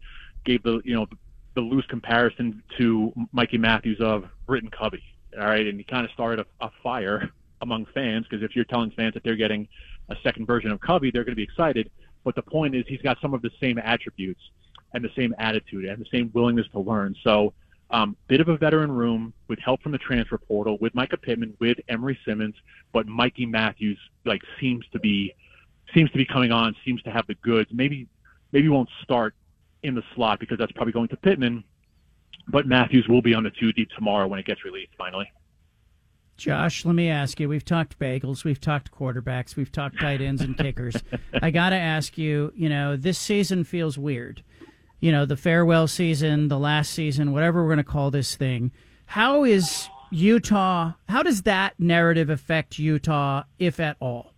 gave 0.46 0.64
the 0.64 0.82
you 0.84 0.96
know 0.96 1.08
the 1.56 1.62
loose 1.62 1.86
comparison 1.88 2.64
to 2.78 3.14
Mikey 3.32 3.58
Matthews 3.58 4.00
of 4.00 4.26
Britton 4.48 4.70
Covey. 4.70 5.04
All 5.38 5.46
right, 5.46 5.66
and 5.66 5.78
he 5.78 5.84
kind 5.84 6.06
of 6.06 6.12
started 6.12 6.46
a, 6.46 6.66
a 6.66 6.72
fire 6.84 7.30
among 7.62 7.86
fans 7.94 8.26
because 8.30 8.44
if 8.44 8.56
you're 8.56 8.66
telling 8.66 8.92
fans 8.92 9.14
that 9.14 9.24
they're 9.24 9.36
getting 9.36 9.68
a 10.10 10.16
second 10.24 10.46
version 10.46 10.72
of 10.72 10.82
Covey, 10.82 11.12
they're 11.12 11.24
going 11.24 11.34
to 11.34 11.38
be 11.38 11.44
excited. 11.44 11.90
But 12.24 12.36
the 12.36 12.42
point 12.42 12.76
is, 12.76 12.86
he's 12.88 13.02
got 13.02 13.18
some 13.22 13.34
of 13.34 13.42
the 13.42 13.52
same 13.60 13.78
attributes 13.78 14.42
and 14.94 15.04
the 15.04 15.12
same 15.16 15.34
attitude 15.38 15.86
and 15.86 16.00
the 16.00 16.08
same 16.12 16.32
willingness 16.34 16.68
to 16.74 16.80
learn. 16.80 17.16
So, 17.24 17.54
um, 17.90 18.16
bit 18.28 18.40
of 18.40 18.48
a 18.48 18.58
veteran 18.58 18.92
room 18.92 19.34
with 19.48 19.60
help 19.60 19.82
from 19.82 19.92
the 19.92 19.98
transfer 19.98 20.38
portal, 20.38 20.78
with 20.80 20.94
Mycah 20.94 21.22
Pittman, 21.22 21.56
with 21.60 21.78
Emery 21.90 22.18
Simmons, 22.26 22.56
but 22.94 23.06
Mikey 23.06 23.46
Matthews 23.46 24.00
like 24.26 24.42
seems 24.60 24.86
to 24.94 25.00
be 25.00 25.34
seems 25.94 26.12
to 26.12 26.18
be 26.18 26.26
coming 26.26 26.52
on, 26.52 26.76
seems 26.86 27.02
to 27.04 27.12
have 27.12 27.28
the 27.28 27.36
goods. 27.36 27.70
Maybe 27.74 28.08
maybe 28.52 28.70
won't 28.70 28.90
start 29.04 29.36
in 29.84 29.96
the 29.96 30.04
slot 30.16 30.40
because 30.40 30.58
that's 30.58 30.72
probably 30.74 30.94
going 30.94 31.08
to 31.10 31.18
Pittman, 31.18 31.64
but 32.48 32.68
Matthews 32.68 33.08
will 33.08 33.22
be 33.22 33.34
on 33.34 33.44
the 33.44 33.52
two 33.52 33.72
deep 33.72 33.90
tomorrow 33.92 34.28
when 34.28 34.40
it 34.40 34.46
gets 34.46 34.64
released 34.64 34.92
finally. 34.98 35.32
Josh, 36.38 36.86
let 36.86 36.96
me 36.96 37.10
ask 37.10 37.40
you. 37.40 37.48
We've 37.48 37.66
talked 37.66 38.00
bagels, 38.00 38.44
we've 38.44 38.60
talked 38.60 38.92
quarterbacks, 38.92 39.56
we've 39.56 39.72
talked 39.72 40.00
tight 40.00 40.22
ends 40.22 40.42
and 40.42 40.58
kickers. 40.58 40.96
I 41.42 41.52
got 41.52 41.70
to 41.70 41.76
ask 41.76 42.18
you, 42.18 42.52
you 42.56 42.68
know, 42.68 42.96
this 42.96 43.20
season 43.20 43.64
feels 43.64 43.98
weird. 43.98 44.44
You 45.00 45.12
know, 45.12 45.26
the 45.26 45.38
farewell 45.38 45.88
season, 45.88 46.48
the 46.48 46.60
last 46.60 46.94
season, 46.94 47.32
whatever 47.32 47.62
we're 47.62 47.70
going 47.70 47.78
to 47.78 47.84
call 47.84 48.12
this 48.12 48.36
thing. 48.36 48.72
How 49.06 49.44
is 49.44 49.88
Utah, 50.10 50.94
how 51.08 51.22
does 51.24 51.44
that 51.44 51.80
narrative 51.80 52.30
affect 52.30 52.80
Utah, 52.80 53.44
if 53.60 53.80
at 53.80 53.98
all? 54.00 54.34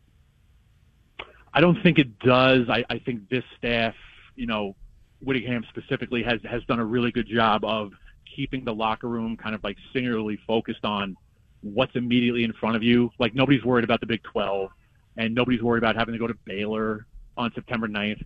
I 1.53 1.61
don't 1.61 1.81
think 1.83 1.99
it 1.99 2.19
does. 2.19 2.67
I, 2.69 2.83
I 2.89 2.99
think 2.99 3.29
this 3.29 3.43
staff, 3.57 3.93
you 4.35 4.47
know, 4.47 4.75
Whittingham 5.21 5.65
specifically 5.69 6.23
has 6.23 6.41
has 6.43 6.63
done 6.65 6.79
a 6.79 6.85
really 6.85 7.11
good 7.11 7.27
job 7.27 7.63
of 7.63 7.91
keeping 8.35 8.65
the 8.65 8.73
locker 8.73 9.07
room 9.07 9.37
kind 9.37 9.55
of 9.55 9.63
like 9.63 9.77
singularly 9.93 10.39
focused 10.47 10.83
on 10.83 11.15
what's 11.61 11.95
immediately 11.95 12.43
in 12.43 12.53
front 12.53 12.75
of 12.75 12.83
you. 12.83 13.09
Like 13.19 13.33
nobody's 13.33 13.63
worried 13.63 13.83
about 13.83 13.99
the 14.01 14.07
Big 14.07 14.23
12 14.23 14.69
and 15.17 15.33
nobody's 15.33 15.61
worried 15.61 15.83
about 15.83 15.95
having 15.95 16.13
to 16.13 16.19
go 16.19 16.27
to 16.27 16.35
Baylor 16.45 17.05
on 17.37 17.51
September 17.53 17.87
9th. 17.87 18.23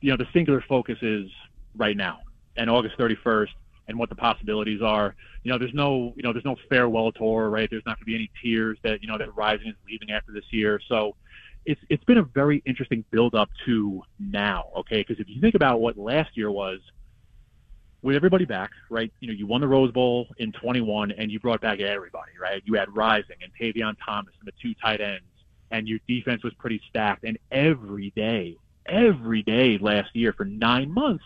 You 0.00 0.10
know, 0.10 0.16
the 0.16 0.26
singular 0.32 0.62
focus 0.68 0.98
is 1.00 1.30
right 1.76 1.96
now 1.96 2.20
and 2.56 2.68
August 2.68 2.98
31st 2.98 3.48
and 3.88 3.98
what 3.98 4.08
the 4.08 4.14
possibilities 4.14 4.82
are. 4.82 5.14
You 5.44 5.52
know, 5.52 5.58
there's 5.58 5.74
no, 5.74 6.12
you 6.16 6.22
know, 6.22 6.32
there's 6.32 6.44
no 6.44 6.56
farewell 6.68 7.12
tour, 7.12 7.48
right? 7.50 7.68
There's 7.70 7.84
not 7.86 7.98
going 7.98 8.04
to 8.04 8.06
be 8.06 8.14
any 8.14 8.30
tears 8.42 8.78
that, 8.82 9.02
you 9.02 9.08
know, 9.08 9.18
that 9.18 9.34
Rising 9.36 9.68
is 9.68 9.74
leaving 9.86 10.10
after 10.10 10.32
this 10.32 10.44
year. 10.50 10.80
So 10.88 11.16
it's 11.66 11.80
it's 11.88 12.04
been 12.04 12.18
a 12.18 12.22
very 12.22 12.62
interesting 12.66 13.04
build 13.10 13.34
up 13.34 13.48
to 13.66 14.02
now, 14.18 14.68
okay? 14.76 14.98
Because 14.98 15.20
if 15.20 15.28
you 15.28 15.40
think 15.40 15.54
about 15.54 15.80
what 15.80 15.96
last 15.96 16.36
year 16.36 16.50
was, 16.50 16.80
with 18.04 18.16
everybody 18.16 18.44
back, 18.44 18.70
right? 18.90 19.10
You 19.20 19.28
know, 19.28 19.34
you 19.34 19.46
won 19.46 19.62
the 19.62 19.68
Rose 19.68 19.90
Bowl 19.90 20.28
in 20.36 20.52
21, 20.52 21.12
and 21.12 21.30
you 21.30 21.40
brought 21.40 21.62
back 21.62 21.80
everybody, 21.80 22.32
right? 22.40 22.62
You 22.66 22.74
had 22.74 22.94
Rising 22.94 23.36
and 23.42 23.50
Tavion 23.58 23.96
Thomas 24.04 24.34
and 24.38 24.46
the 24.46 24.52
two 24.60 24.74
tight 24.74 25.00
ends, 25.00 25.24
and 25.70 25.88
your 25.88 25.98
defense 26.06 26.44
was 26.44 26.52
pretty 26.54 26.82
stacked. 26.90 27.24
And 27.24 27.38
every 27.50 28.12
day, 28.14 28.58
every 28.84 29.42
day 29.42 29.78
last 29.78 30.14
year 30.14 30.34
for 30.34 30.44
nine 30.44 30.92
months 30.92 31.24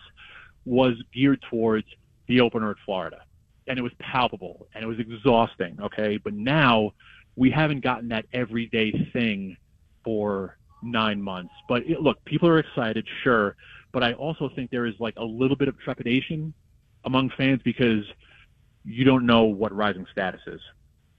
was 0.63 0.93
geared 1.13 1.43
towards 1.49 1.87
the 2.27 2.39
opener 2.39 2.71
at 2.71 2.77
Florida, 2.85 3.23
and 3.67 3.77
it 3.77 3.81
was 3.81 3.91
palpable 3.99 4.67
and 4.73 4.81
it 4.81 4.87
was 4.87 4.99
exhausting, 4.99 5.77
okay? 5.81 6.15
But 6.15 6.33
now 6.33 6.93
we 7.35 7.51
haven't 7.51 7.81
gotten 7.81 8.07
that 8.09 8.25
everyday 8.31 8.91
thing 9.11 9.57
for 10.09 10.57
nine 10.81 11.21
months. 11.21 11.53
But 11.67 11.83
it, 11.83 12.01
look, 12.01 12.25
people 12.25 12.49
are 12.49 12.57
excited, 12.57 13.07
sure, 13.23 13.55
but 13.91 14.03
I 14.03 14.13
also 14.13 14.49
think 14.55 14.71
there 14.71 14.87
is 14.87 14.95
like 14.99 15.13
a 15.17 15.23
little 15.23 15.55
bit 15.55 15.67
of 15.67 15.79
trepidation 15.79 16.51
among 17.05 17.29
fans 17.37 17.61
because 17.63 18.03
you 18.83 19.05
don't 19.05 19.27
know 19.27 19.43
what 19.43 19.71
Rising 19.71 20.07
status 20.11 20.41
is, 20.47 20.59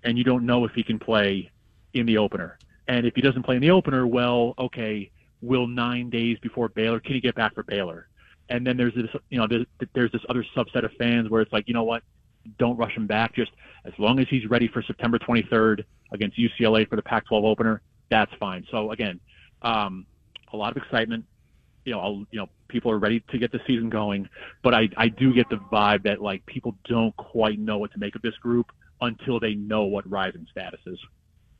and 0.03 0.18
you 0.18 0.24
don't 0.24 0.45
know 0.45 0.64
if 0.64 0.72
he 0.72 0.82
can 0.82 0.99
play 0.99 1.53
in 1.95 2.05
the 2.05 2.18
opener. 2.18 2.59
And 2.88 3.07
if 3.07 3.14
he 3.14 3.20
doesn't 3.20 3.45
play 3.45 3.55
in 3.55 3.62
the 3.62 3.70
opener, 3.70 4.09
well, 4.09 4.55
okay, 4.59 5.12
will 5.41 5.68
nine 5.68 6.11
days 6.11 6.36
before 6.43 6.68
Baylor 6.68 6.99
can 6.99 7.14
he 7.14 7.20
get 7.20 7.36
back 7.36 7.55
for 7.55 7.62
Baylor? 7.62 8.09
And 8.49 8.66
then 8.66 8.76
there's 8.76 8.95
this, 8.97 9.07
you 9.28 9.38
know, 9.38 9.47
there's, 9.47 9.66
there's 9.95 10.11
this 10.11 10.22
other 10.28 10.45
subset 10.57 10.84
of 10.84 10.91
fans 10.95 11.30
where 11.30 11.43
it's 11.43 11.53
like, 11.53 11.68
you 11.68 11.74
know 11.74 11.84
what, 11.84 12.03
don't 12.59 12.76
rush 12.76 12.97
him 12.97 13.07
back. 13.07 13.36
Just 13.36 13.53
as 13.84 13.93
long 13.99 14.18
as 14.18 14.26
he's 14.28 14.51
ready 14.51 14.66
for 14.66 14.82
September 14.82 15.20
23rd 15.20 15.84
against 16.11 16.36
UCLA 16.36 16.88
for 16.88 16.97
the 16.97 17.03
Pac-12 17.03 17.45
opener, 17.45 17.80
that's 18.11 18.33
fine. 18.39 18.67
So 18.71 18.91
again, 18.91 19.21
um, 19.63 20.07
a 20.53 20.57
lot 20.57 20.77
of 20.77 20.83
excitement. 20.83 21.25
You 21.85 21.93
know, 21.93 22.01
I'll, 22.01 22.27
you 22.31 22.41
know, 22.41 22.49
people 22.69 22.91
are 22.91 22.99
ready 22.99 23.21
to 23.31 23.39
get 23.39 23.53
the 23.53 23.61
season 23.67 23.89
going, 23.89 24.29
but 24.63 24.75
I, 24.75 24.89
I 24.97 25.09
do 25.09 25.33
get 25.33 25.49
the 25.49 25.57
vibe 25.57 26.03
that 26.05 26.21
like 26.21 26.45
people 26.47 26.77
don't 26.85 27.17
quite 27.17 27.59
know 27.59 27.79
what 27.79 27.93
to 27.93 27.99
make 27.99 28.15
of 28.15 28.23
this 28.23 28.35
group 28.35 28.71
until 29.01 29.41
they 29.41 29.55
know 29.55 29.85
what 29.85 30.09
Rising 30.09 30.47
status 30.51 30.81
is. 30.87 30.99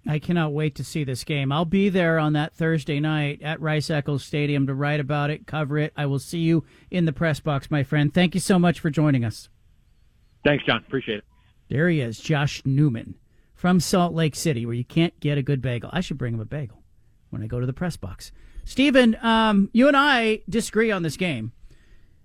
I 0.07 0.19
cannot 0.19 0.53
wait 0.53 0.75
to 0.77 0.85
see 0.85 1.05
this 1.05 1.25
game. 1.25 1.53
I'll 1.53 1.67
be 1.67 1.89
there 1.91 2.19
on 2.19 2.33
that 2.33 2.55
Thursday 2.55 3.01
night 3.01 3.43
at 3.43 3.61
Rice 3.61 3.91
Eccles 3.91 4.25
Stadium 4.25 4.67
to 4.67 4.75
write 4.75 5.01
about 5.01 5.31
it, 5.31 5.47
cover 5.47 5.79
it. 5.79 5.93
I 5.97 6.07
will 6.07 6.19
see 6.19 6.39
you 6.39 6.65
in 6.91 7.05
the 7.05 7.13
press 7.13 7.41
box, 7.41 7.71
my 7.71 7.83
friend. 7.83 8.13
Thank 8.13 8.35
you 8.35 8.41
so 8.41 8.59
much 8.59 8.81
for 8.81 8.89
joining 8.89 9.25
us. 9.25 9.51
Thanks, 10.45 10.65
John. 10.65 10.83
Appreciate 10.87 11.19
it. 11.19 11.25
There 11.69 11.89
he 11.89 12.01
is, 12.01 12.19
Josh 12.19 12.63
Newman 12.65 13.15
from 13.61 13.79
Salt 13.79 14.15
Lake 14.15 14.35
City, 14.35 14.65
where 14.65 14.75
you 14.75 14.87
can't 14.87 15.21
get 15.21 15.37
a 15.37 15.43
good 15.43 15.61
bagel. 15.61 15.91
I 15.93 16.01
should 16.01 16.17
bring 16.17 16.33
him 16.33 16.41
a 16.41 16.47
bagel 16.47 16.83
when 17.29 17.43
I 17.43 17.47
go 17.47 17.61
to 17.61 17.67
the 17.67 17.75
press 17.75 17.95
box. 17.95 18.33
Stephen, 18.65 19.19
um, 19.21 19.69
you 19.75 19.87
and 19.87 19.95
I 19.95 20.41
disagree 20.49 20.91
on 20.91 21.03
this 21.03 21.19
game. 21.19 21.53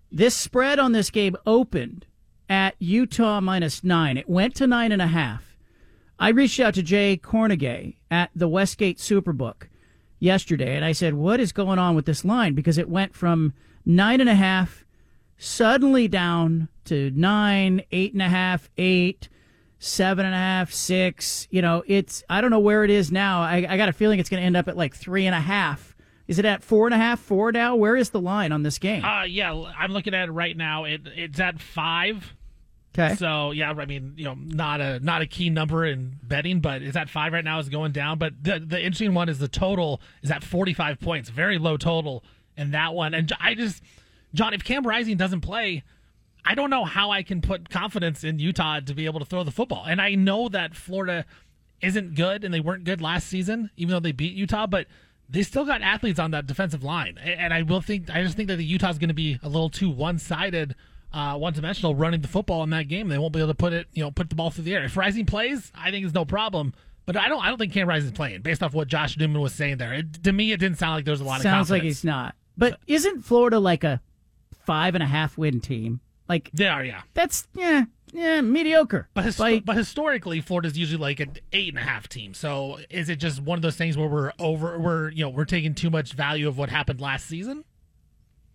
This 0.09 0.33
spread 0.33 0.79
on 0.79 0.93
this 0.93 1.09
game 1.09 1.35
opened 1.45 2.05
at 2.47 2.75
Utah 2.79 3.41
minus 3.41 3.83
nine. 3.83 4.15
It 4.15 4.29
went 4.29 4.55
to 4.55 4.65
nine 4.65 4.93
and 4.93 5.01
a 5.01 5.07
half. 5.07 5.57
I 6.17 6.29
reached 6.29 6.61
out 6.61 6.73
to 6.75 6.81
Jay 6.81 7.19
Kornegay 7.21 7.97
at 8.09 8.29
the 8.33 8.47
Westgate 8.47 8.99
Superbook 8.99 9.67
yesterday, 10.19 10.73
and 10.73 10.85
I 10.85 10.93
said, 10.93 11.15
"What 11.15 11.41
is 11.41 11.51
going 11.51 11.79
on 11.79 11.95
with 11.95 12.05
this 12.05 12.23
line?" 12.23 12.53
Because 12.53 12.77
it 12.77 12.87
went 12.87 13.13
from 13.13 13.51
nine 13.85 14.21
and 14.21 14.29
a 14.29 14.35
half 14.35 14.85
suddenly 15.37 16.07
down 16.07 16.69
to 16.85 17.11
nine, 17.13 17.81
eight 17.91 18.13
and 18.13 18.21
a 18.21 18.29
half, 18.29 18.69
eight, 18.77 19.27
seven 19.85 20.25
and 20.25 20.33
a 20.35 20.37
half, 20.37 20.71
six. 20.71 21.47
You 21.51 21.61
know, 21.61 21.83
it's 21.87 22.23
I 22.29 22.41
don't 22.41 22.51
know 22.51 22.59
where 22.59 22.83
it 22.83 22.89
is 22.89 23.11
now. 23.11 23.41
I, 23.41 23.65
I 23.67 23.77
got 23.77 23.89
a 23.89 23.93
feeling 23.93 24.19
it's 24.19 24.29
going 24.29 24.41
to 24.41 24.45
end 24.45 24.57
up 24.57 24.67
at 24.67 24.75
like 24.75 24.95
three 24.95 25.25
and 25.25 25.35
a 25.35 25.39
half. 25.39 25.95
Is 26.27 26.39
it 26.39 26.45
at 26.45 26.63
four 26.63 26.87
and 26.87 26.93
a 26.93 26.97
half, 26.97 27.19
four 27.19 27.51
now? 27.51 27.75
Where 27.75 27.95
is 27.95 28.09
the 28.09 28.19
line 28.19 28.51
on 28.51 28.63
this 28.63 28.79
game? 28.79 29.05
Uh 29.05 29.23
yeah, 29.23 29.53
I'm 29.77 29.91
looking 29.91 30.13
at 30.15 30.27
it 30.27 30.31
right 30.31 30.57
now. 30.57 30.85
It 30.85 31.01
it's 31.15 31.39
at 31.39 31.61
five. 31.61 32.33
Okay. 32.97 33.15
So 33.15 33.51
yeah, 33.51 33.71
I 33.71 33.85
mean, 33.85 34.13
you 34.15 34.23
know, 34.23 34.35
not 34.35 34.81
a 34.81 34.99
not 35.01 35.21
a 35.21 35.27
key 35.27 35.49
number 35.49 35.85
in 35.85 36.17
betting, 36.23 36.61
but 36.61 36.81
is 36.81 36.95
at 36.95 37.09
five 37.09 37.33
right 37.33 37.43
now 37.43 37.59
is 37.59 37.69
going 37.69 37.91
down. 37.91 38.17
But 38.17 38.41
the 38.41 38.59
the 38.59 38.79
interesting 38.79 39.13
one 39.13 39.29
is 39.29 39.37
the 39.37 39.47
total 39.47 40.01
is 40.23 40.31
at 40.31 40.43
forty 40.43 40.73
five 40.73 40.99
points, 40.99 41.29
very 41.29 41.57
low 41.59 41.77
total 41.77 42.23
in 42.57 42.71
that 42.71 42.93
one. 42.93 43.13
And 43.13 43.31
I 43.39 43.53
just, 43.53 43.83
John, 44.33 44.53
if 44.53 44.63
Cam 44.63 44.87
Rising 44.87 45.17
doesn't 45.17 45.41
play, 45.41 45.83
I 46.45 46.55
don't 46.55 46.69
know 46.69 46.85
how 46.85 47.11
I 47.11 47.23
can 47.23 47.41
put 47.41 47.69
confidence 47.69 48.23
in 48.23 48.39
Utah 48.39 48.79
to 48.79 48.93
be 48.93 49.05
able 49.05 49.19
to 49.19 49.25
throw 49.25 49.43
the 49.43 49.51
football. 49.51 49.83
And 49.87 49.99
I 49.99 50.15
know 50.15 50.47
that 50.49 50.75
Florida 50.75 51.25
isn't 51.81 52.15
good 52.15 52.43
and 52.43 52.53
they 52.53 52.59
weren't 52.59 52.83
good 52.83 53.01
last 53.01 53.27
season, 53.27 53.71
even 53.77 53.93
though 53.93 53.99
they 53.99 54.11
beat 54.11 54.33
Utah, 54.33 54.67
but 54.67 54.87
they 55.27 55.41
still 55.41 55.65
got 55.65 55.81
athletes 55.81 56.19
on 56.19 56.31
that 56.31 56.45
defensive 56.45 56.83
line. 56.83 57.17
And 57.17 57.53
I 57.53 57.63
will 57.63 57.81
think 57.81 58.09
I 58.09 58.23
just 58.23 58.37
think 58.37 58.47
that 58.49 58.57
the 58.57 58.65
Utah's 58.65 58.99
going 58.99 59.09
to 59.09 59.15
be 59.15 59.39
a 59.41 59.49
little 59.49 59.69
too 59.69 59.89
one 59.89 60.19
sided. 60.19 60.75
Uh, 61.13 61.37
one 61.37 61.53
dimensional 61.53 61.95
running 61.95 62.19
the 62.19 62.27
football 62.27 62.61
in 62.63 62.71
that 62.71 62.89
game. 62.89 63.07
They 63.07 63.17
won't 63.17 63.31
be 63.31 63.39
able 63.39 63.47
to 63.47 63.55
put 63.55 63.71
it, 63.71 63.87
you 63.93 64.03
know, 64.03 64.11
put 64.11 64.29
the 64.29 64.35
ball 64.35 64.49
through 64.49 64.65
the 64.65 64.75
air. 64.75 64.83
If 64.83 64.97
Rising 64.97 65.25
plays, 65.25 65.71
I 65.73 65.89
think 65.89 66.03
it's 66.03 66.13
no 66.13 66.25
problem. 66.25 66.73
But 67.05 67.15
I 67.15 67.29
don't, 67.29 67.41
I 67.41 67.47
don't 67.47 67.57
think 67.57 67.71
Cam 67.71 67.87
Rising's 67.87 68.11
playing 68.11 68.41
based 68.41 68.61
off 68.61 68.73
what 68.73 68.89
Josh 68.89 69.17
Newman 69.17 69.39
was 69.39 69.53
saying 69.53 69.77
there. 69.77 69.93
It, 69.93 70.23
to 70.25 70.33
me, 70.33 70.51
it 70.51 70.57
didn't 70.57 70.77
sound 70.77 70.95
like 70.95 71.05
there 71.05 71.13
was 71.13 71.21
a 71.21 71.23
lot 71.23 71.41
Sounds 71.41 71.45
of. 71.45 71.51
Sounds 71.51 71.71
like 71.71 71.83
he's 71.83 72.03
not. 72.03 72.35
But 72.57 72.79
isn't 72.85 73.21
Florida 73.21 73.59
like 73.59 73.85
a 73.85 74.01
five 74.65 74.93
and 74.93 75.03
a 75.03 75.07
half 75.07 75.37
win 75.37 75.61
team? 75.61 76.01
Like 76.27 76.49
they 76.53 76.67
are, 76.67 76.83
yeah. 76.83 77.01
That's 77.13 77.47
yeah, 77.53 77.85
yeah, 78.11 78.41
mediocre. 78.41 79.07
But, 79.13 79.25
his, 79.25 79.37
but 79.37 79.75
historically, 79.75 80.41
Florida's 80.41 80.77
usually 80.77 80.99
like 80.99 81.19
an 81.19 81.33
eight 81.53 81.69
and 81.69 81.77
a 81.77 81.81
half 81.81 82.07
team. 82.07 82.33
So 82.33 82.79
is 82.89 83.09
it 83.09 83.17
just 83.17 83.41
one 83.41 83.57
of 83.57 83.61
those 83.61 83.75
things 83.75 83.97
where 83.97 84.07
we're 84.07 84.31
over, 84.39 84.79
we're 84.79 85.09
you 85.09 85.23
know 85.23 85.29
we're 85.29 85.45
taking 85.45 85.75
too 85.75 85.89
much 85.89 86.13
value 86.13 86.47
of 86.47 86.57
what 86.57 86.69
happened 86.69 86.99
last 86.99 87.27
season? 87.27 87.63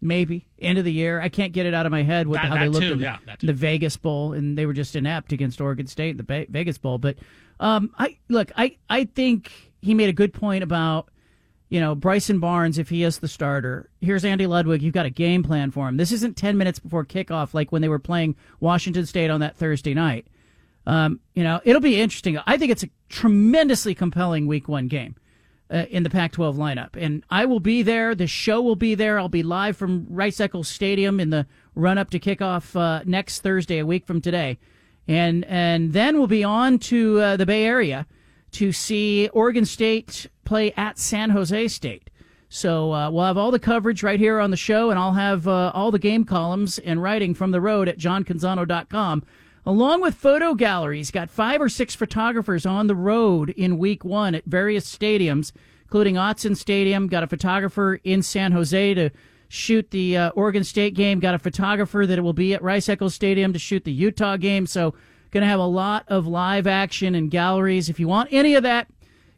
Maybe 0.02 0.48
end 0.58 0.78
of 0.78 0.84
the 0.86 0.92
year. 0.92 1.20
I 1.20 1.28
can't 1.28 1.52
get 1.52 1.66
it 1.66 1.74
out 1.74 1.84
of 1.84 1.92
my 1.92 2.02
head 2.02 2.26
with 2.26 2.40
That- 2.40 2.48
how 2.48 2.56
they 2.58 2.68
looked 2.68 2.86
too, 2.86 2.92
in 2.94 2.98
the, 3.00 3.04
yeah, 3.04 3.18
the 3.40 3.52
Vegas 3.52 3.98
Bowl, 3.98 4.32
and 4.32 4.56
they 4.56 4.64
were 4.64 4.72
just 4.72 4.96
inept 4.96 5.30
against 5.32 5.60
Oregon 5.60 5.86
State 5.86 6.12
in 6.12 6.16
the 6.16 6.46
Vegas 6.48 6.78
Bowl. 6.78 6.96
But 6.96 7.16
um, 7.60 7.92
I 7.98 8.16
look, 8.28 8.50
I 8.56 8.78
I 8.88 9.04
think 9.04 9.52
he 9.82 9.92
made 9.94 10.08
a 10.08 10.14
good 10.14 10.32
point 10.32 10.64
about 10.64 11.10
you 11.70 11.80
know 11.80 11.94
Bryson 11.94 12.40
Barnes 12.40 12.78
if 12.78 12.90
he 12.90 13.02
is 13.02 13.18
the 13.18 13.28
starter. 13.28 13.88
Here's 14.00 14.24
Andy 14.24 14.46
Ludwig. 14.46 14.82
You've 14.82 14.92
got 14.92 15.06
a 15.06 15.10
game 15.10 15.42
plan 15.42 15.70
for 15.70 15.88
him. 15.88 15.96
This 15.96 16.12
isn't 16.12 16.36
ten 16.36 16.58
minutes 16.58 16.78
before 16.78 17.06
kickoff 17.06 17.54
like 17.54 17.72
when 17.72 17.80
they 17.80 17.88
were 17.88 17.98
playing 17.98 18.36
Washington 18.58 19.06
State 19.06 19.30
on 19.30 19.40
that 19.40 19.56
Thursday 19.56 19.94
night. 19.94 20.26
Um, 20.86 21.20
you 21.34 21.44
know, 21.44 21.60
it'll 21.64 21.80
be 21.80 22.00
interesting. 22.00 22.38
I 22.46 22.58
think 22.58 22.72
it's 22.72 22.82
a 22.82 22.90
tremendously 23.08 23.94
compelling 23.94 24.46
Week 24.46 24.68
One 24.68 24.88
game 24.88 25.14
uh, 25.70 25.84
in 25.90 26.02
the 26.02 26.10
Pac-12 26.10 26.56
lineup, 26.56 26.96
and 26.96 27.22
I 27.30 27.44
will 27.44 27.60
be 27.60 27.82
there. 27.82 28.14
The 28.14 28.26
show 28.26 28.60
will 28.60 28.76
be 28.76 28.94
there. 28.96 29.18
I'll 29.18 29.28
be 29.28 29.44
live 29.44 29.76
from 29.76 30.06
Rice 30.10 30.40
Eccles 30.40 30.68
Stadium 30.68 31.20
in 31.20 31.30
the 31.30 31.46
run-up 31.76 32.10
to 32.10 32.18
kickoff 32.18 32.74
uh, 32.74 33.04
next 33.06 33.42
Thursday, 33.42 33.78
a 33.78 33.86
week 33.86 34.06
from 34.06 34.20
today, 34.20 34.58
and 35.06 35.44
and 35.44 35.92
then 35.92 36.18
we'll 36.18 36.26
be 36.26 36.42
on 36.42 36.78
to 36.80 37.20
uh, 37.20 37.36
the 37.36 37.46
Bay 37.46 37.64
Area 37.64 38.06
to 38.52 38.72
see 38.72 39.28
Oregon 39.28 39.64
State 39.64 40.26
play 40.44 40.72
at 40.76 40.98
San 40.98 41.30
Jose 41.30 41.68
State. 41.68 42.10
So 42.48 42.92
uh, 42.92 43.10
we'll 43.10 43.24
have 43.24 43.36
all 43.36 43.52
the 43.52 43.60
coverage 43.60 44.02
right 44.02 44.18
here 44.18 44.40
on 44.40 44.50
the 44.50 44.56
show, 44.56 44.90
and 44.90 44.98
I'll 44.98 45.12
have 45.12 45.46
uh, 45.46 45.70
all 45.72 45.92
the 45.92 46.00
game 46.00 46.24
columns 46.24 46.80
and 46.80 47.00
writing 47.00 47.32
from 47.32 47.52
the 47.52 47.60
road 47.60 47.88
at 47.88 47.96
johncanzano.com, 47.96 49.22
along 49.64 50.00
with 50.00 50.16
photo 50.16 50.54
galleries. 50.54 51.12
Got 51.12 51.30
five 51.30 51.60
or 51.60 51.68
six 51.68 51.94
photographers 51.94 52.66
on 52.66 52.88
the 52.88 52.96
road 52.96 53.50
in 53.50 53.78
week 53.78 54.04
one 54.04 54.34
at 54.34 54.44
various 54.46 54.92
stadiums, 54.92 55.52
including 55.84 56.16
Autzen 56.16 56.56
Stadium. 56.56 57.06
Got 57.06 57.22
a 57.22 57.28
photographer 57.28 58.00
in 58.02 58.20
San 58.20 58.50
Jose 58.50 58.94
to 58.94 59.10
shoot 59.46 59.88
the 59.92 60.16
uh, 60.16 60.30
Oregon 60.30 60.64
State 60.64 60.94
game. 60.94 61.20
Got 61.20 61.36
a 61.36 61.38
photographer 61.38 62.04
that 62.04 62.20
will 62.20 62.32
be 62.32 62.52
at 62.52 62.62
Rice 62.62 62.88
Eccles 62.88 63.14
Stadium 63.14 63.52
to 63.52 63.60
shoot 63.60 63.84
the 63.84 63.92
Utah 63.92 64.36
game. 64.36 64.66
So 64.66 64.94
going 65.30 65.42
to 65.42 65.48
have 65.48 65.60
a 65.60 65.64
lot 65.64 66.04
of 66.08 66.26
live 66.26 66.66
action 66.66 67.14
and 67.14 67.30
galleries. 67.30 67.88
If 67.88 68.00
you 68.00 68.08
want 68.08 68.28
any 68.32 68.54
of 68.54 68.62
that, 68.64 68.88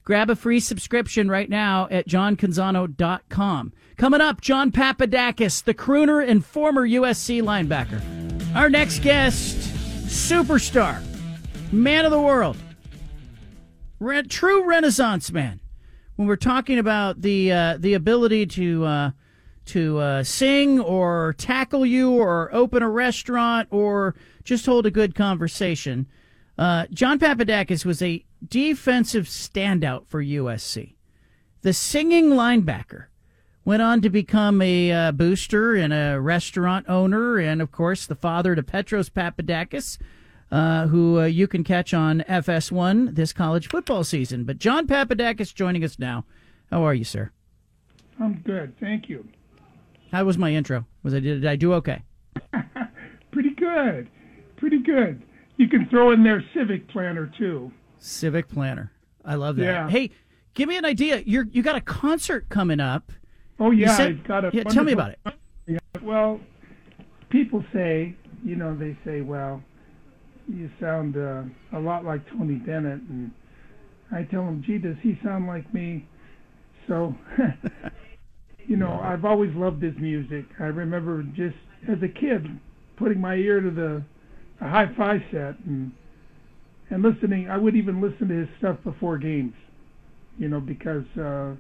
grab 0.05 0.30
a 0.30 0.36
free 0.36 0.61
subscription 0.61 1.28
right 1.28 1.49
now 1.49 1.88
at 1.90 2.09
johncanzano.com. 2.09 3.72
Coming 3.97 4.20
up, 4.20 4.40
John 4.40 4.72
Papadakis, 4.72 5.62
the 5.62 5.74
crooner 5.74 6.26
and 6.26 6.45
former 6.45 6.86
USC 6.88 7.43
linebacker. 7.43 8.03
Our 8.57 8.68
next 8.68 9.01
guest, 9.01 9.57
superstar, 10.07 11.03
man 11.72 12.05
of 12.05 12.11
the 12.11 12.20
world, 12.20 12.57
re- 14.01 14.22
true 14.22 14.66
Renaissance 14.66 15.30
man. 15.30 15.61
When 16.16 16.28
we're 16.28 16.36
talking 16.36 16.78
about 16.78 17.22
the 17.22 17.53
uh, 17.53 17.76
the 17.78 17.95
ability 17.95 18.47
to 18.47 18.84
uh, 18.84 19.11
to 19.66 19.98
uh, 19.98 20.22
sing 20.22 20.80
or 20.80 21.34
tackle 21.38 21.86
you 21.86 22.12
or 22.12 22.52
open 22.52 22.82
a 22.82 22.90
restaurant 22.90 23.68
or 23.70 24.14
just 24.44 24.66
hold 24.66 24.86
a 24.86 24.90
good 24.90 25.14
conversation, 25.14 26.06
uh, 26.58 26.86
John 26.90 27.18
Papadakis 27.18 27.84
was 27.84 28.02
a 28.02 28.24
defensive 28.46 29.26
standout 29.26 30.06
for 30.06 30.22
USC. 30.22 30.94
The 31.62 31.72
singing 31.72 32.30
linebacker 32.30 33.06
went 33.64 33.82
on 33.82 34.00
to 34.02 34.10
become 34.10 34.60
a 34.60 34.90
uh, 34.90 35.12
booster 35.12 35.74
and 35.74 35.92
a 35.92 36.20
restaurant 36.20 36.88
owner, 36.88 37.38
and 37.38 37.62
of 37.62 37.70
course, 37.70 38.06
the 38.06 38.16
father 38.16 38.54
to 38.54 38.62
Petros 38.62 39.08
Papadakis, 39.08 39.98
uh, 40.50 40.88
who 40.88 41.20
uh, 41.20 41.24
you 41.24 41.46
can 41.46 41.64
catch 41.64 41.94
on 41.94 42.24
FS1 42.28 43.14
this 43.14 43.32
college 43.32 43.68
football 43.68 44.04
season. 44.04 44.44
But 44.44 44.58
John 44.58 44.86
Papadakis 44.86 45.54
joining 45.54 45.84
us 45.84 45.98
now. 45.98 46.24
How 46.70 46.82
are 46.82 46.94
you, 46.94 47.04
sir? 47.04 47.30
I'm 48.18 48.34
good, 48.44 48.78
thank 48.78 49.08
you. 49.08 49.26
How 50.12 50.24
was 50.24 50.36
my 50.36 50.52
intro? 50.52 50.86
Was 51.02 51.14
I 51.14 51.20
did 51.20 51.44
I 51.46 51.56
do 51.56 51.72
okay? 51.74 52.02
Pretty 53.32 53.54
good, 53.54 54.08
pretty 54.56 54.78
good. 54.82 55.22
You 55.56 55.66
can 55.66 55.88
throw 55.88 56.12
in 56.12 56.22
there 56.22 56.44
civic 56.54 56.86
planner 56.88 57.32
too. 57.38 57.72
Civic 57.98 58.46
planner. 58.46 58.92
I 59.24 59.36
love 59.36 59.56
that. 59.56 59.64
Yeah. 59.64 59.88
Hey, 59.88 60.10
give 60.52 60.68
me 60.68 60.76
an 60.76 60.84
idea. 60.84 61.22
You're 61.24 61.46
you 61.50 61.62
got 61.62 61.76
a 61.76 61.80
concert 61.80 62.50
coming 62.50 62.78
up. 62.78 63.10
Oh 63.58 63.70
yeah, 63.70 63.96
said- 63.96 64.18
I've 64.20 64.24
got 64.28 64.44
a. 64.44 64.50
yeah, 64.52 64.64
tell 64.64 64.84
me 64.84 64.92
about 64.92 65.12
it. 65.12 65.18
Yeah, 65.66 65.78
well, 66.02 66.40
people 67.30 67.64
say, 67.72 68.14
you 68.44 68.56
know, 68.56 68.76
they 68.76 68.98
say, 69.04 69.22
well, 69.22 69.62
you 70.46 70.70
sound 70.78 71.16
uh, 71.16 71.42
a 71.72 71.80
lot 71.80 72.04
like 72.04 72.20
Tony 72.28 72.56
Bennett, 72.56 73.00
and 73.08 73.30
I 74.10 74.24
tell 74.24 74.44
them, 74.44 74.62
gee, 74.66 74.76
does 74.76 74.96
he 75.00 75.18
sound 75.24 75.46
like 75.46 75.72
me? 75.72 76.06
So, 76.86 77.14
you 78.66 78.76
know, 78.76 79.00
I've 79.02 79.24
always 79.24 79.54
loved 79.54 79.82
his 79.82 79.96
music. 79.98 80.44
I 80.60 80.64
remember 80.64 81.22
just 81.22 81.56
as 81.88 81.98
a 82.02 82.08
kid 82.08 82.46
putting 82.96 83.20
my 83.20 83.34
ear 83.34 83.60
to 83.60 83.70
the 83.70 84.02
a 84.60 84.68
hi-fi 84.68 85.18
set 85.30 85.58
and 85.66 85.92
and 86.90 87.02
listening. 87.02 87.50
I 87.50 87.56
would 87.56 87.74
even 87.74 88.00
listen 88.00 88.28
to 88.28 88.34
his 88.34 88.48
stuff 88.58 88.76
before 88.84 89.18
games, 89.18 89.54
you 90.38 90.48
know, 90.48 90.60
because 90.60 91.04
uh, 91.18 91.54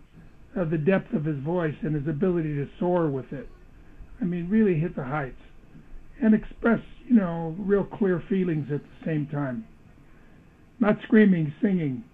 of 0.54 0.70
the 0.70 0.78
depth 0.78 1.12
of 1.14 1.24
his 1.24 1.38
voice 1.38 1.74
and 1.82 1.94
his 1.94 2.06
ability 2.06 2.54
to 2.56 2.68
soar 2.78 3.08
with 3.08 3.32
it. 3.32 3.48
I 4.20 4.24
mean, 4.24 4.48
really 4.48 4.78
hit 4.78 4.94
the 4.94 5.04
heights 5.04 5.40
and 6.22 6.34
express, 6.34 6.80
you 7.08 7.16
know, 7.16 7.56
real 7.58 7.84
clear 7.84 8.22
feelings 8.28 8.68
at 8.72 8.82
the 8.82 9.04
same 9.04 9.26
time. 9.26 9.66
Not 10.78 10.98
screaming, 11.04 11.52
singing. 11.62 12.04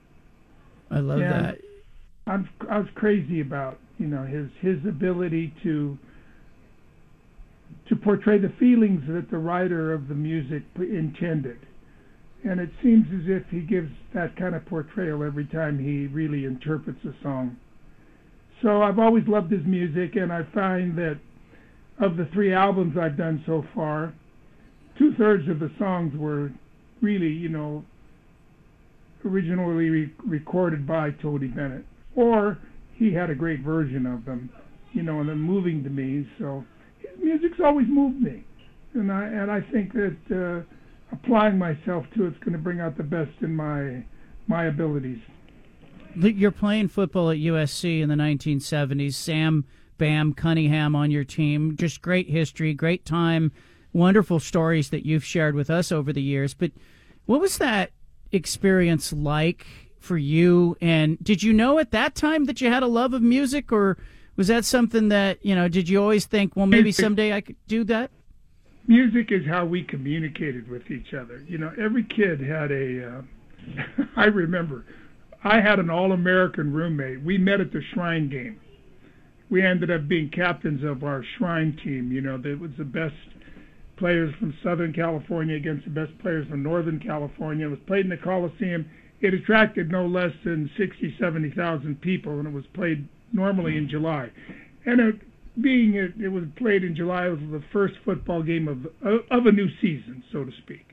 I 0.90 1.01
love 1.01 1.20
And 1.20 1.32
that. 1.32 1.59
I'm, 2.27 2.48
I 2.70 2.78
was 2.78 2.89
crazy 2.94 3.40
about, 3.40 3.78
you 3.99 4.07
know, 4.07 4.25
his 4.25 4.49
his 4.61 4.79
ability 4.87 5.53
to 5.62 5.99
to 7.89 7.97
portray 7.97 8.39
the 8.39 8.53
feelings 8.59 9.03
that 9.09 9.31
the 9.31 9.39
writer 9.39 9.93
of 9.93 10.09
the 10.09 10.15
music 10.15 10.62
intended. 10.77 11.59
And 12.45 12.61
it 12.61 12.70
seems 12.83 13.07
as 13.12 13.29
if 13.29 13.43
he 13.51 13.61
gives 13.61 13.91
that 14.15 14.37
kind 14.37 14.55
of 14.55 14.65
portrayal 14.66 15.25
every 15.25 15.47
time 15.47 15.79
he 15.79 16.07
really 16.07 16.45
interprets 16.45 17.01
a 17.05 17.12
song. 17.23 17.57
So 18.62 18.83
I've 18.83 18.99
always 18.99 19.27
loved 19.27 19.51
his 19.51 19.65
music, 19.65 20.16
and 20.16 20.33
I 20.33 20.43
find 20.55 20.97
that 20.99 21.19
of 22.01 22.16
the 22.16 22.29
three 22.33 22.53
albums 22.53 22.97
I've 22.97 23.16
done 23.16 23.43
so 23.47 23.65
far, 23.75 24.15
two 24.99 25.15
thirds 25.16 25.49
of 25.49 25.59
the 25.59 25.70
songs 25.79 26.12
were 26.16 26.53
really, 27.01 27.29
you 27.29 27.49
know, 27.49 27.85
originally 29.25 29.91
re- 29.91 30.15
recorded 30.25 30.87
by 30.87 31.11
Tony 31.23 31.49
Bennett, 31.49 31.85
or 32.15 32.59
he 32.99 33.12
had 33.12 33.31
a 33.31 33.35
great 33.35 33.61
version 33.61 34.07
of 34.07 34.25
them, 34.25 34.51
you 34.93 35.03
know, 35.03 35.20
and 35.20 35.29
they're 35.29 35.37
moving 35.37 35.85
to 35.85 35.91
me. 35.91 36.29
So 36.39 36.65
his 36.99 37.11
music's 37.23 37.61
always 37.65 37.87
moved 37.89 38.20
me, 38.20 38.45
and 38.95 39.12
I 39.12 39.25
and 39.27 39.51
I 39.51 39.61
think 39.61 39.93
that 39.93 40.16
uh, 40.31 41.15
applying 41.15 41.59
myself 41.59 42.05
to 42.16 42.27
it's 42.27 42.39
going 42.39 42.53
to 42.53 42.59
bring 42.59 42.81
out 42.81 42.97
the 42.97 43.05
best 43.05 43.31
in 43.41 43.55
my 43.55 44.05
my 44.49 44.66
abilities. 44.66 45.20
You're 46.16 46.51
playing 46.51 46.89
football 46.89 47.31
at 47.31 47.37
USC 47.37 48.01
in 48.01 48.09
the 48.09 48.16
1970s. 48.16 49.15
Sam 49.15 49.65
Bam 49.99 50.33
Cunningham 50.33 50.97
on 50.97 51.11
your 51.11 51.25
team. 51.25 51.77
Just 51.77 52.03
great 52.03 52.29
history, 52.29 52.75
great 52.75 53.05
time, 53.05 53.53
wonderful 53.93 54.41
stories 54.41 54.91
that 54.91 55.07
you've 55.07 55.25
shared 55.25 55.55
with 55.55 55.70
us 55.70 55.93
over 55.93 56.12
the 56.12 56.23
years. 56.23 56.55
But 56.55 56.73
what 57.27 57.41
was 57.41 57.59
that 57.59 57.91
experience 58.33 59.12
like 59.12 59.66
for 60.01 60.16
you? 60.19 60.77
And 60.81 61.19
did 61.23 61.43
you 61.43 61.53
know 61.53 61.79
at 61.79 61.91
that 61.93 62.15
time 62.15 62.45
that 62.47 62.61
you 62.61 62.69
had 62.69 62.83
a 62.83 62.87
love 62.87 63.15
of 63.15 63.23
music, 63.23 63.73
or 63.73 63.99
was 64.37 64.49
that 64.49 64.65
something 64.65 65.09
that 65.09 65.45
you 65.45 65.55
know? 65.55 65.69
Did 65.69 65.89
you 65.89 66.01
always 66.01 66.27
think, 66.27 66.57
well, 66.57 66.66
maybe 66.66 66.93
someday 66.93 67.33
I 67.33 67.41
could 67.41 67.57
do 67.66 67.85
that? 67.85 68.11
music 68.89 69.31
is 69.31 69.47
how 69.47 69.66
we 69.66 69.85
communicated 69.85 70.69
with 70.69 70.91
each 70.91 71.15
other. 71.15 71.45
You 71.47 71.59
know, 71.59 71.73
every 71.81 72.03
kid 72.05 72.41
had 72.41 72.73
a. 72.73 73.19
Uh, 73.19 73.23
I 74.16 74.25
remember, 74.25 74.85
I 75.45 75.61
had 75.61 75.79
an 75.79 75.91
all-American 75.91 76.73
roommate. 76.73 77.23
We 77.23 77.39
met 77.39 77.61
at 77.61 77.70
the 77.70 77.83
Shrine 77.93 78.29
game. 78.29 78.59
We 79.51 79.65
ended 79.65 79.91
up 79.91 80.09
being 80.09 80.31
captains 80.31 80.83
of 80.83 81.05
our 81.05 81.23
Shrine 81.37 81.79
team. 81.85 82.11
You 82.11 82.23
know, 82.23 82.39
that 82.39 82.59
was 82.59 82.70
the 82.77 82.85
best 82.85 83.15
players 83.97 84.35
from 84.39 84.55
Southern 84.62 84.93
California 84.93 85.57
against 85.57 85.85
the 85.85 85.91
best 85.91 86.19
players 86.19 86.49
from 86.49 86.62
Northern 86.62 86.99
California. 86.99 87.66
It 87.66 87.70
was 87.70 87.79
played 87.87 88.05
in 88.05 88.11
the 88.11 88.16
Coliseum. 88.16 88.89
It 89.20 89.35
attracted 89.35 89.90
no 89.90 90.07
less 90.07 90.32
than 90.45 90.70
60, 90.78 91.16
70,000 91.19 92.01
people, 92.01 92.39
and 92.39 92.47
it 92.47 92.53
was 92.53 92.65
played 92.73 93.09
normally 93.32 93.77
in 93.77 93.89
July. 93.89 94.31
And 94.86 95.01
it, 95.01 95.16
being 95.61 95.95
it, 95.95 96.12
it 96.20 96.28
was 96.28 96.45
played 96.57 96.85
in 96.85 96.95
July, 96.95 97.27
it 97.27 97.31
was 97.31 97.40
the 97.51 97.65
first 97.73 97.95
football 98.05 98.43
game 98.43 98.69
of 98.69 98.86
of 99.31 99.47
a 99.47 99.53
new 99.53 99.69
season, 99.81 100.23
so 100.32 100.45
to 100.45 100.53
speak. 100.62 100.86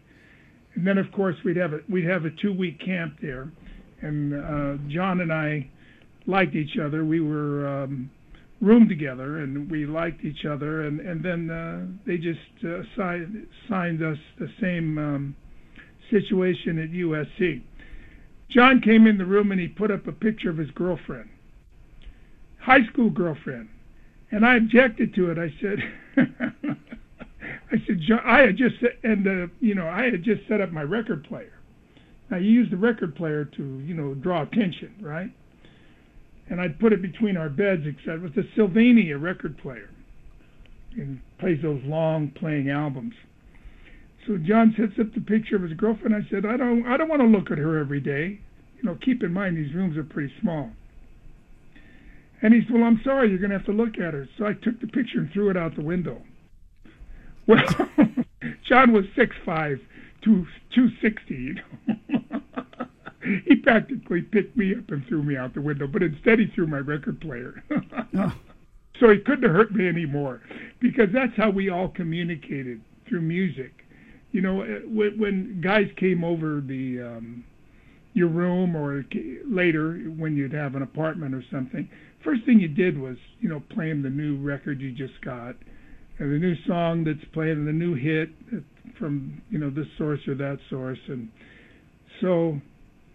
And 0.75 0.85
then, 0.85 0.97
of 0.97 1.11
course, 1.11 1.35
we'd 1.45 1.57
have 1.57 1.73
a 1.73 1.79
we'd 1.89 2.05
have 2.05 2.25
a 2.25 2.31
two 2.31 2.53
week 2.53 2.79
camp 2.83 3.17
there, 3.21 3.51
and 4.01 4.33
uh, 4.33 4.83
John 4.89 5.21
and 5.21 5.31
I 5.31 5.69
liked 6.25 6.55
each 6.55 6.77
other. 6.77 7.05
We 7.05 7.21
were 7.21 7.67
um, 7.67 8.09
roomed 8.59 8.89
together, 8.89 9.39
and 9.39 9.69
we 9.69 9.85
liked 9.85 10.25
each 10.25 10.45
other. 10.45 10.87
And 10.87 10.99
and 10.99 11.23
then 11.23 11.49
uh, 11.49 11.85
they 12.05 12.17
just 12.17 12.39
uh, 12.65 12.81
signed 12.97 13.47
signed 13.69 14.03
us 14.03 14.17
the 14.39 14.49
same 14.59 14.97
um, 14.97 15.35
situation 16.09 16.79
at 16.79 16.89
USC. 16.89 17.61
John 18.49 18.81
came 18.81 19.07
in 19.07 19.17
the 19.17 19.25
room 19.25 19.51
and 19.51 19.59
he 19.59 19.67
put 19.67 19.91
up 19.91 20.07
a 20.07 20.11
picture 20.11 20.49
of 20.49 20.57
his 20.57 20.71
girlfriend, 20.71 21.29
high 22.59 22.85
school 22.91 23.09
girlfriend, 23.09 23.69
and 24.31 24.45
I 24.45 24.55
objected 24.57 25.13
to 25.15 25.31
it. 25.31 25.37
I 25.37 25.53
said. 25.61 26.77
I 27.71 27.77
said, 27.87 27.99
John, 28.01 28.21
I 28.23 28.41
had 28.41 28.57
just 28.57 28.75
and 29.03 29.27
uh, 29.27 29.47
you 29.59 29.75
know 29.75 29.87
I 29.87 30.05
had 30.05 30.23
just 30.23 30.47
set 30.47 30.61
up 30.61 30.71
my 30.71 30.83
record 30.83 31.23
player. 31.25 31.53
Now 32.29 32.37
you 32.37 32.49
use 32.49 32.69
the 32.69 32.77
record 32.77 33.15
player 33.15 33.45
to 33.45 33.79
you 33.79 33.93
know 33.93 34.13
draw 34.13 34.43
attention, 34.43 34.95
right? 35.01 35.29
And 36.49 36.61
I'd 36.61 36.79
put 36.79 36.93
it 36.93 37.01
between 37.01 37.37
our 37.37 37.49
beds, 37.49 37.83
except 37.85 38.21
with 38.21 38.35
the 38.35 38.47
Sylvania 38.55 39.17
record 39.17 39.57
player, 39.57 39.89
and 40.95 41.19
plays 41.39 41.59
those 41.61 41.81
long 41.85 42.29
playing 42.29 42.69
albums. 42.69 43.15
So 44.27 44.37
John 44.37 44.73
sets 44.77 44.99
up 44.99 45.13
the 45.13 45.21
picture 45.21 45.55
of 45.55 45.61
his 45.61 45.73
girlfriend. 45.73 46.15
I 46.15 46.27
said, 46.29 46.45
I 46.45 46.57
don't, 46.57 46.85
I 46.87 46.97
don't 46.97 47.09
want 47.09 47.21
to 47.21 47.27
look 47.27 47.51
at 47.51 47.57
her 47.57 47.77
every 47.77 47.99
day. 47.99 48.39
You 48.77 48.83
know, 48.83 48.97
keep 49.03 49.23
in 49.23 49.31
mind 49.31 49.57
these 49.57 49.73
rooms 49.73 49.97
are 49.97 50.03
pretty 50.03 50.33
small. 50.41 50.71
And 52.41 52.53
he 52.53 52.61
said, 52.61 52.73
Well, 52.73 52.83
I'm 52.83 53.01
sorry, 53.03 53.29
you're 53.29 53.39
going 53.39 53.51
to 53.51 53.57
have 53.57 53.65
to 53.67 53.71
look 53.71 53.97
at 53.97 54.13
her. 54.13 54.27
So 54.37 54.45
I 54.45 54.53
took 54.53 54.79
the 54.81 54.87
picture 54.87 55.19
and 55.19 55.31
threw 55.31 55.49
it 55.49 55.57
out 55.57 55.75
the 55.75 55.83
window. 55.83 56.21
Well, 57.47 57.61
John 58.67 58.91
was 58.91 59.05
six 59.15 59.35
five, 59.45 59.77
two 60.23 60.47
two 60.73 60.89
sixty. 60.99 61.35
You 61.35 61.53
know, 61.53 62.41
he 63.45 63.57
practically 63.57 64.23
picked 64.23 64.57
me 64.57 64.73
up 64.73 64.89
and 64.89 65.05
threw 65.05 65.21
me 65.21 65.37
out 65.37 65.53
the 65.53 65.61
window, 65.61 65.85
but 65.85 66.01
instead 66.01 66.39
he 66.39 66.47
threw 66.47 66.65
my 66.65 66.79
record 66.79 67.21
player. 67.21 67.63
So 68.99 69.09
he 69.09 69.19
couldn't 69.19 69.43
have 69.43 69.51
hurt 69.51 69.73
me 69.73 69.89
anymore, 69.89 70.41
because 70.79 71.09
that's 71.13 71.35
how 71.35 71.49
we 71.49 71.69
all 71.69 71.89
communicated 71.89 72.79
through 73.07 73.21
music. 73.21 73.84
You 74.35 74.41
know, 74.41 74.63
uh, 74.63 74.79
when, 74.85 75.17
when 75.17 75.61
guys 75.63 75.87
came 75.95 76.25
over 76.25 76.59
the 76.59 77.01
um, 77.01 77.45
your 78.13 78.27
room 78.27 78.75
or 78.75 79.05
later 79.47 79.93
when 80.17 80.35
you'd 80.35 80.51
have 80.51 80.75
an 80.75 80.81
apartment 80.81 81.33
or 81.33 81.41
something, 81.49 81.87
first 82.21 82.43
thing 82.45 82.59
you 82.59 82.67
did 82.67 82.99
was 82.99 83.15
you 83.39 83.47
know 83.47 83.63
play 83.69 83.87
them 83.87 84.01
the 84.01 84.09
new 84.09 84.35
record 84.35 84.81
you 84.81 84.91
just 84.91 85.21
got 85.23 85.55
and 86.19 86.33
the 86.33 86.37
new 86.37 86.53
song 86.67 87.05
that's 87.05 87.23
playing, 87.33 87.63
the 87.63 87.71
new 87.71 87.93
hit 87.93 88.27
from 88.99 89.41
you 89.49 89.57
know 89.57 89.69
this 89.69 89.87
source 89.97 90.19
or 90.27 90.35
that 90.35 90.59
source, 90.69 90.99
and 91.07 91.29
so 92.19 92.59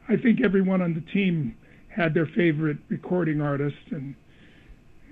I 0.09 0.17
think 0.17 0.41
everyone 0.43 0.81
on 0.81 0.95
the 0.95 1.13
team 1.13 1.55
had 1.95 2.15
their 2.15 2.31
favorite 2.35 2.79
recording 2.89 3.43
artist, 3.43 3.77
and 3.91 4.15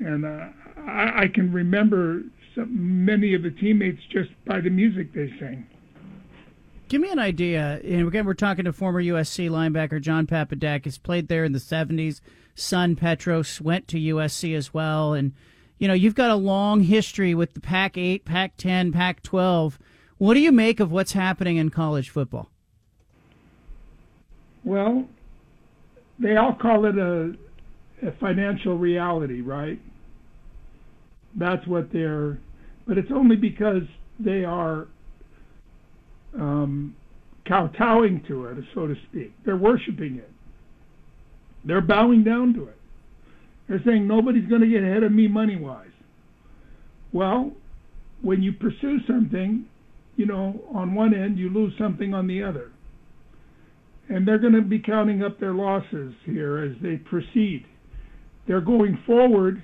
and 0.01 0.25
uh, 0.25 0.47
I, 0.87 1.25
I 1.25 1.29
can 1.35 1.53
remember 1.53 2.23
some, 2.55 3.05
many 3.05 3.35
of 3.35 3.43
the 3.43 3.51
teammates 3.51 4.01
just 4.11 4.31
by 4.47 4.63
the 4.63 4.71
music 4.71 5.13
they 5.13 5.31
sang. 5.39 5.67
Give 6.89 7.03
me 7.03 7.11
an 7.11 7.19
idea. 7.19 7.81
And 7.85 8.09
again, 8.09 8.25
we're 8.25 8.35
talking 8.35 8.65
to 8.65 8.73
former 8.73 9.03
USC 9.03 9.51
linebacker 9.51 10.01
John 10.01 10.27
Papadakis. 10.27 11.03
Played 11.03 11.29
there 11.29 11.45
in 11.45 11.53
the 11.53 11.59
'70s. 11.59 12.21
Son 12.55 12.97
Petros 12.97 13.61
went 13.61 13.87
to 13.89 13.99
USC 13.99 14.57
as 14.57 14.75
well, 14.75 15.13
and 15.13 15.33
you 15.79 15.87
know, 15.87 15.95
you've 15.95 16.15
got 16.15 16.31
a 16.31 16.37
long 16.37 16.83
history 16.83 17.35
with 17.35 17.55
the 17.55 17.61
Pac 17.61 17.97
8, 17.97 18.25
Pac 18.25 18.57
10, 18.57 18.93
Pac 18.93 19.23
12. 19.23 19.79
What 20.19 20.35
do 20.35 20.41
you 20.41 20.51
make 20.51 20.81
of 20.81 20.91
what's 20.91 21.13
happening 21.13 21.57
in 21.57 21.71
college 21.71 22.11
football? 22.11 22.51
Well, 24.65 25.07
they 26.19 26.37
all 26.37 26.55
call 26.55 26.85
it 26.87 26.99
a, 26.99 27.33
a 28.05 28.13
financial 28.19 28.77
reality, 28.77 29.41
right? 29.41 29.81
That's 31.37 31.65
what 31.69 31.93
they're, 31.93 32.39
but 32.87 32.99
it's 32.99 33.13
only 33.13 33.37
because 33.37 33.85
they 34.19 34.45
are 34.45 34.89
um, 36.35 36.97
kowtowing 37.47 38.23
to 38.29 38.47
it, 38.47 38.59
so 38.75 38.87
to 38.87 38.95
speak. 39.09 39.33
They're 39.45 39.57
worshiping 39.57 40.17
it. 40.17 40.31
They're 41.65 41.81
bowing 41.81 42.25
down 42.25 42.55
to 42.55 42.65
it. 42.65 42.77
They're 43.69 43.83
saying 43.85 44.07
nobody's 44.07 44.49
going 44.49 44.63
to 44.63 44.69
get 44.69 44.83
ahead 44.83 45.03
of 45.03 45.13
me 45.13 45.29
money 45.29 45.57
wise. 45.57 45.87
Well, 47.13 47.53
when 48.23 48.43
you 48.43 48.53
pursue 48.53 48.99
something, 49.07 49.67
you 50.17 50.27
know, 50.27 50.61
on 50.75 50.95
one 50.95 51.15
end, 51.15 51.39
you 51.39 51.51
lose 51.51 51.73
something 51.79 52.15
on 52.15 52.27
the 52.27 52.43
other. 52.43 52.71
And 54.09 54.27
they're 54.27 54.39
going 54.39 54.55
to 54.55 54.63
be 54.63 54.79
counting 54.79 55.23
up 55.23 55.39
their 55.39 55.53
losses 55.53 56.15
here 56.25 56.59
as 56.59 56.73
they 56.83 56.97
proceed. 56.97 57.67
They're 58.47 58.63
going 58.63 58.99
forward 59.07 59.63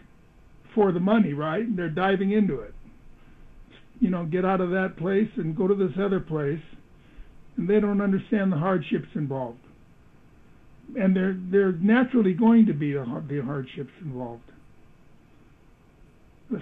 for 0.74 0.93
the 0.93 1.01
money, 1.01 1.32
right? 1.32 1.65
They're 1.74 1.89
diving 1.89 2.32
into 2.32 2.61
it. 2.61 2.73
You 4.05 4.10
know, 4.10 4.24
get 4.26 4.44
out 4.44 4.60
of 4.60 4.70
that 4.70 4.97
place 4.98 5.31
and 5.36 5.56
go 5.56 5.66
to 5.66 5.74
this 5.74 5.97
other 5.98 6.20
place. 6.20 6.60
And 7.56 7.68
they 7.68 7.81
don't 7.81 8.01
understand 8.01 8.52
the 8.52 8.59
hardships 8.59 9.09
involved 9.14 9.60
and 10.97 11.16
there 11.16 11.72
naturally 11.72 12.35
going 12.35 12.66
to 12.66 12.72
be 12.72 12.93
the 12.93 13.43
hardships 13.44 13.93
involved. 14.02 14.43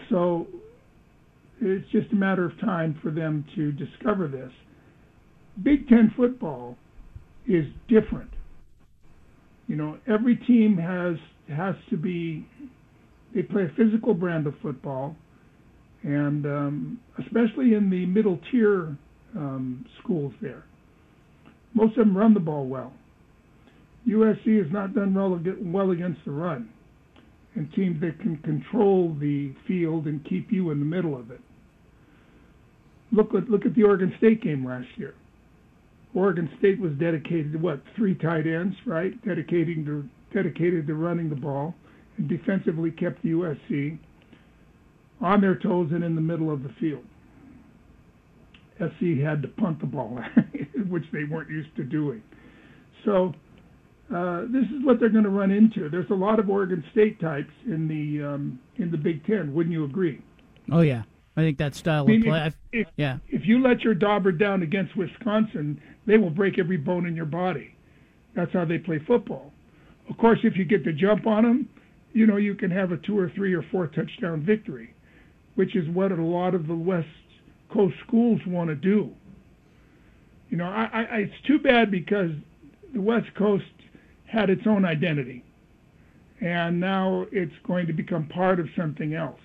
So 0.09 0.47
it's 1.61 1.91
just 1.91 2.13
a 2.13 2.17
matter 2.17 2.45
of 2.45 2.59
time 2.61 2.99
for 3.03 3.11
them 3.11 3.45
to 3.57 3.73
discover 3.73 4.29
this. 4.29 4.51
Big 5.63 5.89
Ten 5.89 6.13
football 6.17 6.77
is 7.47 7.67
different. 7.89 8.31
You 9.67 9.77
know, 9.77 9.99
every 10.07 10.37
team 10.37 10.77
has 10.79 11.17
has 11.55 11.75
to 11.91 11.97
be. 11.97 12.47
They 13.35 13.43
play 13.43 13.65
a 13.65 13.73
physical 13.77 14.15
brand 14.15 14.47
of 14.47 14.55
football, 14.63 15.17
and 16.03 16.47
um, 16.47 17.01
especially 17.19 17.75
in 17.75 17.91
the 17.91 18.07
middle 18.07 18.39
tier 18.51 18.97
um, 19.37 19.85
schools 20.03 20.33
there, 20.41 20.65
most 21.75 21.97
of 21.97 22.07
them 22.07 22.17
run 22.17 22.35
the 22.35 22.41
ball 22.41 22.67
well 22.67 22.93
USC 24.07 24.63
has 24.63 24.73
not 24.73 24.95
done 24.95 25.15
well, 25.15 25.91
against 25.91 26.25
the 26.25 26.31
run, 26.31 26.69
and 27.55 27.73
teams 27.75 28.01
that 28.01 28.19
can 28.21 28.37
control 28.39 29.15
the 29.21 29.53
field 29.67 30.07
and 30.07 30.25
keep 30.25 30.51
you 30.51 30.71
in 30.71 30.81
the 30.81 30.85
middle 30.85 31.17
of 31.17 31.31
it. 31.31 31.41
Look 33.13 33.35
at 33.35 33.49
look 33.51 33.67
at 33.67 33.75
the 33.75 33.83
Oregon 33.83 34.13
State 34.19 34.43
game 34.43 34.67
last 34.67 34.89
year. 34.97 35.15
Oregon 36.15 36.51
State 36.59 36.81
was 36.81 36.93
dedicated 36.93 37.53
to 37.53 37.59
what 37.59 37.83
three 37.95 38.15
tight 38.15 38.47
ends, 38.47 38.75
right? 38.87 39.13
Dedicating 39.25 39.85
to 39.85 40.09
dedicated 40.35 40.87
to 40.87 40.95
running 40.95 41.29
the 41.29 41.37
ball, 41.37 41.75
and 42.17 42.29
defensively 42.29 42.91
kept 42.91 43.25
USC 43.25 43.99
on 45.23 45.41
their 45.41 45.55
toes 45.55 45.89
and 45.93 46.05
in 46.05 46.15
the 46.15 46.21
middle 46.21 46.51
of 46.51 46.63
the 46.63 46.71
field. 46.81 47.05
SC 48.79 49.23
had 49.23 49.43
to 49.43 49.49
punt 49.49 49.81
the 49.81 49.87
ball, 49.87 50.19
which 50.89 51.05
they 51.13 51.25
weren't 51.25 51.49
used 51.49 51.75
to 51.77 51.85
doing. 51.85 52.23
So 53.05 53.33
uh, 54.15 54.43
this 54.51 54.65
is 54.65 54.85
what 54.85 55.01
they're 55.01 55.09
going 55.09 55.25
to 55.25 55.31
run 55.31 55.51
into. 55.51 55.89
There's 55.89 56.11
a 56.11 56.15
lot 56.15 56.39
of 56.39 56.51
Oregon 56.51 56.85
State 56.93 57.21
types 57.21 57.53
in 57.67 57.89
the 57.89 58.27
um, 58.27 58.59
in 58.77 58.91
the 58.91 58.99
Big 58.99 59.25
Ten. 59.27 59.55
Wouldn't 59.55 59.73
you 59.73 59.85
agree? 59.85 60.21
Oh 60.71 60.81
yeah, 60.81 61.03
I 61.37 61.41
think 61.41 61.59
that 61.59 61.75
style 61.75 62.05
I 62.05 62.07
mean, 62.07 62.21
of 62.23 62.27
play. 62.27 62.47
If, 62.47 62.57
if, 62.73 62.89
yeah. 62.97 63.19
If 63.29 63.47
you 63.47 63.63
let 63.63 63.81
your 63.81 63.95
dauber 63.95 64.33
down 64.33 64.63
against 64.63 64.97
Wisconsin, 64.97 65.81
they 66.07 66.19
will 66.19 66.31
break 66.31 66.59
every 66.59 66.77
bone 66.77 67.07
in 67.07 67.15
your 67.17 67.27
body. 67.27 67.75
That's 68.35 68.53
how 68.53 68.65
they 68.65 68.79
play 68.79 68.99
football. 69.07 69.53
Of 70.11 70.19
course, 70.19 70.41
if 70.43 70.57
you 70.57 70.65
get 70.65 70.85
the 70.85 70.93
jump 70.93 71.27
on 71.27 71.45
them, 71.45 71.69
you 72.13 72.27
know 72.27 72.37
you 72.37 72.55
can 72.55 72.71
have 72.71 72.93
a 72.93 72.97
two 72.99 73.19
or 73.19 73.31
three 73.35 73.55
or 73.55 73.63
four 73.71 73.87
touchdown 73.87 74.43
victory, 74.43 74.95
which 75.55 75.77
is 75.77 75.89
what 75.91 76.13
a 76.13 76.23
lot 76.23 76.55
of 76.55 76.67
the 76.67 76.75
West 76.75 77.09
Coast 77.73 77.95
schools 78.07 78.41
want 78.47 78.69
to 78.69 78.75
do. 78.75 79.11
You 80.51 80.59
know, 80.59 80.67
I, 80.67 80.85
I, 80.93 81.17
it's 81.19 81.47
too 81.47 81.59
bad 81.59 81.91
because 81.91 82.31
the 82.93 83.01
West 83.01 83.35
Coast 83.37 83.65
had 84.27 84.51
its 84.51 84.63
own 84.67 84.85
identity. 84.85 85.45
And 86.41 86.81
now 86.81 87.27
it's 87.33 87.55
going 87.67 87.87
to 87.87 87.93
become 87.93 88.27
part 88.29 88.61
of 88.61 88.67
something 88.77 89.15
else. 89.15 89.41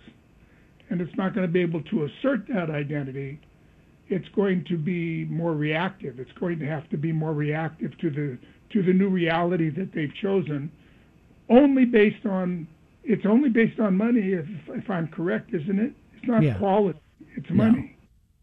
And 0.90 1.00
it's 1.00 1.16
not 1.16 1.34
going 1.34 1.46
to 1.46 1.52
be 1.52 1.62
able 1.62 1.84
to 1.84 2.06
assert 2.06 2.48
that 2.48 2.70
identity 2.70 3.40
it's 4.10 4.28
going 4.30 4.64
to 4.66 4.78
be 4.78 5.26
more 5.26 5.54
reactive. 5.54 6.20
It's 6.20 6.32
going 6.40 6.60
to 6.60 6.66
have 6.66 6.90
to 6.90 6.98
be 6.98 7.12
more 7.12 7.34
reactive 7.34 7.98
to 8.00 8.10
the 8.10 8.38
to 8.74 8.84
the 8.84 8.92
new 8.92 9.08
reality 9.08 9.70
that 9.70 9.94
they've 9.94 10.14
chosen, 10.22 10.70
only 11.50 11.86
based 11.86 12.26
on 12.26 12.68
it's 13.08 13.26
only 13.26 13.50
based 13.50 13.80
on 13.80 13.98
money. 13.98 14.34
If 14.34 14.46
if 14.70 14.90
I'm 14.90 15.08
correct, 15.08 15.54
isn't 15.54 15.80
it? 15.80 15.94
It's 16.18 16.28
not 16.28 16.44
Yeah. 16.44 16.56
quality. 16.56 17.00
It's 17.36 17.50
No. 17.50 17.56
money. 17.56 17.98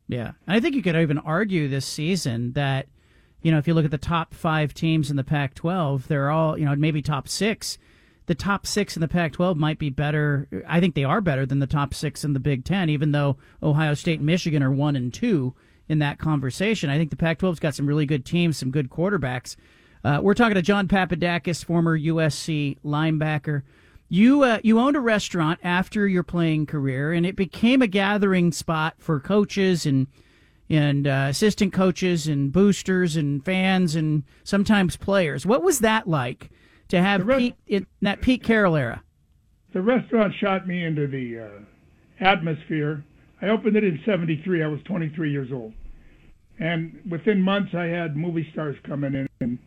Yeah, 0.08 0.32
and 0.46 0.56
I 0.56 0.60
think 0.60 0.74
you 0.74 0.82
could 0.82 0.96
even 0.96 1.18
argue 1.18 1.66
this 1.68 1.86
season 1.86 2.52
that, 2.52 2.86
you 3.42 3.50
know, 3.50 3.58
if 3.58 3.66
you 3.66 3.72
look 3.74 3.84
at 3.86 3.90
the 3.90 3.98
top 3.98 4.34
five 4.34 4.74
teams 4.74 5.10
in 5.10 5.16
the 5.16 5.24
Pac-12, 5.24 6.06
they're 6.08 6.30
all, 6.30 6.58
you 6.58 6.64
know, 6.66 6.76
maybe 6.76 7.00
top 7.00 7.26
six. 7.26 7.78
The 8.26 8.34
top 8.34 8.66
six 8.66 8.96
in 8.96 9.00
the 9.00 9.08
Pac-12 9.08 9.56
might 9.56 9.78
be 9.78 9.88
better. 9.90 10.46
I 10.68 10.80
think 10.80 10.94
they 10.94 11.04
are 11.04 11.20
better 11.20 11.44
than 11.46 11.58
the 11.58 11.66
top 11.66 11.94
six 11.94 12.22
in 12.24 12.32
the 12.34 12.40
Big 12.40 12.64
Ten, 12.64 12.88
even 12.90 13.12
though 13.12 13.36
Ohio 13.62 13.94
State 13.94 14.18
and 14.18 14.26
Michigan 14.26 14.62
are 14.62 14.70
one 14.72 14.94
and 14.96 15.12
two 15.12 15.54
in 15.88 15.98
that 16.00 16.18
conversation. 16.18 16.88
I 16.90 16.96
think 16.98 17.10
the 17.10 17.16
Pac-12's 17.16 17.60
got 17.60 17.74
some 17.74 17.86
really 17.86 18.06
good 18.06 18.24
teams, 18.26 18.56
some 18.58 18.70
good 18.70 18.88
quarterbacks. 18.90 19.56
Uh, 20.02 20.20
we're 20.22 20.34
talking 20.34 20.54
to 20.54 20.62
John 20.62 20.86
Papadakis, 20.86 21.64
former 21.64 21.98
USC 21.98 22.78
linebacker. 22.84 23.62
You 24.08 24.42
uh, 24.42 24.58
you 24.62 24.78
owned 24.78 24.96
a 24.96 25.00
restaurant 25.00 25.60
after 25.62 26.06
your 26.06 26.22
playing 26.22 26.66
career, 26.66 27.12
and 27.12 27.24
it 27.24 27.36
became 27.36 27.82
a 27.82 27.86
gathering 27.86 28.52
spot 28.52 28.94
for 28.98 29.18
coaches 29.18 29.86
and 29.86 30.06
and 30.68 31.06
uh, 31.06 31.26
assistant 31.30 31.72
coaches 31.72 32.26
and 32.26 32.52
boosters 32.52 33.16
and 33.16 33.44
fans 33.44 33.94
and 33.94 34.24
sometimes 34.42 34.96
players. 34.96 35.46
What 35.46 35.62
was 35.62 35.80
that 35.80 36.06
like 36.06 36.50
to 36.88 37.00
have 37.00 37.26
Pete, 37.26 37.54
in 37.66 37.86
that 38.02 38.20
Pete 38.20 38.42
Carroll 38.42 38.76
era? 38.76 39.02
The 39.72 39.82
restaurant 39.82 40.34
shot 40.40 40.66
me 40.66 40.84
into 40.84 41.06
the 41.06 41.40
uh, 41.40 42.24
atmosphere. 42.24 43.04
I 43.42 43.48
opened 43.48 43.76
it 43.76 43.84
in 43.84 44.00
'73. 44.04 44.62
I 44.62 44.66
was 44.68 44.80
23 44.84 45.30
years 45.32 45.50
old, 45.52 45.72
and 46.58 47.00
within 47.10 47.40
months, 47.40 47.74
I 47.74 47.86
had 47.86 48.16
movie 48.16 48.48
stars 48.52 48.76
coming 48.84 49.14
in 49.14 49.28
and 49.40 49.58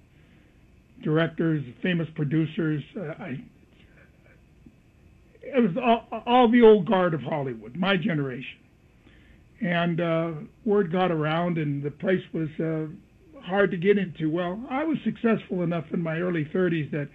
directors, 1.03 1.63
famous 1.81 2.07
producers. 2.15 2.83
Uh, 2.95 3.09
I 3.19 3.43
it 5.55 5.61
was 5.61 5.77
all, 5.77 6.23
all 6.25 6.51
the 6.51 6.61
old 6.61 6.87
guard 6.87 7.13
of 7.13 7.21
Hollywood, 7.21 7.75
my 7.75 7.95
generation. 7.97 8.59
And 9.61 10.01
uh, 10.01 10.31
word 10.65 10.91
got 10.91 11.11
around, 11.11 11.57
and 11.57 11.81
the 11.81 11.91
place 11.91 12.21
was 12.33 12.49
uh, 12.59 12.87
hard 13.41 13.71
to 13.71 13.77
get 13.77 13.97
into. 13.97 14.29
Well, 14.29 14.61
I 14.69 14.83
was 14.83 14.97
successful 15.03 15.63
enough 15.63 15.85
in 15.93 16.01
my 16.01 16.19
early 16.19 16.45
30s 16.53 16.91
that 16.91 17.09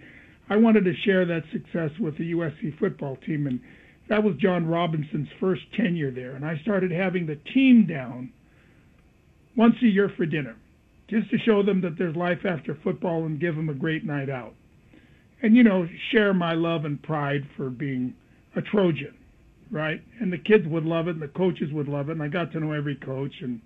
I 0.49 0.57
wanted 0.57 0.83
to 0.85 0.93
share 1.05 1.25
that 1.25 1.43
success 1.51 1.91
with 1.99 2.17
the 2.17 2.33
USC 2.33 2.77
football 2.79 3.17
team, 3.25 3.47
and 3.47 3.61
that 4.09 4.23
was 4.23 4.35
John 4.37 4.65
Robinson's 4.65 5.29
first 5.39 5.61
tenure 5.77 6.11
there. 6.11 6.35
And 6.35 6.45
I 6.45 6.57
started 6.61 6.91
having 6.91 7.25
the 7.25 7.37
team 7.53 7.85
down 7.85 8.33
once 9.55 9.75
a 9.81 9.87
year 9.87 10.11
for 10.17 10.25
dinner, 10.25 10.55
just 11.09 11.29
to 11.29 11.37
show 11.37 11.63
them 11.63 11.81
that 11.81 11.97
there's 11.97 12.15
life 12.15 12.45
after 12.45 12.77
football 12.83 13.25
and 13.25 13.39
give 13.39 13.55
them 13.55 13.69
a 13.69 13.73
great 13.73 14.03
night 14.03 14.29
out. 14.29 14.53
And, 15.41 15.55
you 15.55 15.63
know, 15.63 15.87
share 16.11 16.33
my 16.33 16.53
love 16.53 16.85
and 16.85 17.01
pride 17.01 17.47
for 17.55 17.69
being 17.69 18.15
a 18.55 18.61
Trojan, 18.61 19.15
right? 19.71 20.01
And 20.19 20.31
the 20.31 20.37
kids 20.37 20.67
would 20.67 20.85
love 20.85 21.07
it, 21.07 21.11
and 21.11 21.21
the 21.21 21.27
coaches 21.27 21.71
would 21.71 21.87
love 21.87 22.09
it, 22.09 22.13
and 22.13 22.23
I 22.23 22.27
got 22.27 22.51
to 22.53 22.59
know 22.59 22.71
every 22.71 22.95
coach. 22.95 23.33
And, 23.41 23.61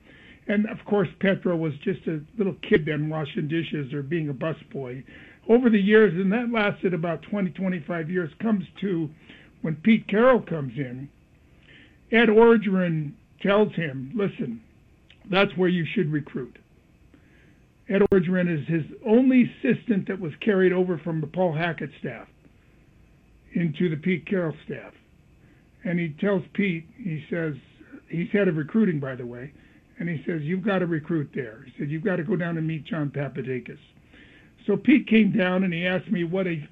and 0.47 0.67
of 0.67 0.83
course, 0.85 1.09
Petro 1.19 1.55
was 1.55 1.73
just 1.83 2.07
a 2.07 2.21
little 2.37 2.55
kid 2.61 2.85
then 2.85 3.09
washing 3.09 3.47
dishes 3.47 3.93
or 3.93 4.01
being 4.01 4.29
a 4.29 4.33
busboy. 4.33 5.03
Over 5.49 5.69
the 5.69 5.79
years, 5.79 6.13
and 6.13 6.31
that 6.31 6.51
lasted 6.51 6.93
about 6.93 7.21
20, 7.23 7.51
25 7.51 8.09
years, 8.09 8.31
comes 8.41 8.65
to 8.81 9.09
when 9.61 9.75
Pete 9.75 10.07
Carroll 10.07 10.41
comes 10.41 10.77
in, 10.77 11.09
Ed 12.11 12.29
Orgeron 12.29 13.13
tells 13.41 13.73
him, 13.73 14.11
listen, 14.15 14.61
that's 15.29 15.55
where 15.57 15.69
you 15.69 15.85
should 15.85 16.11
recruit. 16.11 16.57
Ed 17.89 18.01
Orgeron 18.11 18.49
is 18.49 18.67
his 18.67 18.83
only 19.05 19.49
assistant 19.63 20.07
that 20.07 20.19
was 20.19 20.33
carried 20.41 20.73
over 20.73 20.97
from 20.97 21.21
the 21.21 21.27
Paul 21.27 21.53
Hackett 21.53 21.91
staff 21.99 22.27
into 23.57 23.89
the 23.89 23.95
Pete 23.97 24.27
Carroll 24.27 24.55
staff. 24.65 24.93
And 25.83 25.99
he 25.99 26.09
tells 26.19 26.43
Pete, 26.53 26.85
he 26.95 27.23
says, 27.29 27.55
he's 28.07 28.29
head 28.31 28.47
of 28.47 28.55
recruiting, 28.55 28.99
by 28.99 29.15
the 29.15 29.25
way, 29.25 29.51
and 29.99 30.07
he 30.07 30.23
says, 30.25 30.41
you've 30.43 30.63
got 30.63 30.79
to 30.79 30.85
recruit 30.85 31.31
there. 31.33 31.63
He 31.65 31.73
said, 31.77 31.89
you've 31.89 32.03
got 32.03 32.17
to 32.17 32.23
go 32.23 32.35
down 32.35 32.57
and 32.57 32.67
meet 32.67 32.85
John 32.85 33.09
Papadakis. 33.09 33.79
So 34.67 34.77
Pete 34.77 35.07
came 35.07 35.35
down 35.35 35.63
and 35.63 35.73
he 35.73 35.87
asked 35.87 36.11
me 36.11 36.23
what 36.23 36.45
he, 36.45 36.67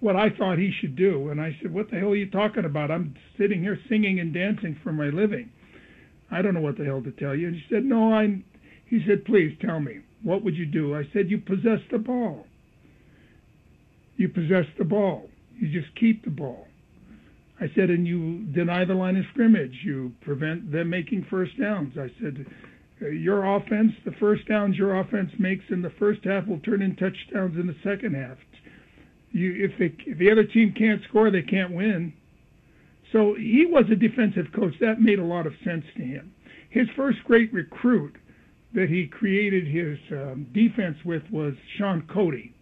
what 0.00 0.16
I 0.16 0.28
thought 0.30 0.58
he 0.58 0.70
should 0.80 0.96
do. 0.96 1.30
And 1.30 1.40
I 1.40 1.56
said, 1.62 1.72
what 1.72 1.90
the 1.90 1.98
hell 1.98 2.10
are 2.10 2.16
you 2.16 2.30
talking 2.30 2.66
about? 2.66 2.90
I'm 2.90 3.14
sitting 3.38 3.62
here 3.62 3.78
singing 3.88 4.20
and 4.20 4.34
dancing 4.34 4.78
for 4.82 4.92
my 4.92 5.06
living. 5.06 5.50
I 6.30 6.42
don't 6.42 6.52
know 6.52 6.60
what 6.60 6.76
the 6.76 6.84
hell 6.84 7.00
to 7.02 7.12
tell 7.12 7.34
you. 7.34 7.46
And 7.48 7.56
he 7.56 7.64
said, 7.70 7.84
no, 7.84 8.12
I, 8.12 8.42
he 8.86 9.02
said, 9.06 9.24
please 9.24 9.56
tell 9.62 9.80
me, 9.80 10.00
what 10.22 10.44
would 10.44 10.56
you 10.56 10.66
do? 10.66 10.94
I 10.94 11.08
said, 11.14 11.30
you 11.30 11.38
possess 11.38 11.80
the 11.90 11.98
ball. 11.98 12.44
You 14.16 14.28
possess 14.28 14.66
the 14.76 14.84
ball. 14.84 15.30
You 15.58 15.80
just 15.80 15.94
keep 15.96 16.24
the 16.24 16.30
ball. 16.30 16.66
I 17.60 17.66
said, 17.74 17.90
and 17.90 18.06
you 18.06 18.44
deny 18.52 18.84
the 18.84 18.94
line 18.94 19.16
of 19.16 19.24
scrimmage. 19.32 19.74
You 19.84 20.12
prevent 20.20 20.70
them 20.70 20.90
making 20.90 21.26
first 21.28 21.58
downs. 21.58 21.94
I 21.98 22.08
said, 22.20 22.46
your 23.00 23.56
offense, 23.56 23.92
the 24.04 24.12
first 24.12 24.46
downs 24.46 24.76
your 24.76 25.00
offense 25.00 25.30
makes 25.38 25.64
in 25.70 25.82
the 25.82 25.90
first 25.98 26.24
half 26.24 26.46
will 26.46 26.60
turn 26.60 26.82
in 26.82 26.96
touchdowns 26.96 27.58
in 27.58 27.66
the 27.66 27.76
second 27.82 28.14
half. 28.14 28.38
You, 29.32 29.64
if, 29.64 29.78
they, 29.78 29.94
if 30.10 30.18
the 30.18 30.30
other 30.30 30.44
team 30.44 30.72
can't 30.76 31.02
score, 31.08 31.30
they 31.30 31.42
can't 31.42 31.72
win. 31.72 32.12
So 33.12 33.34
he 33.34 33.66
was 33.66 33.84
a 33.90 33.96
defensive 33.96 34.46
coach. 34.54 34.74
That 34.80 35.00
made 35.00 35.18
a 35.18 35.24
lot 35.24 35.46
of 35.46 35.52
sense 35.64 35.84
to 35.96 36.02
him. 36.02 36.32
His 36.70 36.88
first 36.96 37.18
great 37.24 37.52
recruit 37.52 38.14
that 38.74 38.88
he 38.88 39.06
created 39.06 39.66
his 39.66 39.98
um, 40.12 40.46
defense 40.52 40.96
with 41.04 41.22
was 41.30 41.54
Shaun 41.76 42.06
Cody, 42.12 42.54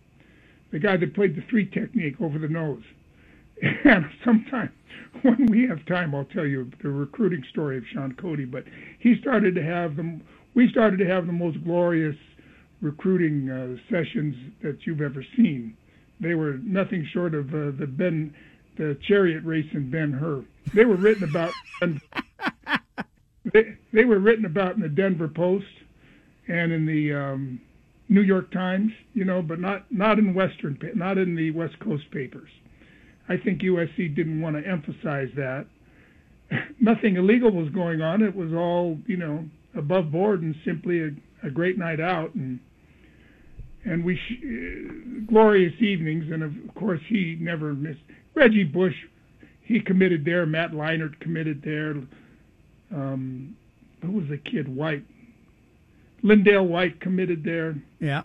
the 0.70 0.78
guy 0.78 0.96
that 0.96 1.14
played 1.14 1.36
the 1.36 1.42
three 1.48 1.66
technique 1.66 2.20
over 2.20 2.38
the 2.38 2.48
nose. 2.48 2.82
And 3.84 4.04
sometime 4.22 4.70
when 5.22 5.46
we 5.46 5.66
have 5.66 5.84
time, 5.86 6.14
I'll 6.14 6.24
tell 6.26 6.46
you 6.46 6.70
the 6.82 6.88
recruiting 6.90 7.42
story 7.50 7.78
of 7.78 7.84
Shaun 7.92 8.14
Cody. 8.14 8.44
But 8.44 8.64
he 8.98 9.16
started 9.20 9.54
to 9.54 9.62
have 9.62 9.96
them. 9.96 10.22
We 10.54 10.68
started 10.70 10.98
to 10.98 11.06
have 11.06 11.26
the 11.26 11.32
most 11.32 11.62
glorious 11.64 12.16
recruiting 12.80 13.50
uh, 13.50 13.76
sessions 13.90 14.34
that 14.62 14.86
you've 14.86 15.00
ever 15.00 15.24
seen. 15.36 15.76
They 16.20 16.34
were 16.34 16.58
nothing 16.62 17.06
short 17.12 17.34
of 17.34 17.48
uh, 17.50 17.72
the 17.78 17.86
Ben, 17.86 18.34
the 18.76 18.98
chariot 19.06 19.44
race 19.44 19.68
in 19.72 19.90
Ben 19.90 20.12
Hur. 20.12 20.44
They 20.74 20.84
were 20.84 20.96
written 20.96 21.24
about. 21.24 21.52
they, 23.52 23.76
they 23.92 24.04
were 24.04 24.18
written 24.18 24.44
about 24.44 24.76
in 24.76 24.82
the 24.82 24.88
Denver 24.88 25.28
Post 25.28 25.66
and 26.48 26.72
in 26.72 26.86
the 26.86 27.14
um, 27.14 27.60
New 28.08 28.22
York 28.22 28.50
Times, 28.52 28.92
you 29.14 29.24
know, 29.24 29.42
but 29.42 29.58
not 29.58 29.90
not 29.90 30.18
in 30.18 30.34
Western, 30.34 30.78
not 30.94 31.18
in 31.18 31.34
the 31.34 31.50
West 31.50 31.78
Coast 31.80 32.10
papers. 32.10 32.50
I 33.28 33.36
think 33.36 33.62
USC 33.62 34.14
didn't 34.14 34.40
want 34.40 34.56
to 34.56 34.68
emphasize 34.68 35.28
that. 35.36 35.66
Nothing 36.80 37.16
illegal 37.16 37.50
was 37.50 37.68
going 37.70 38.00
on. 38.00 38.22
It 38.22 38.34
was 38.34 38.52
all, 38.52 38.98
you 39.06 39.16
know, 39.16 39.44
above 39.76 40.12
board 40.12 40.42
and 40.42 40.54
simply 40.64 41.00
a, 41.00 41.10
a 41.42 41.50
great 41.50 41.78
night 41.78 42.00
out 42.00 42.34
and 42.34 42.60
and 43.84 44.04
we 44.04 44.16
sh- 44.16 44.42
uh, 44.44 45.26
glorious 45.30 45.74
evenings. 45.80 46.24
And 46.32 46.42
of 46.42 46.52
course, 46.74 47.00
he 47.08 47.36
never 47.40 47.72
missed. 47.72 48.00
Reggie 48.34 48.64
Bush, 48.64 48.94
he 49.62 49.80
committed 49.80 50.24
there. 50.24 50.44
Matt 50.44 50.72
Leinart 50.72 51.18
committed 51.20 51.62
there. 51.62 51.94
Um, 52.92 53.56
who 54.02 54.12
was 54.12 54.28
the 54.28 54.38
kid? 54.38 54.68
White. 54.68 55.04
LenDale 56.26 56.66
White 56.66 57.00
committed 57.00 57.44
there. 57.44 57.76
Yeah. 58.00 58.22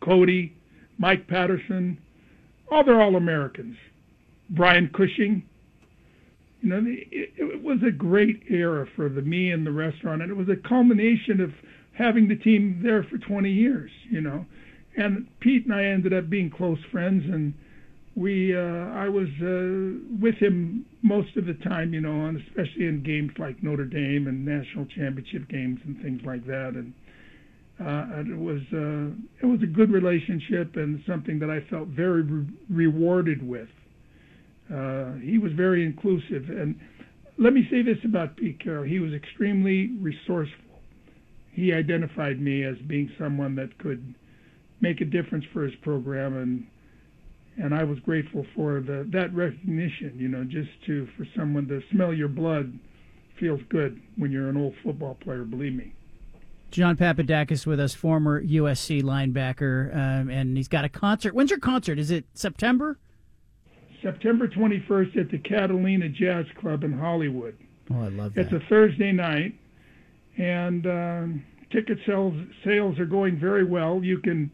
Cody, 0.00 0.56
Mike 0.96 1.28
Patterson, 1.28 1.98
all 2.70 2.82
they're 2.82 3.00
all 3.00 3.16
Americans. 3.16 3.76
Brian 4.48 4.88
Cushing. 4.88 5.42
You 6.62 6.68
know, 6.68 6.82
it, 6.86 7.32
it 7.36 7.62
was 7.62 7.78
a 7.86 7.90
great 7.90 8.42
era 8.48 8.86
for 8.96 9.08
the 9.08 9.22
me 9.22 9.50
and 9.50 9.66
the 9.66 9.72
restaurant, 9.72 10.22
and 10.22 10.30
it 10.30 10.34
was 10.34 10.48
a 10.48 10.68
culmination 10.68 11.40
of 11.40 11.52
having 11.92 12.28
the 12.28 12.36
team 12.36 12.80
there 12.82 13.02
for 13.04 13.18
20 13.18 13.50
years. 13.50 13.90
You 14.10 14.22
know, 14.22 14.46
and 14.96 15.26
Pete 15.40 15.66
and 15.66 15.74
I 15.74 15.84
ended 15.84 16.14
up 16.14 16.30
being 16.30 16.50
close 16.50 16.78
friends, 16.90 17.24
and 17.26 17.52
we 18.14 18.56
uh, 18.56 18.60
I 18.60 19.08
was 19.08 19.28
uh, 19.42 20.00
with 20.20 20.36
him 20.36 20.86
most 21.02 21.36
of 21.36 21.44
the 21.44 21.54
time. 21.54 21.92
You 21.92 22.00
know, 22.00 22.26
and 22.26 22.40
especially 22.48 22.86
in 22.86 23.02
games 23.02 23.32
like 23.38 23.62
Notre 23.62 23.84
Dame 23.84 24.26
and 24.26 24.44
national 24.44 24.86
championship 24.86 25.48
games 25.48 25.80
and 25.84 26.00
things 26.02 26.22
like 26.24 26.46
that, 26.46 26.72
and. 26.76 26.94
Uh, 27.80 28.20
it 28.20 28.36
was 28.36 28.60
uh, 28.74 29.08
it 29.40 29.46
was 29.46 29.62
a 29.62 29.66
good 29.66 29.90
relationship 29.90 30.76
and 30.76 31.02
something 31.06 31.38
that 31.38 31.48
I 31.48 31.60
felt 31.70 31.88
very 31.88 32.22
re- 32.22 32.46
rewarded 32.68 33.46
with. 33.46 33.68
Uh, 34.72 35.14
he 35.14 35.38
was 35.38 35.52
very 35.52 35.84
inclusive, 35.86 36.50
and 36.50 36.78
let 37.38 37.54
me 37.54 37.66
say 37.70 37.80
this 37.82 37.96
about 38.04 38.36
Pete 38.36 38.62
Carroll: 38.62 38.84
he 38.84 38.98
was 38.98 39.14
extremely 39.14 39.92
resourceful. 39.98 40.82
He 41.52 41.72
identified 41.72 42.38
me 42.38 42.64
as 42.64 42.76
being 42.86 43.10
someone 43.18 43.54
that 43.54 43.78
could 43.78 44.14
make 44.82 45.00
a 45.00 45.06
difference 45.06 45.46
for 45.52 45.64
his 45.64 45.74
program, 45.76 46.36
and 46.36 46.66
and 47.64 47.74
I 47.74 47.84
was 47.84 47.98
grateful 48.00 48.44
for 48.54 48.80
the 48.80 49.08
that 49.12 49.32
recognition. 49.34 50.14
You 50.18 50.28
know, 50.28 50.44
just 50.44 50.70
to 50.84 51.08
for 51.16 51.26
someone 51.34 51.66
to 51.68 51.80
smell 51.90 52.12
your 52.12 52.28
blood 52.28 52.78
feels 53.38 53.60
good 53.70 54.02
when 54.16 54.30
you're 54.30 54.50
an 54.50 54.58
old 54.58 54.74
football 54.84 55.14
player. 55.14 55.44
Believe 55.44 55.72
me. 55.72 55.94
John 56.70 56.96
Papadakis 56.96 57.66
with 57.66 57.80
us, 57.80 57.94
former 57.94 58.42
USC 58.42 59.02
linebacker, 59.02 59.94
um, 59.94 60.30
and 60.30 60.56
he's 60.56 60.68
got 60.68 60.84
a 60.84 60.88
concert. 60.88 61.34
When's 61.34 61.50
your 61.50 61.58
concert? 61.58 61.98
Is 61.98 62.10
it 62.10 62.24
September? 62.34 62.98
September 64.02 64.48
21st 64.48 65.16
at 65.18 65.30
the 65.30 65.38
Catalina 65.38 66.08
Jazz 66.08 66.46
Club 66.58 66.84
in 66.84 66.92
Hollywood. 66.92 67.56
Oh, 67.92 68.02
I 68.02 68.08
love 68.08 68.34
that. 68.34 68.46
It's 68.46 68.52
a 68.52 68.60
Thursday 68.68 69.12
night, 69.12 69.54
and 70.38 70.86
um, 70.86 71.44
ticket 71.70 71.98
sales 72.06 72.34
sales 72.64 72.98
are 72.98 73.06
going 73.06 73.38
very 73.38 73.64
well. 73.64 74.02
You 74.02 74.18
can 74.18 74.50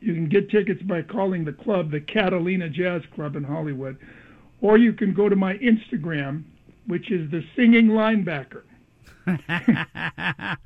you 0.00 0.14
can 0.14 0.28
get 0.28 0.50
tickets 0.50 0.82
by 0.82 1.02
calling 1.02 1.44
the 1.44 1.52
club, 1.52 1.90
the 1.90 2.00
Catalina 2.00 2.68
Jazz 2.68 3.02
Club 3.14 3.36
in 3.36 3.44
Hollywood, 3.44 3.98
or 4.60 4.78
you 4.78 4.92
can 4.92 5.12
go 5.12 5.28
to 5.28 5.36
my 5.36 5.54
Instagram, 5.58 6.44
which 6.86 7.10
is 7.10 7.30
the 7.30 7.44
Singing 7.54 7.88
Linebacker. 7.88 8.62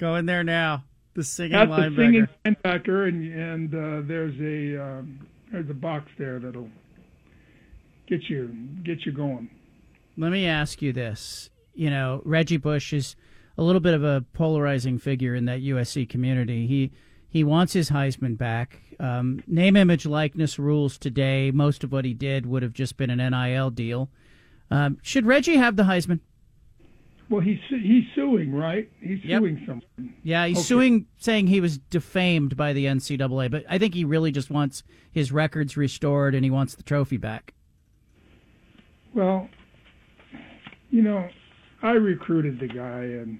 Go 0.00 0.16
in 0.16 0.24
there 0.24 0.42
now. 0.42 0.84
The 1.14 1.22
singing 1.22 1.52
That's 1.52 1.70
linebacker. 1.70 1.90
the 1.90 2.02
Singing 2.02 2.28
Linebacker, 2.46 3.08
and 3.08 3.34
and 3.34 3.74
uh, 3.74 4.08
there's 4.08 4.34
a 4.40 4.82
um, 4.82 5.26
there's 5.52 5.68
a 5.68 5.74
box 5.74 6.10
there 6.18 6.38
that'll 6.38 6.70
get 8.06 8.30
you 8.30 8.48
get 8.82 9.04
you 9.04 9.12
going. 9.12 9.50
Let 10.16 10.32
me 10.32 10.46
ask 10.46 10.80
you 10.80 10.94
this. 10.94 11.50
You 11.74 11.90
know, 11.90 12.22
Reggie 12.24 12.56
Bush 12.56 12.94
is 12.94 13.14
a 13.58 13.62
little 13.62 13.80
bit 13.80 13.92
of 13.92 14.02
a 14.02 14.24
polarizing 14.32 14.98
figure 14.98 15.34
in 15.34 15.44
that 15.44 15.60
USC 15.60 16.08
community. 16.08 16.66
He 16.66 16.92
he 17.28 17.44
wants 17.44 17.74
his 17.74 17.90
Heisman 17.90 18.38
back. 18.38 18.80
Um, 18.98 19.42
name, 19.46 19.76
image, 19.76 20.06
likeness 20.06 20.58
rules 20.58 20.96
today. 20.96 21.50
Most 21.50 21.84
of 21.84 21.92
what 21.92 22.06
he 22.06 22.14
did 22.14 22.46
would 22.46 22.62
have 22.62 22.72
just 22.72 22.96
been 22.96 23.10
an 23.10 23.30
NIL 23.30 23.68
deal. 23.68 24.08
Um, 24.70 24.96
should 25.02 25.26
Reggie 25.26 25.56
have 25.56 25.76
the 25.76 25.82
Heisman? 25.82 26.20
Well, 27.30 27.40
he's 27.40 27.60
su- 27.68 27.78
he's 27.78 28.04
suing, 28.16 28.52
right? 28.52 28.90
He's 29.00 29.24
Yep. 29.24 29.40
suing 29.40 29.62
someone. 29.64 30.14
Yeah, 30.24 30.46
he's 30.48 30.58
Okay. 30.58 30.64
suing, 30.64 31.06
saying 31.16 31.46
he 31.46 31.60
was 31.60 31.78
defamed 31.78 32.56
by 32.56 32.72
the 32.72 32.86
NCAA, 32.86 33.48
but 33.48 33.64
I 33.68 33.78
think 33.78 33.94
he 33.94 34.04
really 34.04 34.32
just 34.32 34.50
wants 34.50 34.82
his 35.12 35.30
records 35.30 35.76
restored 35.76 36.34
and 36.34 36.44
he 36.44 36.50
wants 36.50 36.74
the 36.74 36.82
trophy 36.82 37.16
back. 37.16 37.54
Well, 39.14 39.48
you 40.90 41.02
know, 41.02 41.28
I 41.82 41.92
recruited 41.92 42.58
the 42.58 42.66
guy, 42.66 43.02
and 43.04 43.38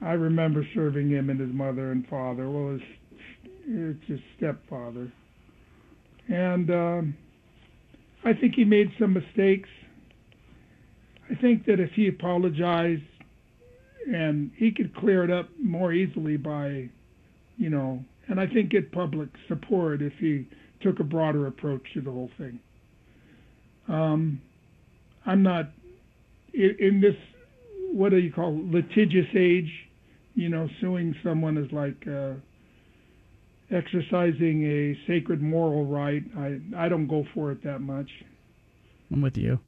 I 0.00 0.12
remember 0.12 0.64
serving 0.72 1.10
him 1.10 1.28
and 1.28 1.40
his 1.40 1.52
mother 1.52 1.90
and 1.90 2.06
father. 2.06 2.48
Well, 2.48 2.72
his 2.74 2.82
it's 3.66 4.04
his 4.06 4.20
stepfather, 4.36 5.10
and 6.28 6.70
um, 6.70 7.14
I 8.24 8.32
think 8.32 8.54
he 8.54 8.64
made 8.64 8.92
some 8.98 9.12
mistakes. 9.12 9.68
I 11.30 11.34
think 11.40 11.66
that 11.66 11.78
if 11.78 11.90
he 11.92 12.08
apologized 12.08 13.02
and 14.06 14.50
he 14.56 14.72
could 14.72 14.94
clear 14.96 15.22
it 15.22 15.30
up 15.30 15.48
more 15.62 15.92
easily 15.92 16.36
by, 16.36 16.88
you 17.56 17.70
know, 17.70 18.04
and 18.28 18.40
I 18.40 18.46
think 18.46 18.70
get 18.70 18.90
public 18.90 19.28
support 19.48 20.02
if 20.02 20.12
he 20.18 20.46
took 20.80 20.98
a 20.98 21.04
broader 21.04 21.46
approach 21.46 21.82
to 21.94 22.00
the 22.00 22.10
whole 22.10 22.30
thing. 22.38 22.58
Um, 23.88 24.40
I'm 25.26 25.42
not 25.42 25.70
in, 26.52 26.76
in 26.78 27.00
this 27.00 27.16
what 27.92 28.10
do 28.10 28.18
you 28.18 28.32
call 28.32 28.58
litigious 28.70 29.26
age. 29.36 29.70
You 30.34 30.48
know, 30.48 30.68
suing 30.80 31.14
someone 31.22 31.58
is 31.58 31.70
like 31.72 32.06
uh, 32.06 32.34
exercising 33.70 34.64
a 34.64 34.96
sacred 35.06 35.42
moral 35.42 35.86
right. 35.86 36.22
I 36.38 36.60
I 36.76 36.88
don't 36.88 37.08
go 37.08 37.24
for 37.34 37.52
it 37.52 37.62
that 37.64 37.80
much. 37.80 38.08
I'm 39.12 39.22
with 39.22 39.36
you. 39.36 39.58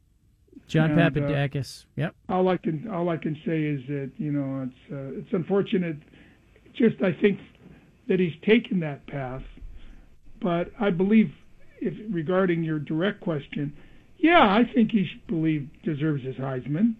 John 0.72 0.92
And, 0.92 1.00
uh, 1.00 1.10
Papadakis. 1.10 1.84
yep. 1.96 2.14
All 2.28 2.48
I 2.48 2.56
can 2.56 2.88
all 2.88 3.08
I 3.10 3.18
can 3.18 3.34
say 3.44 3.62
is 3.62 3.80
that 3.88 4.10
you 4.16 4.32
know 4.32 4.66
it's 4.68 4.92
uh, 4.92 5.18
it's 5.20 5.32
unfortunate. 5.32 5.96
Just 6.74 7.02
I 7.02 7.12
think 7.12 7.38
that 8.08 8.18
he's 8.18 8.32
taken 8.46 8.80
that 8.80 9.06
path, 9.06 9.42
but 10.40 10.72
I 10.80 10.90
believe 10.90 11.30
if 11.80 11.94
regarding 12.10 12.62
your 12.64 12.78
direct 12.78 13.20
question, 13.20 13.74
yeah, 14.18 14.40
I 14.40 14.62
think 14.72 14.92
he 14.92 15.06
should 15.10 15.26
believe 15.26 15.68
deserves 15.84 16.24
his 16.24 16.36
Heisman. 16.36 16.94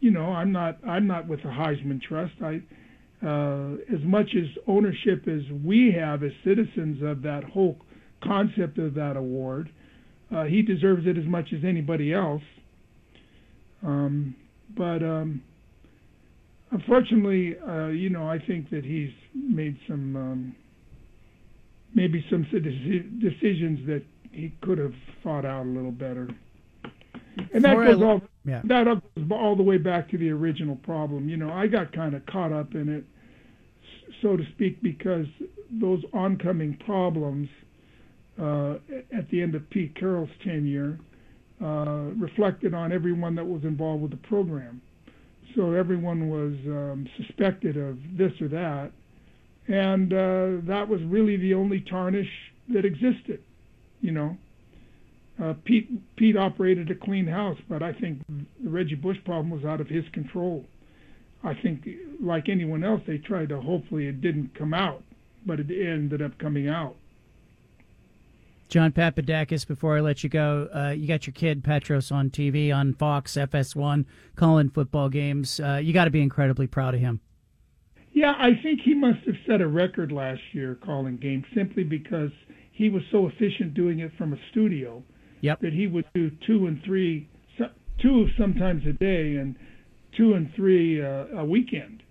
You 0.00 0.10
know, 0.10 0.26
I'm 0.32 0.50
not 0.50 0.78
I'm 0.86 1.06
not 1.06 1.28
with 1.28 1.42
the 1.42 1.48
Heisman 1.50 2.00
Trust. 2.00 2.32
I 2.42 2.62
uh, 3.24 3.74
as 3.92 4.02
much 4.04 4.30
as 4.34 4.48
ownership 4.66 5.28
as 5.28 5.42
we 5.62 5.92
have 5.92 6.22
as 6.22 6.32
citizens 6.44 7.02
of 7.02 7.22
that 7.22 7.44
whole 7.44 7.76
concept 8.24 8.78
of 8.78 8.94
that 8.94 9.16
award, 9.16 9.70
uh, 10.34 10.44
he 10.44 10.62
deserves 10.62 11.06
it 11.06 11.18
as 11.18 11.26
much 11.26 11.52
as 11.52 11.62
anybody 11.62 12.12
else. 12.12 12.42
Um, 13.84 14.34
but 14.76 15.02
um, 15.02 15.42
unfortunately, 16.70 17.56
uh, 17.58 17.88
you 17.88 18.10
know, 18.10 18.28
I 18.28 18.38
think 18.38 18.70
that 18.70 18.84
he's 18.84 19.12
made 19.34 19.76
some 19.88 20.16
um, 20.16 20.56
maybe 21.94 22.24
some 22.30 22.42
decisions 22.44 23.86
that 23.86 24.02
he 24.30 24.52
could 24.62 24.78
have 24.78 24.94
thought 25.22 25.44
out 25.44 25.66
a 25.66 25.68
little 25.68 25.92
better. 25.92 26.28
And 27.52 27.64
that 27.64 27.76
goes 27.76 28.02
all 28.02 28.22
yeah. 28.44 28.60
that 28.64 28.84
goes 28.84 29.26
all 29.30 29.56
the 29.56 29.62
way 29.62 29.78
back 29.78 30.10
to 30.10 30.18
the 30.18 30.30
original 30.30 30.76
problem. 30.76 31.28
You 31.28 31.36
know, 31.36 31.50
I 31.50 31.66
got 31.66 31.92
kind 31.92 32.14
of 32.14 32.24
caught 32.26 32.52
up 32.52 32.74
in 32.74 32.88
it, 32.88 33.04
so 34.20 34.36
to 34.36 34.44
speak, 34.52 34.82
because 34.82 35.26
those 35.70 36.02
oncoming 36.12 36.76
problems 36.84 37.48
uh, 38.40 38.74
at 39.16 39.28
the 39.30 39.42
end 39.42 39.54
of 39.54 39.68
Pete 39.70 39.94
Carroll's 39.94 40.30
tenure 40.44 40.98
reflected 41.62 42.74
on 42.74 42.92
everyone 42.92 43.34
that 43.36 43.46
was 43.46 43.62
involved 43.64 44.02
with 44.02 44.10
the 44.10 44.28
program. 44.28 44.80
So 45.54 45.72
everyone 45.72 46.28
was 46.30 46.54
um, 46.66 47.06
suspected 47.16 47.76
of 47.76 47.98
this 48.16 48.32
or 48.40 48.48
that, 48.48 48.90
and 49.68 50.12
uh, 50.12 50.66
that 50.66 50.88
was 50.88 51.00
really 51.02 51.36
the 51.36 51.54
only 51.54 51.80
tarnish 51.80 52.28
that 52.72 52.84
existed. 52.84 53.42
You 54.00 54.12
know, 54.12 54.36
uh, 55.42 55.54
Pete 55.64 55.88
Pete 56.16 56.36
operated 56.36 56.90
a 56.90 56.94
clean 56.94 57.26
house, 57.26 57.58
but 57.68 57.82
I 57.82 57.92
think 57.92 58.20
the 58.60 58.70
Reggie 58.70 58.94
Bush 58.94 59.18
problem 59.24 59.50
was 59.50 59.64
out 59.64 59.80
of 59.80 59.88
his 59.88 60.04
control. 60.12 60.64
I 61.44 61.54
think, 61.54 61.88
like 62.20 62.48
anyone 62.48 62.84
else, 62.84 63.02
they 63.06 63.18
tried 63.18 63.48
to 63.50 63.60
hopefully 63.60 64.06
it 64.06 64.20
didn't 64.20 64.54
come 64.54 64.72
out, 64.72 65.02
but 65.44 65.60
it 65.60 65.70
ended 65.70 66.22
up 66.22 66.38
coming 66.38 66.68
out. 66.68 66.96
John 68.72 68.90
Papadakis, 68.90 69.68
before 69.68 69.98
I 69.98 70.00
let 70.00 70.24
you 70.24 70.30
go, 70.30 70.66
uh, 70.74 70.94
you 70.96 71.06
got 71.06 71.26
your 71.26 71.34
kid 71.34 71.62
Petros 71.62 72.10
on 72.10 72.30
TV 72.30 72.74
on 72.74 72.94
Fox 72.94 73.34
FS1 73.34 74.06
calling 74.34 74.70
football 74.70 75.10
games. 75.10 75.60
Uh, 75.60 75.74
you 75.76 75.92
got 75.92 76.06
to 76.06 76.10
be 76.10 76.22
incredibly 76.22 76.66
proud 76.66 76.94
of 76.94 77.00
him. 77.00 77.20
Yeah, 78.14 78.32
I 78.38 78.52
think 78.62 78.80
he 78.82 78.94
must 78.94 79.26
have 79.26 79.34
set 79.46 79.60
a 79.60 79.68
record 79.68 80.10
last 80.10 80.40
year 80.52 80.78
calling 80.86 81.18
games 81.18 81.44
simply 81.54 81.84
because 81.84 82.30
he 82.72 82.88
was 82.88 83.02
so 83.12 83.26
efficient 83.26 83.74
doing 83.74 83.98
it 83.98 84.10
from 84.16 84.32
a 84.32 84.38
studio 84.50 85.02
yep. 85.42 85.60
that 85.60 85.74
he 85.74 85.86
would 85.86 86.06
do 86.14 86.30
two 86.46 86.66
and 86.66 86.82
three, 86.82 87.28
two 88.00 88.26
sometimes 88.38 88.86
a 88.86 88.94
day 88.94 89.36
and 89.36 89.54
two 90.16 90.32
and 90.32 90.50
three 90.56 91.04
uh, 91.04 91.26
a 91.36 91.44
weekend. 91.44 92.02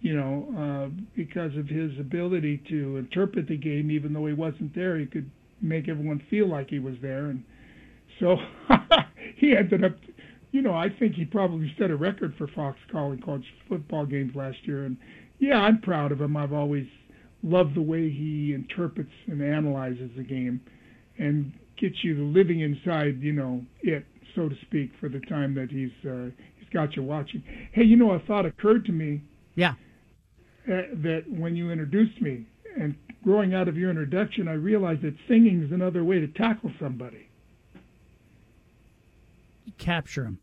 You 0.00 0.16
know, 0.16 0.54
uh, 0.58 1.02
because 1.14 1.56
of 1.56 1.68
his 1.68 1.92
ability 2.00 2.64
to 2.68 2.96
interpret 2.96 3.46
the 3.46 3.56
game, 3.56 3.92
even 3.92 4.12
though 4.12 4.26
he 4.26 4.32
wasn't 4.32 4.74
there, 4.74 4.98
he 4.98 5.06
could 5.06 5.30
make 5.60 5.88
everyone 5.88 6.22
feel 6.30 6.48
like 6.48 6.68
he 6.68 6.78
was 6.78 6.94
there, 7.02 7.26
and 7.26 7.44
so 8.18 8.36
he 9.36 9.56
ended 9.56 9.84
up. 9.84 9.92
You 10.52 10.62
know, 10.62 10.74
I 10.74 10.88
think 10.88 11.14
he 11.14 11.24
probably 11.24 11.72
set 11.78 11.90
a 11.90 11.96
record 11.96 12.34
for 12.36 12.48
Fox 12.48 12.76
calling 12.90 13.20
college 13.22 13.44
football 13.68 14.04
games 14.04 14.34
last 14.34 14.56
year, 14.64 14.84
and 14.84 14.96
yeah, 15.38 15.56
I'm 15.58 15.80
proud 15.80 16.10
of 16.10 16.20
him. 16.20 16.36
I've 16.36 16.52
always 16.52 16.86
loved 17.42 17.76
the 17.76 17.82
way 17.82 18.10
he 18.10 18.52
interprets 18.52 19.10
and 19.26 19.40
analyzes 19.42 20.10
the 20.16 20.24
game, 20.24 20.60
and 21.18 21.52
gets 21.80 22.02
you 22.02 22.26
living 22.26 22.60
inside, 22.60 23.20
you 23.20 23.32
know, 23.32 23.62
it 23.82 24.04
so 24.34 24.48
to 24.48 24.54
speak, 24.62 24.90
for 25.00 25.08
the 25.08 25.20
time 25.20 25.54
that 25.54 25.70
he's 25.70 25.90
uh, 26.08 26.30
he's 26.58 26.68
got 26.72 26.94
you 26.96 27.02
watching. 27.02 27.42
Hey, 27.72 27.84
you 27.84 27.96
know, 27.96 28.12
a 28.12 28.20
thought 28.20 28.46
occurred 28.46 28.84
to 28.86 28.92
me. 28.92 29.22
Yeah. 29.54 29.74
Uh, 30.68 30.92
that 31.02 31.24
when 31.28 31.56
you 31.56 31.70
introduced 31.70 32.20
me, 32.20 32.46
and 32.78 32.94
growing 33.22 33.54
out 33.54 33.68
of 33.68 33.76
your 33.76 33.90
introduction, 33.90 34.48
I 34.48 34.54
realized 34.54 35.02
that 35.02 35.14
singing 35.28 35.62
is 35.62 35.72
another 35.72 36.04
way 36.04 36.20
to 36.20 36.28
tackle 36.28 36.72
somebody. 36.80 37.28
Capture 39.78 40.24
them. 40.24 40.38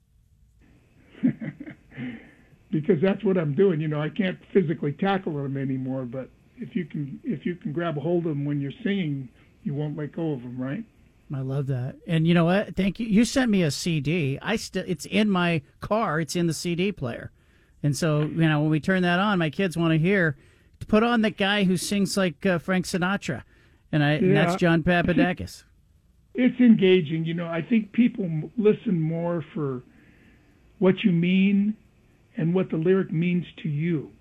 because 2.71 3.01
that's 3.01 3.23
what 3.23 3.37
I'm 3.37 3.53
doing. 3.53 3.81
You 3.81 3.87
know, 3.87 4.01
I 4.01 4.09
can't 4.09 4.37
physically 4.53 4.93
tackle 4.93 5.33
them 5.33 5.57
anymore, 5.57 6.03
but 6.03 6.29
if 6.57 6.75
you 6.75 6.85
can 6.85 7.19
if 7.23 7.45
you 7.45 7.55
can 7.55 7.71
grab 7.71 7.97
a 7.97 8.01
hold 8.01 8.25
of 8.25 8.29
them 8.29 8.45
when 8.45 8.59
you're 8.59 8.71
singing, 8.83 9.29
you 9.63 9.73
won't 9.73 9.97
let 9.97 10.11
go 10.11 10.33
of 10.33 10.41
them, 10.41 10.59
right? 10.59 10.83
I 11.33 11.41
love 11.41 11.67
that. 11.67 11.95
And 12.07 12.25
you 12.25 12.33
know 12.33 12.45
what? 12.45 12.75
Thank 12.75 12.99
you. 12.99 13.05
You 13.05 13.25
sent 13.25 13.51
me 13.51 13.63
a 13.63 13.71
CD. 13.71 14.39
I 14.41 14.55
still 14.55 14.83
it's 14.87 15.05
in 15.05 15.29
my 15.29 15.61
car. 15.81 16.19
It's 16.19 16.35
in 16.35 16.47
the 16.47 16.53
CD 16.53 16.91
player. 16.91 17.31
And 17.83 17.95
so, 17.95 18.21
you 18.21 18.47
know, 18.47 18.61
when 18.61 18.69
we 18.69 18.79
turn 18.79 19.03
that 19.03 19.19
on, 19.19 19.37
my 19.37 19.49
kids 19.49 19.77
want 19.77 19.91
to 19.91 19.99
hear 19.99 20.35
put 20.85 21.03
on 21.03 21.21
the 21.21 21.29
guy 21.31 21.63
who 21.63 21.77
sings 21.77 22.15
like 22.17 22.45
uh, 22.45 22.57
Frank 22.59 22.85
Sinatra. 22.85 23.43
And 23.91 24.03
I 24.03 24.11
and 24.13 24.35
that's 24.35 24.55
John 24.55 24.83
Papadakis. 24.87 25.63
It's 26.33 26.59
engaging. 26.59 27.25
You 27.25 27.33
know, 27.33 27.47
I 27.47 27.61
think 27.61 27.91
people 27.93 28.29
listen 28.57 28.99
more 29.01 29.43
for 29.53 29.83
what 30.79 31.03
you 31.03 31.11
mean 31.11 31.75
and 32.35 32.53
what 32.53 32.69
the 32.69 32.77
lyric 32.77 33.11
means 33.11 33.45
to 33.63 33.69
you. 33.69 34.11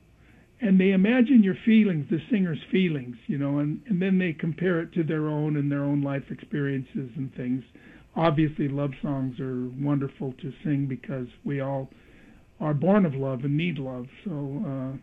and 0.61 0.81
they 0.81 0.93
imagine 0.93 1.43
your 1.43 1.57
feelings, 1.67 2.07
the 2.09 2.19
singer's 2.31 2.63
feelings, 2.71 3.17
you 3.27 3.37
know, 3.37 3.59
and, 3.59 3.83
and 3.89 4.01
then 4.01 4.17
they 4.19 4.33
compare 4.33 4.81
it 4.81 4.91
to 4.95 5.03
their 5.03 5.29
own 5.29 5.57
and 5.57 5.71
their 5.71 5.85
own 5.85 6.01
life 6.01 6.23
experiences 6.31 7.11
and 7.17 7.35
things. 7.35 7.63
Obviously, 8.15 8.67
love 8.69 8.93
songs 9.03 9.39
are 9.39 9.69
wonderful 9.79 10.33
to 10.41 10.51
sing 10.65 10.87
because 10.87 11.27
we 11.45 11.61
all 11.61 11.91
are 12.61 12.73
born 12.73 13.05
of 13.05 13.15
love 13.15 13.45
and 13.45 13.55
need 13.55 13.79
love. 13.79 14.07
So, 14.25 14.65
uh, 14.67 14.97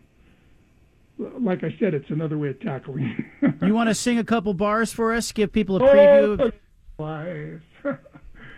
like 1.18 1.62
I 1.62 1.74
said, 1.78 1.94
it's 1.94 2.10
another 2.10 2.38
way 2.38 2.48
of 2.48 2.60
tackling. 2.60 3.24
you 3.62 3.74
want 3.74 3.88
to 3.88 3.94
sing 3.94 4.18
a 4.18 4.24
couple 4.24 4.54
bars 4.54 4.92
for 4.92 5.12
us? 5.14 5.32
Give 5.32 5.52
people 5.52 5.76
a 5.76 5.84
oh, 5.84 5.86
preview. 5.86 6.52
Oh, 6.98 7.02
life. 7.02 7.98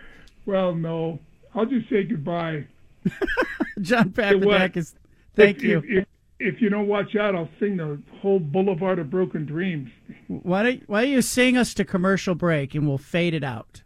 well, 0.45 0.73
no, 0.75 1.19
I'll 1.53 1.65
just 1.65 1.89
say 1.89 2.03
goodbye. 2.03 2.65
John? 3.81 4.09
Papadakis, 4.09 4.93
thank 5.35 5.57
If- 5.57 5.63
you. 5.63 5.77
If, 5.79 5.85
if, 5.85 6.05
if 6.39 6.61
you 6.61 6.69
don't 6.69 6.87
watch 6.87 7.15
out, 7.15 7.35
I'll 7.35 7.49
sing 7.59 7.77
the 7.77 7.99
whole 8.21 8.39
Boulevard 8.39 8.99
of 8.99 9.09
Broken 9.09 9.45
Dreams. 9.45 9.89
Why 10.27 10.63
don't 10.63 10.83
Why 10.87 11.01
don't 11.01 11.11
you 11.11 11.21
sing 11.21 11.57
us 11.57 11.73
to 11.75 11.85
commercial 11.85 12.35
break 12.35 12.75
and 12.75 12.87
we'll 12.87 12.99
fade 12.99 13.33
it 13.33 13.43
out? 13.43 13.81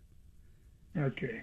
Okay. 0.98 1.41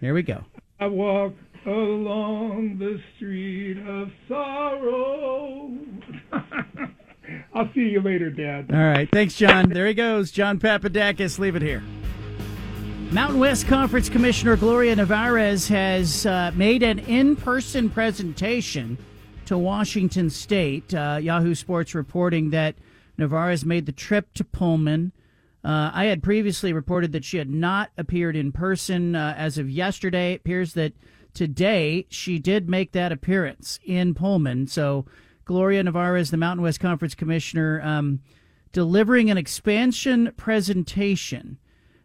Here 0.00 0.14
we 0.14 0.22
go. 0.22 0.44
I 0.80 0.86
walk 0.86 1.34
along 1.66 2.78
the 2.78 3.00
street 3.16 3.78
of 3.86 4.10
sorrow. 4.28 5.70
I'll 7.54 7.70
see 7.74 7.88
you 7.88 8.00
later, 8.00 8.30
Dad. 8.30 8.70
All 8.72 8.78
right, 8.78 9.08
thanks, 9.10 9.34
John. 9.34 9.68
There 9.70 9.86
he 9.86 9.94
goes, 9.94 10.30
John 10.30 10.58
Papadakis. 10.60 11.38
Leave 11.38 11.56
it 11.56 11.62
here. 11.62 11.82
Mountain 13.10 13.38
West 13.38 13.66
Conference 13.66 14.08
Commissioner 14.08 14.56
Gloria 14.56 14.96
Nevarez 14.96 15.68
has 15.68 16.26
uh, 16.26 16.50
made 16.54 16.82
an 16.82 16.98
in-person 16.98 17.88
presentation 17.90 18.98
to 19.46 19.56
Washington 19.56 20.28
State. 20.28 20.92
Uh, 20.92 21.18
Yahoo 21.20 21.54
Sports 21.54 21.94
reporting 21.94 22.50
that 22.50 22.74
Nevarez 23.18 23.64
made 23.64 23.86
the 23.86 23.92
trip 23.92 24.34
to 24.34 24.44
Pullman. 24.44 25.12
Uh, 25.64 25.90
I 25.94 26.04
had 26.04 26.22
previously 26.22 26.72
reported 26.72 27.12
that 27.12 27.24
she 27.24 27.38
had 27.38 27.50
not 27.50 27.90
appeared 27.96 28.36
in 28.36 28.52
person 28.52 29.16
uh, 29.16 29.34
as 29.36 29.56
of 29.56 29.70
yesterday. 29.70 30.32
It 30.32 30.40
appears 30.40 30.74
that 30.74 30.92
today 31.36 32.06
she 32.08 32.38
did 32.38 32.68
make 32.68 32.92
that 32.92 33.12
appearance 33.12 33.78
in 33.84 34.14
Pullman. 34.14 34.66
So 34.66 35.04
Gloria 35.44 35.84
Nevarez, 35.84 36.30
the 36.30 36.36
Mountain 36.36 36.62
West 36.62 36.80
Conference 36.80 37.14
Commissioner, 37.14 37.80
um, 37.84 38.20
delivering 38.72 39.30
an 39.30 39.38
expansion 39.38 40.32
presentation, 40.36 41.58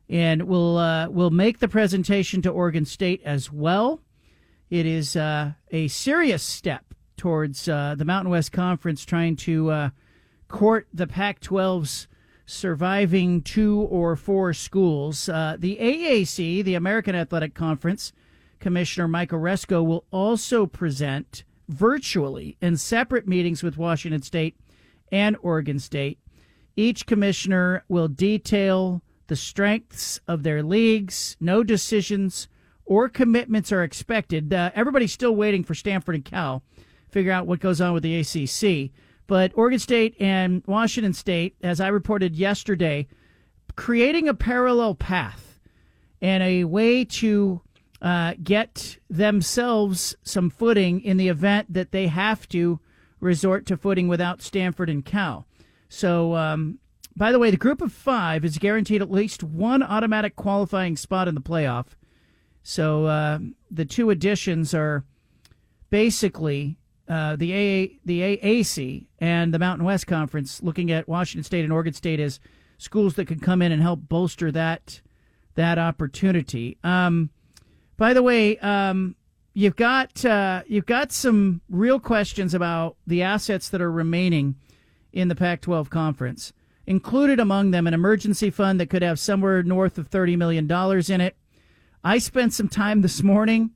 and 0.07 0.43
will 0.43 0.77
uh, 0.77 1.09
will 1.09 1.31
make 1.31 1.59
the 1.59 1.67
presentation 1.67 2.41
to 2.43 2.49
Oregon 2.49 2.85
State 2.85 3.21
as 3.25 3.51
well. 3.51 4.01
It 4.69 4.85
is 4.85 5.15
uh, 5.15 5.53
a 5.71 5.87
serious 5.87 6.43
step 6.43 6.93
towards 7.17 7.67
uh, 7.67 7.95
the 7.97 8.05
Mountain 8.05 8.31
West 8.31 8.51
Conference 8.51 9.05
trying 9.05 9.35
to 9.37 9.71
uh, 9.71 9.89
court 10.49 10.87
the 10.93 11.07
Pac-12's 11.07 12.07
surviving 12.45 13.41
two 13.41 13.81
or 13.89 14.15
four 14.15 14.53
schools. 14.53 15.29
Uh, 15.29 15.55
the 15.57 15.77
AAC, 15.77 16.63
the 16.63 16.75
American 16.75 17.15
Athletic 17.15 17.53
Conference, 17.53 18.11
Commissioner 18.61 19.07
Mike 19.07 19.31
Aresco 19.31 19.83
will 19.83 20.05
also 20.11 20.65
present 20.65 21.43
virtually 21.67 22.57
in 22.61 22.77
separate 22.77 23.27
meetings 23.27 23.63
with 23.63 23.77
Washington 23.77 24.21
State 24.21 24.55
and 25.11 25.35
Oregon 25.41 25.79
State. 25.79 26.19
Each 26.77 27.05
commissioner 27.05 27.83
will 27.89 28.07
detail 28.07 29.01
the 29.27 29.35
strengths 29.35 30.19
of 30.27 30.43
their 30.43 30.63
leagues. 30.63 31.35
No 31.39 31.63
decisions 31.63 32.47
or 32.85 33.09
commitments 33.09 33.71
are 33.71 33.83
expected. 33.83 34.53
Uh, 34.53 34.71
everybody's 34.75 35.11
still 35.11 35.35
waiting 35.35 35.63
for 35.63 35.75
Stanford 35.75 36.15
and 36.15 36.25
Cal 36.25 36.63
figure 37.09 37.31
out 37.31 37.47
what 37.47 37.59
goes 37.59 37.81
on 37.81 37.93
with 37.93 38.03
the 38.03 38.19
ACC. 38.19 38.91
But 39.27 39.51
Oregon 39.55 39.79
State 39.79 40.15
and 40.19 40.63
Washington 40.65 41.13
State, 41.13 41.55
as 41.61 41.79
I 41.81 41.87
reported 41.87 42.35
yesterday, 42.35 43.07
creating 43.75 44.27
a 44.27 44.33
parallel 44.33 44.95
path 44.95 45.59
and 46.21 46.43
a 46.43 46.65
way 46.65 47.03
to 47.05 47.61
uh, 48.01 48.33
get 48.41 48.97
themselves 49.09 50.15
some 50.23 50.49
footing 50.49 51.01
in 51.01 51.17
the 51.17 51.29
event 51.29 51.71
that 51.71 51.91
they 51.91 52.07
have 52.07 52.47
to 52.49 52.79
resort 53.19 53.65
to 53.67 53.77
footing 53.77 54.07
without 54.07 54.41
Stanford 54.41 54.89
and 54.89 55.05
Cal. 55.05 55.45
So, 55.87 56.35
um, 56.35 56.79
by 57.15 57.31
the 57.31 57.39
way, 57.39 57.51
the 57.51 57.57
group 57.57 57.81
of 57.81 57.91
five 57.91 58.43
is 58.45 58.57
guaranteed 58.57 59.01
at 59.01 59.11
least 59.11 59.43
one 59.43 59.83
automatic 59.83 60.35
qualifying 60.35 60.95
spot 60.95 61.27
in 61.27 61.35
the 61.35 61.41
playoff. 61.41 61.87
So 62.63 63.05
uh, 63.05 63.39
the 63.69 63.85
two 63.85 64.09
additions 64.09 64.73
are 64.73 65.03
basically 65.89 66.77
uh, 67.07 67.35
the 67.35 67.51
AA, 67.51 67.97
the 68.05 68.21
AAC 68.21 69.07
and 69.19 69.53
the 69.53 69.59
Mountain 69.59 69.85
West 69.85 70.07
Conference, 70.07 70.63
looking 70.63 70.91
at 70.91 71.07
Washington 71.07 71.43
State 71.43 71.63
and 71.63 71.73
Oregon 71.73 71.93
State 71.93 72.19
as 72.19 72.39
schools 72.77 73.15
that 73.15 73.27
could 73.27 73.41
come 73.41 73.61
in 73.61 73.71
and 73.71 73.81
help 73.81 74.07
bolster 74.07 74.51
that 74.51 75.01
that 75.55 75.77
opportunity. 75.77 76.77
Um, 76.83 77.29
by 78.01 78.15
the 78.15 78.23
way, 78.23 78.57
um, 78.57 79.15
you've 79.53 79.75
got 79.75 80.25
uh, 80.25 80.63
you've 80.65 80.87
got 80.87 81.11
some 81.11 81.61
real 81.69 81.99
questions 81.99 82.55
about 82.55 82.97
the 83.05 83.21
assets 83.21 83.69
that 83.69 83.79
are 83.79 83.91
remaining 83.91 84.55
in 85.13 85.27
the 85.27 85.35
Pac-12 85.35 85.87
conference. 85.91 86.51
Included 86.87 87.39
among 87.39 87.69
them 87.69 87.85
an 87.85 87.93
emergency 87.93 88.49
fund 88.49 88.79
that 88.79 88.89
could 88.89 89.03
have 89.03 89.19
somewhere 89.19 89.61
north 89.61 89.99
of 89.99 90.07
thirty 90.07 90.35
million 90.35 90.65
dollars 90.65 91.11
in 91.11 91.21
it. 91.21 91.37
I 92.03 92.17
spent 92.17 92.53
some 92.53 92.69
time 92.69 93.03
this 93.03 93.21
morning, 93.21 93.69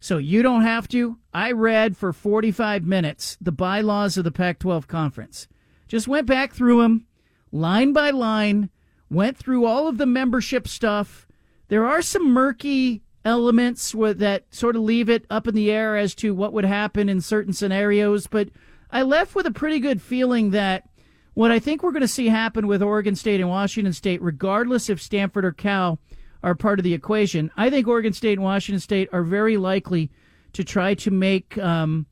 so 0.00 0.18
you 0.18 0.42
don't 0.42 0.62
have 0.62 0.88
to. 0.88 1.18
I 1.32 1.52
read 1.52 1.96
for 1.96 2.12
45 2.12 2.84
minutes 2.84 3.38
the 3.40 3.52
bylaws 3.52 4.16
of 4.16 4.24
the 4.24 4.32
Pac 4.32 4.58
12 4.58 4.88
conference. 4.88 5.46
Just 5.86 6.08
went 6.08 6.26
back 6.26 6.52
through 6.52 6.82
them 6.82 7.06
line 7.52 7.92
by 7.92 8.10
line, 8.10 8.70
went 9.08 9.36
through 9.36 9.66
all 9.66 9.86
of 9.86 9.98
the 9.98 10.06
membership 10.06 10.66
stuff. 10.66 11.28
There 11.68 11.86
are 11.86 12.02
some 12.02 12.28
murky 12.32 13.02
elements 13.24 13.92
that 13.92 14.44
sort 14.50 14.76
of 14.76 14.82
leave 14.82 15.08
it 15.08 15.24
up 15.30 15.46
in 15.46 15.54
the 15.54 15.70
air 15.70 15.96
as 15.96 16.14
to 16.16 16.34
what 16.34 16.52
would 16.52 16.64
happen 16.64 17.08
in 17.08 17.20
certain 17.20 17.52
scenarios, 17.52 18.26
but 18.26 18.48
I 18.90 19.02
left 19.02 19.34
with 19.34 19.46
a 19.46 19.52
pretty 19.52 19.80
good 19.80 20.02
feeling 20.02 20.50
that 20.50 20.88
what 21.34 21.50
I 21.50 21.58
think 21.58 21.82
we're 21.82 21.92
going 21.92 22.02
to 22.02 22.08
see 22.08 22.28
happen 22.28 22.66
with 22.66 22.82
Oregon 22.82 23.16
State 23.16 23.40
and 23.40 23.48
Washington 23.48 23.92
State, 23.92 24.20
regardless 24.20 24.90
if 24.90 25.00
Stanford 25.00 25.44
or 25.44 25.52
Cal 25.52 25.98
are 26.42 26.54
part 26.54 26.78
of 26.78 26.84
the 26.84 26.94
equation. 26.94 27.50
I 27.56 27.70
think 27.70 27.86
Oregon 27.86 28.12
State 28.12 28.34
and 28.34 28.42
Washington 28.42 28.80
State 28.80 29.08
are 29.12 29.22
very 29.22 29.56
likely 29.56 30.10
to 30.52 30.64
try 30.64 30.94
to 30.94 31.10
make 31.10 31.56
um, 31.58 32.06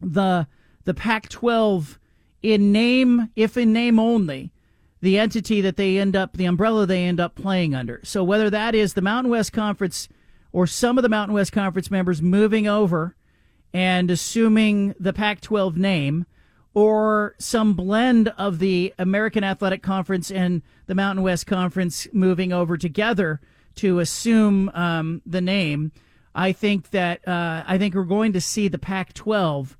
the 0.00 0.46
the 0.84 0.94
Pac-12 0.94 1.98
in 2.42 2.70
name, 2.70 3.30
if 3.34 3.56
in 3.56 3.72
name 3.72 3.98
only, 3.98 4.52
the 5.00 5.18
entity 5.18 5.62
that 5.62 5.76
they 5.76 5.98
end 5.98 6.14
up, 6.14 6.36
the 6.36 6.44
umbrella 6.44 6.84
they 6.84 7.04
end 7.04 7.18
up 7.18 7.34
playing 7.34 7.74
under. 7.74 8.00
So 8.04 8.22
whether 8.22 8.50
that 8.50 8.74
is 8.74 8.92
the 8.92 9.00
Mountain 9.00 9.30
West 9.30 9.52
Conference 9.54 10.08
or 10.54 10.68
some 10.68 10.96
of 10.96 11.02
the 11.02 11.08
Mountain 11.08 11.34
West 11.34 11.50
Conference 11.50 11.90
members 11.90 12.22
moving 12.22 12.68
over 12.68 13.16
and 13.74 14.08
assuming 14.08 14.94
the 15.00 15.12
Pac-12 15.12 15.76
name, 15.76 16.26
or 16.74 17.34
some 17.40 17.74
blend 17.74 18.28
of 18.38 18.60
the 18.60 18.94
American 18.96 19.42
Athletic 19.42 19.82
Conference 19.82 20.30
and 20.30 20.62
the 20.86 20.94
Mountain 20.94 21.24
West 21.24 21.48
Conference 21.48 22.06
moving 22.12 22.52
over 22.52 22.76
together 22.76 23.40
to 23.74 23.98
assume 23.98 24.70
um, 24.74 25.22
the 25.26 25.40
name. 25.40 25.90
I 26.36 26.52
think 26.52 26.90
that 26.90 27.26
uh, 27.26 27.64
I 27.66 27.76
think 27.76 27.96
we're 27.96 28.04
going 28.04 28.32
to 28.32 28.40
see 28.40 28.68
the 28.68 28.78
Pac-12 28.78 29.74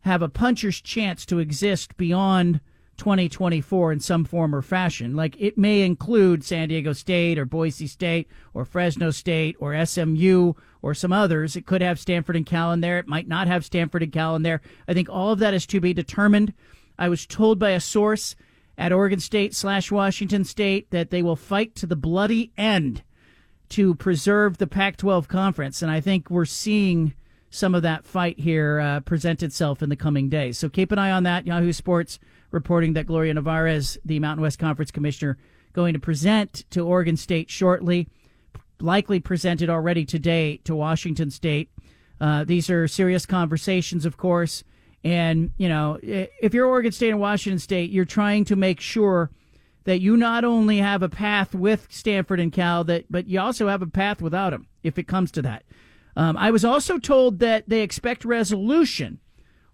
have 0.00 0.20
a 0.20 0.28
puncher's 0.28 0.80
chance 0.80 1.24
to 1.26 1.38
exist 1.38 1.96
beyond 1.96 2.60
2024 2.98 3.92
in 3.92 4.00
some 4.00 4.24
form 4.24 4.54
or 4.54 4.62
fashion. 4.62 5.16
Like 5.16 5.36
it 5.38 5.56
may 5.56 5.82
include 5.82 6.44
San 6.44 6.68
Diego 6.68 6.92
State 6.92 7.38
or 7.38 7.44
Boise 7.44 7.86
State 7.86 8.28
or 8.52 8.64
Fresno 8.64 9.10
State 9.10 9.56
or 9.58 9.84
SMU 9.86 10.52
or 10.82 10.94
some 10.94 11.12
others. 11.12 11.56
It 11.56 11.66
could 11.66 11.80
have 11.80 11.98
Stanford 11.98 12.36
and 12.36 12.44
Cal 12.44 12.72
in 12.72 12.80
there. 12.80 12.98
It 12.98 13.08
might 13.08 13.28
not 13.28 13.46
have 13.46 13.64
Stanford 13.64 14.02
and 14.02 14.12
Cal 14.12 14.36
in 14.36 14.42
there. 14.42 14.60
I 14.86 14.94
think 14.94 15.08
all 15.08 15.32
of 15.32 15.38
that 15.38 15.54
is 15.54 15.66
to 15.66 15.80
be 15.80 15.94
determined. 15.94 16.52
I 16.98 17.08
was 17.08 17.26
told 17.26 17.58
by 17.58 17.70
a 17.70 17.80
source 17.80 18.36
at 18.76 18.92
Oregon 18.92 19.20
State 19.20 19.54
slash 19.54 19.90
Washington 19.90 20.44
State 20.44 20.90
that 20.90 21.10
they 21.10 21.22
will 21.22 21.36
fight 21.36 21.74
to 21.76 21.86
the 21.86 21.96
bloody 21.96 22.52
end 22.56 23.02
to 23.70 23.94
preserve 23.94 24.58
the 24.58 24.66
Pac 24.66 24.96
12 24.96 25.28
conference. 25.28 25.82
And 25.82 25.90
I 25.90 26.00
think 26.00 26.30
we're 26.30 26.44
seeing 26.44 27.14
some 27.50 27.74
of 27.74 27.82
that 27.82 28.04
fight 28.04 28.38
here 28.38 28.80
uh, 28.80 29.00
present 29.00 29.42
itself 29.42 29.82
in 29.82 29.88
the 29.88 29.96
coming 29.96 30.28
days. 30.28 30.58
So 30.58 30.68
keep 30.68 30.92
an 30.92 30.98
eye 30.98 31.10
on 31.10 31.22
that. 31.24 31.46
Yahoo 31.46 31.72
Sports 31.72 32.18
reporting 32.50 32.94
that 32.94 33.06
Gloria 33.06 33.34
Nevarez, 33.34 33.96
the 34.04 34.20
Mountain 34.20 34.42
West 34.42 34.58
Conference 34.58 34.90
Commissioner, 34.90 35.38
going 35.72 35.94
to 35.94 36.00
present 36.00 36.64
to 36.70 36.80
Oregon 36.80 37.16
State 37.16 37.50
shortly, 37.50 38.08
likely 38.80 39.20
presented 39.20 39.68
already 39.68 40.04
today 40.04 40.58
to 40.64 40.74
Washington 40.74 41.30
State. 41.30 41.70
Uh, 42.20 42.44
these 42.44 42.70
are 42.70 42.88
serious 42.88 43.26
conversations, 43.26 44.04
of 44.04 44.16
course. 44.16 44.64
And, 45.04 45.52
you 45.56 45.68
know, 45.68 45.98
if 46.02 46.52
you're 46.54 46.66
Oregon 46.66 46.92
State 46.92 47.10
and 47.10 47.20
Washington 47.20 47.58
State, 47.58 47.90
you're 47.90 48.04
trying 48.04 48.44
to 48.46 48.56
make 48.56 48.80
sure 48.80 49.30
that 49.84 50.00
you 50.00 50.16
not 50.16 50.44
only 50.44 50.78
have 50.78 51.02
a 51.02 51.08
path 51.08 51.54
with 51.54 51.86
Stanford 51.90 52.40
and 52.40 52.52
Cal, 52.52 52.84
that 52.84 53.10
but 53.10 53.26
you 53.26 53.40
also 53.40 53.68
have 53.68 53.80
a 53.80 53.86
path 53.86 54.20
without 54.20 54.50
them 54.50 54.66
if 54.82 54.98
it 54.98 55.06
comes 55.06 55.30
to 55.32 55.42
that. 55.42 55.64
Um, 56.16 56.36
I 56.36 56.50
was 56.50 56.64
also 56.64 56.98
told 56.98 57.38
that 57.38 57.68
they 57.68 57.82
expect 57.82 58.24
resolution 58.24 59.20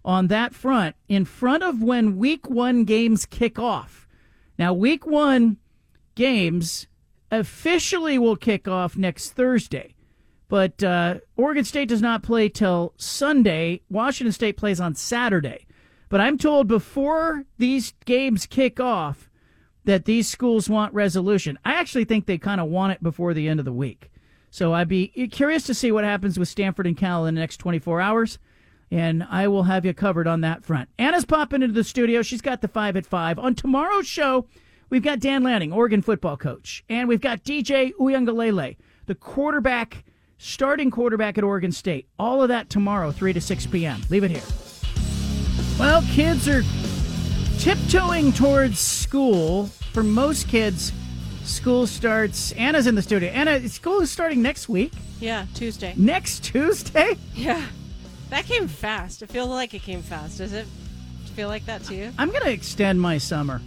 on 0.05 0.27
that 0.27 0.53
front 0.53 0.95
in 1.09 1.25
front 1.25 1.63
of 1.63 1.81
when 1.81 2.15
week 2.15 2.47
one 2.47 2.85
games 2.85 3.25
kick 3.25 3.57
off. 3.59 4.07
Now, 4.57 4.71
week 4.73 5.05
one 5.05 5.57
games 6.13 6.87
officially 7.31 8.17
will 8.17 8.37
kick 8.37 8.67
off 8.67 8.95
next 8.95 9.31
Thursday, 9.31 9.95
but 10.47 10.81
uh, 10.83 11.15
Oregon 11.35 11.65
State 11.65 11.89
does 11.89 12.01
not 12.01 12.23
play 12.23 12.47
till 12.47 12.93
Sunday. 12.97 13.81
Washington 13.89 14.31
State 14.31 14.55
plays 14.57 14.79
on 14.79 14.93
Saturday. 14.93 15.65
But 16.07 16.21
I'm 16.21 16.37
told 16.37 16.67
before 16.67 17.45
these 17.57 17.93
games 18.05 18.45
kick 18.45 18.79
off 18.79 19.29
that 19.85 20.05
these 20.05 20.29
schools 20.29 20.69
want 20.69 20.93
resolution. 20.93 21.57
I 21.65 21.73
actually 21.73 22.05
think 22.05 22.25
they 22.25 22.37
kind 22.37 22.61
of 22.61 22.67
want 22.67 22.93
it 22.93 23.03
before 23.03 23.33
the 23.33 23.47
end 23.47 23.59
of 23.59 23.65
the 23.65 23.73
week. 23.73 24.11
So 24.51 24.73
I'd 24.73 24.87
be 24.87 25.07
curious 25.31 25.63
to 25.63 25.73
see 25.73 25.91
what 25.91 26.03
happens 26.03 26.39
with 26.39 26.47
Stanford 26.47 26.87
and 26.87 26.95
Cal 26.95 27.25
in 27.25 27.35
the 27.35 27.41
next 27.41 27.57
24 27.57 27.99
hours 27.99 28.39
and 28.91 29.25
I 29.29 29.47
will 29.47 29.63
have 29.63 29.85
you 29.85 29.93
covered 29.93 30.27
on 30.27 30.41
that 30.41 30.63
front. 30.63 30.89
Anna's 30.97 31.25
popping 31.25 31.61
into 31.61 31.73
the 31.73 31.83
studio. 31.83 32.21
She's 32.21 32.41
got 32.41 32.61
the 32.61 32.67
five 32.67 32.95
at 32.95 33.05
five. 33.05 33.39
On 33.39 33.55
tomorrow's 33.55 34.07
show, 34.07 34.47
we've 34.89 35.03
got 35.03 35.19
Dan 35.19 35.43
Lanning, 35.43 35.71
Oregon 35.71 36.01
football 36.01 36.37
coach, 36.37 36.83
and 36.89 37.07
we've 37.07 37.21
got 37.21 37.43
DJ 37.43 37.93
Uiagalelei, 37.99 38.77
the 39.05 39.15
quarterback, 39.15 40.03
starting 40.37 40.91
quarterback 40.91 41.37
at 41.37 41.43
Oregon 41.43 41.71
State. 41.71 42.07
All 42.19 42.41
of 42.41 42.49
that 42.49 42.69
tomorrow, 42.69 43.11
3 43.11 43.33
to 43.33 43.41
6 43.41 43.67
p.m. 43.67 44.01
Leave 44.09 44.23
it 44.23 44.31
here. 44.31 44.43
Well, 45.79 46.01
kids 46.11 46.47
are 46.47 46.63
tiptoeing 47.59 48.31
towards 48.33 48.79
school. 48.79 49.67
For 49.91 50.03
most 50.03 50.47
kids, 50.47 50.91
school 51.43 51.87
starts. 51.87 52.51
Anna's 52.53 52.87
in 52.87 52.95
the 52.95 53.01
studio. 53.01 53.29
Anna, 53.31 53.67
school 53.69 54.01
is 54.01 54.11
starting 54.11 54.41
next 54.41 54.69
week. 54.69 54.93
Yeah, 55.19 55.45
Tuesday. 55.53 55.93
Next 55.97 56.43
Tuesday? 56.43 57.17
Yeah. 57.33 57.65
That 58.29 58.45
came 58.45 58.67
fast. 58.67 59.21
It 59.21 59.29
feels 59.29 59.49
like 59.49 59.73
it 59.73 59.81
came 59.81 60.01
fast. 60.01 60.39
Does 60.39 60.53
it 60.53 60.65
feel 61.35 61.47
like 61.47 61.65
that 61.65 61.83
to 61.85 61.95
you? 61.95 62.11
I'm 62.17 62.29
going 62.29 62.43
to 62.43 62.51
extend 62.51 62.99
my 63.01 63.17
summer. 63.17 63.61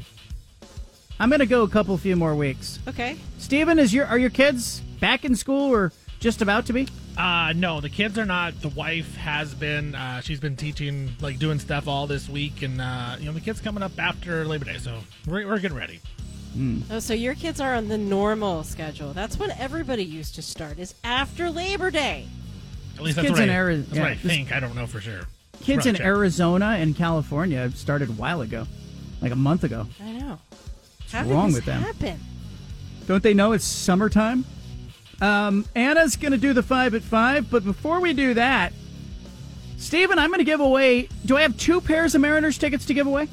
I'm 1.21 1.29
going 1.29 1.41
to 1.41 1.47
go 1.47 1.63
a 1.63 1.69
couple 1.69 1.97
few 1.99 2.17
more 2.17 2.35
weeks. 2.35 2.79
Okay. 2.89 3.17
Steven, 3.39 3.79
is 3.79 3.93
your 3.93 4.07
are 4.07 4.19
your 4.19 4.31
kids 4.31 4.81
back 5.01 5.25
in 5.25 5.35
school 5.35 5.73
or 5.73 5.93
just 6.21 6.43
about 6.43 6.67
to 6.67 6.73
be? 6.73 6.89
Uh, 7.17 7.53
no, 7.57 7.81
the 7.81 7.89
kids 7.89 8.17
are 8.17 8.25
not. 8.25 8.61
The 8.61 8.69
wife 8.69 9.17
has 9.17 9.53
been. 9.53 9.95
Uh, 9.95 10.21
she's 10.21 10.39
been 10.39 10.55
teaching, 10.55 11.11
like 11.21 11.39
doing 11.39 11.59
stuff 11.59 11.89
all 11.89 12.07
this 12.07 12.29
week, 12.29 12.63
and 12.63 12.81
uh, 12.81 13.17
you 13.19 13.27
know 13.27 13.33
the 13.33 13.41
kids 13.41 13.61
coming 13.61 13.83
up 13.83 13.99
after 13.99 14.45
Labor 14.45 14.67
Day, 14.67 14.79
so 14.79 15.01
we're, 15.27 15.47
we're 15.47 15.59
getting 15.59 15.77
ready. 15.77 16.01
Oh, 16.91 16.99
so 16.99 17.15
your 17.15 17.35
kids 17.35 17.61
are 17.61 17.75
on 17.75 17.89
the 17.89 17.99
normal 17.99 18.65
schedule. 18.65 19.13
That's 19.13 19.39
when 19.39 19.51
everybody 19.53 20.05
used 20.05 20.35
to 20.37 20.43
start. 20.43 20.79
Is 20.79 20.95
after 21.05 21.51
Labor 21.51 21.91
Day. 21.91 22.27
At 22.99 23.05
least 23.05 23.19
Kids 23.21 23.31
what, 23.31 23.43
in 23.43 23.51
I, 23.51 23.55
Ari- 23.55 23.77
that's 23.77 23.93
yeah, 23.93 24.03
what 24.03 24.11
I 24.11 24.15
think. 24.17 24.53
I 24.53 24.59
don't 24.59 24.75
know 24.75 24.87
for 24.87 25.01
sure. 25.01 25.21
Kids 25.61 25.87
in 25.87 25.95
check. 25.95 26.05
Arizona 26.05 26.77
and 26.79 26.97
California 26.97 27.71
started 27.71 28.09
a 28.09 28.13
while 28.13 28.41
ago, 28.41 28.67
like 29.23 29.31
a 29.31 29.37
month 29.37 29.63
ago. 29.63 29.87
I 30.03 30.13
know. 30.13 30.39
What's 30.99 31.13
How 31.13 31.25
wrong 31.25 31.47
did 31.47 31.51
this 31.51 31.55
with 31.57 31.65
them? 31.67 31.83
happen? 31.83 32.21
Don't 33.07 33.23
they 33.23 33.35
know 33.35 33.53
it's 33.53 33.65
summertime? 33.65 34.45
Um, 35.21 35.65
Anna's 35.77 36.17
going 36.17 36.33
to 36.33 36.39
do 36.39 36.53
the 36.53 36.63
five 36.63 36.95
at 36.95 37.03
five, 37.03 37.51
but 37.51 37.65
before 37.65 38.01
we 38.01 38.13
do 38.13 38.35
that, 38.35 38.73
Steven, 39.77 40.19
I'm 40.19 40.31
going 40.31 40.39
to 40.39 40.45
give 40.45 40.61
away. 40.61 41.09
Do 41.25 41.37
I 41.37 41.43
have 41.43 41.57
two 41.57 41.81
pairs 41.81 42.17
of 42.17 42.21
Mariners 42.21 42.59
tickets 42.59 42.85
to 42.87 42.95
give 42.95 43.07
away? 43.07 43.29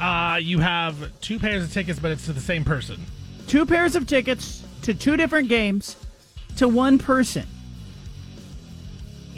Uh, 0.00 0.38
you 0.40 0.60
have 0.60 1.12
two 1.20 1.38
pairs 1.38 1.62
of 1.62 1.72
tickets, 1.72 1.98
but 1.98 2.10
it's 2.10 2.24
to 2.24 2.32
the 2.32 2.40
same 2.40 2.64
person. 2.64 3.04
Two 3.46 3.66
pairs 3.66 3.94
of 3.94 4.06
tickets 4.06 4.64
to 4.82 4.94
two 4.94 5.18
different 5.18 5.50
games 5.50 5.96
to 6.56 6.68
one 6.68 6.98
person. 6.98 7.46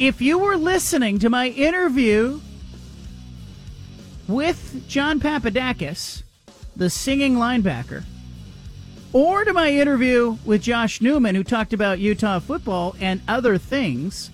If 0.02 0.20
you 0.20 0.36
were 0.40 0.56
listening 0.56 1.20
to 1.20 1.30
my 1.30 1.50
interview 1.50 2.40
with 4.26 4.82
John 4.88 5.20
Papadakis, 5.20 6.24
the 6.74 6.90
singing 6.90 7.36
linebacker, 7.36 8.02
or 9.12 9.44
to 9.44 9.52
my 9.52 9.70
interview 9.70 10.38
with 10.44 10.60
Josh 10.60 11.00
Newman, 11.00 11.36
who 11.36 11.44
talked 11.44 11.72
about 11.72 12.00
Utah 12.00 12.40
football 12.40 12.96
and 12.98 13.20
other 13.28 13.58
things, 13.58 14.32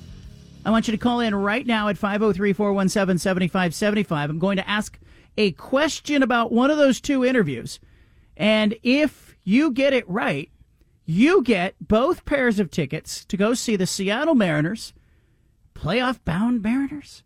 I 0.64 0.70
want 0.70 0.88
you 0.88 0.92
to 0.92 0.96
call 0.96 1.20
in 1.20 1.34
right 1.34 1.66
now 1.66 1.88
at 1.88 1.98
503 1.98 2.54
417 2.54 3.18
7575. 3.18 4.30
I'm 4.30 4.38
going 4.38 4.56
to 4.56 4.66
ask 4.66 4.98
a 5.36 5.52
question 5.52 6.22
about 6.22 6.50
one 6.50 6.70
of 6.70 6.78
those 6.78 6.98
two 6.98 7.26
interviews. 7.26 7.78
And 8.38 8.74
if 8.82 9.36
you 9.44 9.70
get 9.70 9.92
it 9.92 10.08
right, 10.08 10.50
you 11.04 11.42
get 11.42 11.74
both 11.78 12.24
pairs 12.24 12.58
of 12.58 12.70
tickets 12.70 13.22
to 13.26 13.36
go 13.36 13.52
see 13.52 13.76
the 13.76 13.86
Seattle 13.86 14.34
Mariners, 14.34 14.94
playoff 15.78 16.18
bound 16.24 16.62
Mariners, 16.62 17.22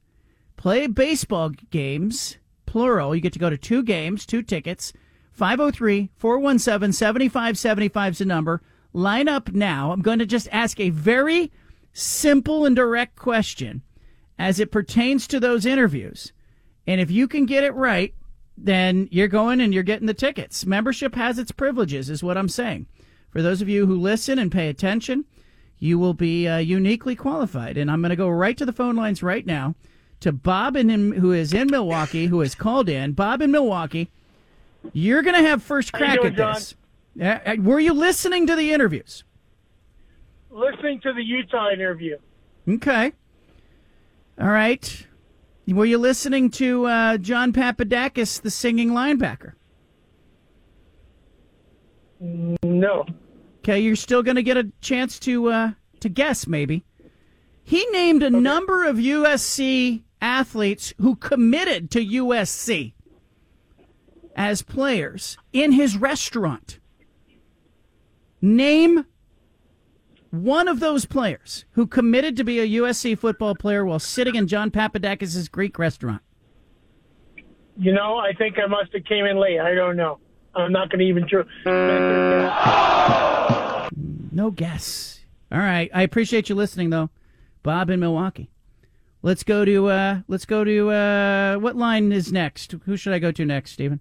play 0.56 0.86
baseball 0.86 1.50
games, 1.70 2.36
plural. 2.66 3.14
You 3.14 3.20
get 3.20 3.32
to 3.32 3.38
go 3.38 3.50
to 3.50 3.56
two 3.56 3.82
games, 3.82 4.26
two 4.26 4.42
tickets. 4.42 4.92
503 5.32 6.10
417 6.16 6.92
7575 6.92 8.12
is 8.12 8.18
the 8.18 8.24
number. 8.26 8.60
Line 8.92 9.28
up 9.28 9.52
now. 9.52 9.92
I'm 9.92 10.02
going 10.02 10.18
to 10.18 10.26
just 10.26 10.48
ask 10.52 10.78
a 10.78 10.90
very 10.90 11.50
simple 11.94 12.66
and 12.66 12.76
direct 12.76 13.16
question 13.16 13.82
as 14.38 14.60
it 14.60 14.70
pertains 14.70 15.26
to 15.28 15.40
those 15.40 15.64
interviews. 15.64 16.32
And 16.86 17.00
if 17.00 17.10
you 17.10 17.28
can 17.28 17.46
get 17.46 17.64
it 17.64 17.74
right, 17.74 18.14
then 18.56 19.08
you're 19.10 19.28
going 19.28 19.60
and 19.60 19.72
you're 19.72 19.82
getting 19.82 20.06
the 20.06 20.14
tickets. 20.14 20.66
Membership 20.66 21.14
has 21.14 21.38
its 21.38 21.52
privileges, 21.52 22.10
is 22.10 22.22
what 22.22 22.36
I'm 22.36 22.48
saying. 22.48 22.86
For 23.30 23.40
those 23.40 23.62
of 23.62 23.68
you 23.68 23.86
who 23.86 23.98
listen 23.98 24.38
and 24.38 24.52
pay 24.52 24.68
attention, 24.68 25.24
you 25.82 25.98
will 25.98 26.14
be 26.14 26.46
uh, 26.46 26.58
uniquely 26.58 27.16
qualified. 27.16 27.76
And 27.76 27.90
I'm 27.90 28.00
going 28.00 28.10
to 28.10 28.16
go 28.16 28.28
right 28.28 28.56
to 28.56 28.64
the 28.64 28.72
phone 28.72 28.94
lines 28.94 29.20
right 29.20 29.44
now 29.44 29.74
to 30.20 30.30
Bob, 30.30 30.76
in, 30.76 30.88
in- 30.88 31.10
who 31.10 31.32
is 31.32 31.52
in 31.52 31.66
Milwaukee, 31.72 32.26
who 32.26 32.38
has 32.38 32.54
called 32.54 32.88
in. 32.88 33.14
Bob 33.14 33.42
in 33.42 33.50
Milwaukee, 33.50 34.08
you're 34.92 35.22
going 35.22 35.34
to 35.34 35.42
have 35.42 35.60
first 35.60 35.92
crack 35.92 36.20
doing, 36.20 36.38
at 36.38 36.54
this. 36.54 36.76
Uh, 37.20 37.24
uh, 37.24 37.56
were 37.58 37.80
you 37.80 37.92
listening 37.92 38.46
to 38.46 38.54
the 38.54 38.72
interviews? 38.72 39.24
Listening 40.52 41.00
to 41.00 41.12
the 41.12 41.24
Utah 41.24 41.70
interview. 41.72 42.16
Okay. 42.68 43.12
All 44.40 44.50
right. 44.50 45.08
Were 45.66 45.84
you 45.84 45.98
listening 45.98 46.50
to 46.50 46.86
uh, 46.86 47.18
John 47.18 47.52
Papadakis, 47.52 48.40
the 48.40 48.52
singing 48.52 48.90
linebacker? 48.90 49.54
No. 52.20 53.04
Okay, 53.62 53.78
you're 53.78 53.94
still 53.94 54.24
going 54.24 54.34
to 54.34 54.42
get 54.42 54.56
a 54.56 54.72
chance 54.80 55.20
to 55.20 55.48
uh, 55.48 55.70
to 56.00 56.08
guess, 56.08 56.48
maybe. 56.48 56.84
He 57.62 57.86
named 57.92 58.24
a 58.24 58.30
number 58.30 58.84
of 58.84 58.96
USC 58.96 60.02
athletes 60.20 60.92
who 60.98 61.14
committed 61.14 61.88
to 61.92 62.04
USC 62.04 62.94
as 64.34 64.62
players 64.62 65.38
in 65.52 65.70
his 65.70 65.96
restaurant. 65.96 66.80
Name 68.40 69.06
one 70.30 70.66
of 70.66 70.80
those 70.80 71.04
players 71.04 71.64
who 71.72 71.86
committed 71.86 72.36
to 72.38 72.44
be 72.44 72.58
a 72.58 72.80
USC 72.80 73.16
football 73.16 73.54
player 73.54 73.84
while 73.84 74.00
sitting 74.00 74.34
in 74.34 74.48
John 74.48 74.72
Papadakis' 74.72 75.48
Greek 75.48 75.78
restaurant. 75.78 76.22
You 77.76 77.92
know, 77.92 78.16
I 78.16 78.32
think 78.32 78.58
I 78.58 78.66
must 78.66 78.92
have 78.92 79.04
came 79.04 79.24
in 79.24 79.38
late. 79.38 79.60
I 79.60 79.72
don't 79.74 79.96
know. 79.96 80.18
I'm 80.52 80.72
not 80.72 80.90
going 80.90 80.98
to 80.98 81.04
even 81.04 81.28
try. 81.28 81.44
No 84.32 84.50
guess. 84.50 85.20
All 85.52 85.58
right. 85.58 85.90
I 85.92 86.02
appreciate 86.02 86.48
you 86.48 86.54
listening, 86.54 86.90
though, 86.90 87.10
Bob 87.62 87.90
in 87.90 88.00
Milwaukee. 88.00 88.50
Let's 89.20 89.44
go 89.44 89.64
to 89.64 89.86
uh, 89.88 90.20
let's 90.26 90.46
go 90.46 90.64
to 90.64 90.90
uh, 90.90 91.56
what 91.56 91.76
line 91.76 92.10
is 92.10 92.32
next? 92.32 92.72
Who 92.86 92.96
should 92.96 93.12
I 93.12 93.20
go 93.20 93.30
to 93.30 93.44
next, 93.44 93.72
Stephen? 93.72 94.00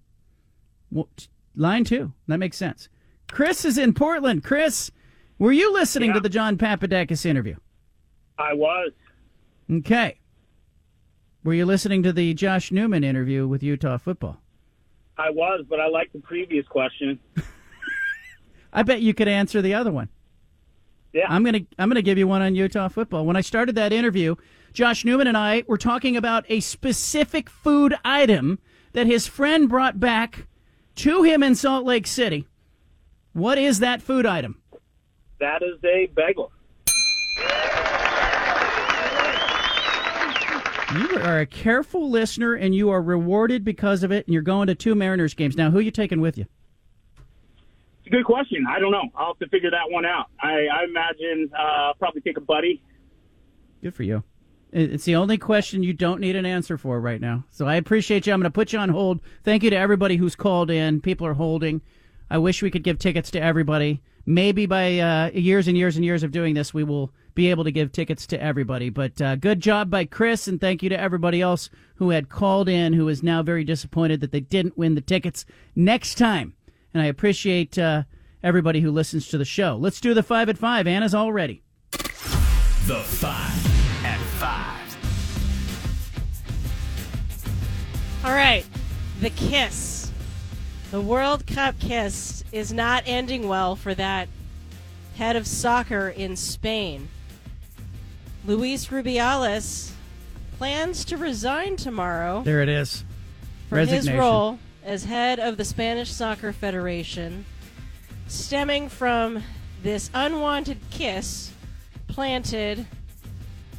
Well, 0.89 1.09
line 1.55 1.83
two. 1.83 2.13
That 2.27 2.37
makes 2.37 2.57
sense. 2.57 2.89
Chris 3.29 3.63
is 3.63 3.77
in 3.77 3.93
Portland. 3.93 4.43
Chris, 4.43 4.89
were 5.37 5.51
you 5.51 5.71
listening 5.73 6.13
to 6.13 6.19
the 6.19 6.29
John 6.29 6.57
Papadakis 6.57 7.25
interview? 7.25 7.55
I 8.39 8.53
was. 8.53 8.91
Okay. 9.71 10.17
Were 11.43 11.53
you 11.53 11.65
listening 11.65 12.03
to 12.03 12.13
the 12.13 12.33
Josh 12.33 12.71
Newman 12.71 13.03
interview 13.03 13.47
with 13.47 13.61
Utah 13.61 13.97
football? 13.97 14.41
I 15.17 15.29
was, 15.29 15.65
but 15.69 15.79
I 15.79 15.87
like 15.87 16.11
the 16.13 16.19
previous 16.19 16.67
question. 16.67 17.19
I 18.73 18.83
bet 18.83 19.01
you 19.01 19.13
could 19.13 19.27
answer 19.27 19.61
the 19.61 19.73
other 19.73 19.91
one. 19.91 20.09
Yeah. 21.13 21.25
I'm 21.27 21.43
gonna 21.43 21.61
I'm 21.77 21.89
gonna 21.89 22.01
give 22.01 22.17
you 22.17 22.27
one 22.27 22.41
on 22.41 22.55
Utah 22.55 22.87
football. 22.87 23.25
When 23.25 23.35
I 23.35 23.41
started 23.41 23.75
that 23.75 23.91
interview, 23.91 24.35
Josh 24.73 25.03
Newman 25.03 25.27
and 25.27 25.37
I 25.37 25.63
were 25.67 25.77
talking 25.77 26.15
about 26.15 26.45
a 26.49 26.59
specific 26.61 27.49
food 27.49 27.95
item 28.05 28.59
that 28.93 29.07
his 29.07 29.27
friend 29.27 29.67
brought 29.67 29.99
back 29.99 30.47
to 30.95 31.23
him 31.23 31.43
in 31.43 31.55
Salt 31.55 31.85
Lake 31.85 32.07
City. 32.07 32.47
What 33.33 33.57
is 33.57 33.79
that 33.79 34.01
food 34.01 34.25
item? 34.25 34.61
That 35.39 35.61
is 35.63 35.79
a 35.83 36.07
bagel. 36.15 36.51
You 40.93 41.19
are 41.21 41.39
a 41.39 41.45
careful 41.45 42.09
listener 42.09 42.53
and 42.55 42.75
you 42.75 42.89
are 42.89 43.01
rewarded 43.01 43.63
because 43.63 44.03
of 44.03 44.11
it, 44.11 44.27
and 44.27 44.33
you're 44.33 44.41
going 44.41 44.67
to 44.67 44.75
two 44.75 44.93
Mariners 44.93 45.33
games. 45.33 45.55
Now, 45.55 45.71
who 45.71 45.77
are 45.77 45.81
you 45.81 45.91
taking 45.91 46.19
with 46.19 46.37
you? 46.37 46.45
A 48.11 48.15
good 48.17 48.25
question. 48.25 48.65
I 48.69 48.79
don't 48.79 48.91
know. 48.91 49.03
I'll 49.15 49.27
have 49.27 49.39
to 49.39 49.47
figure 49.47 49.71
that 49.71 49.89
one 49.89 50.05
out. 50.05 50.27
I, 50.41 50.67
I 50.67 50.83
imagine 50.83 51.49
uh, 51.57 51.93
probably 51.97 52.19
take 52.19 52.35
a 52.35 52.41
buddy. 52.41 52.83
Good 53.81 53.95
for 53.95 54.03
you. 54.03 54.23
It's 54.73 55.05
the 55.05 55.15
only 55.15 55.37
question 55.37 55.81
you 55.81 55.93
don't 55.93 56.19
need 56.19 56.35
an 56.35 56.45
answer 56.45 56.77
for 56.77 56.99
right 56.99 57.21
now. 57.21 57.45
So 57.51 57.67
I 57.67 57.75
appreciate 57.75 58.27
you. 58.27 58.33
I'm 58.33 58.39
going 58.39 58.51
to 58.51 58.51
put 58.51 58.73
you 58.73 58.79
on 58.79 58.89
hold. 58.89 59.21
Thank 59.43 59.63
you 59.63 59.69
to 59.69 59.77
everybody 59.77 60.17
who's 60.17 60.35
called 60.35 60.69
in. 60.69 60.99
People 60.99 61.25
are 61.25 61.33
holding. 61.33 61.81
I 62.29 62.37
wish 62.37 62.61
we 62.61 62.69
could 62.69 62.83
give 62.83 62.99
tickets 62.99 63.31
to 63.31 63.41
everybody. 63.41 64.01
Maybe 64.25 64.65
by 64.65 64.99
uh, 64.99 65.29
years 65.31 65.69
and 65.69 65.77
years 65.77 65.95
and 65.95 66.03
years 66.03 66.23
of 66.23 66.31
doing 66.31 66.53
this, 66.53 66.73
we 66.73 66.83
will 66.83 67.13
be 67.33 67.49
able 67.49 67.63
to 67.63 67.71
give 67.71 67.93
tickets 67.93 68.27
to 68.27 68.41
everybody. 68.41 68.89
But 68.89 69.21
uh, 69.21 69.35
good 69.37 69.61
job 69.61 69.89
by 69.89 70.03
Chris, 70.03 70.49
and 70.49 70.59
thank 70.59 70.83
you 70.83 70.89
to 70.89 70.99
everybody 70.99 71.41
else 71.41 71.69
who 71.95 72.09
had 72.09 72.27
called 72.27 72.67
in 72.67 72.91
who 72.91 73.07
is 73.07 73.23
now 73.23 73.41
very 73.41 73.63
disappointed 73.63 74.19
that 74.19 74.31
they 74.33 74.41
didn't 74.41 74.77
win 74.77 74.95
the 74.95 75.01
tickets 75.01 75.45
next 75.75 76.15
time. 76.15 76.55
And 76.93 77.01
I 77.03 77.05
appreciate 77.07 77.77
uh, 77.77 78.03
everybody 78.43 78.81
who 78.81 78.91
listens 78.91 79.27
to 79.29 79.37
the 79.37 79.45
show. 79.45 79.77
Let's 79.79 80.01
do 80.01 80.13
the 80.13 80.23
five 80.23 80.49
at 80.49 80.57
five. 80.57 80.87
Anna's 80.87 81.13
all 81.15 81.31
ready. 81.31 81.61
The 81.91 82.99
five 83.05 84.05
at 84.05 84.19
five. 84.39 84.77
All 88.23 88.33
right, 88.33 88.65
the 89.19 89.29
kiss. 89.31 90.11
The 90.91 91.01
World 91.01 91.47
Cup 91.47 91.79
kiss 91.79 92.43
is 92.51 92.73
not 92.73 93.03
ending 93.05 93.47
well 93.47 93.75
for 93.75 93.95
that 93.95 94.27
head 95.15 95.35
of 95.35 95.47
soccer 95.47 96.09
in 96.09 96.35
Spain. 96.35 97.07
Luis 98.45 98.87
Rubiales 98.87 99.91
plans 100.57 101.05
to 101.05 101.17
resign 101.17 101.77
tomorrow 101.77 102.41
There 102.43 102.61
it 102.61 102.69
is. 102.69 103.05
for 103.69 103.77
his 103.77 103.89
Resignation. 103.91 104.19
role 104.19 104.59
as 104.83 105.05
head 105.05 105.39
of 105.39 105.57
the 105.57 105.65
Spanish 105.65 106.11
Soccer 106.11 106.53
Federation, 106.53 107.45
stemming 108.27 108.89
from 108.89 109.43
this 109.83 110.09
unwanted 110.13 110.77
kiss 110.89 111.51
planted 112.07 112.85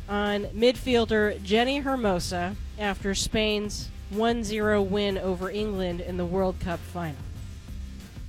on 0.08 0.44
midfielder 0.46 1.38
Jenni 1.40 1.82
Hermoso 1.82 2.54
after 2.78 3.14
Spain's 3.14 3.88
1 4.10 4.44
0 4.44 4.82
win 4.82 5.18
over 5.18 5.50
England 5.50 6.00
in 6.00 6.16
the 6.16 6.26
World 6.26 6.58
Cup 6.60 6.80
final. 6.80 7.16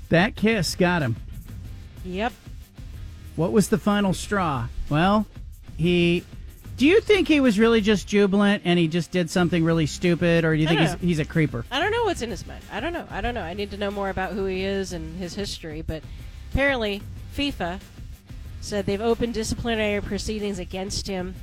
That 0.10 0.36
kiss 0.36 0.76
got 0.76 1.02
him. 1.02 1.16
Yep. 2.06 2.34
What 3.36 3.52
was 3.52 3.70
the 3.70 3.78
final 3.78 4.14
straw? 4.14 4.68
Well, 4.90 5.26
he. 5.78 6.24
Do 6.84 6.90
you 6.90 7.00
think 7.00 7.30
he 7.30 7.40
was 7.40 7.58
really 7.58 7.80
just 7.80 8.10
jubilant 8.10 8.64
and 8.66 8.78
he 8.78 8.90
just 8.90 9.10
did 9.10 9.30
something 9.30 9.64
really 9.64 9.86
stupid, 9.86 10.44
or 10.44 10.54
do 10.54 10.62
you 10.62 10.68
I 10.68 10.68
think 10.68 10.82
he's, 10.82 10.92
know. 10.92 10.98
he's 10.98 11.20
a 11.20 11.24
creeper? 11.24 11.64
I 11.72 11.80
don't 11.80 11.92
know 11.92 12.04
what's 12.04 12.22
in 12.22 12.30
his 12.30 12.46
mind. 12.46 12.62
I 12.70 12.82
don't 12.82 12.92
know. 12.92 13.08
I 13.10 13.22
don't 13.22 13.34
know. 13.34 13.42
I 13.42 13.54
need 13.54 13.72
to 13.72 13.78
know 13.78 13.90
more 13.90 14.10
about 14.10 14.34
who 14.34 14.44
he 14.48 14.64
is 14.66 14.92
and 14.92 15.18
his 15.18 15.34
history. 15.34 15.82
But 15.82 16.04
apparently, 16.52 17.02
FIFA 17.38 17.80
said 18.60 18.86
they've 18.86 19.00
opened 19.00 19.34
disciplinary 19.34 20.02
proceedings 20.02 20.60
against 20.60 21.08
him. 21.08 21.36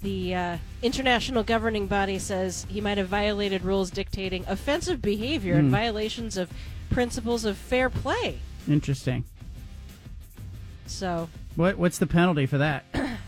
The 0.00 0.34
uh, 0.34 0.56
international 0.80 1.42
governing 1.42 1.86
body 1.86 2.18
says 2.18 2.66
he 2.70 2.80
might 2.80 2.96
have 2.96 3.08
violated 3.08 3.64
rules 3.64 3.90
dictating 3.90 4.42
offensive 4.48 5.02
behavior 5.02 5.56
and 5.56 5.66
Hmm. 5.68 5.74
violations 5.74 6.38
of 6.38 6.50
principles 6.88 7.44
of 7.44 7.58
fair 7.58 7.90
play. 7.90 8.38
Interesting. 8.66 9.24
So 10.86 11.28
What 11.56 11.76
What's 11.76 11.98
the 11.98 12.06
penalty 12.06 12.46
for 12.46 12.56
that? 12.56 12.86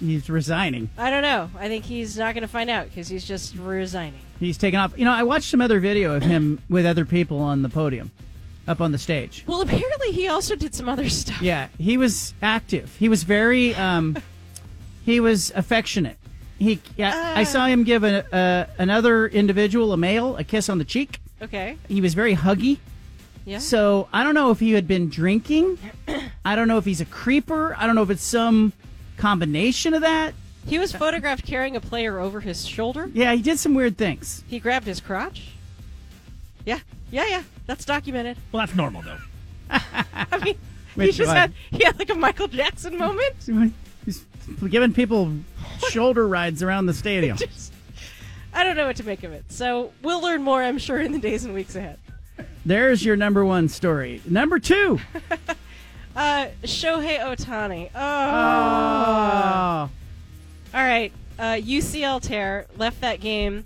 he's 0.00 0.28
resigning. 0.28 0.90
I 0.98 1.10
don't 1.10 1.22
know. 1.22 1.50
I 1.58 1.68
think 1.68 1.84
he's 1.84 2.16
not 2.16 2.34
going 2.34 2.42
to 2.42 2.48
find 2.48 2.70
out 2.70 2.86
because 2.88 3.08
he's 3.08 3.24
just 3.24 3.56
resigning. 3.56 4.20
He's 4.40 4.58
taken 4.58 4.78
off. 4.78 4.96
You 4.98 5.04
know, 5.04 5.12
I 5.12 5.22
watched 5.22 5.50
some 5.50 5.60
other 5.60 5.80
video 5.80 6.14
of 6.14 6.22
him 6.22 6.60
with 6.68 6.86
other 6.86 7.04
people 7.04 7.38
on 7.38 7.62
the 7.62 7.68
podium, 7.68 8.10
up 8.68 8.80
on 8.80 8.92
the 8.92 8.98
stage. 8.98 9.44
Well, 9.46 9.60
apparently 9.60 10.12
he 10.12 10.28
also 10.28 10.56
did 10.56 10.74
some 10.74 10.88
other 10.88 11.08
stuff. 11.08 11.40
Yeah, 11.40 11.68
he 11.78 11.96
was 11.96 12.34
active. 12.42 12.94
He 12.96 13.08
was 13.08 13.22
very. 13.22 13.74
Um, 13.74 14.16
he 15.04 15.20
was 15.20 15.52
affectionate. 15.54 16.18
He. 16.58 16.80
Yeah, 16.96 17.34
I 17.36 17.44
saw 17.44 17.66
him 17.66 17.84
give 17.84 18.04
a, 18.04 18.24
a 18.32 18.82
another 18.82 19.26
individual, 19.26 19.92
a 19.92 19.96
male, 19.96 20.36
a 20.36 20.44
kiss 20.44 20.68
on 20.68 20.78
the 20.78 20.84
cheek. 20.84 21.20
Okay. 21.40 21.76
He 21.88 22.00
was 22.00 22.14
very 22.14 22.34
huggy. 22.34 22.78
Yeah. 23.44 23.58
So 23.58 24.08
I 24.12 24.24
don't 24.24 24.34
know 24.34 24.50
if 24.50 24.58
he 24.58 24.72
had 24.72 24.88
been 24.88 25.08
drinking. 25.08 25.78
I 26.44 26.56
don't 26.56 26.66
know 26.66 26.78
if 26.78 26.84
he's 26.84 27.00
a 27.00 27.04
creeper. 27.04 27.76
I 27.78 27.86
don't 27.86 27.94
know 27.94 28.02
if 28.02 28.10
it's 28.10 28.24
some 28.24 28.72
combination 29.16 29.94
of 29.94 30.02
that. 30.02 30.34
He 30.66 30.78
was 30.78 30.92
photographed 30.92 31.46
carrying 31.46 31.76
a 31.76 31.80
player 31.80 32.18
over 32.18 32.40
his 32.40 32.66
shoulder. 32.66 33.08
Yeah, 33.12 33.32
he 33.32 33.42
did 33.42 33.58
some 33.58 33.74
weird 33.74 33.96
things. 33.96 34.42
He 34.48 34.58
grabbed 34.58 34.86
his 34.86 35.00
crotch. 35.00 35.52
Yeah, 36.64 36.80
yeah, 37.10 37.26
yeah. 37.28 37.42
That's 37.66 37.84
documented. 37.84 38.36
Well, 38.50 38.66
that's 38.66 38.76
normal 38.76 39.02
though. 39.02 39.18
I 39.70 40.38
mean, 40.44 40.56
he 40.96 41.12
just 41.12 41.28
one? 41.28 41.36
had 41.36 41.52
he 41.70 41.84
had 41.84 41.98
like 41.98 42.10
a 42.10 42.14
Michael 42.14 42.48
Jackson 42.48 42.98
moment. 42.98 43.34
He's 44.04 44.24
giving 44.68 44.92
people 44.92 45.32
shoulder 45.88 46.26
rides 46.26 46.62
around 46.62 46.86
the 46.86 46.94
stadium. 46.94 47.38
I 48.54 48.64
don't 48.64 48.76
know 48.76 48.86
what 48.86 48.96
to 48.96 49.04
make 49.04 49.22
of 49.22 49.32
it. 49.32 49.44
So 49.48 49.92
we'll 50.02 50.22
learn 50.22 50.42
more, 50.42 50.62
I'm 50.62 50.78
sure, 50.78 51.00
in 51.00 51.12
the 51.12 51.18
days 51.18 51.44
and 51.44 51.52
weeks 51.52 51.76
ahead. 51.76 51.98
There's 52.64 53.04
your 53.04 53.16
number 53.16 53.44
one 53.44 53.68
story. 53.68 54.22
Number 54.24 54.58
two. 54.58 54.98
Uh, 56.16 56.48
Shohei 56.62 57.20
Ohtani. 57.20 57.90
Oh. 57.94 58.00
Oh. 58.00 59.90
All 60.74 60.84
right. 60.84 61.12
Uh, 61.38 61.54
UCL 61.60 62.22
tear 62.22 62.66
left 62.78 63.02
that 63.02 63.20
game, 63.20 63.64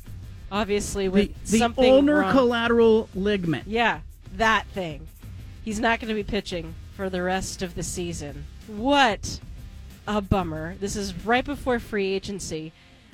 obviously 0.51 1.05
The, 1.07 1.13
with 1.13 1.45
the 1.51 1.59
something 1.59 1.93
ulnar 1.93 2.21
wrong. 2.21 2.33
collateral 2.33 3.09
ligament. 3.15 3.69
Yeah, 3.69 4.01
that 4.37 4.67
thing. 4.75 5.07
He's 5.65 5.79
not 5.79 6.01
going 6.01 6.09
to 6.09 6.15
be 6.15 6.25
pitching 6.25 6.75
for 6.97 7.09
the 7.09 7.23
rest 7.23 7.63
of 7.63 7.77
the 7.77 7.85
season. 7.85 8.45
What 8.67 9.39
a 10.09 10.21
bummer. 10.21 10.75
This 10.81 10.97
is 10.97 11.15
right 11.25 11.45
before 11.45 11.79
free 11.79 12.13
agency. 12.13 12.73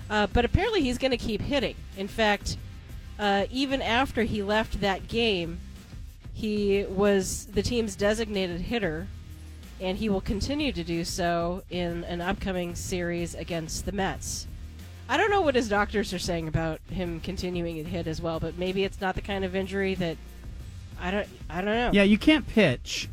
Uh, 0.09 0.27
but 0.29 0.45
apparently 0.47 0.81
he's 0.83 0.97
going 0.99 1.11
to 1.11 1.17
keep 1.19 1.43
hitting. 1.43 1.75
In 1.99 2.09
fact, 2.09 2.57
uh, 3.19 3.45
even 3.51 3.83
after 3.83 4.23
he 4.23 4.43
left 4.43 4.81
that 4.81 5.09
game, 5.09 5.59
he 6.33 6.85
was 6.89 7.47
the 7.47 7.63
team's 7.63 7.97
designated 7.97 8.61
hitter, 8.63 9.09
and 9.81 9.99
he 9.99 10.09
will 10.09 10.21
continue 10.21 10.73
to 10.73 10.85
do 10.85 11.05
so 11.05 11.63
in 11.71 12.05
an 12.05 12.21
upcoming 12.21 12.75
series 12.75 13.35
against 13.35 13.85
the 13.85 13.93
Mets. 13.93 14.47
I 15.09 15.17
don't 15.17 15.31
know 15.31 15.41
what 15.41 15.55
his 15.55 15.69
doctors 15.69 16.13
are 16.13 16.19
saying 16.19 16.49
about 16.49 16.81
him 16.91 17.21
continuing 17.21 17.77
to 17.77 17.89
hit 17.89 18.07
as 18.07 18.21
well, 18.21 18.41
but 18.41 18.59
maybe 18.59 18.85
it's 18.85 19.01
not 19.01 19.15
the 19.15 19.21
kind 19.21 19.45
of 19.45 19.55
injury 19.55 19.95
that 19.95 20.17
I 21.01 21.11
don't. 21.11 21.29
I 21.49 21.61
don't 21.61 21.75
know. 21.75 21.91
Yeah, 21.93 22.03
you 22.03 22.19
can't 22.19 22.47
pitch. 22.47 23.09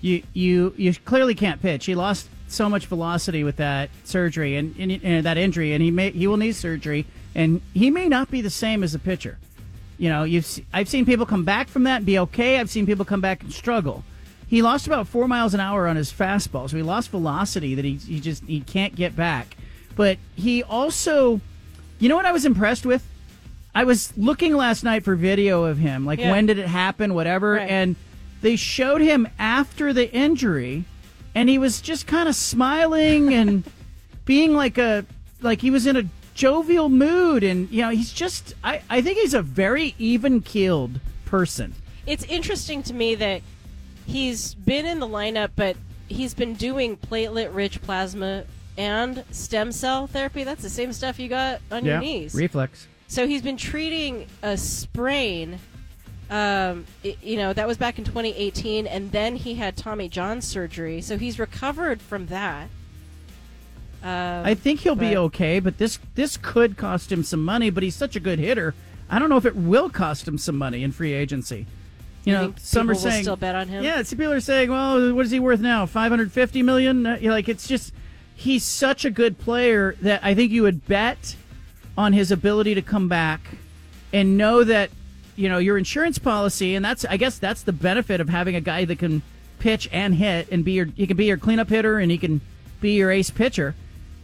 You 0.00 0.22
you 0.32 0.74
you 0.76 0.94
clearly 0.94 1.34
can't 1.34 1.60
pitch. 1.60 1.86
He 1.86 1.94
lost 1.94 2.28
so 2.48 2.68
much 2.68 2.86
velocity 2.86 3.44
with 3.44 3.56
that 3.56 3.90
surgery 4.02 4.56
and, 4.56 4.74
and, 4.76 4.92
and 5.04 5.26
that 5.26 5.38
injury, 5.38 5.72
and 5.72 5.82
he 5.82 5.90
may 5.90 6.10
he 6.10 6.26
will 6.26 6.38
need 6.38 6.56
surgery, 6.56 7.06
and 7.34 7.60
he 7.74 7.90
may 7.90 8.08
not 8.08 8.30
be 8.30 8.40
the 8.40 8.50
same 8.50 8.82
as 8.82 8.94
a 8.94 8.98
pitcher. 8.98 9.38
You 9.98 10.08
know, 10.08 10.24
you've 10.24 10.60
I've 10.72 10.88
seen 10.88 11.04
people 11.04 11.26
come 11.26 11.44
back 11.44 11.68
from 11.68 11.84
that 11.84 11.98
and 11.98 12.06
be 12.06 12.18
okay. 12.20 12.58
I've 12.58 12.70
seen 12.70 12.86
people 12.86 13.04
come 13.04 13.20
back 13.20 13.42
and 13.42 13.52
struggle. 13.52 14.02
He 14.50 14.62
lost 14.62 14.88
about 14.88 15.06
four 15.06 15.28
miles 15.28 15.54
an 15.54 15.60
hour 15.60 15.86
on 15.86 15.94
his 15.94 16.12
fastball, 16.12 16.68
so 16.68 16.76
he 16.76 16.82
lost 16.82 17.10
velocity 17.10 17.76
that 17.76 17.84
he 17.84 17.94
he 17.94 18.18
just 18.18 18.42
he 18.44 18.60
can't 18.60 18.96
get 18.96 19.14
back. 19.14 19.56
But 19.94 20.18
he 20.34 20.64
also, 20.64 21.40
you 22.00 22.08
know 22.08 22.16
what 22.16 22.26
I 22.26 22.32
was 22.32 22.44
impressed 22.44 22.84
with? 22.84 23.06
I 23.76 23.84
was 23.84 24.12
looking 24.16 24.56
last 24.56 24.82
night 24.82 25.04
for 25.04 25.14
video 25.14 25.64
of 25.64 25.78
him, 25.78 26.04
like 26.04 26.18
Yeah. 26.18 26.32
when 26.32 26.46
did 26.46 26.58
it 26.58 26.66
happen, 26.66 27.14
whatever, 27.14 27.52
Right. 27.52 27.70
and 27.70 27.94
they 28.42 28.56
showed 28.56 29.00
him 29.00 29.28
after 29.38 29.92
the 29.92 30.12
injury, 30.12 30.84
and 31.32 31.48
he 31.48 31.56
was 31.56 31.80
just 31.80 32.08
kind 32.08 32.28
of 32.28 32.34
smiling 32.34 33.32
and 33.40 33.62
being 34.24 34.54
like 34.54 34.78
a 34.78 35.06
like 35.40 35.60
he 35.60 35.70
was 35.70 35.86
in 35.86 35.96
a 35.96 36.02
jovial 36.34 36.88
mood, 36.88 37.44
and 37.44 37.70
you 37.70 37.82
know 37.82 37.90
he's 37.90 38.12
just 38.12 38.54
I 38.64 38.80
I 38.90 39.00
think 39.00 39.18
he's 39.18 39.34
a 39.34 39.42
very 39.42 39.94
even 39.96 40.40
keeled 40.40 40.98
person. 41.24 41.74
It's 42.04 42.24
interesting 42.24 42.82
to 42.84 42.92
me 42.94 43.14
that 43.14 43.42
he's 44.10 44.54
been 44.54 44.86
in 44.86 45.00
the 45.00 45.06
lineup, 45.06 45.50
but 45.56 45.76
he's 46.08 46.34
been 46.34 46.54
doing 46.54 46.96
platelet-rich 46.96 47.80
plasma 47.82 48.44
and 48.76 49.24
stem 49.30 49.72
cell 49.72 50.06
therapy. 50.06 50.44
That's 50.44 50.62
the 50.62 50.68
same 50.70 50.92
stuff 50.92 51.18
you 51.18 51.28
got 51.28 51.60
on 51.70 51.84
your 51.84 52.00
knees. 52.00 52.34
reflex. 52.34 52.86
So 53.08 53.26
he's 53.26 53.42
been 53.42 53.56
treating 53.56 54.26
a 54.42 54.56
sprain. 54.56 55.58
Um, 56.30 56.84
i- 57.04 57.16
you 57.22 57.36
know 57.36 57.52
that 57.52 57.66
was 57.66 57.76
back 57.76 57.98
in 57.98 58.04
2018, 58.04 58.86
and 58.86 59.10
then 59.10 59.34
he 59.36 59.54
had 59.54 59.76
Tommy 59.76 60.08
John 60.08 60.40
surgery. 60.40 61.00
So 61.00 61.18
he's 61.18 61.38
recovered 61.40 62.00
from 62.00 62.26
that. 62.26 62.68
Uh, 64.02 64.42
I 64.44 64.54
think 64.54 64.80
he'll 64.80 64.94
be 64.96 65.16
okay, 65.16 65.60
but 65.60 65.76
this 65.78 65.98
this 66.14 66.36
could 66.36 66.76
cost 66.76 67.10
him 67.12 67.22
some 67.22 67.44
money. 67.44 67.68
But 67.68 67.82
he's 67.82 67.96
such 67.96 68.16
a 68.16 68.20
good 68.20 68.38
hitter. 68.38 68.74
I 69.10 69.18
don't 69.18 69.28
know 69.28 69.36
if 69.36 69.44
it 69.44 69.56
will 69.56 69.90
cost 69.90 70.26
him 70.28 70.38
some 70.38 70.56
money 70.56 70.82
in 70.84 70.92
free 70.92 71.12
agency. 71.12 71.66
You, 72.24 72.32
You 72.32 72.38
know, 72.38 72.54
some 72.58 72.90
are 72.90 72.94
saying 72.94 73.22
still 73.24 73.36
bet 73.36 73.54
on 73.54 73.68
him? 73.68 73.82
Yeah, 73.82 74.02
some 74.02 74.18
people 74.18 74.32
are 74.32 74.40
saying, 74.40 74.70
"Well, 74.70 75.14
what 75.14 75.24
is 75.24 75.30
he 75.30 75.40
worth 75.40 75.60
now? 75.60 75.86
Five 75.86 76.10
hundred 76.10 76.32
fifty 76.32 76.62
million? 76.62 77.06
Uh, 77.06 77.18
like 77.22 77.48
it's 77.48 77.66
just 77.66 77.92
he's 78.34 78.64
such 78.64 79.04
a 79.04 79.10
good 79.10 79.38
player 79.38 79.96
that 80.02 80.22
I 80.22 80.34
think 80.34 80.52
you 80.52 80.62
would 80.62 80.86
bet 80.86 81.36
on 81.96 82.12
his 82.12 82.30
ability 82.30 82.74
to 82.74 82.82
come 82.82 83.08
back 83.08 83.40
and 84.12 84.36
know 84.36 84.64
that 84.64 84.90
you 85.36 85.48
know 85.48 85.58
your 85.58 85.78
insurance 85.78 86.18
policy, 86.18 86.74
and 86.74 86.84
that's 86.84 87.04
I 87.06 87.16
guess 87.16 87.38
that's 87.38 87.62
the 87.62 87.72
benefit 87.72 88.20
of 88.20 88.28
having 88.28 88.54
a 88.54 88.60
guy 88.60 88.84
that 88.84 88.98
can 88.98 89.22
pitch 89.58 89.88
and 89.92 90.14
hit 90.14 90.48
and 90.50 90.64
be 90.64 90.72
your 90.72 90.86
he 90.86 91.06
can 91.06 91.16
be 91.16 91.26
your 91.26 91.36
cleanup 91.38 91.68
hitter 91.68 91.98
and 91.98 92.10
he 92.10 92.18
can 92.18 92.40
be 92.80 92.96
your 92.96 93.10
ace 93.10 93.30
pitcher. 93.30 93.74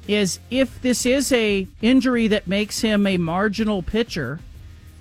is 0.09 0.39
if 0.51 0.81
this 0.83 1.05
is 1.05 1.33
a 1.33 1.67
injury 1.83 2.29
that 2.29 2.47
makes 2.47 2.81
him 2.81 3.07
a 3.07 3.17
marginal 3.19 3.83
pitcher 3.83 4.41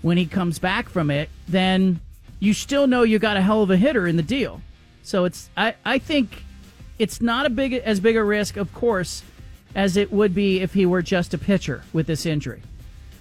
when 0.02 0.18
he 0.18 0.26
comes 0.26 0.60
back 0.60 0.90
from 0.90 1.10
it, 1.12 1.30
then 1.48 2.00
you 2.46 2.54
still 2.54 2.86
know 2.86 3.02
you 3.04 3.18
got 3.18 3.38
a 3.38 3.42
hell 3.42 3.64
of 3.64 3.72
a 3.72 3.78
hitter 3.78 4.06
in 4.06 4.16
the 4.16 4.24
deal. 4.24 4.62
So 5.04 5.26
it's 5.26 5.50
I, 5.58 5.76
I 5.84 5.98
think 5.98 6.44
it's 7.00 7.20
not 7.20 7.46
a 7.46 7.50
big 7.50 7.74
as 7.74 8.00
big 8.00 8.16
a 8.16 8.24
risk, 8.24 8.56
of 8.56 8.74
course, 8.74 9.24
as 9.74 9.98
it 9.98 10.12
would 10.12 10.34
be 10.36 10.62
if 10.62 10.74
he 10.74 10.86
were 10.86 11.02
just 11.02 11.34
a 11.34 11.38
pitcher 11.38 11.84
with 11.92 12.08
this 12.08 12.26
injury. 12.26 12.62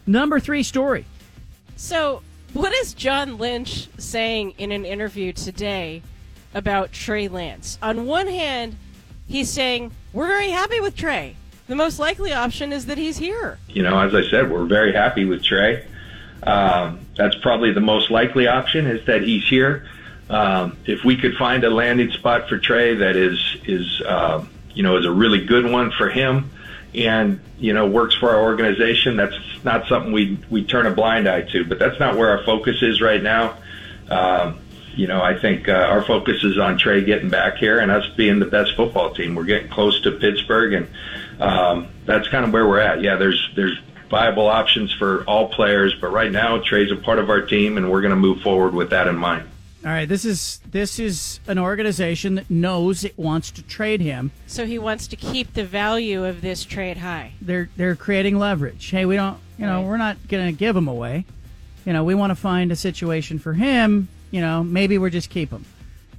Number 0.07 0.39
three 0.39 0.63
story. 0.63 1.07
So, 1.77 2.23
what 2.53 2.73
is 2.73 2.95
John 2.95 3.39
Lynch 3.39 3.89
saying 3.99 4.55
in 4.59 4.71
an 4.71 4.85
interview 4.85 5.33
today 5.33 6.03
about 6.53 6.93
Trey 6.93 7.27
Lance? 7.27 7.79
On 7.83 8.07
one 8.07 8.29
hand, 8.29 8.77
he's 9.27 9.51
saying, 9.51 9.91
We're 10.13 10.29
very 10.29 10.51
happy 10.51 10.81
with 10.81 10.95
Trey. 10.95 11.37
The 11.67 11.75
most 11.75 11.99
likely 11.99 12.33
option 12.33 12.73
is 12.73 12.87
that 12.87 12.99
he's 12.99 13.17
here. 13.17 13.59
You 13.69 13.83
know, 13.83 13.99
as 13.99 14.15
I 14.15 14.23
said, 14.31 14.51
we're 14.51 14.67
very 14.67 14.93
happy 14.93 15.25
with 15.25 15.43
Trey. 15.43 15.87
Um, 16.43 17.04
that's 17.17 17.37
probably 17.37 17.73
the 17.73 17.81
most 17.81 18.11
likely 18.11 18.47
option 18.47 18.87
is 18.87 19.07
that 19.07 19.23
he's 19.23 19.47
here. 19.47 19.87
Um, 20.29 20.79
if 20.87 21.05
we 21.05 21.17
could 21.17 21.35
find 21.35 21.65
a 21.65 21.71
landing 21.71 22.11
spot 22.11 22.49
for 22.49 22.59
Trey 22.59 22.95
that 22.95 23.17
is 23.17 23.57
is 23.67 24.01
uh, 24.01 24.45
you 24.75 24.83
know 24.83 24.97
is 24.97 25.07
a 25.07 25.13
really 25.13 25.45
good 25.45 25.71
one 25.71 25.91
for 25.93 26.09
him, 26.09 26.51
and 26.95 27.41
you 27.59 27.73
know 27.73 27.87
works 27.87 28.15
for 28.15 28.31
our 28.31 28.43
organization, 28.43 29.17
that's 29.17 29.37
not 29.65 29.87
something 29.87 30.13
we 30.13 30.39
we 30.51 30.65
turn 30.65 30.87
a 30.87 30.91
blind 30.91 31.29
eye 31.29 31.43
to. 31.43 31.65
But 31.65 31.79
that's 31.79 32.01
not 32.01 32.17
where 32.17 32.31
our 32.31 32.45
focus 32.45 32.83
is 32.83 33.01
right 33.01 33.23
now. 33.23 33.59
Um, 34.09 34.61
you 34.97 35.07
know, 35.09 35.21
I 35.21 35.39
think 35.39 35.69
uh, 35.69 35.73
our 35.73 36.03
focus 36.03 36.43
is 36.45 36.57
on 36.59 36.79
Trey 36.79 37.05
getting 37.05 37.29
back 37.29 37.57
here 37.57 37.81
and 37.81 37.91
us 37.91 38.07
being 38.17 38.39
the 38.39 38.47
best 38.47 38.77
football 38.77 39.13
team. 39.13 39.35
We're 39.35 39.45
getting 39.45 39.69
close 39.69 40.01
to 40.03 40.13
Pittsburgh, 40.13 40.73
and 40.73 40.89
um, 41.41 41.89
that's 42.07 42.29
kind 42.29 42.45
of 42.45 42.53
where 42.53 42.67
we're 42.67 42.81
at. 42.81 43.03
Yeah, 43.03 43.17
there's 43.17 43.51
there's 43.57 43.79
viable 44.15 44.47
options 44.47 44.93
for 44.93 45.25
all 45.25 45.49
players, 45.49 45.93
but 46.01 46.07
right 46.13 46.31
now 46.31 46.57
Trey's 46.59 46.93
a 46.93 46.95
part 46.95 47.19
of 47.19 47.31
our 47.31 47.41
team, 47.41 47.77
and 47.77 47.91
we're 47.91 48.01
going 48.01 48.11
to 48.11 48.17
move 48.17 48.41
forward 48.43 48.73
with 48.73 48.91
that 48.91 49.09
in 49.09 49.17
mind. 49.17 49.49
All 49.85 49.91
right, 49.91 50.09
this 50.09 50.25
is 50.25 50.61
this 50.71 51.01
is 51.01 51.41
an 51.49 51.59
organization 51.59 52.37
that 52.37 52.49
knows 52.49 53.03
it 53.03 53.19
wants 53.19 53.51
to 53.51 53.63
trade 53.65 54.01
him. 54.01 54.31
So 54.47 54.67
he 54.67 54.79
wants 54.79 55.09
to 55.09 55.17
keep 55.17 55.55
the 55.55 55.65
value 55.65 56.25
of 56.25 56.43
this 56.43 56.63
trade 56.63 56.99
high. 56.99 57.33
They're 57.41 57.69
they're 57.77 57.97
creating 57.97 58.39
leverage. 58.39 58.89
Hey, 58.89 59.05
we 59.05 59.17
don't, 59.17 59.37
you 59.59 59.67
know, 59.67 59.83
we're 59.83 59.97
not 59.97 60.17
going 60.29 60.47
to 60.47 60.57
give 60.57 60.77
him 60.77 60.87
away. 60.87 61.25
You 61.85 61.93
know, 61.93 62.05
we 62.05 62.15
want 62.15 62.31
to 62.31 62.37
find 62.37 62.71
a 62.71 62.77
situation 62.77 63.41
for 63.41 63.53
him. 63.53 64.07
You 64.31 64.41
know, 64.43 64.63
maybe 64.63 64.97
we're 64.97 65.11
just 65.11 65.29
keep 65.29 65.51
him. 65.51 65.65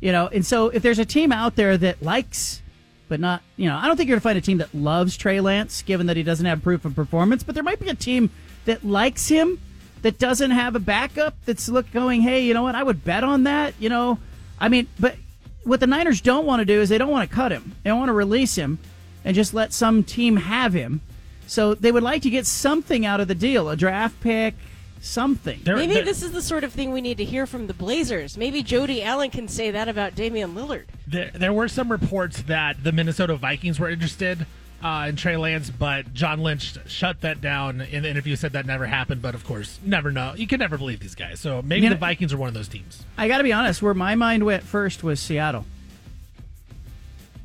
You 0.02 0.12
know, 0.12 0.28
and 0.28 0.46
so 0.46 0.68
if 0.68 0.84
there's 0.84 1.00
a 1.00 1.06
team 1.06 1.32
out 1.32 1.56
there 1.56 1.78
that 1.78 2.02
likes, 2.02 2.62
but 3.08 3.20
not, 3.20 3.42
you 3.58 3.68
know, 3.68 3.78
I 3.78 3.88
don't 3.88 3.98
think 3.98 4.10
you're 4.10 4.16
going 4.16 4.22
to 4.22 4.24
find 4.24 4.38
a 4.38 4.42
team 4.42 4.58
that 4.58 4.74
loves 4.74 5.18
Trey 5.18 5.40
Lance, 5.40 5.82
given 5.82 6.08
that 6.08 6.18
he 6.18 6.24
doesn't 6.24 6.46
have 6.46 6.64
proof 6.64 6.86
of 6.86 6.96
performance. 6.96 7.44
But 7.44 7.56
there 7.56 7.64
might 7.64 7.80
be 7.80 7.90
a 7.90 7.96
team 7.96 8.30
that 8.66 8.84
likes 8.84 9.28
him 9.28 9.60
that 10.02 10.20
doesn't 10.20 10.52
have 10.52 10.76
a 10.76 10.80
backup 10.80 11.36
that's 11.46 11.70
look 11.70 11.92
going, 11.92 12.22
hey, 12.22 12.44
you 12.44 12.54
know 12.54 12.64
what? 12.64 12.76
I 12.76 12.84
would 12.84 13.04
bet 13.04 13.24
on 13.24 13.44
that. 13.44 13.74
You 13.80 13.90
know, 13.90 14.20
I 14.60 14.70
mean, 14.70 14.88
but 15.00 15.16
what 15.64 15.80
the 15.80 15.88
Niners 15.88 16.22
don't 16.22 16.46
want 16.46 16.60
to 16.60 16.66
do 16.66 16.80
is 16.80 16.90
they 16.90 16.98
don't 16.98 17.10
want 17.10 17.30
to 17.30 17.36
cut 17.36 17.52
him. 17.52 17.76
They 17.84 17.90
don't 17.90 18.00
want 18.00 18.10
to 18.10 18.14
release 18.14 18.56
him 18.56 18.80
and 19.24 19.36
just 19.36 19.54
let 19.54 19.74
some 19.74 20.04
team 20.04 20.38
have 20.38 20.74
him. 20.74 21.02
So 21.48 21.76
they 21.76 21.92
would 21.92 22.04
like 22.04 22.22
to 22.24 22.30
get 22.30 22.46
something 22.46 23.06
out 23.06 23.20
of 23.20 23.28
the 23.28 23.36
deal, 23.36 23.70
a 23.70 23.76
draft 23.76 24.20
pick, 24.22 24.56
something. 25.02 25.60
Maybe 25.66 26.02
this 26.02 26.24
is 26.24 26.32
the 26.32 26.42
sort 26.42 26.64
of 26.64 26.74
thing 26.74 26.92
we 26.92 27.02
need 27.02 27.18
to 27.18 27.26
hear 27.26 27.46
from 27.46 27.68
the 27.68 27.74
Blazers. 27.74 28.38
Maybe 28.38 28.64
Jody 28.64 29.04
Allen 29.04 29.30
can 29.30 29.48
say 29.48 29.72
that 29.72 29.88
about 29.88 30.16
Damian 30.16 30.56
Lillard. 30.56 30.86
There, 31.08 31.32
there 31.34 31.54
were 31.54 31.68
some 31.68 31.92
reports 31.92 32.42
that 32.44 32.84
the 32.84 32.92
Minnesota 32.92 33.36
Vikings 33.36 33.80
were 33.80 33.90
interested 33.90 34.46
uh, 34.84 35.06
in 35.10 35.16
Trey 35.16 35.38
Lance, 35.38 35.70
but 35.70 36.14
John 36.14 36.40
Lynch 36.42 36.76
shut 36.88 37.22
that 37.22 37.40
down 37.42 37.82
in 37.82 38.04
the 38.04 38.10
interview. 38.10 38.36
Said 38.36 38.54
that 38.54 38.66
never 38.66 38.86
happened, 38.86 39.22
but 39.22 39.36
of 39.36 39.44
course, 39.46 39.80
never 39.84 40.12
know. 40.12 40.34
You 40.36 40.48
can 40.48 40.60
never 40.60 40.78
believe 40.78 41.00
these 41.00 41.16
guys. 41.16 41.40
So 41.40 41.62
maybe 41.62 41.84
You 41.84 41.90
know- 41.90 41.96
the 41.96 42.00
Vikings 42.00 42.34
are 42.34 42.38
one 42.38 42.48
of 42.48 42.54
those 42.54 42.68
teams. 42.68 43.04
I 43.18 43.28
got 43.28 43.38
to 43.38 43.44
be 43.44 43.54
honest, 43.54 43.82
where 43.82 43.94
my 43.94 44.16
mind 44.16 44.44
went 44.46 44.64
first 44.64 45.04
was 45.04 45.20
Seattle. 45.20 45.66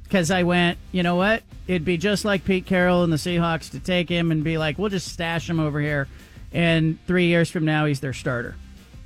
Because 0.04 0.30
I 0.30 0.42
went, 0.42 0.76
you 0.90 1.02
know 1.04 1.14
what? 1.14 1.44
It'd 1.68 1.84
be 1.84 1.96
just 1.96 2.24
like 2.24 2.44
Pete 2.44 2.66
Carroll 2.66 3.04
and 3.04 3.12
the 3.12 3.16
Seahawks 3.16 3.70
to 3.70 3.78
take 3.78 4.08
him 4.08 4.32
and 4.32 4.42
be 4.42 4.58
like, 4.58 4.76
we'll 4.76 4.88
just 4.90 5.06
stash 5.06 5.48
him 5.48 5.60
over 5.60 5.80
here. 5.80 6.08
And 6.52 6.98
three 7.06 7.26
years 7.26 7.50
from 7.50 7.64
now, 7.64 7.86
he's 7.86 8.00
their 8.00 8.12
starter. 8.12 8.56